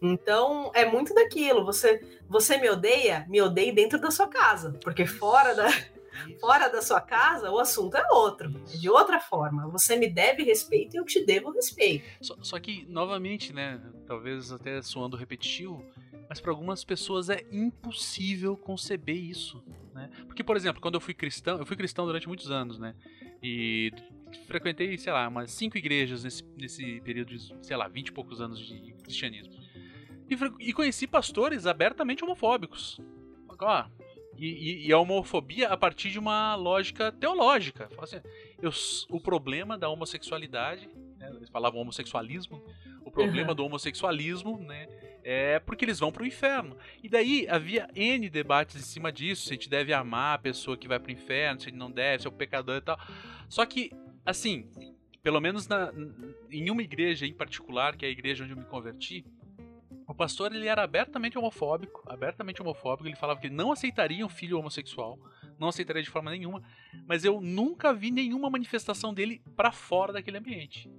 Então 0.00 0.70
é 0.72 0.84
muito 0.84 1.12
daquilo. 1.12 1.64
Você, 1.64 2.00
você 2.28 2.58
me 2.58 2.70
odeia, 2.70 3.26
me 3.28 3.42
odeie 3.42 3.72
dentro 3.72 4.00
da 4.00 4.12
sua 4.12 4.28
casa, 4.28 4.78
porque 4.84 5.04
fora 5.04 5.52
da, 5.52 5.68
fora 6.40 6.68
da 6.68 6.82
sua 6.82 7.00
casa, 7.00 7.50
o 7.50 7.58
assunto 7.58 7.96
é 7.96 8.06
outro, 8.12 8.52
é 8.72 8.76
de 8.76 8.88
outra 8.88 9.20
forma. 9.20 9.68
Você 9.68 9.96
me 9.96 10.08
deve 10.08 10.42
respeito 10.42 10.94
e 10.94 10.98
eu 10.98 11.04
te 11.04 11.24
devo 11.24 11.50
respeito. 11.50 12.04
Só, 12.20 12.36
só 12.42 12.60
que, 12.60 12.84
novamente, 12.88 13.52
né? 13.52 13.80
Talvez 14.06 14.52
até 14.52 14.82
soando 14.82 15.16
repetitivo, 15.16 15.84
mas 16.28 16.40
para 16.40 16.50
algumas 16.50 16.84
pessoas 16.84 17.28
é 17.28 17.46
impossível 17.50 18.56
conceber 18.56 19.16
isso, 19.16 19.62
né? 19.94 20.10
Porque, 20.26 20.42
por 20.42 20.56
exemplo, 20.56 20.80
quando 20.80 20.94
eu 20.94 21.00
fui 21.00 21.14
cristão, 21.14 21.58
eu 21.58 21.66
fui 21.66 21.76
cristão 21.76 22.06
durante 22.06 22.26
muitos 22.26 22.50
anos, 22.50 22.78
né? 22.78 22.94
E 23.42 23.92
frequentei, 24.46 24.96
sei 24.98 25.12
lá, 25.12 25.26
umas 25.28 25.50
cinco 25.50 25.76
igrejas 25.78 26.24
nesse, 26.24 26.44
nesse 26.56 27.00
período 27.00 27.36
de, 27.36 27.54
sei 27.64 27.76
lá, 27.76 27.88
vinte 27.88 28.08
e 28.08 28.12
poucos 28.12 28.40
anos 28.40 28.58
de 28.58 28.92
cristianismo. 29.02 29.54
E, 30.28 30.68
e 30.68 30.72
conheci 30.72 31.06
pastores 31.06 31.66
abertamente 31.66 32.22
homofóbicos. 32.22 33.00
Ó, 33.62 33.84
e, 34.40 34.46
e, 34.46 34.86
e, 34.88 34.92
a 34.92 34.98
homofobia 34.98 35.68
a 35.68 35.76
partir 35.76 36.10
de 36.10 36.18
uma 36.18 36.54
lógica 36.54 37.12
teológica. 37.12 37.90
Assim, 37.98 38.20
eu, 38.60 38.70
o 39.10 39.20
problema 39.20 39.76
da 39.76 39.88
homossexualidade, 39.88 40.88
né, 41.18 41.30
eles 41.36 41.50
falavam 41.50 41.80
homossexualismo, 41.80 42.62
o 43.04 43.10
problema 43.10 43.50
uhum. 43.50 43.54
do 43.54 43.64
homossexualismo 43.64 44.58
né, 44.58 44.88
é 45.22 45.58
porque 45.58 45.84
eles 45.84 45.98
vão 45.98 46.10
para 46.10 46.22
o 46.22 46.26
inferno. 46.26 46.76
E 47.02 47.08
daí 47.08 47.46
havia 47.48 47.88
N 47.94 48.30
debates 48.30 48.76
em 48.76 48.84
cima 48.84 49.12
disso, 49.12 49.42
se 49.42 49.50
a 49.50 49.54
gente 49.54 49.68
deve 49.68 49.92
amar 49.92 50.36
a 50.36 50.38
pessoa 50.38 50.76
que 50.76 50.88
vai 50.88 50.98
para 50.98 51.10
o 51.10 51.12
inferno, 51.12 51.60
se 51.60 51.66
a 51.66 51.70
gente 51.70 51.78
não 51.78 51.90
deve, 51.90 52.22
se 52.22 52.26
é 52.26 52.30
o 52.30 52.32
pecador 52.32 52.76
e 52.76 52.80
tal. 52.80 52.98
Só 53.48 53.66
que, 53.66 53.90
assim, 54.24 54.70
pelo 55.22 55.40
menos 55.40 55.68
na, 55.68 55.92
em 56.50 56.70
uma 56.70 56.82
igreja 56.82 57.26
em 57.26 57.34
particular, 57.34 57.96
que 57.96 58.06
é 58.06 58.08
a 58.08 58.12
igreja 58.12 58.44
onde 58.44 58.52
eu 58.52 58.56
me 58.56 58.64
converti, 58.64 59.24
o 60.10 60.14
pastor 60.14 60.52
ele 60.52 60.66
era 60.66 60.82
abertamente 60.82 61.38
homofóbico, 61.38 62.02
abertamente 62.04 62.60
homofóbico. 62.60 63.08
Ele 63.08 63.14
falava 63.14 63.38
que 63.38 63.48
não 63.48 63.70
aceitaria 63.70 64.26
um 64.26 64.28
filho 64.28 64.58
homossexual, 64.58 65.16
não 65.56 65.68
aceitaria 65.68 66.02
de 66.02 66.10
forma 66.10 66.32
nenhuma. 66.32 66.60
Mas 67.06 67.24
eu 67.24 67.40
nunca 67.40 67.94
vi 67.94 68.10
nenhuma 68.10 68.50
manifestação 68.50 69.14
dele 69.14 69.40
para 69.54 69.70
fora 69.70 70.12
daquele 70.12 70.38
ambiente. 70.38 70.90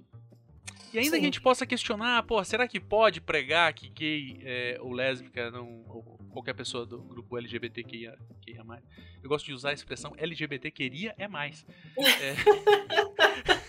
E 0.94 0.98
ainda 0.98 1.10
Sim. 1.10 1.20
que 1.20 1.26
a 1.26 1.26
gente 1.26 1.40
possa 1.42 1.66
questionar, 1.66 2.22
pô, 2.22 2.42
será 2.42 2.66
que 2.66 2.80
pode 2.80 3.20
pregar 3.20 3.74
que 3.74 3.90
gay 3.90 4.40
é, 4.42 4.78
ou 4.80 4.92
lésbica 4.92 5.50
não, 5.50 5.84
ou 5.88 6.18
qualquer 6.30 6.54
pessoa 6.54 6.86
do 6.86 6.98
grupo 7.02 7.36
LGBTQIA 7.36 8.16
mais? 8.64 8.82
Eu 9.22 9.28
gosto 9.28 9.44
de 9.44 9.52
usar 9.52 9.70
a 9.70 9.74
expressão 9.74 10.14
LGBT 10.16 10.70
queria 10.70 11.14
é 11.18 11.28
mais. 11.28 11.66
É... 11.98 13.52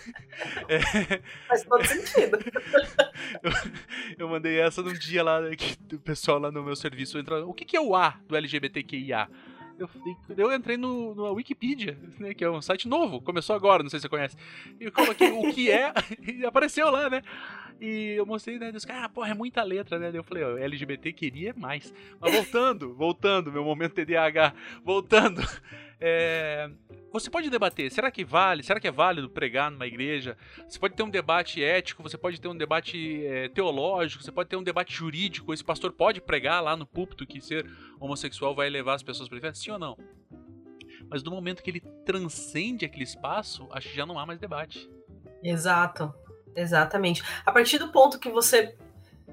é... 0.68 1.20
Faz 1.48 1.64
todo 1.64 1.84
sentido. 1.86 2.38
eu, 3.42 3.52
eu, 4.18 4.28
mandei 4.28 4.60
essa 4.60 4.82
num 4.82 4.92
dia 4.92 5.22
lá 5.22 5.40
que 5.56 5.94
o 5.94 5.98
pessoal 5.98 6.38
lá 6.38 6.50
no 6.50 6.62
meu 6.62 6.76
serviço 6.76 7.18
entrou. 7.18 7.48
O 7.48 7.54
que, 7.54 7.64
que 7.64 7.76
é 7.76 7.80
o 7.80 7.94
A 7.94 8.18
do 8.26 8.36
LGBTQIA? 8.36 9.28
Eu, 9.78 9.90
eu 10.36 10.52
entrei 10.52 10.76
no, 10.76 11.14
no 11.14 11.32
Wikipedia, 11.32 11.98
né, 12.18 12.32
que 12.32 12.44
é 12.44 12.50
um 12.50 12.62
site 12.62 12.86
novo, 12.86 13.20
começou 13.20 13.56
agora, 13.56 13.82
não 13.82 13.90
sei 13.90 13.98
se 13.98 14.02
você 14.02 14.08
conhece. 14.08 14.36
E 14.78 14.88
coloquei 14.90 15.32
o 15.32 15.52
que 15.52 15.68
é, 15.70 15.92
e 16.22 16.46
apareceu 16.46 16.90
lá, 16.90 17.10
né? 17.10 17.22
E 17.80 18.12
eu 18.12 18.24
mostrei, 18.24 18.58
né? 18.58 18.70
Dos 18.70 18.86
ah, 18.88 19.08
porra, 19.08 19.30
é 19.30 19.34
muita 19.34 19.62
letra, 19.64 19.98
né? 19.98 20.10
Eu 20.14 20.22
falei, 20.22 20.44
ó, 20.44 20.56
LGBT 20.56 21.12
queria 21.12 21.52
mais. 21.56 21.92
Mas 22.20 22.32
voltando, 22.32 22.94
voltando, 22.94 23.50
meu 23.50 23.64
momento 23.64 23.94
TDAH, 23.94 24.54
voltando. 24.84 25.42
É, 26.00 26.70
você 27.12 27.30
pode 27.30 27.48
debater, 27.48 27.90
será 27.90 28.10
que 28.10 28.24
vale? 28.24 28.62
Será 28.62 28.80
que 28.80 28.88
é 28.88 28.90
válido 28.90 29.30
pregar 29.30 29.70
numa 29.70 29.86
igreja? 29.86 30.36
Você 30.68 30.78
pode 30.78 30.94
ter 30.94 31.02
um 31.02 31.10
debate 31.10 31.62
ético, 31.62 32.02
você 32.02 32.18
pode 32.18 32.40
ter 32.40 32.48
um 32.48 32.56
debate 32.56 33.24
é, 33.26 33.48
teológico, 33.48 34.22
você 34.22 34.32
pode 34.32 34.48
ter 34.48 34.56
um 34.56 34.62
debate 34.62 34.92
jurídico. 34.92 35.52
Esse 35.54 35.64
pastor 35.64 35.92
pode 35.92 36.20
pregar 36.20 36.62
lá 36.62 36.76
no 36.76 36.86
púlpito 36.86 37.26
que 37.26 37.40
ser 37.40 37.70
homossexual 38.00 38.54
vai 38.54 38.68
levar 38.68 38.94
as 38.94 39.02
pessoas 39.02 39.28
para 39.28 39.38
o? 39.38 39.54
Sim 39.54 39.70
ou 39.72 39.78
não? 39.78 39.96
Mas 41.08 41.22
no 41.22 41.30
momento 41.30 41.62
que 41.62 41.70
ele 41.70 41.80
transcende 42.04 42.84
aquele 42.84 43.04
espaço, 43.04 43.68
acho 43.70 43.88
que 43.90 43.96
já 43.96 44.06
não 44.06 44.18
há 44.18 44.26
mais 44.26 44.38
debate. 44.38 44.90
Exato, 45.42 46.12
exatamente. 46.56 47.22
A 47.44 47.52
partir 47.52 47.78
do 47.78 47.92
ponto 47.92 48.18
que 48.18 48.30
você 48.30 48.74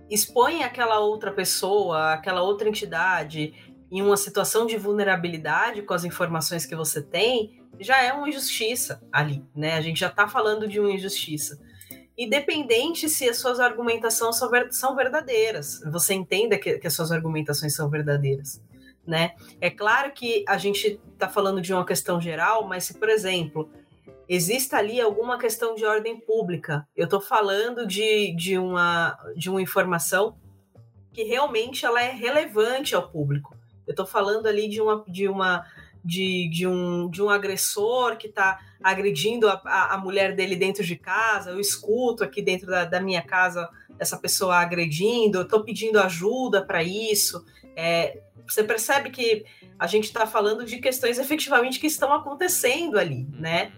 expõe 0.10 0.64
aquela 0.64 1.00
outra 1.00 1.32
pessoa, 1.32 2.14
aquela 2.14 2.42
outra 2.42 2.68
entidade 2.68 3.71
em 3.92 4.02
uma 4.02 4.16
situação 4.16 4.66
de 4.66 4.78
vulnerabilidade 4.78 5.82
com 5.82 5.94
as 5.94 6.06
informações 6.06 6.66
que 6.66 6.76
você 6.76 7.02
tem, 7.02 7.62
já 7.80 8.02
é 8.02 8.14
uma 8.14 8.30
injustiça 8.30 9.04
ali, 9.12 9.44
né? 9.54 9.74
A 9.74 9.82
gente 9.82 10.00
já 10.00 10.08
está 10.08 10.28
falando 10.28 10.68
de 10.68 10.80
uma 10.80 10.92
injustiça. 10.92 11.60
Independente 12.18 13.10
se 13.10 13.28
as 13.28 13.38
suas 13.38 13.60
argumentações 13.60 14.38
são 14.72 14.96
verdadeiras, 14.96 15.82
você 15.92 16.14
entenda 16.14 16.58
que, 16.58 16.80
que 16.80 16.88
as 16.88 16.94
suas 16.94 17.12
argumentações 17.12 17.76
são 17.76 17.90
verdadeiras, 17.90 18.62
né? 19.06 19.32
É 19.60 19.70
claro 19.70 20.14
que 20.14 20.46
a 20.48 20.58
gente 20.58 21.00
está 21.14 21.28
falando 21.28 21.62
de 21.62 21.74
uma 21.74 21.86
questão 21.86 22.22
geral, 22.22 22.68
mas 22.68 22.86
se, 22.86 22.94
por 22.94 23.10
exemplo, 23.10 23.70
exista 24.30 24.78
ali 24.78 25.02
alguma 25.02 25.38
questão 25.38 25.76
de 25.76 25.84
ordem 25.84 26.18
pública, 26.18 26.88
eu 26.96 27.06
estou 27.06 27.20
falando 27.20 27.86
de, 27.86 28.34
de, 28.36 28.58
uma, 28.58 29.18
de 29.36 29.50
uma 29.50 29.62
informação 29.62 30.38
que 31.12 31.24
realmente 31.24 31.86
ela 31.86 32.02
é 32.02 32.12
relevante 32.12 32.96
ao 32.96 33.10
público. 33.10 33.61
Eu 33.92 33.94
estou 33.94 34.06
falando 34.06 34.48
ali 34.48 34.68
de 34.70 34.82
uma, 34.82 35.04
de 35.08 35.28
uma 35.28 35.66
de, 36.04 36.50
de, 36.50 36.66
um, 36.66 37.10
de 37.10 37.22
um 37.22 37.30
agressor 37.30 38.18
que 38.18 38.28
está 38.28 38.60
agredindo 38.82 39.48
a, 39.48 39.62
a, 39.64 39.94
a, 39.94 39.98
mulher 39.98 40.36
dele 40.36 40.56
dentro 40.56 40.84
de 40.84 40.96
casa, 40.96 41.52
eu 41.52 41.60
escuto 41.60 42.24
aqui 42.24 42.42
dentro 42.42 42.68
da, 42.68 42.86
da 42.86 43.00
minha 43.00 43.22
casa 43.22 43.70
essa 44.00 44.18
pessoa 44.18 44.56
agredindo, 44.56 45.38
eu 45.38 45.44
estou 45.44 45.64
pedindo 45.64 46.00
ajuda 46.00 46.66
para 46.66 46.82
isso. 46.82 47.46
É, 47.76 48.20
você 48.48 48.64
percebe 48.64 49.12
que 49.12 49.46
a 49.78 49.86
gente 49.86 50.06
está 50.06 50.26
falando 50.26 50.66
de 50.66 50.80
questões 50.80 51.20
efetivamente 51.20 51.80
que 51.80 51.86
estão 51.86 52.12
acontecendo 52.12 52.98
ali, 52.98 53.28
né? 53.34 53.72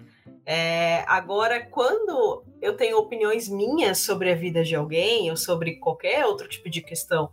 É, 0.46 1.04
agora, 1.08 1.66
quando 1.66 2.44
eu 2.62 2.76
tenho 2.76 2.98
opiniões 2.98 3.48
minhas 3.48 4.00
sobre 4.00 4.32
a 4.32 4.36
vida 4.36 4.64
de 4.64 4.76
alguém 4.76 5.30
ou 5.30 5.38
sobre 5.38 5.76
qualquer 5.76 6.26
outro 6.26 6.48
tipo 6.48 6.70
de 6.70 6.82
questão, 6.82 7.30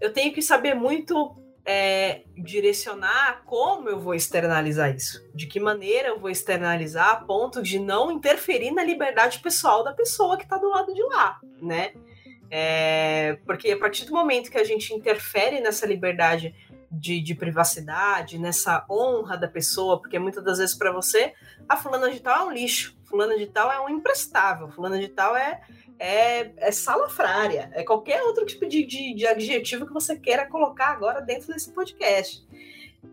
eu 0.00 0.12
tenho 0.12 0.32
que 0.32 0.42
saber 0.42 0.74
muito 0.74 1.36
é, 1.72 2.24
direcionar 2.36 3.42
como 3.44 3.88
eu 3.88 4.00
vou 4.00 4.12
externalizar 4.12 4.92
isso, 4.92 5.24
de 5.32 5.46
que 5.46 5.60
maneira 5.60 6.08
eu 6.08 6.18
vou 6.18 6.28
externalizar 6.28 7.10
a 7.10 7.16
ponto 7.16 7.62
de 7.62 7.78
não 7.78 8.10
interferir 8.10 8.72
na 8.72 8.82
liberdade 8.82 9.38
pessoal 9.38 9.84
da 9.84 9.92
pessoa 9.92 10.36
que 10.36 10.42
está 10.42 10.58
do 10.58 10.68
lado 10.68 10.92
de 10.92 11.02
lá, 11.04 11.38
né? 11.62 11.92
É, 12.50 13.38
porque 13.46 13.70
a 13.70 13.78
partir 13.78 14.04
do 14.04 14.12
momento 14.12 14.50
que 14.50 14.58
a 14.58 14.64
gente 14.64 14.92
interfere 14.92 15.60
nessa 15.60 15.86
liberdade 15.86 16.52
de, 16.90 17.20
de, 17.20 17.36
privacidade, 17.36 18.36
nessa 18.36 18.84
honra 18.90 19.36
da 19.36 19.46
pessoa, 19.46 20.00
porque 20.00 20.18
muitas 20.18 20.42
das 20.42 20.58
vezes 20.58 20.74
para 20.74 20.90
você, 20.90 21.34
a 21.68 21.76
fulana 21.76 22.10
de 22.10 22.18
tal 22.18 22.36
é 22.36 22.44
um 22.46 22.52
lixo, 22.52 22.98
fulana 23.04 23.38
de 23.38 23.46
tal 23.46 23.70
é 23.70 23.80
um 23.80 23.88
imprestável, 23.88 24.68
fulana 24.70 24.98
de 24.98 25.06
tal 25.06 25.36
é, 25.36 25.60
é, 26.00 26.50
é 26.56 26.72
salafrária, 26.72 27.70
é 27.74 27.84
qualquer 27.84 28.22
outro 28.22 28.46
tipo 28.46 28.66
de, 28.66 28.86
de, 28.86 29.14
de, 29.14 29.26
adjetivo 29.26 29.86
que 29.86 29.92
você 29.92 30.18
queira 30.18 30.46
colocar 30.46 30.86
agora 30.86 31.20
dentro 31.20 31.52
desse 31.52 31.70
podcast. 31.72 32.42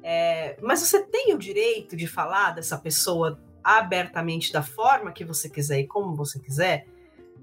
É, 0.01 0.57
mas 0.61 0.79
você 0.79 1.03
tem 1.03 1.33
o 1.35 1.37
direito 1.37 1.97
de 1.97 2.07
falar 2.07 2.51
dessa 2.51 2.77
pessoa 2.77 3.37
abertamente 3.61 4.53
da 4.53 4.63
forma 4.63 5.11
que 5.11 5.25
você 5.25 5.49
quiser 5.49 5.81
e 5.81 5.87
como 5.87 6.15
você 6.15 6.39
quiser, 6.39 6.87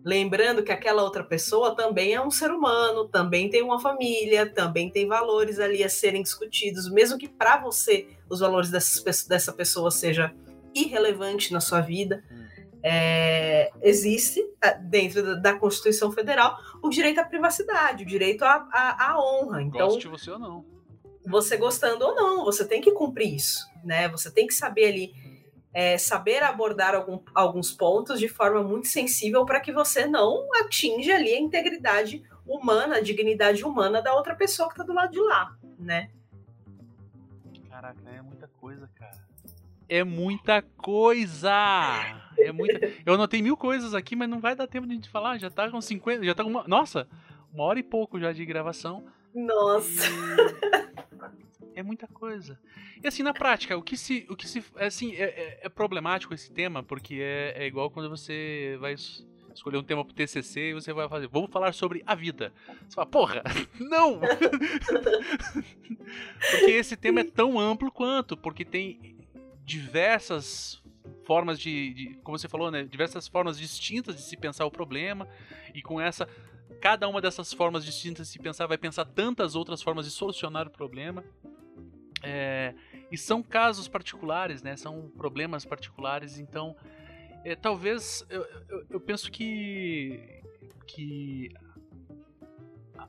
lembrando 0.03 0.63
que 0.63 0.73
aquela 0.73 1.03
outra 1.03 1.23
pessoa 1.23 1.77
também 1.77 2.15
é 2.15 2.21
um 2.23 2.31
ser 2.31 2.51
humano, 2.51 3.07
também 3.07 3.51
tem 3.51 3.63
uma 3.63 3.79
família, 3.79 4.51
também 4.51 4.91
tem 4.91 5.07
valores 5.07 5.59
ali 5.59 5.85
a 5.85 5.91
serem 5.91 6.23
discutidos, 6.23 6.91
mesmo 6.91 7.19
que 7.19 7.29
para 7.29 7.59
você 7.59 8.09
os 8.31 8.41
valores 8.41 8.71
dessas, 8.71 9.27
dessa 9.27 9.53
pessoa 9.53 9.91
seja 9.91 10.35
irrelevante 10.75 11.53
na 11.53 11.61
sua 11.61 11.83
vida. 11.83 12.25
Hum. 12.33 12.45
É, 12.87 13.71
existe 13.81 14.45
é, 14.63 14.75
dentro 14.75 15.41
da 15.41 15.59
Constituição 15.59 16.13
Federal 16.13 16.59
o 16.83 16.91
direito 16.91 17.19
à 17.19 17.25
privacidade, 17.25 18.05
o 18.05 18.07
direito 18.07 18.45
à, 18.45 18.69
à, 18.71 19.11
à 19.11 19.19
honra. 19.19 19.63
Então, 19.63 19.89
Goste 19.89 20.07
você 20.07 20.31
ou 20.31 20.39
não. 20.39 20.65
Você 21.27 21.57
gostando 21.57 22.05
ou 22.05 22.15
não, 22.15 22.45
você 22.45 22.67
tem 22.67 22.83
que 22.83 22.93
cumprir 22.93 23.35
isso, 23.35 23.67
né? 23.83 24.07
Você 24.11 24.31
tem 24.31 24.47
que 24.47 24.53
saber 24.53 24.89
ali 24.89 25.15
é, 25.75 25.99
saber 25.99 26.43
abordar 26.45 26.95
algum, 26.95 27.19
alguns 27.35 27.73
pontos 27.73 28.21
de 28.21 28.29
forma 28.29 28.63
muito 28.63 28.87
sensível 28.87 29.45
para 29.45 29.59
que 29.59 29.73
você 29.73 30.07
não 30.07 30.47
atinja 30.61 31.17
ali 31.17 31.35
a 31.35 31.41
integridade 31.41 32.23
humana, 32.47 32.99
a 32.99 33.01
dignidade 33.01 33.65
humana 33.65 34.01
da 34.01 34.15
outra 34.15 34.37
pessoa 34.37 34.69
que 34.69 34.75
está 34.75 34.85
do 34.85 34.95
lado 34.95 35.11
de 35.11 35.21
lá, 35.21 35.57
né? 35.77 36.11
É 39.89 40.03
muita 40.03 40.63
coisa! 40.77 41.51
É 42.39 42.53
muita... 42.53 42.93
Eu 43.05 43.15
anotei 43.15 43.43
mil 43.43 43.57
coisas 43.57 43.95
aqui, 43.95 44.17
mas 44.17 44.29
não 44.29 44.41
vai 44.41 44.57
dar 44.57 44.67
tempo 44.67 44.87
de 44.87 44.93
a 44.93 44.97
gente 44.97 45.09
falar. 45.09 45.39
Já 45.39 45.51
tá 45.51 45.71
com 45.71 45.81
50. 45.81 46.25
Já 46.25 46.35
tá 46.35 46.43
com 46.43 46.51
uma. 46.51 46.65
Nossa! 46.67 47.09
Uma 47.53 47.65
hora 47.65 47.79
e 47.79 47.83
pouco 47.83 48.19
já 48.19 48.33
de 48.33 48.45
gravação. 48.45 49.05
Nossa! 49.35 50.09
E... 50.09 50.95
É 51.77 51.83
muita 51.83 52.07
coisa. 52.07 52.59
E 53.03 53.07
assim, 53.07 53.23
na 53.23 53.35
prática, 53.35 53.77
o 53.77 53.83
que 53.83 53.97
se. 53.97 54.27
O 54.31 54.37
que 54.37 54.49
se 54.49 54.65
assim, 54.77 55.15
é, 55.15 55.25
é, 55.25 55.61
é 55.63 55.69
problemático 55.69 56.33
esse 56.33 56.51
tema, 56.51 56.83
porque 56.83 57.17
é, 57.21 57.65
é 57.65 57.67
igual 57.67 57.91
quando 57.91 58.09
você 58.09 58.77
vai 58.81 58.95
escolher 59.55 59.79
um 59.79 59.83
tema 59.83 60.05
pro 60.05 60.15
TCC 60.15 60.71
e 60.71 60.75
você 60.75 60.93
vai 60.93 61.09
fazer, 61.09 61.29
vamos 61.29 61.51
falar 61.51 61.73
sobre 61.73 62.03
a 62.07 62.15
vida. 62.15 62.53
Você 62.89 62.95
fala, 62.95 63.07
porra, 63.07 63.43
não! 63.79 64.21
porque 66.51 66.71
esse 66.71 66.97
tema 66.97 67.21
é 67.21 67.25
tão 67.25 67.59
amplo 67.59 67.91
quanto, 67.91 68.37
porque 68.37 68.65
tem 68.65 69.14
diversas 69.65 70.83
formas 71.25 71.59
de, 71.59 71.95
de, 71.95 72.15
como 72.23 72.39
você 72.39 72.49
falou, 72.49 72.71
né, 72.71 72.85
diversas 72.85 73.27
formas 73.27 73.59
distintas 73.59 74.17
de 74.17 74.23
se 74.23 74.37
pensar 74.37 74.65
o 74.67 74.71
problema 74.71 75.29
e 75.75 75.83
com 75.83 76.01
essa 76.01 76.29
cada 76.81 77.09
uma 77.09 77.21
dessas 77.21 77.53
formas 77.53 77.85
distintas 77.85 78.27
de 78.27 78.33
se 78.35 78.39
pensar 78.39 78.67
vai 78.67 78.77
pensar 78.77 79.05
tantas 79.05 79.55
outras 79.55 79.83
formas 79.83 80.05
de 80.05 80.13
solucionar 80.13 80.67
o 80.67 80.71
problema. 80.71 81.25
É, 82.23 82.75
e 83.11 83.19
são 83.19 83.43
casos 83.43 83.87
particulares, 83.87 84.63
né? 84.63 84.77
São 84.77 85.11
problemas 85.17 85.65
particulares, 85.65 86.39
então 86.39 86.75
é, 87.45 87.55
talvez 87.55 88.25
eu, 88.31 88.43
eu, 88.69 88.87
eu, 88.91 89.01
penso 89.01 89.31
que 89.31 90.43
que 90.87 91.51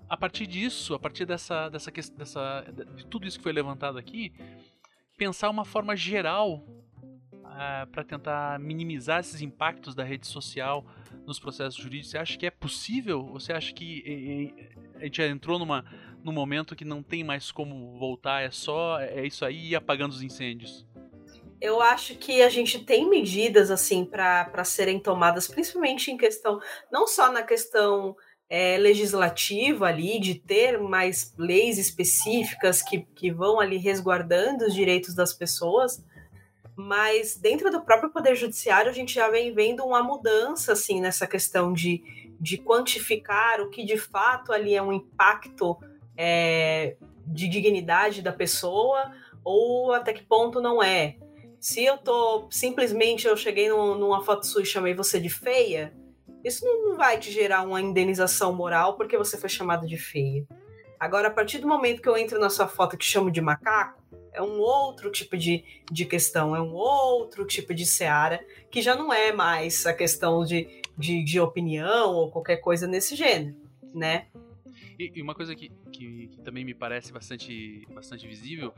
a 0.09 0.17
partir 0.17 0.47
disso, 0.47 0.93
a 0.93 0.99
partir 0.99 1.25
dessa 1.25 1.69
dessa 1.69 1.91
dessa 1.91 2.65
de 2.95 3.05
tudo 3.07 3.25
isso 3.25 3.37
que 3.37 3.43
foi 3.43 3.53
levantado 3.53 3.97
aqui, 3.97 4.33
pensar 5.17 5.49
uma 5.49 5.65
forma 5.65 5.95
geral 5.95 6.55
uh, 6.55 7.43
ah, 7.43 7.87
para 7.91 8.03
tentar 8.03 8.59
minimizar 8.59 9.19
esses 9.19 9.41
impactos 9.41 9.95
da 9.95 10.03
rede 10.03 10.27
social 10.27 10.85
nos 11.25 11.39
processos 11.39 11.75
jurídicos. 11.75 12.11
Você 12.11 12.17
acha 12.17 12.37
que 12.37 12.45
é 12.45 12.51
possível? 12.51 13.25
Você 13.33 13.53
acha 13.53 13.73
que 13.73 14.53
a 14.95 15.03
gente 15.05 15.17
já 15.17 15.27
entrou 15.27 15.57
numa 15.57 15.85
no 16.23 16.31
momento 16.31 16.75
que 16.75 16.83
não 16.83 17.03
tem 17.03 17.23
mais 17.23 17.51
como 17.51 17.99
voltar, 17.99 18.41
é 18.41 18.49
só 18.49 18.99
é 18.99 19.27
isso 19.27 19.45
aí 19.45 19.69
e 19.69 19.75
apagando 19.75 20.11
os 20.11 20.23
incêndios? 20.23 20.85
Eu 21.61 21.79
acho 21.79 22.15
que 22.15 22.41
a 22.41 22.49
gente 22.49 22.83
tem 22.83 23.07
medidas 23.07 23.69
assim 23.69 24.03
para 24.03 24.63
serem 24.63 24.99
tomadas, 24.99 25.47
principalmente 25.47 26.11
em 26.11 26.17
questão, 26.17 26.59
não 26.91 27.07
só 27.07 27.31
na 27.31 27.43
questão 27.43 28.15
é, 28.49 28.77
legislativa 28.77 29.87
ali, 29.87 30.19
de 30.19 30.35
ter 30.35 30.79
mais 30.79 31.33
leis 31.37 31.77
específicas 31.77 32.81
que, 32.81 32.99
que 33.15 33.31
vão 33.31 33.59
ali 33.59 33.77
resguardando 33.77 34.65
os 34.65 34.73
direitos 34.73 35.15
das 35.15 35.33
pessoas, 35.33 36.03
mas 36.75 37.37
dentro 37.37 37.71
do 37.71 37.81
próprio 37.81 38.11
Poder 38.11 38.35
Judiciário 38.35 38.89
a 38.89 38.93
gente 38.93 39.13
já 39.13 39.29
vem 39.29 39.53
vendo 39.53 39.83
uma 39.83 40.03
mudança 40.03 40.73
assim 40.73 40.99
nessa 40.99 41.25
questão 41.25 41.71
de, 41.71 42.03
de 42.39 42.57
quantificar 42.57 43.61
o 43.61 43.69
que 43.69 43.83
de 43.83 43.97
fato 43.97 44.51
ali 44.51 44.75
é 44.75 44.81
um 44.81 44.91
impacto 44.91 45.77
é, 46.17 46.97
de 47.25 47.47
dignidade 47.47 48.21
da 48.21 48.33
pessoa 48.33 49.11
ou 49.43 49.93
até 49.93 50.11
que 50.11 50.23
ponto 50.23 50.61
não 50.61 50.83
é. 50.83 51.15
Se 51.59 51.83
eu 51.83 51.97
tô 51.97 52.47
simplesmente 52.51 53.25
eu 53.25 53.37
cheguei 53.37 53.69
num, 53.69 53.95
numa 53.95 54.21
foto 54.23 54.45
sua 54.45 54.61
e 54.61 54.65
chamei 54.65 54.93
você 54.93 55.19
de 55.19 55.29
feia, 55.29 55.93
isso 56.45 56.63
não 56.63 56.95
vai 56.95 57.19
te 57.19 57.31
gerar 57.31 57.63
uma 57.63 57.81
indenização 57.81 58.53
moral 58.53 58.95
porque 58.95 59.17
você 59.17 59.35
foi 59.35 59.49
chamada 59.49 59.87
de 59.87 59.97
feia. 59.97 60.45
Agora, 60.99 61.27
a 61.27 61.31
partir 61.31 61.57
do 61.57 61.67
momento 61.67 62.01
que 62.01 62.07
eu 62.07 62.15
entro 62.15 62.39
na 62.39 62.49
sua 62.49 62.67
foto 62.67 62.95
que 62.97 63.03
chamo 63.03 63.31
de 63.31 63.41
macaco, 63.41 64.01
é 64.31 64.41
um 64.41 64.59
outro 64.59 65.11
tipo 65.11 65.35
de, 65.35 65.63
de 65.91 66.05
questão, 66.05 66.55
é 66.55 66.61
um 66.61 66.73
outro 66.73 67.45
tipo 67.45 67.73
de 67.73 67.85
seara, 67.85 68.45
que 68.69 68.81
já 68.81 68.95
não 68.95 69.11
é 69.11 69.31
mais 69.31 69.85
a 69.85 69.93
questão 69.93 70.43
de, 70.43 70.81
de, 70.95 71.23
de 71.23 71.39
opinião 71.39 72.13
ou 72.13 72.29
qualquer 72.29 72.57
coisa 72.57 72.85
nesse 72.85 73.15
gênero, 73.15 73.55
né? 73.93 74.27
E, 74.99 75.11
e 75.15 75.21
uma 75.21 75.33
coisa 75.33 75.55
que, 75.55 75.69
que, 75.91 76.27
que, 76.27 76.41
também 76.41 76.63
me 76.63 76.73
parece 76.73 77.11
bastante, 77.11 77.87
bastante 77.93 78.27
visível 78.27 78.73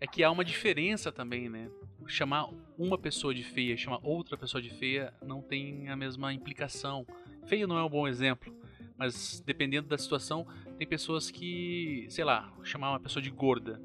é 0.00 0.06
que 0.06 0.22
há 0.22 0.30
uma 0.30 0.44
diferença 0.44 1.10
também, 1.10 1.48
né? 1.48 1.68
Chamar 2.06 2.48
uma 2.78 2.96
pessoa 2.96 3.34
de 3.34 3.42
feia, 3.42 3.76
chamar 3.76 3.98
outra 4.02 4.36
pessoa 4.36 4.62
de 4.62 4.70
feia 4.70 5.12
não 5.24 5.42
tem 5.42 5.88
a 5.88 5.96
mesma 5.96 6.32
implicação. 6.32 7.06
Feio 7.46 7.66
não 7.66 7.76
é 7.76 7.84
um 7.84 7.88
bom 7.88 8.06
exemplo, 8.06 8.54
mas 8.96 9.42
dependendo 9.44 9.88
da 9.88 9.98
situação, 9.98 10.46
tem 10.78 10.86
pessoas 10.86 11.30
que, 11.30 12.06
sei 12.08 12.24
lá, 12.24 12.52
chamar 12.62 12.90
uma 12.90 13.00
pessoa 13.00 13.22
de 13.22 13.30
gorda. 13.30 13.80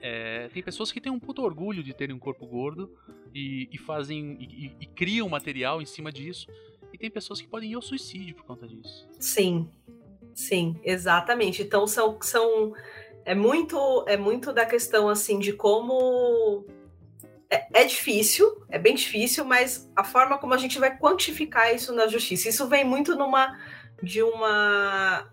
É, 0.00 0.48
tem 0.48 0.62
pessoas 0.62 0.92
que 0.92 1.00
têm 1.00 1.10
um 1.10 1.18
puto 1.18 1.42
orgulho 1.42 1.82
de 1.82 1.94
terem 1.94 2.14
um 2.14 2.18
corpo 2.18 2.46
gordo 2.46 2.94
e, 3.34 3.68
e 3.72 3.78
fazem 3.78 4.36
e, 4.38 4.72
e, 4.80 4.86
criam 4.86 5.28
material 5.28 5.80
em 5.80 5.86
cima 5.86 6.12
disso. 6.12 6.46
E 6.92 6.98
tem 6.98 7.10
pessoas 7.10 7.40
que 7.40 7.48
podem 7.48 7.70
ir 7.70 7.74
ao 7.74 7.82
suicídio 7.82 8.34
por 8.34 8.44
conta 8.44 8.68
disso. 8.68 9.08
Sim, 9.18 9.68
Sim, 10.34 10.78
exatamente. 10.82 11.62
Então 11.62 11.86
são, 11.86 12.18
são 12.20 12.74
é 13.24 13.34
muito 13.34 14.04
é 14.06 14.16
muito 14.16 14.52
da 14.52 14.66
questão 14.66 15.08
assim 15.08 15.38
de 15.38 15.52
como 15.52 16.66
é, 17.54 17.82
é, 17.82 17.84
difícil, 17.84 18.64
é 18.68 18.78
bem 18.78 18.94
difícil, 18.94 19.44
mas 19.44 19.90
a 19.94 20.02
forma 20.02 20.38
como 20.38 20.54
a 20.54 20.58
gente 20.58 20.78
vai 20.78 20.96
quantificar 20.98 21.74
isso 21.74 21.94
na 21.94 22.08
justiça, 22.08 22.48
isso 22.48 22.66
vem 22.68 22.84
muito 22.84 23.14
numa 23.14 23.56
de 24.02 24.22
uma 24.22 25.30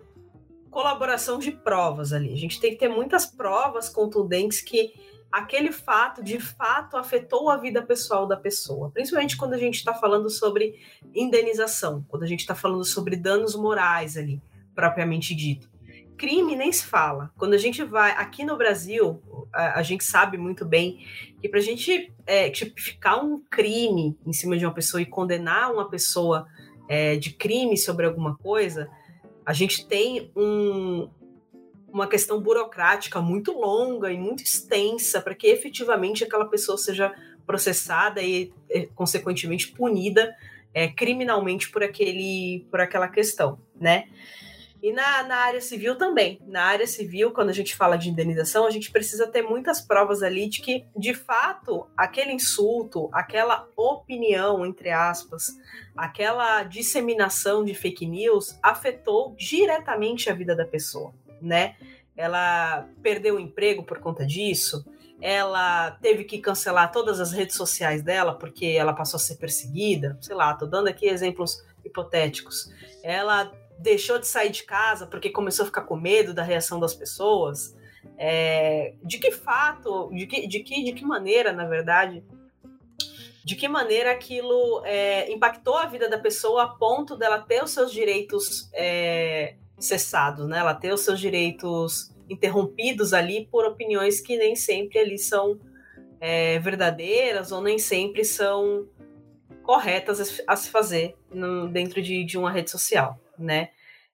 colaboração 0.70 1.40
de 1.40 1.52
provas 1.52 2.14
ali. 2.14 2.32
A 2.32 2.38
gente 2.38 2.60
tem 2.60 2.72
que 2.72 2.78
ter 2.78 2.88
muitas 2.88 3.26
provas 3.26 3.90
contundentes 3.90 4.62
que 4.62 4.94
aquele 5.32 5.72
fato 5.72 6.24
de 6.24 6.40
fato 6.40 6.96
afetou 6.96 7.50
a 7.50 7.58
vida 7.58 7.82
pessoal 7.82 8.28
da 8.28 8.38
pessoa, 8.38 8.92
principalmente 8.92 9.36
quando 9.36 9.54
a 9.54 9.58
gente 9.58 9.76
está 9.76 9.94
falando 9.94 10.30
sobre 10.30 10.80
indenização, 11.16 12.06
quando 12.08 12.24
a 12.24 12.28
gente 12.28 12.42
está 12.42 12.54
falando 12.54 12.86
sobre 12.86 13.16
danos 13.16 13.56
morais 13.56 14.16
ali 14.16 14.42
propriamente 14.76 15.34
dito. 15.34 15.71
Crime 16.22 16.56
nem 16.56 16.72
se 16.72 16.86
fala. 16.86 17.32
Quando 17.36 17.56
a 17.56 17.58
gente 17.58 17.84
vai 17.84 18.12
aqui 18.12 18.46
no 18.46 18.56
Brasil, 18.56 19.20
a, 19.52 19.80
a 19.80 19.82
gente 19.82 20.04
sabe 20.04 20.38
muito 20.38 20.64
bem 20.64 21.04
que 21.42 21.50
para 21.50 21.58
a 21.58 21.64
gente 21.64 22.14
é, 22.28 22.48
tipificar 22.52 23.26
um 23.26 23.42
crime 23.50 24.16
em 24.24 24.32
cima 24.32 24.56
de 24.56 24.64
uma 24.64 24.72
pessoa 24.72 25.02
e 25.02 25.06
condenar 25.08 25.74
uma 25.74 25.90
pessoa 25.90 26.46
é, 26.88 27.16
de 27.16 27.32
crime 27.32 27.76
sobre 27.76 28.06
alguma 28.06 28.38
coisa, 28.38 28.88
a 29.44 29.52
gente 29.52 29.88
tem 29.88 30.32
um, 30.36 31.10
uma 31.92 32.06
questão 32.06 32.40
burocrática 32.40 33.20
muito 33.20 33.52
longa 33.52 34.14
e 34.14 34.18
muito 34.20 34.44
extensa 34.44 35.22
para 35.22 35.34
que 35.34 35.48
efetivamente 35.48 36.24
aquela 36.24 36.46
pessoa 36.46 36.78
seja 36.78 37.12
processada 37.48 38.22
e, 38.22 38.54
e 38.70 38.86
consequentemente 38.94 39.72
punida 39.72 40.36
é, 40.72 40.88
criminalmente 40.88 41.72
por 41.72 41.82
aquele 41.82 42.68
por 42.70 42.80
aquela 42.80 43.08
questão, 43.08 43.60
né? 43.76 44.08
E 44.82 44.92
na, 44.92 45.24
na 45.24 45.36
área 45.36 45.62
civil 45.62 45.96
também. 45.96 46.42
Na 46.48 46.64
área 46.64 46.88
civil, 46.88 47.32
quando 47.32 47.50
a 47.50 47.54
gente 47.54 47.76
fala 47.76 47.98
de 47.98 48.10
indenização, 48.10 48.66
a 48.66 48.72
gente 48.72 48.92
precisa 48.92 49.28
ter 49.28 49.44
muitas 49.44 49.80
provas 49.80 50.24
ali 50.24 50.50
de 50.50 50.60
que, 50.60 50.86
de 50.98 51.14
fato, 51.14 51.88
aquele 51.96 52.32
insulto, 52.32 53.08
aquela 53.14 53.68
opinião, 53.78 54.66
entre 54.66 54.90
aspas, 54.90 55.56
aquela 55.96 56.64
disseminação 56.64 57.64
de 57.64 57.76
fake 57.76 58.08
news 58.08 58.58
afetou 58.64 59.36
diretamente 59.38 60.32
a 60.32 60.34
vida 60.34 60.56
da 60.56 60.66
pessoa, 60.66 61.14
né? 61.40 61.76
Ela 62.18 62.88
perdeu 63.04 63.36
o 63.36 63.40
emprego 63.40 63.84
por 63.84 64.00
conta 64.00 64.26
disso, 64.26 64.84
ela 65.22 65.92
teve 66.02 66.24
que 66.24 66.40
cancelar 66.40 66.92
todas 66.92 67.20
as 67.20 67.32
redes 67.32 67.56
sociais 67.56 68.02
dela 68.02 68.34
porque 68.34 68.66
ela 68.66 68.94
passou 68.94 69.18
a 69.18 69.22
ser 69.22 69.36
perseguida, 69.36 70.18
sei 70.20 70.36
lá, 70.36 70.56
tô 70.56 70.66
dando 70.66 70.88
aqui 70.88 71.08
exemplos 71.08 71.64
hipotéticos. 71.86 72.72
Ela 73.04 73.52
deixou 73.82 74.20
de 74.20 74.28
sair 74.28 74.52
de 74.52 74.64
casa 74.64 75.08
porque 75.08 75.30
começou 75.30 75.64
a 75.64 75.66
ficar 75.66 75.82
com 75.82 75.96
medo 75.96 76.34
da 76.34 76.44
reação 76.44 76.80
das 76.80 76.94
pessoas. 76.94 77.76
É, 78.18 78.94
de 79.04 79.18
que 79.18 79.32
fato, 79.32 80.10
de 80.14 80.28
que, 80.28 80.48
de 80.48 80.60
que, 80.62 80.84
de 80.84 80.94
que 80.94 81.04
maneira, 81.04 81.52
na 81.52 81.66
verdade, 81.66 82.24
de 83.44 83.56
que 83.56 83.68
maneira 83.68 84.12
aquilo 84.12 84.84
é, 84.86 85.32
impactou 85.32 85.76
a 85.76 85.88
vida 85.88 86.08
da 86.08 86.20
pessoa 86.20 86.64
a 86.64 86.68
ponto 86.68 87.16
dela 87.16 87.40
ter 87.40 87.64
os 87.64 87.72
seus 87.72 87.92
direitos 87.92 88.70
é, 88.74 89.56
cessados, 89.80 90.48
né? 90.48 90.60
Ela 90.60 90.76
ter 90.76 90.94
os 90.94 91.02
seus 91.02 91.20
direitos 91.20 92.12
interrompidos 92.30 93.14
ali 93.14 93.48
por 93.52 93.66
opiniões 93.66 94.22
que 94.22 94.38
nem 94.38 94.56
sempre 94.56 95.00
ali 95.00 95.18
são 95.18 95.60
é, 96.20 96.60
verdadeiras 96.60 97.52
ou 97.52 97.62
nem 97.62 97.80
sempre 97.80 98.24
são 98.24 98.88
corretas 99.64 100.42
a 100.48 100.56
se 100.56 100.70
fazer 100.70 101.16
no, 101.32 101.68
dentro 101.68 102.02
de, 102.02 102.24
de 102.24 102.38
uma 102.38 102.52
rede 102.52 102.70
social 102.70 103.20
né? 103.42 103.70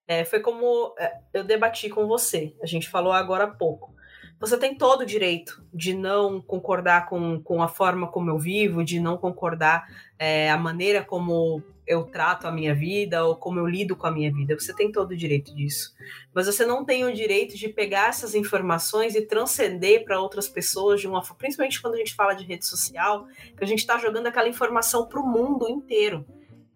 É, 0.08 0.24
foi 0.24 0.40
como 0.40 0.96
é, 0.98 1.18
eu 1.34 1.44
debati 1.44 1.90
com 1.90 2.08
você, 2.08 2.56
a 2.62 2.66
gente 2.66 2.88
falou 2.88 3.12
agora 3.12 3.44
há 3.44 3.48
pouco. 3.48 3.96
Você 4.40 4.56
tem 4.56 4.76
todo 4.76 5.02
o 5.02 5.06
direito 5.06 5.64
de 5.74 5.96
não 5.96 6.40
concordar 6.40 7.10
com, 7.10 7.42
com 7.42 7.62
a 7.62 7.68
forma 7.68 8.08
como 8.08 8.30
eu 8.30 8.38
vivo, 8.38 8.84
de 8.84 9.00
não 9.00 9.18
concordar 9.18 9.88
é, 10.20 10.52
a 10.52 10.58
maneira 10.58 11.04
como 11.04 11.64
eu 11.88 12.04
trato 12.04 12.46
a 12.46 12.52
minha 12.52 12.76
vida 12.76 13.26
ou 13.26 13.36
como 13.36 13.60
eu 13.60 13.66
lido 13.66 13.96
com 13.96 14.06
a 14.06 14.12
minha 14.12 14.32
vida. 14.32 14.54
Você 14.60 14.76
tem 14.76 14.92
todo 14.92 15.12
o 15.12 15.18
direito 15.18 15.56
disso. 15.56 15.96
Mas 16.34 16.46
você 16.46 16.66
não 16.66 16.86
tem 16.86 17.04
o 17.04 17.14
direito 17.14 17.58
de 17.58 17.68
pegar 17.70 18.10
essas 18.10 18.36
informações 18.36 19.16
e 19.16 19.22
transcender 19.22 20.04
para 20.04 20.20
outras 20.20 20.48
pessoas 20.48 21.02
de 21.02 21.08
uma 21.08 21.22
principalmente 21.36 21.82
quando 21.82 21.96
a 21.96 21.98
gente 21.98 22.14
fala 22.14 22.36
de 22.36 22.46
rede 22.46 22.66
social, 22.66 23.26
que 23.58 23.64
a 23.64 23.68
gente 23.68 23.80
está 23.80 23.98
jogando 23.98 24.28
aquela 24.28 24.50
informação 24.50 25.08
para 25.08 25.20
o 25.20 25.26
mundo 25.26 25.68
inteiro. 25.68 26.24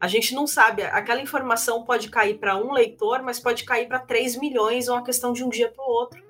A 0.01 0.07
gente 0.07 0.33
não 0.33 0.47
sabe, 0.47 0.81
aquela 0.81 1.21
informação 1.21 1.83
pode 1.83 2.09
cair 2.09 2.39
para 2.39 2.57
um 2.57 2.73
leitor, 2.73 3.21
mas 3.21 3.39
pode 3.39 3.63
cair 3.63 3.87
para 3.87 3.99
3 3.99 4.35
milhões, 4.37 4.87
ou 4.87 4.95
uma 4.95 5.03
questão 5.03 5.31
de 5.31 5.43
um 5.43 5.49
dia 5.49 5.71
para 5.71 5.85
o 5.85 5.87
outro. 5.87 6.23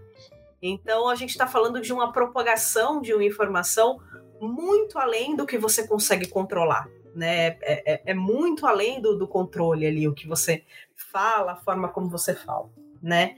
Então 0.62 1.08
a 1.08 1.16
gente 1.16 1.30
está 1.30 1.48
falando 1.48 1.80
de 1.80 1.94
uma 1.94 2.12
propagação 2.12 3.02
de 3.02 3.14
uma 3.14 3.24
informação 3.24 4.02
muito 4.42 5.00
além 5.00 5.38
do 5.38 5.46
que 5.46 5.58
você 5.58 5.88
consegue 5.88 6.28
controlar. 6.28 6.90
Né? 7.16 7.58
É, 7.62 7.94
é, 7.94 8.02
é 8.08 8.14
muito 8.14 8.68
além 8.68 9.00
do, 9.00 9.18
do, 9.18 9.26
controle 9.26 9.88
ali, 9.88 10.06
o 10.06 10.14
que 10.14 10.28
você 10.28 10.66
fala, 10.96 11.54
a 11.54 11.56
forma 11.56 11.88
como 11.88 12.10
você 12.10 12.36
fala. 12.36 12.70
Né? 13.02 13.38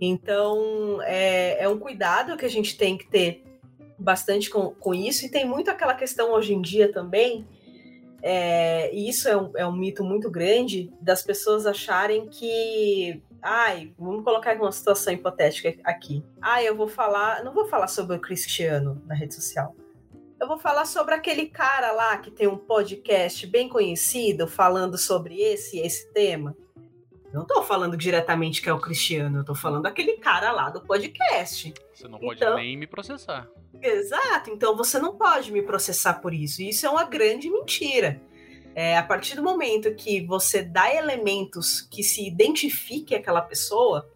Então 0.00 1.00
é, 1.02 1.62
é 1.62 1.68
um 1.68 1.78
cuidado 1.78 2.36
que 2.36 2.44
a 2.44 2.50
gente 2.50 2.76
tem 2.76 2.98
que 2.98 3.06
ter 3.06 3.44
bastante 3.96 4.50
com, 4.50 4.70
com 4.70 4.92
isso, 4.92 5.24
e 5.24 5.30
tem 5.30 5.46
muito 5.46 5.70
aquela 5.70 5.94
questão 5.94 6.32
hoje 6.32 6.52
em 6.52 6.60
dia 6.60 6.92
também 6.92 7.46
é, 8.22 8.94
e 8.94 9.08
isso 9.08 9.28
é 9.28 9.36
um, 9.36 9.52
é 9.56 9.66
um 9.66 9.72
mito 9.72 10.04
muito 10.04 10.30
grande 10.30 10.92
das 11.00 11.22
pessoas 11.22 11.66
acharem 11.66 12.28
que. 12.28 13.20
Ai, 13.42 13.92
vamos 13.98 14.22
colocar 14.22 14.54
uma 14.54 14.70
situação 14.70 15.12
hipotética 15.12 15.74
aqui. 15.82 16.24
Ai, 16.40 16.68
eu 16.68 16.76
vou 16.76 16.86
falar. 16.86 17.42
Não 17.42 17.52
vou 17.52 17.66
falar 17.66 17.88
sobre 17.88 18.16
o 18.16 18.20
Cristiano 18.20 19.02
na 19.06 19.14
rede 19.14 19.34
social. 19.34 19.74
Eu 20.38 20.46
vou 20.46 20.58
falar 20.58 20.84
sobre 20.84 21.14
aquele 21.14 21.46
cara 21.46 21.90
lá 21.92 22.16
que 22.18 22.30
tem 22.30 22.46
um 22.46 22.56
podcast 22.56 23.44
bem 23.46 23.68
conhecido 23.68 24.46
falando 24.46 24.96
sobre 24.96 25.40
esse 25.40 25.78
e 25.78 25.80
esse 25.80 26.12
tema. 26.12 26.56
Não 27.32 27.42
estou 27.42 27.62
falando 27.62 27.96
diretamente 27.96 28.60
que 28.60 28.68
é 28.68 28.72
o 28.72 28.80
Cristiano, 28.80 29.38
eu 29.38 29.40
estou 29.40 29.54
falando 29.54 29.86
aquele 29.86 30.18
cara 30.18 30.52
lá 30.52 30.68
do 30.68 30.82
podcast. 30.82 31.72
Você 31.94 32.06
não 32.06 32.18
pode 32.18 32.40
então, 32.40 32.56
nem 32.56 32.76
me 32.76 32.86
processar. 32.86 33.48
Exato, 33.82 34.50
então 34.50 34.76
você 34.76 34.98
não 34.98 35.16
pode 35.16 35.50
me 35.50 35.60
processar 35.60 36.14
por 36.14 36.32
isso. 36.32 36.62
Isso 36.62 36.86
é 36.86 36.90
uma 36.90 37.04
grande 37.04 37.50
mentira. 37.50 38.22
É, 38.74 38.96
a 38.96 39.02
partir 39.02 39.34
do 39.36 39.42
momento 39.42 39.94
que 39.94 40.24
você 40.24 40.62
dá 40.62 40.94
elementos 40.94 41.82
que 41.82 42.02
se 42.02 42.26
identifique 42.26 43.14
aquela 43.14 43.42
pessoa, 43.42 44.08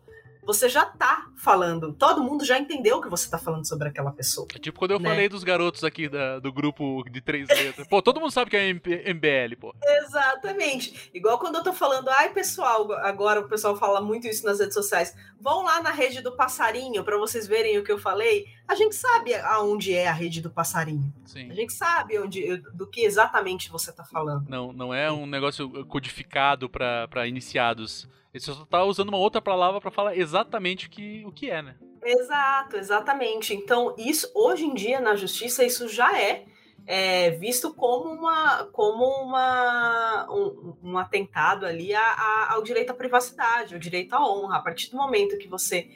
você 0.46 0.68
já 0.68 0.86
tá 0.86 1.28
falando. 1.34 1.92
Todo 1.92 2.22
mundo 2.22 2.44
já 2.44 2.56
entendeu 2.56 3.00
que 3.00 3.08
você 3.08 3.28
tá 3.28 3.36
falando 3.36 3.66
sobre 3.66 3.88
aquela 3.88 4.12
pessoa. 4.12 4.46
É 4.54 4.58
tipo 4.58 4.78
quando 4.78 4.92
eu 4.92 5.00
né? 5.00 5.10
falei 5.10 5.28
dos 5.28 5.42
garotos 5.42 5.82
aqui 5.82 6.08
da, 6.08 6.38
do 6.38 6.52
grupo 6.52 7.04
de 7.10 7.20
três 7.20 7.48
letras. 7.48 7.86
pô, 7.88 8.00
todo 8.00 8.20
mundo 8.20 8.30
sabe 8.30 8.50
que 8.50 8.56
é 8.56 8.72
MBL, 8.72 9.56
pô. 9.60 9.74
Exatamente. 9.82 11.10
Igual 11.12 11.38
quando 11.38 11.56
eu 11.56 11.64
tô 11.64 11.72
falando, 11.72 12.08
ai, 12.10 12.32
pessoal, 12.32 12.90
agora 12.92 13.40
o 13.40 13.48
pessoal 13.48 13.76
fala 13.76 14.00
muito 14.00 14.28
isso 14.28 14.46
nas 14.46 14.60
redes 14.60 14.74
sociais. 14.74 15.14
Vão 15.40 15.64
lá 15.64 15.82
na 15.82 15.90
rede 15.90 16.22
do 16.22 16.36
passarinho 16.36 17.02
para 17.02 17.18
vocês 17.18 17.48
verem 17.48 17.76
o 17.78 17.84
que 17.84 17.90
eu 17.90 17.98
falei. 17.98 18.46
A 18.68 18.76
gente 18.76 18.94
sabe 18.94 19.34
aonde 19.34 19.92
é 19.92 20.06
a 20.06 20.12
rede 20.12 20.40
do 20.40 20.50
passarinho. 20.50 21.12
Sim. 21.24 21.50
A 21.50 21.54
gente 21.54 21.72
sabe 21.72 22.18
onde, 22.20 22.56
do 22.72 22.86
que 22.86 23.00
exatamente 23.00 23.68
você 23.68 23.92
tá 23.92 24.04
falando. 24.04 24.48
Não, 24.48 24.72
não 24.72 24.94
é 24.94 25.10
um 25.10 25.26
negócio 25.26 25.84
codificado 25.86 26.70
para 26.70 27.26
iniciados 27.26 28.08
ele 28.36 28.44
só 28.44 28.66
tá 28.66 28.84
usando 28.84 29.08
uma 29.08 29.18
outra 29.18 29.40
palavra 29.40 29.80
para 29.80 29.90
falar 29.90 30.16
exatamente 30.16 30.86
o 30.86 30.90
que, 30.90 31.24
o 31.24 31.32
que 31.32 31.50
é, 31.50 31.62
né? 31.62 31.76
Exato, 32.04 32.76
exatamente. 32.76 33.54
Então, 33.54 33.94
isso 33.98 34.30
hoje 34.34 34.64
em 34.64 34.74
dia 34.74 35.00
na 35.00 35.16
justiça 35.16 35.64
isso 35.64 35.88
já 35.88 36.20
é, 36.20 36.44
é 36.86 37.30
visto 37.30 37.74
como 37.74 38.10
uma 38.10 38.64
como 38.66 39.04
uma 39.04 40.26
um, 40.30 40.76
um 40.82 40.98
atentado 40.98 41.64
ali 41.64 41.94
a, 41.94 42.00
a, 42.00 42.54
ao 42.54 42.62
direito 42.62 42.90
à 42.90 42.94
privacidade, 42.94 43.74
ao 43.74 43.80
direito 43.80 44.12
à 44.12 44.20
honra. 44.20 44.58
A 44.58 44.62
partir 44.62 44.90
do 44.90 44.96
momento 44.96 45.38
que 45.38 45.48
você 45.48 45.88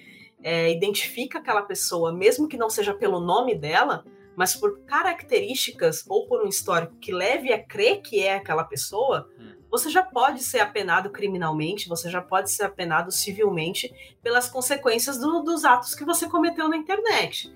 é, 0.43 0.71
identifica 0.71 1.39
aquela 1.39 1.63
pessoa, 1.63 2.13
mesmo 2.13 2.49
que 2.49 2.57
não 2.57 2.71
seja 2.71 2.95
pelo 2.95 3.21
nome 3.21 3.55
dela, 3.55 4.05
mas 4.35 4.57
por 4.57 4.81
características 4.87 6.05
ou 6.09 6.27
por 6.27 6.43
um 6.43 6.49
histórico 6.49 6.97
que 6.97 7.13
leve 7.13 7.53
a 7.53 7.63
crer 7.63 8.01
que 8.01 8.21
é 8.21 8.37
aquela 8.37 8.65
pessoa, 8.65 9.29
hum 9.39 9.60
você 9.71 9.89
já 9.89 10.03
pode 10.03 10.43
ser 10.43 10.61
apenado 10.61 11.11
criminalmente, 11.11 11.89
você 11.89 12.11
já 12.11 12.21
pode 12.21 12.51
ser 12.51 12.65
apenado 12.65 13.13
civilmente 13.13 13.95
pelas 14.23 14.49
consequências 14.49 15.19
do, 15.19 15.43
dos 15.43 15.65
atos 15.65 15.95
que 15.95 16.05
você 16.05 16.29
cometeu 16.29 16.69
na 16.69 16.77
internet. 16.77 17.55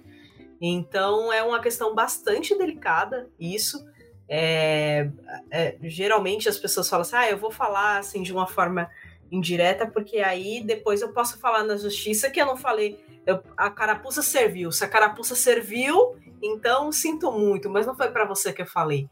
Então 0.60 1.32
é 1.32 1.42
uma 1.42 1.60
questão 1.60 1.94
bastante 1.94 2.56
delicada 2.56 3.28
isso. 3.38 3.84
É, 4.28 5.10
é, 5.50 5.76
geralmente 5.82 6.48
as 6.48 6.56
pessoas 6.56 6.88
falam 6.88 7.02
assim: 7.02 7.16
ah, 7.16 7.28
eu 7.28 7.36
vou 7.36 7.50
falar 7.50 7.98
assim 7.98 8.22
de 8.22 8.32
uma 8.32 8.46
forma 8.46 8.88
indireta, 9.30 9.86
porque 9.86 10.18
aí 10.18 10.62
depois 10.64 11.02
eu 11.02 11.12
posso 11.12 11.38
falar 11.38 11.64
na 11.64 11.76
justiça 11.76 12.30
que 12.30 12.40
eu 12.40 12.46
não 12.46 12.56
falei. 12.56 12.98
Eu, 13.26 13.42
a 13.56 13.70
carapuça 13.70 14.22
serviu. 14.22 14.70
Se 14.70 14.84
a 14.84 14.88
carapuça 14.88 15.34
serviu, 15.34 16.16
então 16.42 16.92
sinto 16.92 17.32
muito, 17.32 17.68
mas 17.68 17.86
não 17.86 17.96
foi 17.96 18.10
para 18.10 18.24
você 18.24 18.52
que 18.52 18.62
eu 18.62 18.66
falei. 18.66 19.08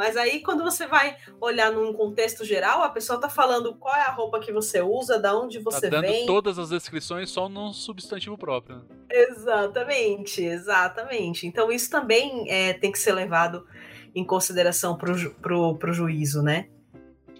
Mas 0.00 0.16
aí, 0.16 0.40
quando 0.40 0.64
você 0.64 0.86
vai 0.86 1.14
olhar 1.38 1.70
num 1.70 1.92
contexto 1.92 2.42
geral, 2.42 2.82
a 2.82 2.88
pessoa 2.88 3.20
tá 3.20 3.28
falando 3.28 3.74
qual 3.74 3.94
é 3.94 4.00
a 4.00 4.10
roupa 4.10 4.40
que 4.40 4.50
você 4.50 4.80
usa, 4.80 5.18
da 5.18 5.38
onde 5.38 5.58
tá 5.58 5.64
você 5.64 5.90
tá 5.90 6.00
dando 6.00 6.10
vem. 6.10 6.24
todas 6.24 6.58
as 6.58 6.70
descrições 6.70 7.28
só 7.28 7.50
num 7.50 7.70
substantivo 7.70 8.38
próprio. 8.38 8.76
Né? 8.76 8.82
Exatamente, 9.10 10.42
exatamente. 10.42 11.46
Então, 11.46 11.70
isso 11.70 11.90
também 11.90 12.50
é, 12.50 12.72
tem 12.72 12.90
que 12.90 12.98
ser 12.98 13.12
levado 13.12 13.66
em 14.14 14.24
consideração 14.24 14.96
pro, 14.96 15.32
pro, 15.32 15.76
pro 15.76 15.92
juízo, 15.92 16.42
né? 16.42 16.68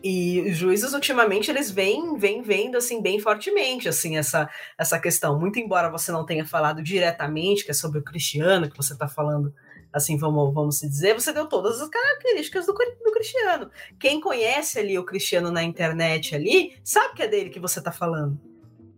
E 0.05 0.43
os 0.43 0.59
juízes 0.59 0.93
ultimamente 0.93 1.51
eles 1.51 1.71
vêm, 1.71 2.19
vêm 2.19 2.43
vendo 2.43 2.77
assim 2.77 3.01
bem 3.01 3.19
fortemente 3.19 3.89
assim 3.89 4.19
essa 4.19 4.51
essa 4.79 4.99
questão. 4.99 5.39
Muito 5.39 5.59
embora 5.59 5.91
você 5.91 6.13
não 6.13 6.27
tenha 6.27 6.45
falado 6.45 6.83
diretamente 6.83 7.65
que 7.65 7.71
é 7.71 7.75
sobre 7.75 7.99
o 7.99 8.03
Cristiano 8.03 8.71
que 8.71 8.77
você 8.77 8.95
está 8.95 9.07
falando 9.09 9.55
assim 9.93 10.17
vamos, 10.17 10.53
vamos 10.55 10.79
se 10.79 10.89
dizer, 10.89 11.15
você 11.15 11.33
deu 11.33 11.47
todas 11.47 11.81
as 11.81 11.89
características 11.89 12.67
do, 12.67 12.73
do 12.73 13.13
Cristiano. 13.13 13.71
Quem 13.99 14.21
conhece 14.21 14.79
ali 14.79 14.99
o 14.99 15.05
Cristiano 15.05 15.51
na 15.51 15.63
internet 15.63 16.35
ali, 16.35 16.79
sabe 16.85 17.15
que 17.15 17.23
é 17.23 17.29
dele 17.29 17.51
que 17.51 17.61
você 17.61 17.79
está 17.79 17.91
falando. 17.91 18.39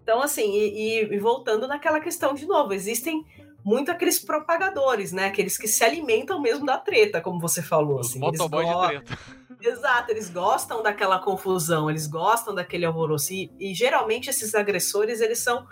Então, 0.02 0.20
assim, 0.20 0.52
e, 0.52 1.05
e, 1.14 1.19
voltando 1.19 1.66
naquela 1.69 2.01
questão 2.01 2.35
de 2.35 2.44
novo, 2.44 2.74
existem 2.74 3.24
muito 3.64 3.90
aqueles 3.90 4.19
propagadores, 4.19 5.12
né? 5.12 5.27
Aqueles 5.27 5.56
que 5.56 5.69
se 5.69 5.85
alimentam 5.85 6.40
mesmo 6.40 6.66
da 6.66 6.77
treta, 6.77 7.20
como 7.20 7.39
você 7.39 7.62
falou. 7.62 8.01
Os 8.01 8.09
assim, 8.09 8.19
go... 8.19 8.31
de 8.31 8.39
treta. 8.39 9.19
Exato, 9.60 10.10
eles 10.10 10.28
gostam 10.28 10.82
daquela 10.82 11.20
confusão, 11.20 11.89
eles 11.89 12.09
gostam 12.09 12.52
daquele 12.52 12.85
alvoroço. 12.85 13.32
E, 13.32 13.52
e 13.60 13.73
geralmente 13.73 14.28
esses 14.28 14.56
agressores, 14.56 15.20
eles 15.20 15.39
são 15.39 15.64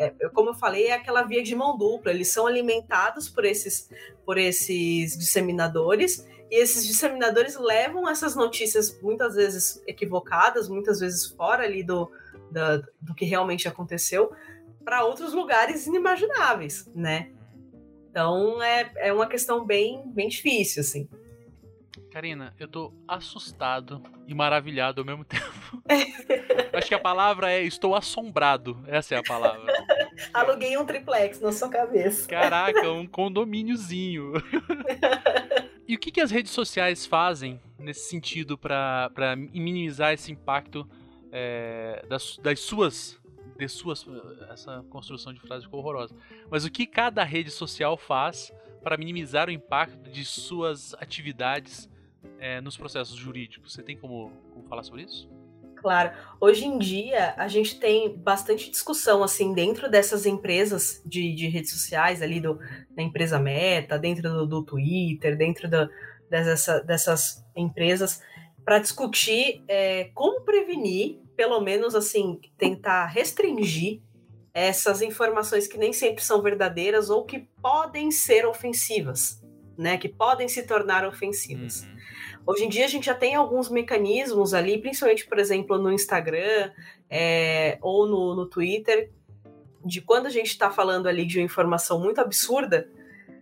é, 0.00 0.28
como 0.30 0.50
eu 0.50 0.54
falei, 0.54 0.86
é 0.86 0.94
aquela 0.94 1.22
via 1.22 1.42
de 1.42 1.54
mão 1.54 1.76
dupla. 1.76 2.10
Eles 2.10 2.32
são 2.32 2.46
alimentados 2.46 3.28
por 3.28 3.44
esses, 3.44 3.90
por 4.24 4.38
esses 4.38 5.16
disseminadores 5.16 6.26
e 6.50 6.60
esses 6.60 6.86
disseminadores 6.86 7.56
levam 7.56 8.08
essas 8.08 8.34
notícias 8.34 8.98
muitas 9.00 9.34
vezes 9.34 9.82
equivocadas, 9.86 10.68
muitas 10.68 10.98
vezes 11.00 11.26
fora 11.26 11.64
ali 11.64 11.84
do, 11.84 12.10
do, 12.50 12.88
do 13.00 13.14
que 13.14 13.24
realmente 13.24 13.68
aconteceu, 13.68 14.32
para 14.84 15.04
outros 15.04 15.32
lugares 15.32 15.86
inimagináveis, 15.86 16.90
né? 16.94 17.30
Então 18.10 18.60
é, 18.60 18.90
é 18.96 19.12
uma 19.12 19.28
questão 19.28 19.64
bem, 19.64 20.02
bem 20.06 20.28
difícil, 20.28 20.80
assim. 20.80 21.08
Karina, 22.10 22.52
eu 22.58 22.66
tô 22.66 22.92
assustado 23.06 24.02
e 24.26 24.34
maravilhado 24.34 25.00
ao 25.00 25.06
mesmo 25.06 25.24
tempo. 25.24 25.44
Acho 26.72 26.88
que 26.88 26.94
a 26.94 26.98
palavra 26.98 27.52
é 27.52 27.62
estou 27.62 27.94
assombrado. 27.94 28.82
Essa 28.86 29.14
é 29.14 29.18
a 29.18 29.22
palavra. 29.22 29.72
Aluguei 30.34 30.76
um 30.76 30.84
triplex 30.84 31.40
na 31.40 31.52
sua 31.52 31.68
cabeça. 31.68 32.28
Caraca, 32.28 32.90
um 32.90 33.06
condomíniozinho. 33.06 34.32
e 35.86 35.94
o 35.94 35.98
que, 35.98 36.10
que 36.10 36.20
as 36.20 36.30
redes 36.30 36.52
sociais 36.52 37.06
fazem 37.06 37.60
nesse 37.78 38.08
sentido 38.08 38.58
para 38.58 39.36
minimizar 39.36 40.12
esse 40.12 40.32
impacto 40.32 40.88
é, 41.32 42.04
das, 42.08 42.36
das 42.38 42.60
suas 42.60 43.20
de 43.56 43.68
suas 43.68 44.06
essa 44.50 44.82
construção 44.88 45.34
de 45.34 45.40
frase 45.40 45.66
ficou 45.66 45.80
horrorosa. 45.80 46.16
Mas 46.50 46.64
o 46.64 46.70
que 46.70 46.86
cada 46.86 47.22
rede 47.22 47.50
social 47.50 47.94
faz 47.98 48.50
para 48.82 48.96
minimizar 48.96 49.48
o 49.48 49.52
impacto 49.52 50.10
de 50.10 50.24
suas 50.24 50.94
atividades 50.94 51.89
é, 52.38 52.60
nos 52.60 52.76
processos 52.76 53.16
jurídicos? 53.16 53.72
Você 53.72 53.82
tem 53.82 53.96
como, 53.96 54.32
como 54.52 54.66
falar 54.66 54.82
sobre 54.82 55.02
isso? 55.02 55.28
Claro. 55.80 56.12
Hoje 56.38 56.66
em 56.66 56.78
dia, 56.78 57.34
a 57.38 57.48
gente 57.48 57.80
tem 57.80 58.14
bastante 58.14 58.70
discussão, 58.70 59.22
assim, 59.22 59.54
dentro 59.54 59.90
dessas 59.90 60.26
empresas 60.26 61.02
de, 61.06 61.34
de 61.34 61.48
redes 61.48 61.72
sociais, 61.72 62.20
ali 62.20 62.38
do, 62.38 62.58
da 62.90 63.02
empresa 63.02 63.38
Meta, 63.38 63.98
dentro 63.98 64.22
do, 64.22 64.46
do 64.46 64.62
Twitter, 64.62 65.36
dentro 65.36 65.68
do, 65.70 65.88
dessa, 66.28 66.80
dessas 66.80 67.44
empresas, 67.56 68.22
para 68.62 68.78
discutir 68.78 69.64
é, 69.66 70.10
como 70.14 70.42
prevenir, 70.42 71.18
pelo 71.34 71.60
menos, 71.60 71.94
assim, 71.94 72.38
tentar 72.58 73.06
restringir 73.06 74.02
essas 74.52 75.00
informações 75.00 75.66
que 75.66 75.78
nem 75.78 75.92
sempre 75.92 76.22
são 76.22 76.42
verdadeiras 76.42 77.08
ou 77.08 77.24
que 77.24 77.48
podem 77.62 78.10
ser 78.10 78.44
ofensivas, 78.44 79.42
né? 79.76 79.96
Que 79.98 80.08
podem 80.08 80.48
se 80.48 80.62
tornar 80.62 81.06
ofensivas. 81.06 81.82
Uhum. 81.82 82.00
Hoje 82.46 82.64
em 82.64 82.68
dia 82.68 82.84
a 82.84 82.88
gente 82.88 83.06
já 83.06 83.14
tem 83.14 83.34
alguns 83.34 83.68
mecanismos 83.68 84.54
ali, 84.54 84.78
principalmente, 84.78 85.26
por 85.26 85.38
exemplo, 85.38 85.78
no 85.78 85.92
Instagram 85.92 86.70
é, 87.08 87.78
ou 87.80 88.06
no, 88.06 88.34
no 88.34 88.46
Twitter, 88.46 89.10
de 89.84 90.00
quando 90.00 90.26
a 90.26 90.30
gente 90.30 90.48
está 90.48 90.70
falando 90.70 91.06
ali 91.06 91.26
de 91.26 91.38
uma 91.38 91.44
informação 91.44 92.00
muito 92.00 92.20
absurda, 92.20 92.88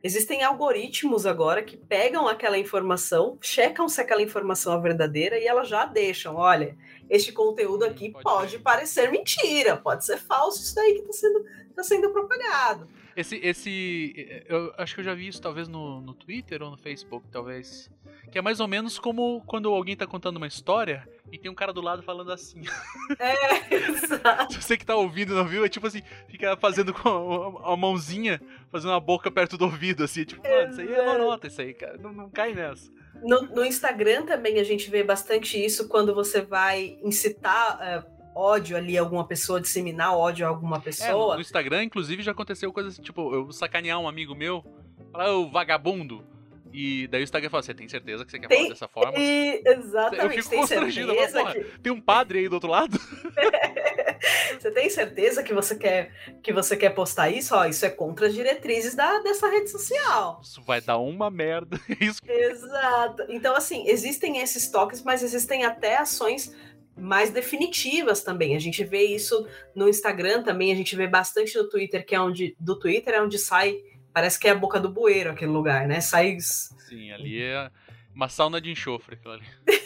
existem 0.02 0.42
algoritmos 0.42 1.26
agora 1.26 1.62
que 1.62 1.76
pegam 1.76 2.28
aquela 2.28 2.58
informação, 2.58 3.38
checam 3.40 3.88
se 3.88 4.00
aquela 4.00 4.22
informação 4.22 4.72
é 4.76 4.80
verdadeira 4.80 5.38
e 5.38 5.46
elas 5.46 5.68
já 5.68 5.84
deixam, 5.84 6.36
olha, 6.36 6.76
este 7.10 7.32
conteúdo 7.32 7.84
aqui 7.84 8.10
pode, 8.10 8.24
pode 8.24 8.58
parecer 8.58 9.10
mentira, 9.10 9.76
pode 9.76 10.04
ser 10.04 10.18
falso 10.18 10.62
isso 10.62 10.74
daí 10.74 10.94
que 10.94 11.00
está 11.00 11.12
sendo, 11.12 11.44
tá 11.74 11.82
sendo 11.82 12.10
propagado. 12.10 12.88
Esse, 13.18 13.34
esse. 13.42 14.44
Eu 14.48 14.72
acho 14.78 14.94
que 14.94 15.00
eu 15.00 15.04
já 15.04 15.12
vi 15.12 15.26
isso 15.26 15.42
talvez 15.42 15.66
no, 15.66 16.00
no 16.00 16.14
Twitter 16.14 16.62
ou 16.62 16.70
no 16.70 16.76
Facebook, 16.76 17.26
talvez. 17.32 17.90
Que 18.30 18.38
é 18.38 18.40
mais 18.40 18.60
ou 18.60 18.68
menos 18.68 18.96
como 18.96 19.42
quando 19.44 19.68
alguém 19.70 19.96
tá 19.96 20.06
contando 20.06 20.36
uma 20.36 20.46
história 20.46 21.04
e 21.32 21.36
tem 21.36 21.50
um 21.50 21.54
cara 21.54 21.72
do 21.72 21.80
lado 21.80 22.00
falando 22.00 22.30
assim. 22.30 22.62
É, 23.18 23.74
exato. 23.74 24.54
Você 24.54 24.76
que 24.76 24.86
tá 24.86 24.94
ouvindo 24.94 25.34
não 25.34 25.48
viu, 25.48 25.64
é 25.64 25.68
tipo 25.68 25.86
assim, 25.86 26.02
fica 26.28 26.56
fazendo 26.58 26.94
com 26.94 27.58
a, 27.64 27.72
a 27.72 27.76
mãozinha, 27.76 28.40
fazendo 28.70 28.92
a 28.92 29.00
boca 29.00 29.30
perto 29.30 29.58
do 29.58 29.64
ouvido, 29.64 30.04
assim. 30.04 30.24
Tipo, 30.24 30.46
mano, 30.46 30.70
isso 30.70 30.80
aí 30.80 30.92
é 30.92 31.18
nota, 31.18 31.46
isso 31.48 31.60
aí, 31.60 31.74
cara. 31.74 31.98
Não, 31.98 32.12
não 32.12 32.30
cai 32.30 32.54
nessa. 32.54 32.88
No, 33.22 33.42
no, 33.42 33.64
Instagram 33.64 34.26
também 34.26 34.60
a 34.60 34.64
gente 34.64 34.88
vê 34.90 35.02
bastante 35.02 35.58
isso 35.58 35.88
quando 35.88 36.14
você 36.14 36.40
vai 36.40 36.98
incitar. 37.02 38.04
Uh, 38.04 38.17
ódio 38.34 38.76
ali 38.76 38.96
a 38.96 39.00
alguma 39.00 39.26
pessoa, 39.26 39.60
disseminar 39.60 40.16
ódio 40.16 40.46
a 40.46 40.48
alguma 40.48 40.80
pessoa. 40.80 41.34
É, 41.34 41.36
no 41.36 41.40
Instagram, 41.40 41.84
inclusive, 41.84 42.22
já 42.22 42.32
aconteceu 42.32 42.72
coisas 42.72 42.94
assim, 42.94 43.02
tipo, 43.02 43.34
eu 43.34 43.52
sacanear 43.52 43.98
um 43.98 44.08
amigo 44.08 44.34
meu, 44.34 44.64
falar, 45.12 45.32
o 45.32 45.50
vagabundo. 45.50 46.24
E 46.72 47.06
daí 47.08 47.22
o 47.22 47.24
Instagram 47.24 47.48
fala, 47.48 47.62
você 47.62 47.72
tem 47.72 47.88
certeza 47.88 48.24
que 48.24 48.30
você 48.30 48.38
quer 48.38 48.48
tem, 48.48 48.58
falar 48.58 48.68
dessa 48.70 48.88
forma? 48.88 49.14
E, 49.18 49.62
exatamente, 49.64 50.24
eu 50.24 50.30
fico 50.30 50.50
tem 50.50 50.58
constrangido, 50.58 51.14
mas, 51.14 51.32
porra, 51.32 51.54
que... 51.54 51.64
tem 51.80 51.92
um 51.92 52.00
padre 52.00 52.40
aí 52.40 52.48
do 52.48 52.54
outro 52.54 52.70
lado? 52.70 52.98
você 54.58 54.70
tem 54.70 54.90
certeza 54.90 55.42
que 55.42 55.54
você 55.54 55.76
quer 55.76 56.12
que 56.42 56.52
você 56.52 56.76
quer 56.76 56.90
postar 56.90 57.30
isso? 57.30 57.54
Ó, 57.54 57.64
isso 57.64 57.84
é 57.84 57.90
contra 57.90 58.26
as 58.26 58.34
diretrizes 58.34 58.94
da, 58.94 59.20
dessa 59.20 59.48
rede 59.48 59.70
social. 59.70 60.40
Isso 60.42 60.62
vai 60.62 60.80
dar 60.80 60.98
uma 60.98 61.30
merda. 61.30 61.80
Isso. 62.00 62.20
Exato. 62.26 63.24
Então, 63.28 63.54
assim, 63.54 63.88
existem 63.88 64.38
esses 64.38 64.70
toques, 64.70 65.02
mas 65.02 65.22
existem 65.22 65.64
até 65.64 65.96
ações 65.96 66.54
mais 66.98 67.30
definitivas 67.30 68.22
também. 68.22 68.56
A 68.56 68.58
gente 68.58 68.84
vê 68.84 69.02
isso 69.04 69.46
no 69.74 69.88
Instagram 69.88 70.42
também, 70.42 70.72
a 70.72 70.76
gente 70.76 70.94
vê 70.96 71.06
bastante 71.06 71.56
no 71.56 71.68
Twitter, 71.68 72.04
que 72.04 72.14
é 72.14 72.20
onde 72.20 72.56
do 72.58 72.78
Twitter 72.78 73.14
é 73.14 73.22
onde 73.22 73.38
sai, 73.38 73.76
parece 74.12 74.38
que 74.38 74.48
é 74.48 74.50
a 74.50 74.54
boca 74.54 74.80
do 74.80 74.88
bueiro 74.88 75.30
aquele 75.30 75.52
lugar, 75.52 75.86
né? 75.86 76.00
Sai 76.00 76.38
Sim, 76.40 77.10
ali 77.12 77.42
é 77.42 77.70
uma 78.14 78.28
sauna 78.28 78.60
de 78.60 78.70
enxofre 78.70 79.18
ali. 79.24 79.44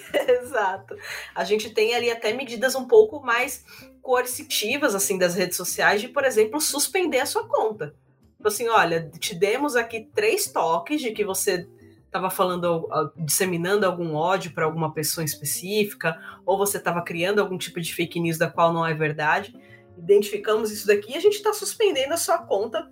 Exato. 0.43 0.97
A 1.34 1.44
gente 1.44 1.70
tem 1.70 1.94
ali 1.94 2.10
até 2.10 2.32
medidas 2.32 2.74
um 2.74 2.86
pouco 2.86 3.20
mais 3.20 3.64
coercitivas 4.01 4.94
assim 4.94 5.18
das 5.18 5.34
redes 5.34 5.56
sociais 5.56 6.01
de, 6.01 6.09
por 6.09 6.24
exemplo, 6.24 6.60
suspender 6.60 7.20
a 7.20 7.26
sua 7.26 7.47
conta. 7.47 7.94
Tipo 8.36 8.48
assim, 8.48 8.68
olha, 8.68 9.09
te 9.18 9.34
demos 9.34 9.76
aqui 9.76 10.09
três 10.14 10.51
toques 10.51 11.01
de 11.01 11.12
que 11.12 11.24
você 11.24 11.68
estava 12.12 12.28
falando, 12.28 12.86
disseminando 13.16 13.86
algum 13.86 14.14
ódio 14.14 14.52
para 14.52 14.66
alguma 14.66 14.93
pessoa 14.93 15.24
específica, 15.24 16.20
ou 16.44 16.59
você 16.59 16.76
estava 16.76 17.02
criando 17.02 17.40
algum 17.40 17.56
tipo 17.56 17.80
de 17.80 17.94
fake 17.94 18.20
news 18.20 18.36
da 18.36 18.51
qual 18.51 18.70
não 18.70 18.86
é 18.86 18.93
verdade. 18.93 19.59
Identificamos 19.97 20.70
isso 20.70 20.86
daqui 20.86 21.12
e 21.12 21.16
a 21.16 21.20
gente 21.20 21.36
está 21.36 21.55
suspendendo 21.55 22.12
a 22.12 22.18
sua 22.18 22.36
conta 22.36 22.90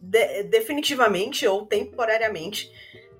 de, 0.00 0.44
definitivamente 0.44 1.44
ou 1.48 1.66
temporariamente, 1.66 2.70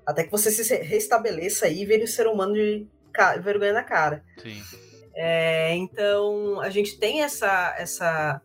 até 0.05 0.23
que 0.23 0.31
você 0.31 0.49
se 0.49 0.73
restabeleça 0.77 1.65
aí 1.65 1.81
e 1.81 1.85
vire 1.85 2.03
um 2.05 2.07
ser 2.07 2.25
humano 2.25 2.53
de 2.53 2.87
vergonha 3.41 3.73
na 3.73 3.83
cara. 3.83 4.23
Sim. 4.37 4.61
É, 5.13 5.75
então, 5.75 6.61
a 6.61 6.69
gente 6.69 6.97
tem 6.97 7.23
essa, 7.23 7.75
essa 7.77 8.41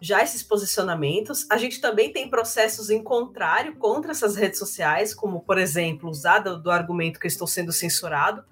já 0.00 0.22
esses 0.22 0.42
posicionamentos. 0.42 1.46
A 1.50 1.58
gente 1.58 1.80
também 1.80 2.12
tem 2.12 2.28
processos 2.28 2.90
em 2.90 3.02
contrário 3.02 3.76
contra 3.76 4.12
essas 4.12 4.36
redes 4.36 4.58
sociais, 4.58 5.14
como, 5.14 5.40
por 5.40 5.58
exemplo, 5.58 6.08
usada 6.08 6.56
do 6.56 6.70
argumento 6.70 7.20
que 7.20 7.26
eu 7.26 7.30
estou 7.30 7.46
sendo 7.46 7.72
censurado. 7.72 8.44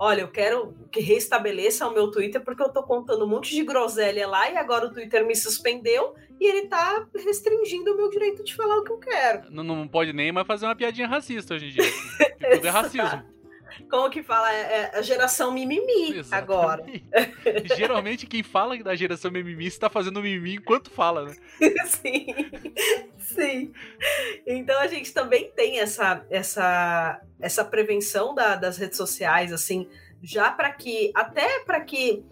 Olha, 0.00 0.20
eu 0.20 0.28
quero 0.28 0.74
que 0.92 1.00
restabeleça 1.00 1.86
o 1.86 1.92
meu 1.92 2.10
Twitter 2.10 2.40
porque 2.42 2.62
eu 2.62 2.68
estou 2.68 2.84
contando 2.84 3.24
um 3.24 3.28
monte 3.28 3.54
de 3.54 3.64
groselha 3.64 4.28
lá 4.28 4.50
e 4.50 4.56
agora 4.56 4.86
o 4.86 4.92
Twitter 4.92 5.26
me 5.26 5.34
suspendeu 5.34 6.14
e 6.40 6.46
ele 6.46 6.66
está 6.66 7.04
restringindo 7.16 7.92
o 7.92 7.96
meu 7.96 8.08
direito 8.08 8.44
de 8.44 8.54
falar 8.54 8.78
o 8.78 8.84
que 8.84 8.92
eu 8.92 8.98
quero. 8.98 9.50
Não, 9.50 9.64
não 9.64 9.88
pode 9.88 10.12
nem 10.12 10.30
mais 10.30 10.46
fazer 10.46 10.66
uma 10.66 10.76
piadinha 10.76 11.08
racista 11.08 11.54
hoje 11.54 11.66
em 11.66 11.70
dia. 11.70 11.92
Tudo 12.54 12.66
é 12.66 12.70
racismo 12.70 13.37
como 13.90 14.10
que 14.10 14.22
fala? 14.22 14.52
É, 14.52 14.90
é 14.94 14.98
a 14.98 15.02
geração 15.02 15.52
mimimi 15.52 16.18
Exatamente. 16.18 16.34
agora. 16.34 16.84
Geralmente 17.76 18.26
quem 18.26 18.42
fala 18.42 18.76
da 18.82 18.94
geração 18.94 19.30
mimimi 19.30 19.66
está 19.66 19.88
fazendo 19.88 20.22
mimimi 20.22 20.54
enquanto 20.56 20.90
fala, 20.90 21.24
né? 21.26 21.36
sim, 21.86 22.26
sim. 23.18 23.72
Então 24.46 24.78
a 24.80 24.86
gente 24.86 25.12
também 25.12 25.50
tem 25.54 25.80
essa, 25.80 26.24
essa, 26.30 27.20
essa 27.40 27.64
prevenção 27.64 28.34
da, 28.34 28.56
das 28.56 28.78
redes 28.78 28.96
sociais, 28.96 29.52
assim, 29.52 29.88
já 30.22 30.50
para 30.50 30.72
que, 30.72 31.10
até 31.14 31.60
para 31.60 31.80
que 31.80 32.24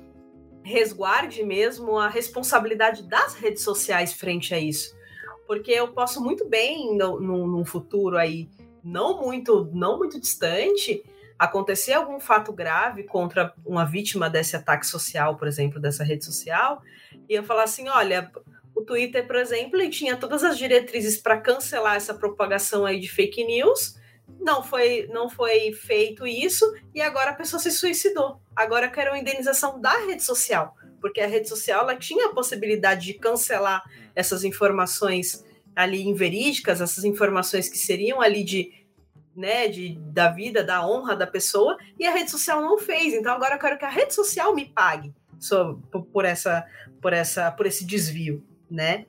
resguarde 0.62 1.44
mesmo 1.44 1.97
a 1.97 2.09
responsabilidade 2.09 3.05
das 3.05 3.35
redes 3.35 3.62
sociais 3.62 4.12
frente 4.12 4.52
a 4.52 4.59
isso. 4.59 4.97
Porque 5.47 5.70
eu 5.70 5.89
posso 5.89 6.20
muito 6.20 6.48
bem, 6.48 6.97
num 6.98 7.64
futuro 7.64 8.18
aí, 8.18 8.48
não 8.82 9.20
muito, 9.20 9.70
não 9.73 9.97
muito 9.97 10.20
distante, 10.20 11.05
acontecer 11.38 11.92
algum 11.92 12.18
fato 12.18 12.52
grave 12.52 13.04
contra 13.04 13.54
uma 13.64 13.84
vítima 13.84 14.30
desse 14.30 14.56
ataque 14.56 14.86
social, 14.86 15.36
por 15.36 15.46
exemplo, 15.46 15.80
dessa 15.80 16.02
rede 16.02 16.24
social, 16.24 16.82
eu 17.28 17.42
falar 17.42 17.64
assim: 17.64 17.88
olha, 17.88 18.30
o 18.74 18.82
Twitter, 18.82 19.26
por 19.26 19.36
exemplo, 19.36 19.80
ele 19.80 19.90
tinha 19.90 20.16
todas 20.16 20.44
as 20.44 20.58
diretrizes 20.58 21.16
para 21.16 21.40
cancelar 21.40 21.96
essa 21.96 22.14
propagação 22.14 22.84
aí 22.84 23.00
de 23.00 23.10
fake 23.10 23.44
news. 23.44 23.96
Não 24.40 24.62
foi, 24.62 25.08
não 25.10 25.30
foi 25.30 25.72
feito 25.72 26.26
isso 26.26 26.64
e 26.94 27.00
agora 27.00 27.30
a 27.30 27.34
pessoa 27.34 27.60
se 27.60 27.70
suicidou. 27.70 28.40
Agora 28.54 28.88
quero 28.88 29.12
uma 29.12 29.18
indenização 29.18 29.80
da 29.80 29.96
rede 30.04 30.22
social, 30.22 30.74
porque 31.00 31.20
a 31.20 31.26
rede 31.26 31.48
social 31.48 31.82
ela 31.82 31.96
tinha 31.96 32.26
a 32.26 32.34
possibilidade 32.34 33.06
de 33.06 33.14
cancelar 33.14 33.82
essas 34.14 34.44
informações 34.44 35.44
ali 35.74 36.02
inverídicas, 36.02 36.80
essas 36.80 37.04
informações 37.04 37.68
que 37.68 37.78
seriam 37.78 38.20
ali 38.20 38.42
de 38.42 38.85
né, 39.36 39.68
de, 39.68 39.98
da 39.98 40.28
vida, 40.28 40.64
da 40.64 40.86
honra 40.86 41.14
da 41.14 41.26
pessoa, 41.26 41.76
e 41.98 42.06
a 42.06 42.12
rede 42.12 42.30
social 42.30 42.62
não 42.62 42.78
fez. 42.78 43.14
Então 43.14 43.34
agora 43.34 43.54
eu 43.54 43.58
quero 43.58 43.78
que 43.78 43.84
a 43.84 43.90
rede 43.90 44.14
social 44.14 44.54
me 44.54 44.66
pague 44.66 45.12
por, 45.90 46.04
por 46.06 46.24
essa, 46.24 46.64
por 47.00 47.12
essa, 47.12 47.50
por 47.52 47.66
esse 47.66 47.84
desvio, 47.84 48.42
né? 48.70 49.06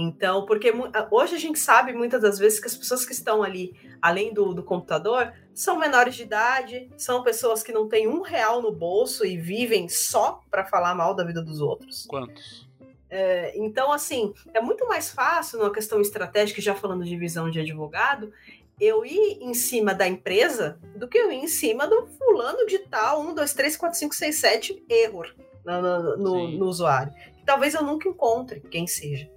Então, 0.00 0.46
porque 0.46 0.72
hoje 1.10 1.34
a 1.34 1.38
gente 1.38 1.58
sabe 1.58 1.92
muitas 1.92 2.22
das 2.22 2.38
vezes 2.38 2.60
que 2.60 2.68
as 2.68 2.76
pessoas 2.76 3.04
que 3.04 3.12
estão 3.12 3.42
ali, 3.42 3.74
além 4.00 4.32
do, 4.32 4.54
do 4.54 4.62
computador, 4.62 5.32
são 5.52 5.76
menores 5.76 6.14
de 6.14 6.22
idade, 6.22 6.88
são 6.96 7.24
pessoas 7.24 7.64
que 7.64 7.72
não 7.72 7.88
têm 7.88 8.06
um 8.06 8.20
real 8.20 8.62
no 8.62 8.70
bolso 8.70 9.26
e 9.26 9.36
vivem 9.36 9.88
só 9.88 10.40
para 10.48 10.64
falar 10.64 10.94
mal 10.94 11.14
da 11.14 11.24
vida 11.24 11.42
dos 11.42 11.60
outros. 11.60 12.06
Quantos? 12.06 12.68
É, 13.10 13.58
então, 13.58 13.90
assim, 13.90 14.34
é 14.52 14.60
muito 14.60 14.86
mais 14.86 15.10
fácil, 15.10 15.58
numa 15.58 15.72
questão 15.72 16.00
estratégica, 16.00 16.60
já 16.60 16.74
falando 16.74 17.04
de 17.04 17.16
visão 17.16 17.50
de 17.50 17.58
advogado, 17.58 18.32
eu 18.80 19.04
ir 19.04 19.38
em 19.40 19.54
cima 19.54 19.94
da 19.94 20.06
empresa 20.06 20.78
do 20.96 21.08
que 21.08 21.18
eu 21.18 21.32
ir 21.32 21.36
em 21.36 21.48
cima 21.48 21.86
do 21.86 22.06
fulano 22.06 22.66
de 22.66 22.78
tal, 22.78 23.22
1, 23.22 23.34
2, 23.34 23.54
3, 23.54 23.76
4, 23.76 23.98
5, 23.98 24.14
6, 24.14 24.36
7, 24.36 24.84
erro 24.88 25.22
no, 25.64 25.82
no, 25.82 26.16
no, 26.16 26.48
no 26.48 26.66
usuário. 26.66 27.12
talvez 27.44 27.74
eu 27.74 27.82
nunca 27.82 28.08
encontre 28.08 28.60
quem 28.60 28.86
seja, 28.86 29.30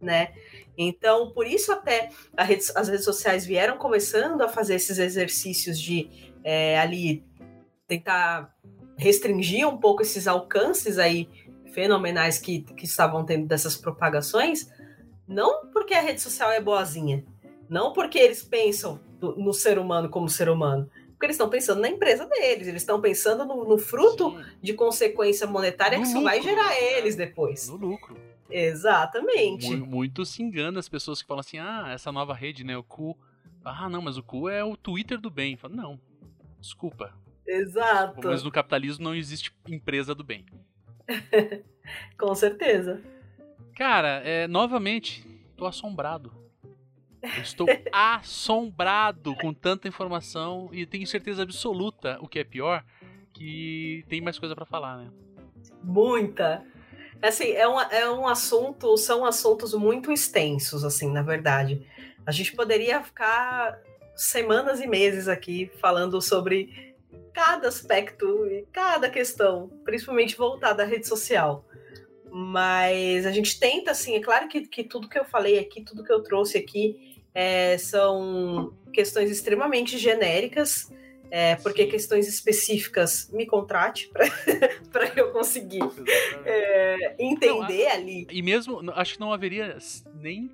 né? 0.00 0.32
Então, 0.78 1.30
por 1.30 1.46
isso 1.46 1.72
até 1.72 2.10
rede, 2.38 2.64
as 2.74 2.88
redes 2.88 3.04
sociais 3.04 3.46
vieram 3.46 3.78
começando 3.78 4.42
a 4.42 4.48
fazer 4.48 4.74
esses 4.74 4.98
exercícios 4.98 5.80
de 5.80 6.32
é, 6.44 6.78
ali 6.78 7.24
tentar 7.86 8.54
restringir 8.96 9.66
um 9.68 9.78
pouco 9.78 10.02
esses 10.02 10.26
alcances 10.26 10.98
aí 10.98 11.28
fenomenais 11.72 12.38
que, 12.38 12.62
que 12.62 12.84
estavam 12.84 13.24
tendo 13.24 13.46
dessas 13.46 13.76
propagações, 13.76 14.70
não 15.26 15.70
porque 15.70 15.94
a 15.94 16.00
rede 16.00 16.20
social 16.20 16.50
é 16.50 16.60
boazinha, 16.60 17.24
não 17.68 17.92
porque 17.92 18.18
eles 18.18 18.42
pensam 18.42 19.00
no 19.20 19.52
ser 19.52 19.78
humano 19.78 20.08
como 20.08 20.28
ser 20.28 20.48
humano, 20.48 20.90
porque 21.10 21.26
eles 21.26 21.36
estão 21.36 21.48
pensando 21.48 21.80
na 21.80 21.88
empresa 21.88 22.26
deles, 22.26 22.68
eles 22.68 22.82
estão 22.82 23.00
pensando 23.00 23.44
no, 23.44 23.66
no 23.66 23.78
fruto 23.78 24.30
Sim. 24.30 24.44
de 24.62 24.74
consequência 24.74 25.46
monetária 25.46 25.98
no 25.98 26.04
que 26.04 26.10
isso 26.10 26.22
vai 26.22 26.42
gerar 26.42 26.68
né? 26.68 26.98
eles 26.98 27.16
depois. 27.16 27.68
No 27.68 27.76
lucro. 27.76 28.16
Exatamente. 28.50 29.66
Muito, 29.66 29.86
muito, 29.86 30.24
se 30.24 30.42
engana 30.42 30.78
as 30.78 30.88
pessoas 30.88 31.20
que 31.20 31.26
falam 31.26 31.40
assim: 31.40 31.58
ah, 31.58 31.90
essa 31.92 32.12
nova 32.12 32.34
rede, 32.34 32.64
né? 32.64 32.76
O 32.76 32.82
cu. 32.82 33.16
Ah, 33.64 33.88
não, 33.88 34.00
mas 34.00 34.16
o 34.16 34.22
cu 34.22 34.48
é 34.48 34.62
o 34.62 34.76
Twitter 34.76 35.18
do 35.18 35.30
bem. 35.30 35.56
Falo, 35.56 35.74
não, 35.74 36.00
desculpa. 36.60 37.12
Exato. 37.46 38.28
Mas 38.28 38.42
no 38.42 38.50
capitalismo 38.50 39.04
não 39.04 39.14
existe 39.14 39.52
empresa 39.66 40.14
do 40.14 40.22
bem. 40.22 40.44
Com 42.18 42.34
certeza. 42.34 43.00
Cara, 43.74 44.20
é, 44.24 44.46
novamente, 44.46 45.26
tô 45.56 45.66
assombrado. 45.66 46.32
Eu 47.36 47.42
estou 47.42 47.66
assombrado 47.92 49.34
com 49.36 49.52
tanta 49.52 49.88
informação 49.88 50.68
e 50.72 50.86
tenho 50.86 51.06
certeza 51.06 51.42
absoluta, 51.42 52.18
o 52.20 52.28
que 52.28 52.38
é 52.38 52.44
pior, 52.44 52.84
que 53.32 54.04
tem 54.08 54.20
mais 54.20 54.38
coisa 54.38 54.54
para 54.54 54.64
falar, 54.64 54.98
né? 54.98 55.10
Muita. 55.82 56.64
Assim, 57.20 57.52
é 57.52 57.66
um, 57.66 57.80
é 57.80 58.10
um 58.10 58.26
assunto, 58.26 58.96
são 58.96 59.24
assuntos 59.24 59.74
muito 59.74 60.12
extensos, 60.12 60.84
assim, 60.84 61.10
na 61.10 61.22
verdade. 61.22 61.86
A 62.26 62.32
gente 62.32 62.54
poderia 62.54 63.02
ficar 63.02 63.80
semanas 64.14 64.80
e 64.80 64.86
meses 64.86 65.28
aqui 65.28 65.70
falando 65.80 66.20
sobre 66.20 66.94
cada 67.32 67.68
aspecto 67.68 68.46
e 68.46 68.66
cada 68.72 69.10
questão, 69.10 69.68
principalmente 69.84 70.36
voltada 70.36 70.82
à 70.82 70.86
rede 70.86 71.06
social. 71.06 71.64
Mas 72.30 73.26
a 73.26 73.30
gente 73.30 73.58
tenta, 73.58 73.90
assim, 73.90 74.14
é 74.14 74.20
claro 74.20 74.48
que, 74.48 74.62
que 74.62 74.82
tudo 74.82 75.08
que 75.08 75.18
eu 75.18 75.24
falei 75.24 75.58
aqui, 75.58 75.82
tudo 75.82 76.02
que 76.02 76.12
eu 76.12 76.22
trouxe 76.22 76.58
aqui, 76.58 77.15
é, 77.36 77.76
são 77.76 78.72
questões 78.94 79.30
extremamente 79.30 79.98
genéricas, 79.98 80.90
é, 81.30 81.56
porque 81.56 81.84
questões 81.84 82.26
específicas 82.26 83.30
me 83.30 83.44
contrate 83.44 84.10
para 84.90 85.12
eu 85.14 85.32
conseguir 85.32 85.82
é, 86.46 87.14
entender 87.18 87.84
não, 87.84 87.92
ali. 87.92 88.26
E 88.30 88.40
mesmo, 88.40 88.80
acho 88.92 89.14
que 89.14 89.20
não 89.20 89.34
haveria 89.34 89.76
nem 90.14 90.50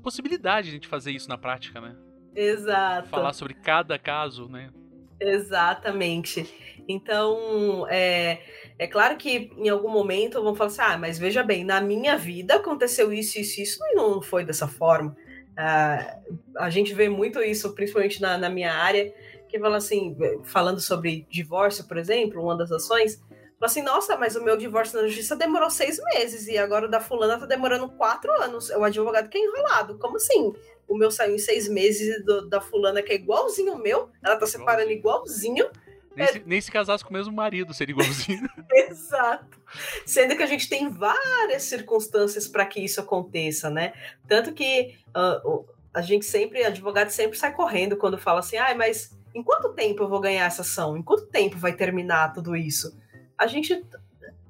possibilidade 0.00 0.66
de 0.66 0.70
a 0.70 0.74
gente 0.74 0.86
fazer 0.86 1.10
isso 1.10 1.28
na 1.28 1.36
prática, 1.36 1.80
né? 1.80 1.96
Exato. 2.36 3.08
Falar 3.08 3.32
sobre 3.32 3.54
cada 3.54 3.98
caso, 3.98 4.48
né? 4.48 4.70
Exatamente. 5.18 6.48
Então, 6.86 7.86
é, 7.88 8.42
é 8.78 8.86
claro 8.86 9.16
que 9.16 9.50
em 9.56 9.68
algum 9.68 9.90
momento 9.90 10.40
vão 10.40 10.54
falar 10.54 10.68
assim: 10.68 10.82
ah, 10.82 10.98
mas 10.98 11.18
veja 11.18 11.42
bem, 11.42 11.64
na 11.64 11.80
minha 11.80 12.16
vida 12.16 12.56
aconteceu 12.56 13.12
isso, 13.12 13.40
isso, 13.40 13.60
isso, 13.60 13.78
e 13.90 13.94
não 13.96 14.22
foi 14.22 14.44
dessa 14.44 14.68
forma. 14.68 15.16
Ah, 15.56 16.18
a 16.56 16.70
gente 16.70 16.94
vê 16.94 17.08
muito 17.08 17.40
isso, 17.42 17.74
principalmente 17.74 18.20
na, 18.20 18.38
na 18.38 18.48
minha 18.48 18.72
área 18.72 19.12
que 19.52 19.60
fala 19.60 19.76
assim, 19.76 20.16
falando 20.44 20.80
sobre 20.80 21.26
divórcio, 21.30 21.86
por 21.86 21.98
exemplo, 21.98 22.42
uma 22.42 22.56
das 22.56 22.72
ações, 22.72 23.16
fala 23.16 23.66
assim, 23.66 23.82
nossa, 23.82 24.16
mas 24.16 24.34
o 24.34 24.42
meu 24.42 24.56
divórcio 24.56 24.98
na 24.98 25.06
justiça 25.06 25.36
demorou 25.36 25.68
seis 25.68 26.00
meses 26.14 26.48
e 26.48 26.56
agora 26.56 26.86
o 26.86 26.90
da 26.90 27.00
fulana 27.00 27.38
tá 27.38 27.44
demorando 27.44 27.86
quatro 27.90 28.32
anos. 28.40 28.70
O 28.70 28.82
advogado 28.82 29.28
que 29.28 29.36
é 29.36 29.44
enrolado. 29.44 29.98
Como 29.98 30.16
assim? 30.16 30.54
O 30.88 30.96
meu 30.96 31.10
saiu 31.10 31.34
em 31.34 31.38
seis 31.38 31.68
meses 31.68 32.24
do, 32.24 32.48
da 32.48 32.62
fulana 32.62 33.02
que 33.02 33.12
é 33.12 33.16
igualzinho 33.16 33.74
o 33.74 33.78
meu, 33.78 34.08
ela 34.24 34.36
tá 34.36 34.46
separando 34.46 34.90
igualzinho. 34.90 35.68
Nem, 36.16 36.26
é... 36.26 36.32
se, 36.32 36.42
nem 36.44 36.60
se 36.60 36.70
casasse 36.70 37.04
com 37.04 37.10
o 37.10 37.12
mesmo 37.12 37.32
marido 37.32 37.72
seria 37.74 37.94
igualzinho. 37.94 38.48
Exato. 38.72 39.60
Sendo 40.04 40.36
que 40.36 40.42
a 40.42 40.46
gente 40.46 40.68
tem 40.68 40.88
várias 40.90 41.64
circunstâncias 41.64 42.46
para 42.46 42.66
que 42.66 42.80
isso 42.80 43.00
aconteça, 43.00 43.70
né? 43.70 43.92
Tanto 44.28 44.52
que 44.52 44.96
uh, 45.16 45.64
a 45.92 46.02
gente 46.02 46.24
sempre, 46.24 46.64
advogado 46.64 47.10
sempre 47.10 47.38
sai 47.38 47.52
correndo 47.52 47.96
quando 47.96 48.18
fala 48.18 48.40
assim, 48.40 48.56
ah, 48.56 48.74
mas 48.74 49.16
em 49.34 49.42
quanto 49.42 49.72
tempo 49.72 50.02
eu 50.02 50.08
vou 50.08 50.20
ganhar 50.20 50.46
essa 50.46 50.62
ação? 50.62 50.96
Em 50.96 51.02
quanto 51.02 51.26
tempo 51.26 51.56
vai 51.56 51.72
terminar 51.72 52.32
tudo 52.32 52.54
isso? 52.56 52.96
A 53.36 53.46
gente 53.46 53.84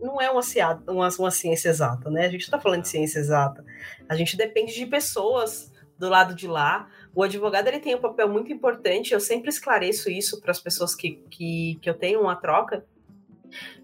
não 0.01 0.21
é 0.21 0.31
uma, 0.31 0.43
uma, 0.89 1.09
uma 1.09 1.31
ciência 1.31 1.69
exata, 1.69 2.11
né? 2.11 2.27
A 2.27 2.31
gente 2.31 2.43
está 2.43 2.61
falando 2.61 2.83
de 2.83 2.89
ciência 2.89 3.21
exata. 3.21 3.65
A 4.09 4.17
gente 4.17 4.37
depende 4.37 4.75
de 4.75 4.87
pessoas 4.87 5.73
do 5.99 6.09
lado 6.09 6.35
de 6.35 6.49
lá. 6.49 6.89
O 7.15 7.23
advogado 7.23 7.69
ele 7.69 7.81
tem 7.81 7.95
um 7.95 8.01
papel 8.01 8.29
muito 8.29 8.53
importante. 8.53 9.13
Eu 9.13 9.21
sempre 9.21 9.51
esclareço 9.51 10.11
isso 10.11 10.41
para 10.41 10.51
as 10.51 10.61
pessoas 10.61 10.95
que, 10.95 11.23
que, 11.31 11.79
que 11.81 11.89
eu 11.89 11.95
tenho 11.95 12.21
uma 12.21 12.37
troca, 12.37 12.87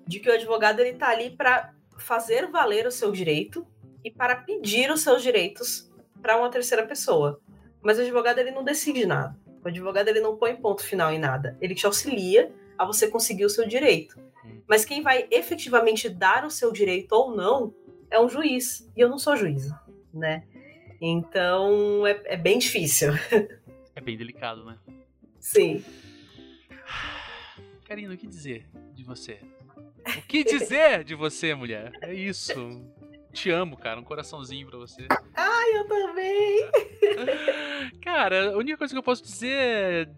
de 0.06 0.18
que 0.18 0.30
o 0.30 0.32
advogado 0.32 0.80
ele 0.80 0.90
está 0.90 1.10
ali 1.10 1.30
para 1.30 1.74
fazer 1.98 2.46
valer 2.50 2.86
o 2.86 2.90
seu 2.90 3.12
direito 3.12 3.66
e 4.02 4.10
para 4.10 4.36
pedir 4.36 4.90
os 4.90 5.02
seus 5.02 5.22
direitos 5.22 5.90
para 6.22 6.38
uma 6.38 6.50
terceira 6.50 6.86
pessoa. 6.86 7.40
Mas 7.82 7.98
o 7.98 8.02
advogado 8.02 8.38
ele 8.38 8.50
não 8.50 8.64
decide 8.64 9.05
nada. 9.05 9.36
O 9.62 9.68
advogado 9.68 10.09
ele 10.09 10.20
não 10.20 10.36
põe 10.36 10.56
ponto 10.56 10.82
final 10.82 11.12
em 11.12 11.18
nada. 11.18 11.56
Ele 11.60 11.74
te 11.74 11.84
auxilia 11.84 12.50
a 12.78 12.84
você 12.84 13.09
conseguir 13.09 13.44
o 13.44 13.50
seu 13.50 13.68
direito. 13.68 14.18
Hum. 14.44 14.60
Mas 14.66 14.84
quem 14.84 15.02
vai 15.02 15.26
efetivamente 15.30 16.09
dar 16.09 16.44
o 16.44 16.50
seu 16.50 16.72
direito 16.72 17.12
ou 17.12 17.36
não 17.36 17.74
é 18.10 18.20
um 18.20 18.28
juiz. 18.28 18.88
E 18.96 19.00
eu 19.00 19.09
não 19.09 19.18
sou 19.18 19.36
juíza, 19.36 19.78
né? 20.12 20.44
Então 21.00 22.06
é, 22.06 22.20
é 22.24 22.36
bem 22.36 22.58
difícil. 22.58 23.12
É 23.94 24.00
bem 24.00 24.16
delicado, 24.16 24.64
né? 24.64 24.78
Sim. 25.40 25.84
Karina, 27.84 28.14
o 28.14 28.16
que 28.16 28.28
dizer 28.28 28.64
de 28.94 29.02
você? 29.02 29.40
O 30.16 30.22
que 30.22 30.44
dizer 30.44 31.02
de 31.02 31.16
você, 31.16 31.52
mulher? 31.52 31.90
É 32.00 32.14
isso. 32.14 32.80
Te 33.32 33.50
amo, 33.50 33.76
cara. 33.76 33.98
Um 33.98 34.04
coraçãozinho 34.04 34.68
pra 34.68 34.78
você. 34.78 35.04
Ai, 35.34 35.78
eu 35.78 35.88
também. 35.88 36.70
cara, 38.00 38.52
a 38.52 38.56
única 38.56 38.78
coisa 38.78 38.94
que 38.94 38.98
eu 38.98 39.02
posso 39.02 39.24
dizer 39.24 39.50
é 39.50 40.08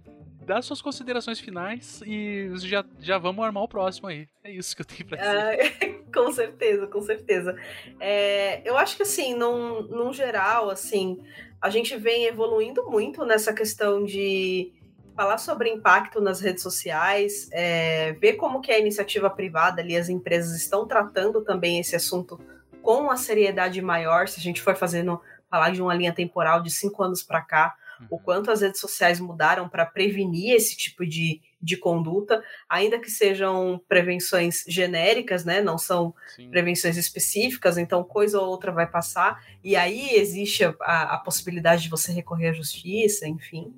dar 0.45 0.63
suas 0.63 0.83
considerações 0.83 1.41
finais 1.41 2.03
e 2.05 2.51
já, 2.59 2.85
já 2.99 3.17
vamos 3.17 3.43
armar 3.43 3.63
o 3.63 3.69
próximo 3.69 4.09
aí. 4.09 4.29
É 4.45 4.53
isso 4.53 4.77
que 4.77 4.83
eu 4.83 4.87
tenho 4.87 5.07
pra 5.07 5.17
dizer. 5.17 6.00
Com 6.15 6.33
certeza, 6.33 6.87
com 6.87 7.01
certeza. 7.01 7.57
É, 7.99 8.69
eu 8.69 8.77
acho 8.77 8.97
que 8.97 9.03
assim, 9.03 9.35
num, 9.35 9.83
num 9.83 10.13
geral, 10.13 10.71
assim, 10.71 11.23
a 11.61 11.71
gente 11.71 11.97
vem 11.97 12.27
evoluindo 12.27 12.89
muito 12.89 13.25
nessa 13.25 13.53
questão 13.53 14.05
de 14.05 14.73
falar 15.15 15.39
sobre 15.39 15.69
impacto 15.69 16.21
nas 16.21 16.41
redes 16.41 16.63
sociais, 16.63 17.49
é, 17.53 18.13
ver 18.15 18.35
como 18.35 18.61
que 18.61 18.73
a 18.73 18.79
iniciativa 18.79 19.29
privada 19.29 19.83
ali, 19.83 19.97
as 19.97 20.09
empresas 20.09 20.57
estão 20.57 20.87
tratando 20.87 21.43
também 21.43 21.79
esse 21.79 21.95
assunto 21.95 22.41
com 22.81 23.03
uma 23.03 23.17
seriedade 23.17 23.83
maior, 23.83 24.29
se 24.29 24.41
a 24.41 24.43
gente 24.43 24.63
for 24.63 24.75
fazendo 24.75 25.21
falar 25.51 25.71
de 25.71 25.83
uma 25.83 25.95
linha 25.95 26.13
temporal 26.13 26.63
de 26.63 26.71
cinco 26.71 27.03
anos 27.03 27.23
para 27.23 27.43
cá, 27.43 27.75
o 28.09 28.15
uhum. 28.15 28.23
quanto 28.23 28.51
as 28.51 28.63
redes 28.63 28.81
sociais 28.81 29.21
mudaram 29.21 29.69
para 29.69 29.85
prevenir 29.85 30.55
esse 30.55 30.77
tipo 30.77 31.05
de, 31.05 31.43
de 31.61 31.77
conduta, 31.77 32.43
ainda 32.69 32.99
que 32.99 33.11
sejam 33.11 33.81
prevenções 33.87 34.65
genéricas, 34.67 35.45
né? 35.45 35.61
Não 35.61 35.77
são 35.77 36.15
Sim. 36.35 36.49
prevenções 36.49 36.97
específicas, 36.97 37.77
então 37.77 38.03
coisa 38.03 38.41
ou 38.41 38.49
outra 38.49 38.73
vai 38.73 38.87
passar, 38.87 39.45
e 39.63 39.77
aí 39.77 40.15
existe 40.15 40.65
a, 40.65 40.75
a 41.15 41.19
possibilidade 41.19 41.83
de 41.83 41.91
você 41.91 42.13
recorrer 42.13 42.49
à 42.49 42.53
justiça, 42.53 43.29
enfim. 43.29 43.75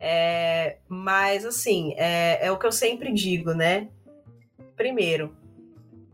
É, 0.00 0.78
mas 0.88 1.46
assim, 1.46 1.94
é, 1.96 2.46
é 2.46 2.50
o 2.50 2.58
que 2.58 2.66
eu 2.66 2.72
sempre 2.72 3.12
digo, 3.12 3.54
né? 3.54 3.88
Primeiro, 4.76 5.36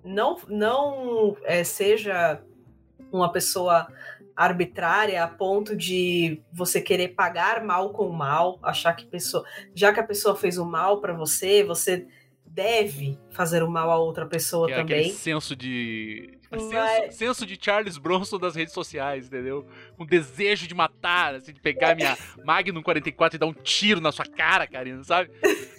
não, 0.05 0.39
não 0.49 1.37
é, 1.45 1.65
seja 1.65 2.43
uma 3.11 3.33
pessoa 3.33 3.89
arbitrária 4.45 5.23
a 5.23 5.29
ponto 5.29 5.77
de 5.77 6.41
você 6.51 6.81
querer 6.81 7.09
pagar 7.09 7.63
mal 7.63 7.91
com 7.93 8.09
mal, 8.09 8.59
achar 8.63 8.95
que 8.95 9.05
pessoa, 9.05 9.45
já 9.75 9.93
que 9.93 10.01
a 10.01 10.07
pessoa 10.07 10.35
fez 10.35 10.57
o 10.57 10.65
mal 10.65 10.99
para 11.01 11.13
você, 11.13 11.63
você 11.63 12.07
deve 12.47 13.19
fazer 13.31 13.63
o 13.63 13.71
mal 13.71 13.91
a 13.91 13.99
outra 13.99 14.27
pessoa 14.27 14.67
Que 14.67 14.73
é 14.73 14.77
também. 14.79 14.99
aquele 15.01 15.15
senso 15.15 15.55
de. 15.55 16.39
Vai. 16.51 17.03
Senso, 17.03 17.19
senso 17.19 17.47
de 17.47 17.57
Charles 17.61 17.97
Bronson 17.97 18.39
das 18.39 18.57
redes 18.57 18.75
sociais, 18.75 19.27
entendeu? 19.27 19.65
Um 19.99 20.05
desejo 20.07 20.67
de 20.67 20.75
matar, 20.75 21.35
assim, 21.37 21.53
de 21.53 21.61
pegar 21.61 21.95
minha 21.95 22.17
Magnum 22.45 22.83
44 22.83 23.37
e 23.37 23.39
dar 23.39 23.47
um 23.47 23.53
tiro 23.53 24.01
na 24.01 24.11
sua 24.11 24.25
cara, 24.25 24.67
Karina, 24.67 25.05
sabe? 25.05 25.31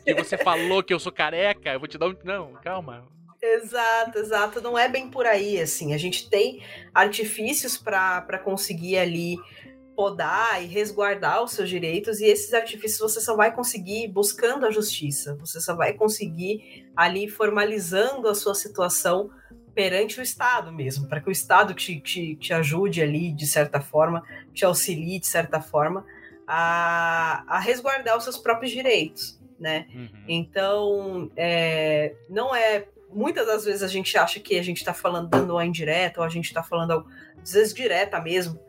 Que 0.06 0.14
você 0.14 0.38
falou 0.38 0.82
que 0.82 0.94
eu 0.94 1.00
sou 1.00 1.12
careca, 1.12 1.74
eu 1.74 1.80
vou 1.80 1.90
te 1.90 1.98
dar 1.98 2.08
um. 2.08 2.16
Não, 2.24 2.54
calma. 2.64 3.06
Exato, 3.42 4.20
exato. 4.20 4.62
Não 4.62 4.78
é 4.78 4.88
bem 4.88 5.10
por 5.10 5.26
aí, 5.26 5.60
assim. 5.60 5.94
A 5.94 5.98
gente 5.98 6.30
tem 6.30 6.62
artifícios 6.94 7.78
para 7.78 8.38
conseguir 8.38 8.98
ali 8.98 9.38
podar 9.96 10.64
e 10.64 10.68
resguardar 10.68 11.44
os 11.44 11.52
seus 11.52 11.70
direitos, 11.70 12.22
e 12.22 12.26
esses 12.26 12.54
artifícios 12.54 13.00
você 13.00 13.20
só 13.22 13.36
vai 13.36 13.54
conseguir 13.54 14.08
buscando 14.08 14.66
a 14.66 14.72
justiça. 14.72 15.36
Você 15.36 15.60
só 15.60 15.76
vai 15.76 15.94
conseguir 15.94 16.90
ali 16.96 17.30
formalizando 17.30 18.28
a 18.28 18.34
sua 18.36 18.56
situação 18.56 19.30
perante 19.74 20.20
o 20.20 20.24
Estado 20.24 20.72
mesmo, 20.72 21.08
para 21.08 21.22
que 21.22 21.30
o 21.30 21.32
Estado 21.32 21.74
te, 21.74 22.00
te, 22.00 22.36
te 22.36 22.54
ajude 22.54 23.02
ali, 23.02 23.32
de 23.32 23.48
certa 23.48 23.80
forma, 23.80 24.24
te 24.54 24.66
auxilie, 24.66 25.20
de 25.20 25.28
certa 25.28 25.62
forma, 25.62 26.06
a, 26.48 27.44
a 27.48 27.60
resguardar 27.60 28.18
os 28.18 28.24
seus 28.24 28.38
próprios 28.38 28.72
direitos, 28.72 29.40
né? 29.60 29.88
Uhum. 29.94 30.10
Então, 30.28 31.32
é, 31.36 32.16
não 32.30 32.56
é. 32.56 32.88
Muitas 33.14 33.46
das 33.48 33.66
vezes 33.66 33.84
a 33.84 33.88
gente 33.88 34.18
acha 34.18 34.40
que 34.40 34.58
a 34.58 34.64
gente 34.64 34.78
está 34.78 34.94
falando 34.94 35.30
dando 35.30 35.54
uma 35.54 35.66
indireta, 35.66 36.22
ou 36.22 36.26
a 36.26 36.30
gente 36.30 36.46
está 36.46 36.64
falando, 36.64 37.06
às 37.42 37.52
vezes, 37.54 37.74
direta 37.74 38.20
mesmo. 38.22 38.60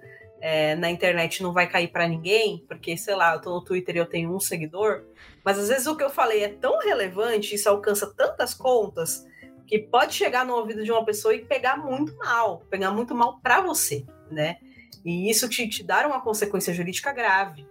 é, 0.43 0.75
na 0.75 0.91
internet 0.91 1.41
não 1.41 1.53
vai 1.53 1.69
cair 1.69 1.87
para 1.87 2.09
ninguém, 2.09 2.65
porque, 2.67 2.97
sei 2.97 3.15
lá, 3.15 3.33
eu 3.35 3.41
tô 3.41 3.51
no 3.55 3.65
Twitter 3.65 3.95
e 3.95 3.99
eu 4.01 4.07
tenho 4.07 4.35
um 4.35 4.41
seguidor. 4.41 5.05
Mas 5.45 5.57
às 5.57 5.69
vezes 5.69 5.87
o 5.87 5.97
que 5.97 6.03
eu 6.03 6.11
falei 6.11 6.43
é 6.43 6.49
tão 6.49 6.81
relevante, 6.81 7.55
isso 7.55 7.69
alcança 7.69 8.13
tantas 8.13 8.53
contas, 8.53 9.25
que 9.69 9.79
pode 9.79 10.15
chegar 10.15 10.45
no 10.45 10.57
ouvido 10.57 10.83
de 10.85 10.91
uma 10.91 11.05
pessoa 11.05 11.33
e 11.33 11.45
pegar 11.45 11.77
muito 11.77 12.17
mal, 12.17 12.59
pegar 12.69 12.91
muito 12.91 13.15
mal 13.15 13.39
para 13.41 13.61
você, 13.61 14.05
né? 14.31 14.57
E 15.05 15.31
isso 15.31 15.49
te, 15.49 15.69
te 15.69 15.85
dar 15.85 16.07
uma 16.07 16.21
consequência 16.21 16.75
jurídica 16.75 17.13
grave. 17.13 17.65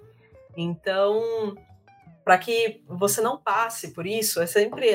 Então, 0.56 1.54
para 2.24 2.38
que 2.38 2.82
você 2.88 3.22
não 3.22 3.38
passe 3.38 3.94
por 3.94 4.06
isso, 4.06 4.42
é 4.42 4.46
sempre. 4.46 4.88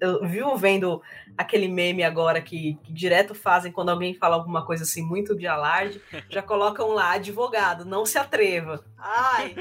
Eu 0.00 0.26
vivo 0.26 0.56
vendo 0.56 1.00
aquele 1.36 1.68
meme 1.68 2.02
agora 2.02 2.40
que, 2.40 2.78
que 2.82 2.92
direto 2.92 3.34
fazem 3.34 3.72
quando 3.72 3.90
alguém 3.90 4.14
fala 4.14 4.36
alguma 4.36 4.64
coisa 4.64 4.84
assim 4.84 5.02
muito 5.02 5.36
de 5.36 5.46
alarde, 5.46 6.00
já 6.28 6.42
colocam 6.42 6.90
lá 6.90 7.12
advogado, 7.12 7.84
não 7.84 8.04
se 8.04 8.18
atreva. 8.18 8.84
Ai, 8.98 9.54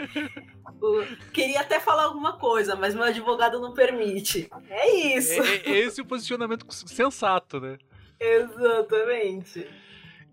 queria 1.31 1.61
até 1.61 1.79
falar 1.79 2.05
alguma 2.05 2.33
coisa, 2.33 2.75
mas 2.75 2.95
meu 2.95 3.03
advogado 3.03 3.59
não 3.59 3.73
permite. 3.73 4.49
É 4.69 5.17
isso. 5.17 5.41
É, 5.41 5.71
é 5.71 5.79
esse 5.79 6.01
o 6.01 6.05
posicionamento 6.05 6.65
sensato, 6.71 7.59
né? 7.59 7.77
Exatamente. 8.19 9.67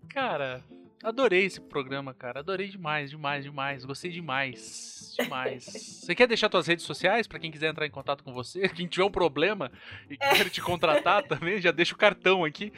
Cara, 0.09 0.63
adorei 1.03 1.45
esse 1.45 1.59
programa, 1.61 2.13
cara. 2.13 2.39
Adorei 2.39 2.67
demais, 2.67 3.09
demais, 3.09 3.43
demais. 3.43 3.85
Gostei 3.85 4.11
demais. 4.11 5.15
Demais. 5.19 5.65
Você 6.05 6.15
quer 6.15 6.27
deixar 6.27 6.49
suas 6.49 6.67
redes 6.67 6.85
sociais 6.85 7.27
pra 7.27 7.37
quem 7.39 7.51
quiser 7.51 7.69
entrar 7.69 7.85
em 7.85 7.91
contato 7.91 8.23
com 8.23 8.33
você? 8.33 8.67
Quem 8.69 8.87
tiver 8.87 9.03
um 9.05 9.11
problema 9.11 9.71
e 10.09 10.17
quer 10.17 10.49
te 10.49 10.61
contratar 10.61 11.21
também, 11.27 11.59
já 11.61 11.71
deixa 11.71 11.93
o 11.93 11.97
cartão 11.97 12.43
aqui. 12.43 12.71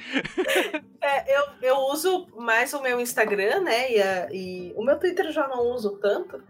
É, 1.01 1.37
eu, 1.37 1.43
eu 1.61 1.77
uso 1.91 2.27
mais 2.37 2.73
o 2.73 2.81
meu 2.81 2.99
Instagram, 2.99 3.61
né? 3.61 3.91
E, 3.91 4.01
a- 4.01 4.29
e 4.31 4.73
o 4.75 4.83
meu 4.83 4.97
Twitter 4.99 5.25
eu 5.27 5.31
já 5.31 5.47
não 5.47 5.67
uso 5.73 5.97
tanto, 5.99 6.41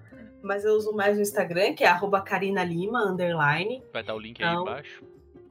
mas 0.41 0.63
eu 0.65 0.73
uso 0.73 0.93
mais 0.93 1.17
o 1.17 1.21
Instagram, 1.21 1.73
que 1.73 1.83
é 1.83 1.87
arroba 1.87 2.21
Karina 2.21 2.63
Lima, 2.63 3.03
underline. 3.05 3.83
Vai 3.91 4.01
estar 4.01 4.15
o 4.15 4.19
link 4.19 4.41
aí 4.43 4.53
Não. 4.53 4.61
embaixo. 4.61 5.03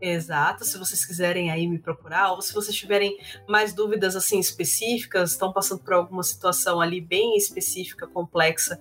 Exato, 0.04 0.64
se 0.64 0.76
vocês 0.76 1.04
quiserem 1.04 1.52
aí 1.52 1.64
me 1.68 1.78
procurar, 1.78 2.32
ou 2.32 2.42
se 2.42 2.52
vocês 2.52 2.76
tiverem 2.76 3.16
mais 3.48 3.72
dúvidas 3.72 4.16
assim 4.16 4.40
específicas, 4.40 5.30
estão 5.30 5.52
passando 5.52 5.80
por 5.80 5.94
alguma 5.94 6.24
situação 6.24 6.80
ali 6.80 7.00
bem 7.00 7.36
específica, 7.36 8.04
complexa, 8.08 8.80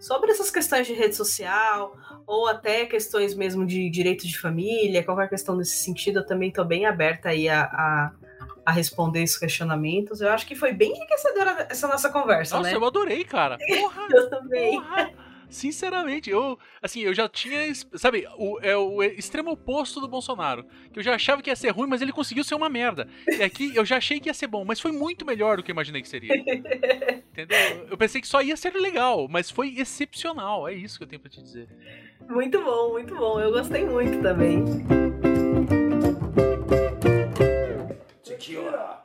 sobre 0.00 0.30
essas 0.30 0.50
questões 0.50 0.86
de 0.86 0.94
rede 0.94 1.14
social, 1.14 1.94
ou 2.26 2.48
até 2.48 2.86
questões 2.86 3.34
mesmo 3.34 3.66
de 3.66 3.90
direito 3.90 4.26
de 4.26 4.38
família, 4.38 5.04
qualquer 5.04 5.28
questão 5.28 5.54
nesse 5.56 5.76
sentido, 5.76 6.20
eu 6.20 6.26
também 6.26 6.48
estou 6.48 6.64
bem 6.64 6.86
aberta 6.86 7.28
aí 7.28 7.50
a, 7.50 7.64
a, 7.64 8.12
a 8.64 8.72
responder 8.72 9.22
esses 9.22 9.36
questionamentos. 9.36 10.22
Eu 10.22 10.30
acho 10.30 10.46
que 10.46 10.56
foi 10.56 10.72
bem 10.72 10.96
enriquecedora 10.96 11.66
essa 11.68 11.86
nossa 11.86 12.08
conversa, 12.08 12.56
Nossa, 12.56 12.70
né? 12.70 12.76
eu 12.76 12.84
adorei, 12.84 13.24
cara. 13.24 13.58
Porra, 13.68 14.08
Eu 14.10 14.30
também. 14.30 14.80
porra. 14.80 15.10
Sinceramente, 15.52 16.30
eu, 16.30 16.58
assim, 16.80 17.00
eu 17.02 17.12
já 17.12 17.28
tinha, 17.28 17.60
sabe, 17.94 18.26
o, 18.38 18.58
é 18.62 18.74
o 18.74 19.02
extremo 19.02 19.50
oposto 19.50 20.00
do 20.00 20.08
Bolsonaro, 20.08 20.64
que 20.90 20.98
eu 20.98 21.02
já 21.02 21.14
achava 21.14 21.42
que 21.42 21.50
ia 21.50 21.56
ser 21.56 21.68
ruim, 21.68 21.86
mas 21.86 22.00
ele 22.00 22.10
conseguiu 22.10 22.42
ser 22.42 22.54
uma 22.54 22.70
merda. 22.70 23.06
E 23.28 23.42
aqui 23.42 23.70
eu 23.76 23.84
já 23.84 23.98
achei 23.98 24.18
que 24.18 24.30
ia 24.30 24.34
ser 24.34 24.46
bom, 24.46 24.64
mas 24.64 24.80
foi 24.80 24.92
muito 24.92 25.26
melhor 25.26 25.58
do 25.58 25.62
que 25.62 25.70
eu 25.70 25.74
imaginei 25.74 26.00
que 26.00 26.08
seria. 26.08 26.34
Entendeu? 26.34 27.86
Eu 27.90 27.98
pensei 27.98 28.22
que 28.22 28.26
só 28.26 28.40
ia 28.40 28.56
ser 28.56 28.72
legal, 28.72 29.28
mas 29.28 29.50
foi 29.50 29.74
excepcional. 29.76 30.66
É 30.66 30.72
isso 30.72 30.96
que 30.96 31.04
eu 31.04 31.08
tenho 31.08 31.20
pra 31.20 31.30
te 31.30 31.42
dizer. 31.42 31.68
Muito 32.30 32.58
bom, 32.62 32.92
muito 32.92 33.14
bom. 33.14 33.38
Eu 33.38 33.52
gostei 33.52 33.84
muito 33.84 34.22
também. 34.22 34.64
Tequila. 38.24 39.01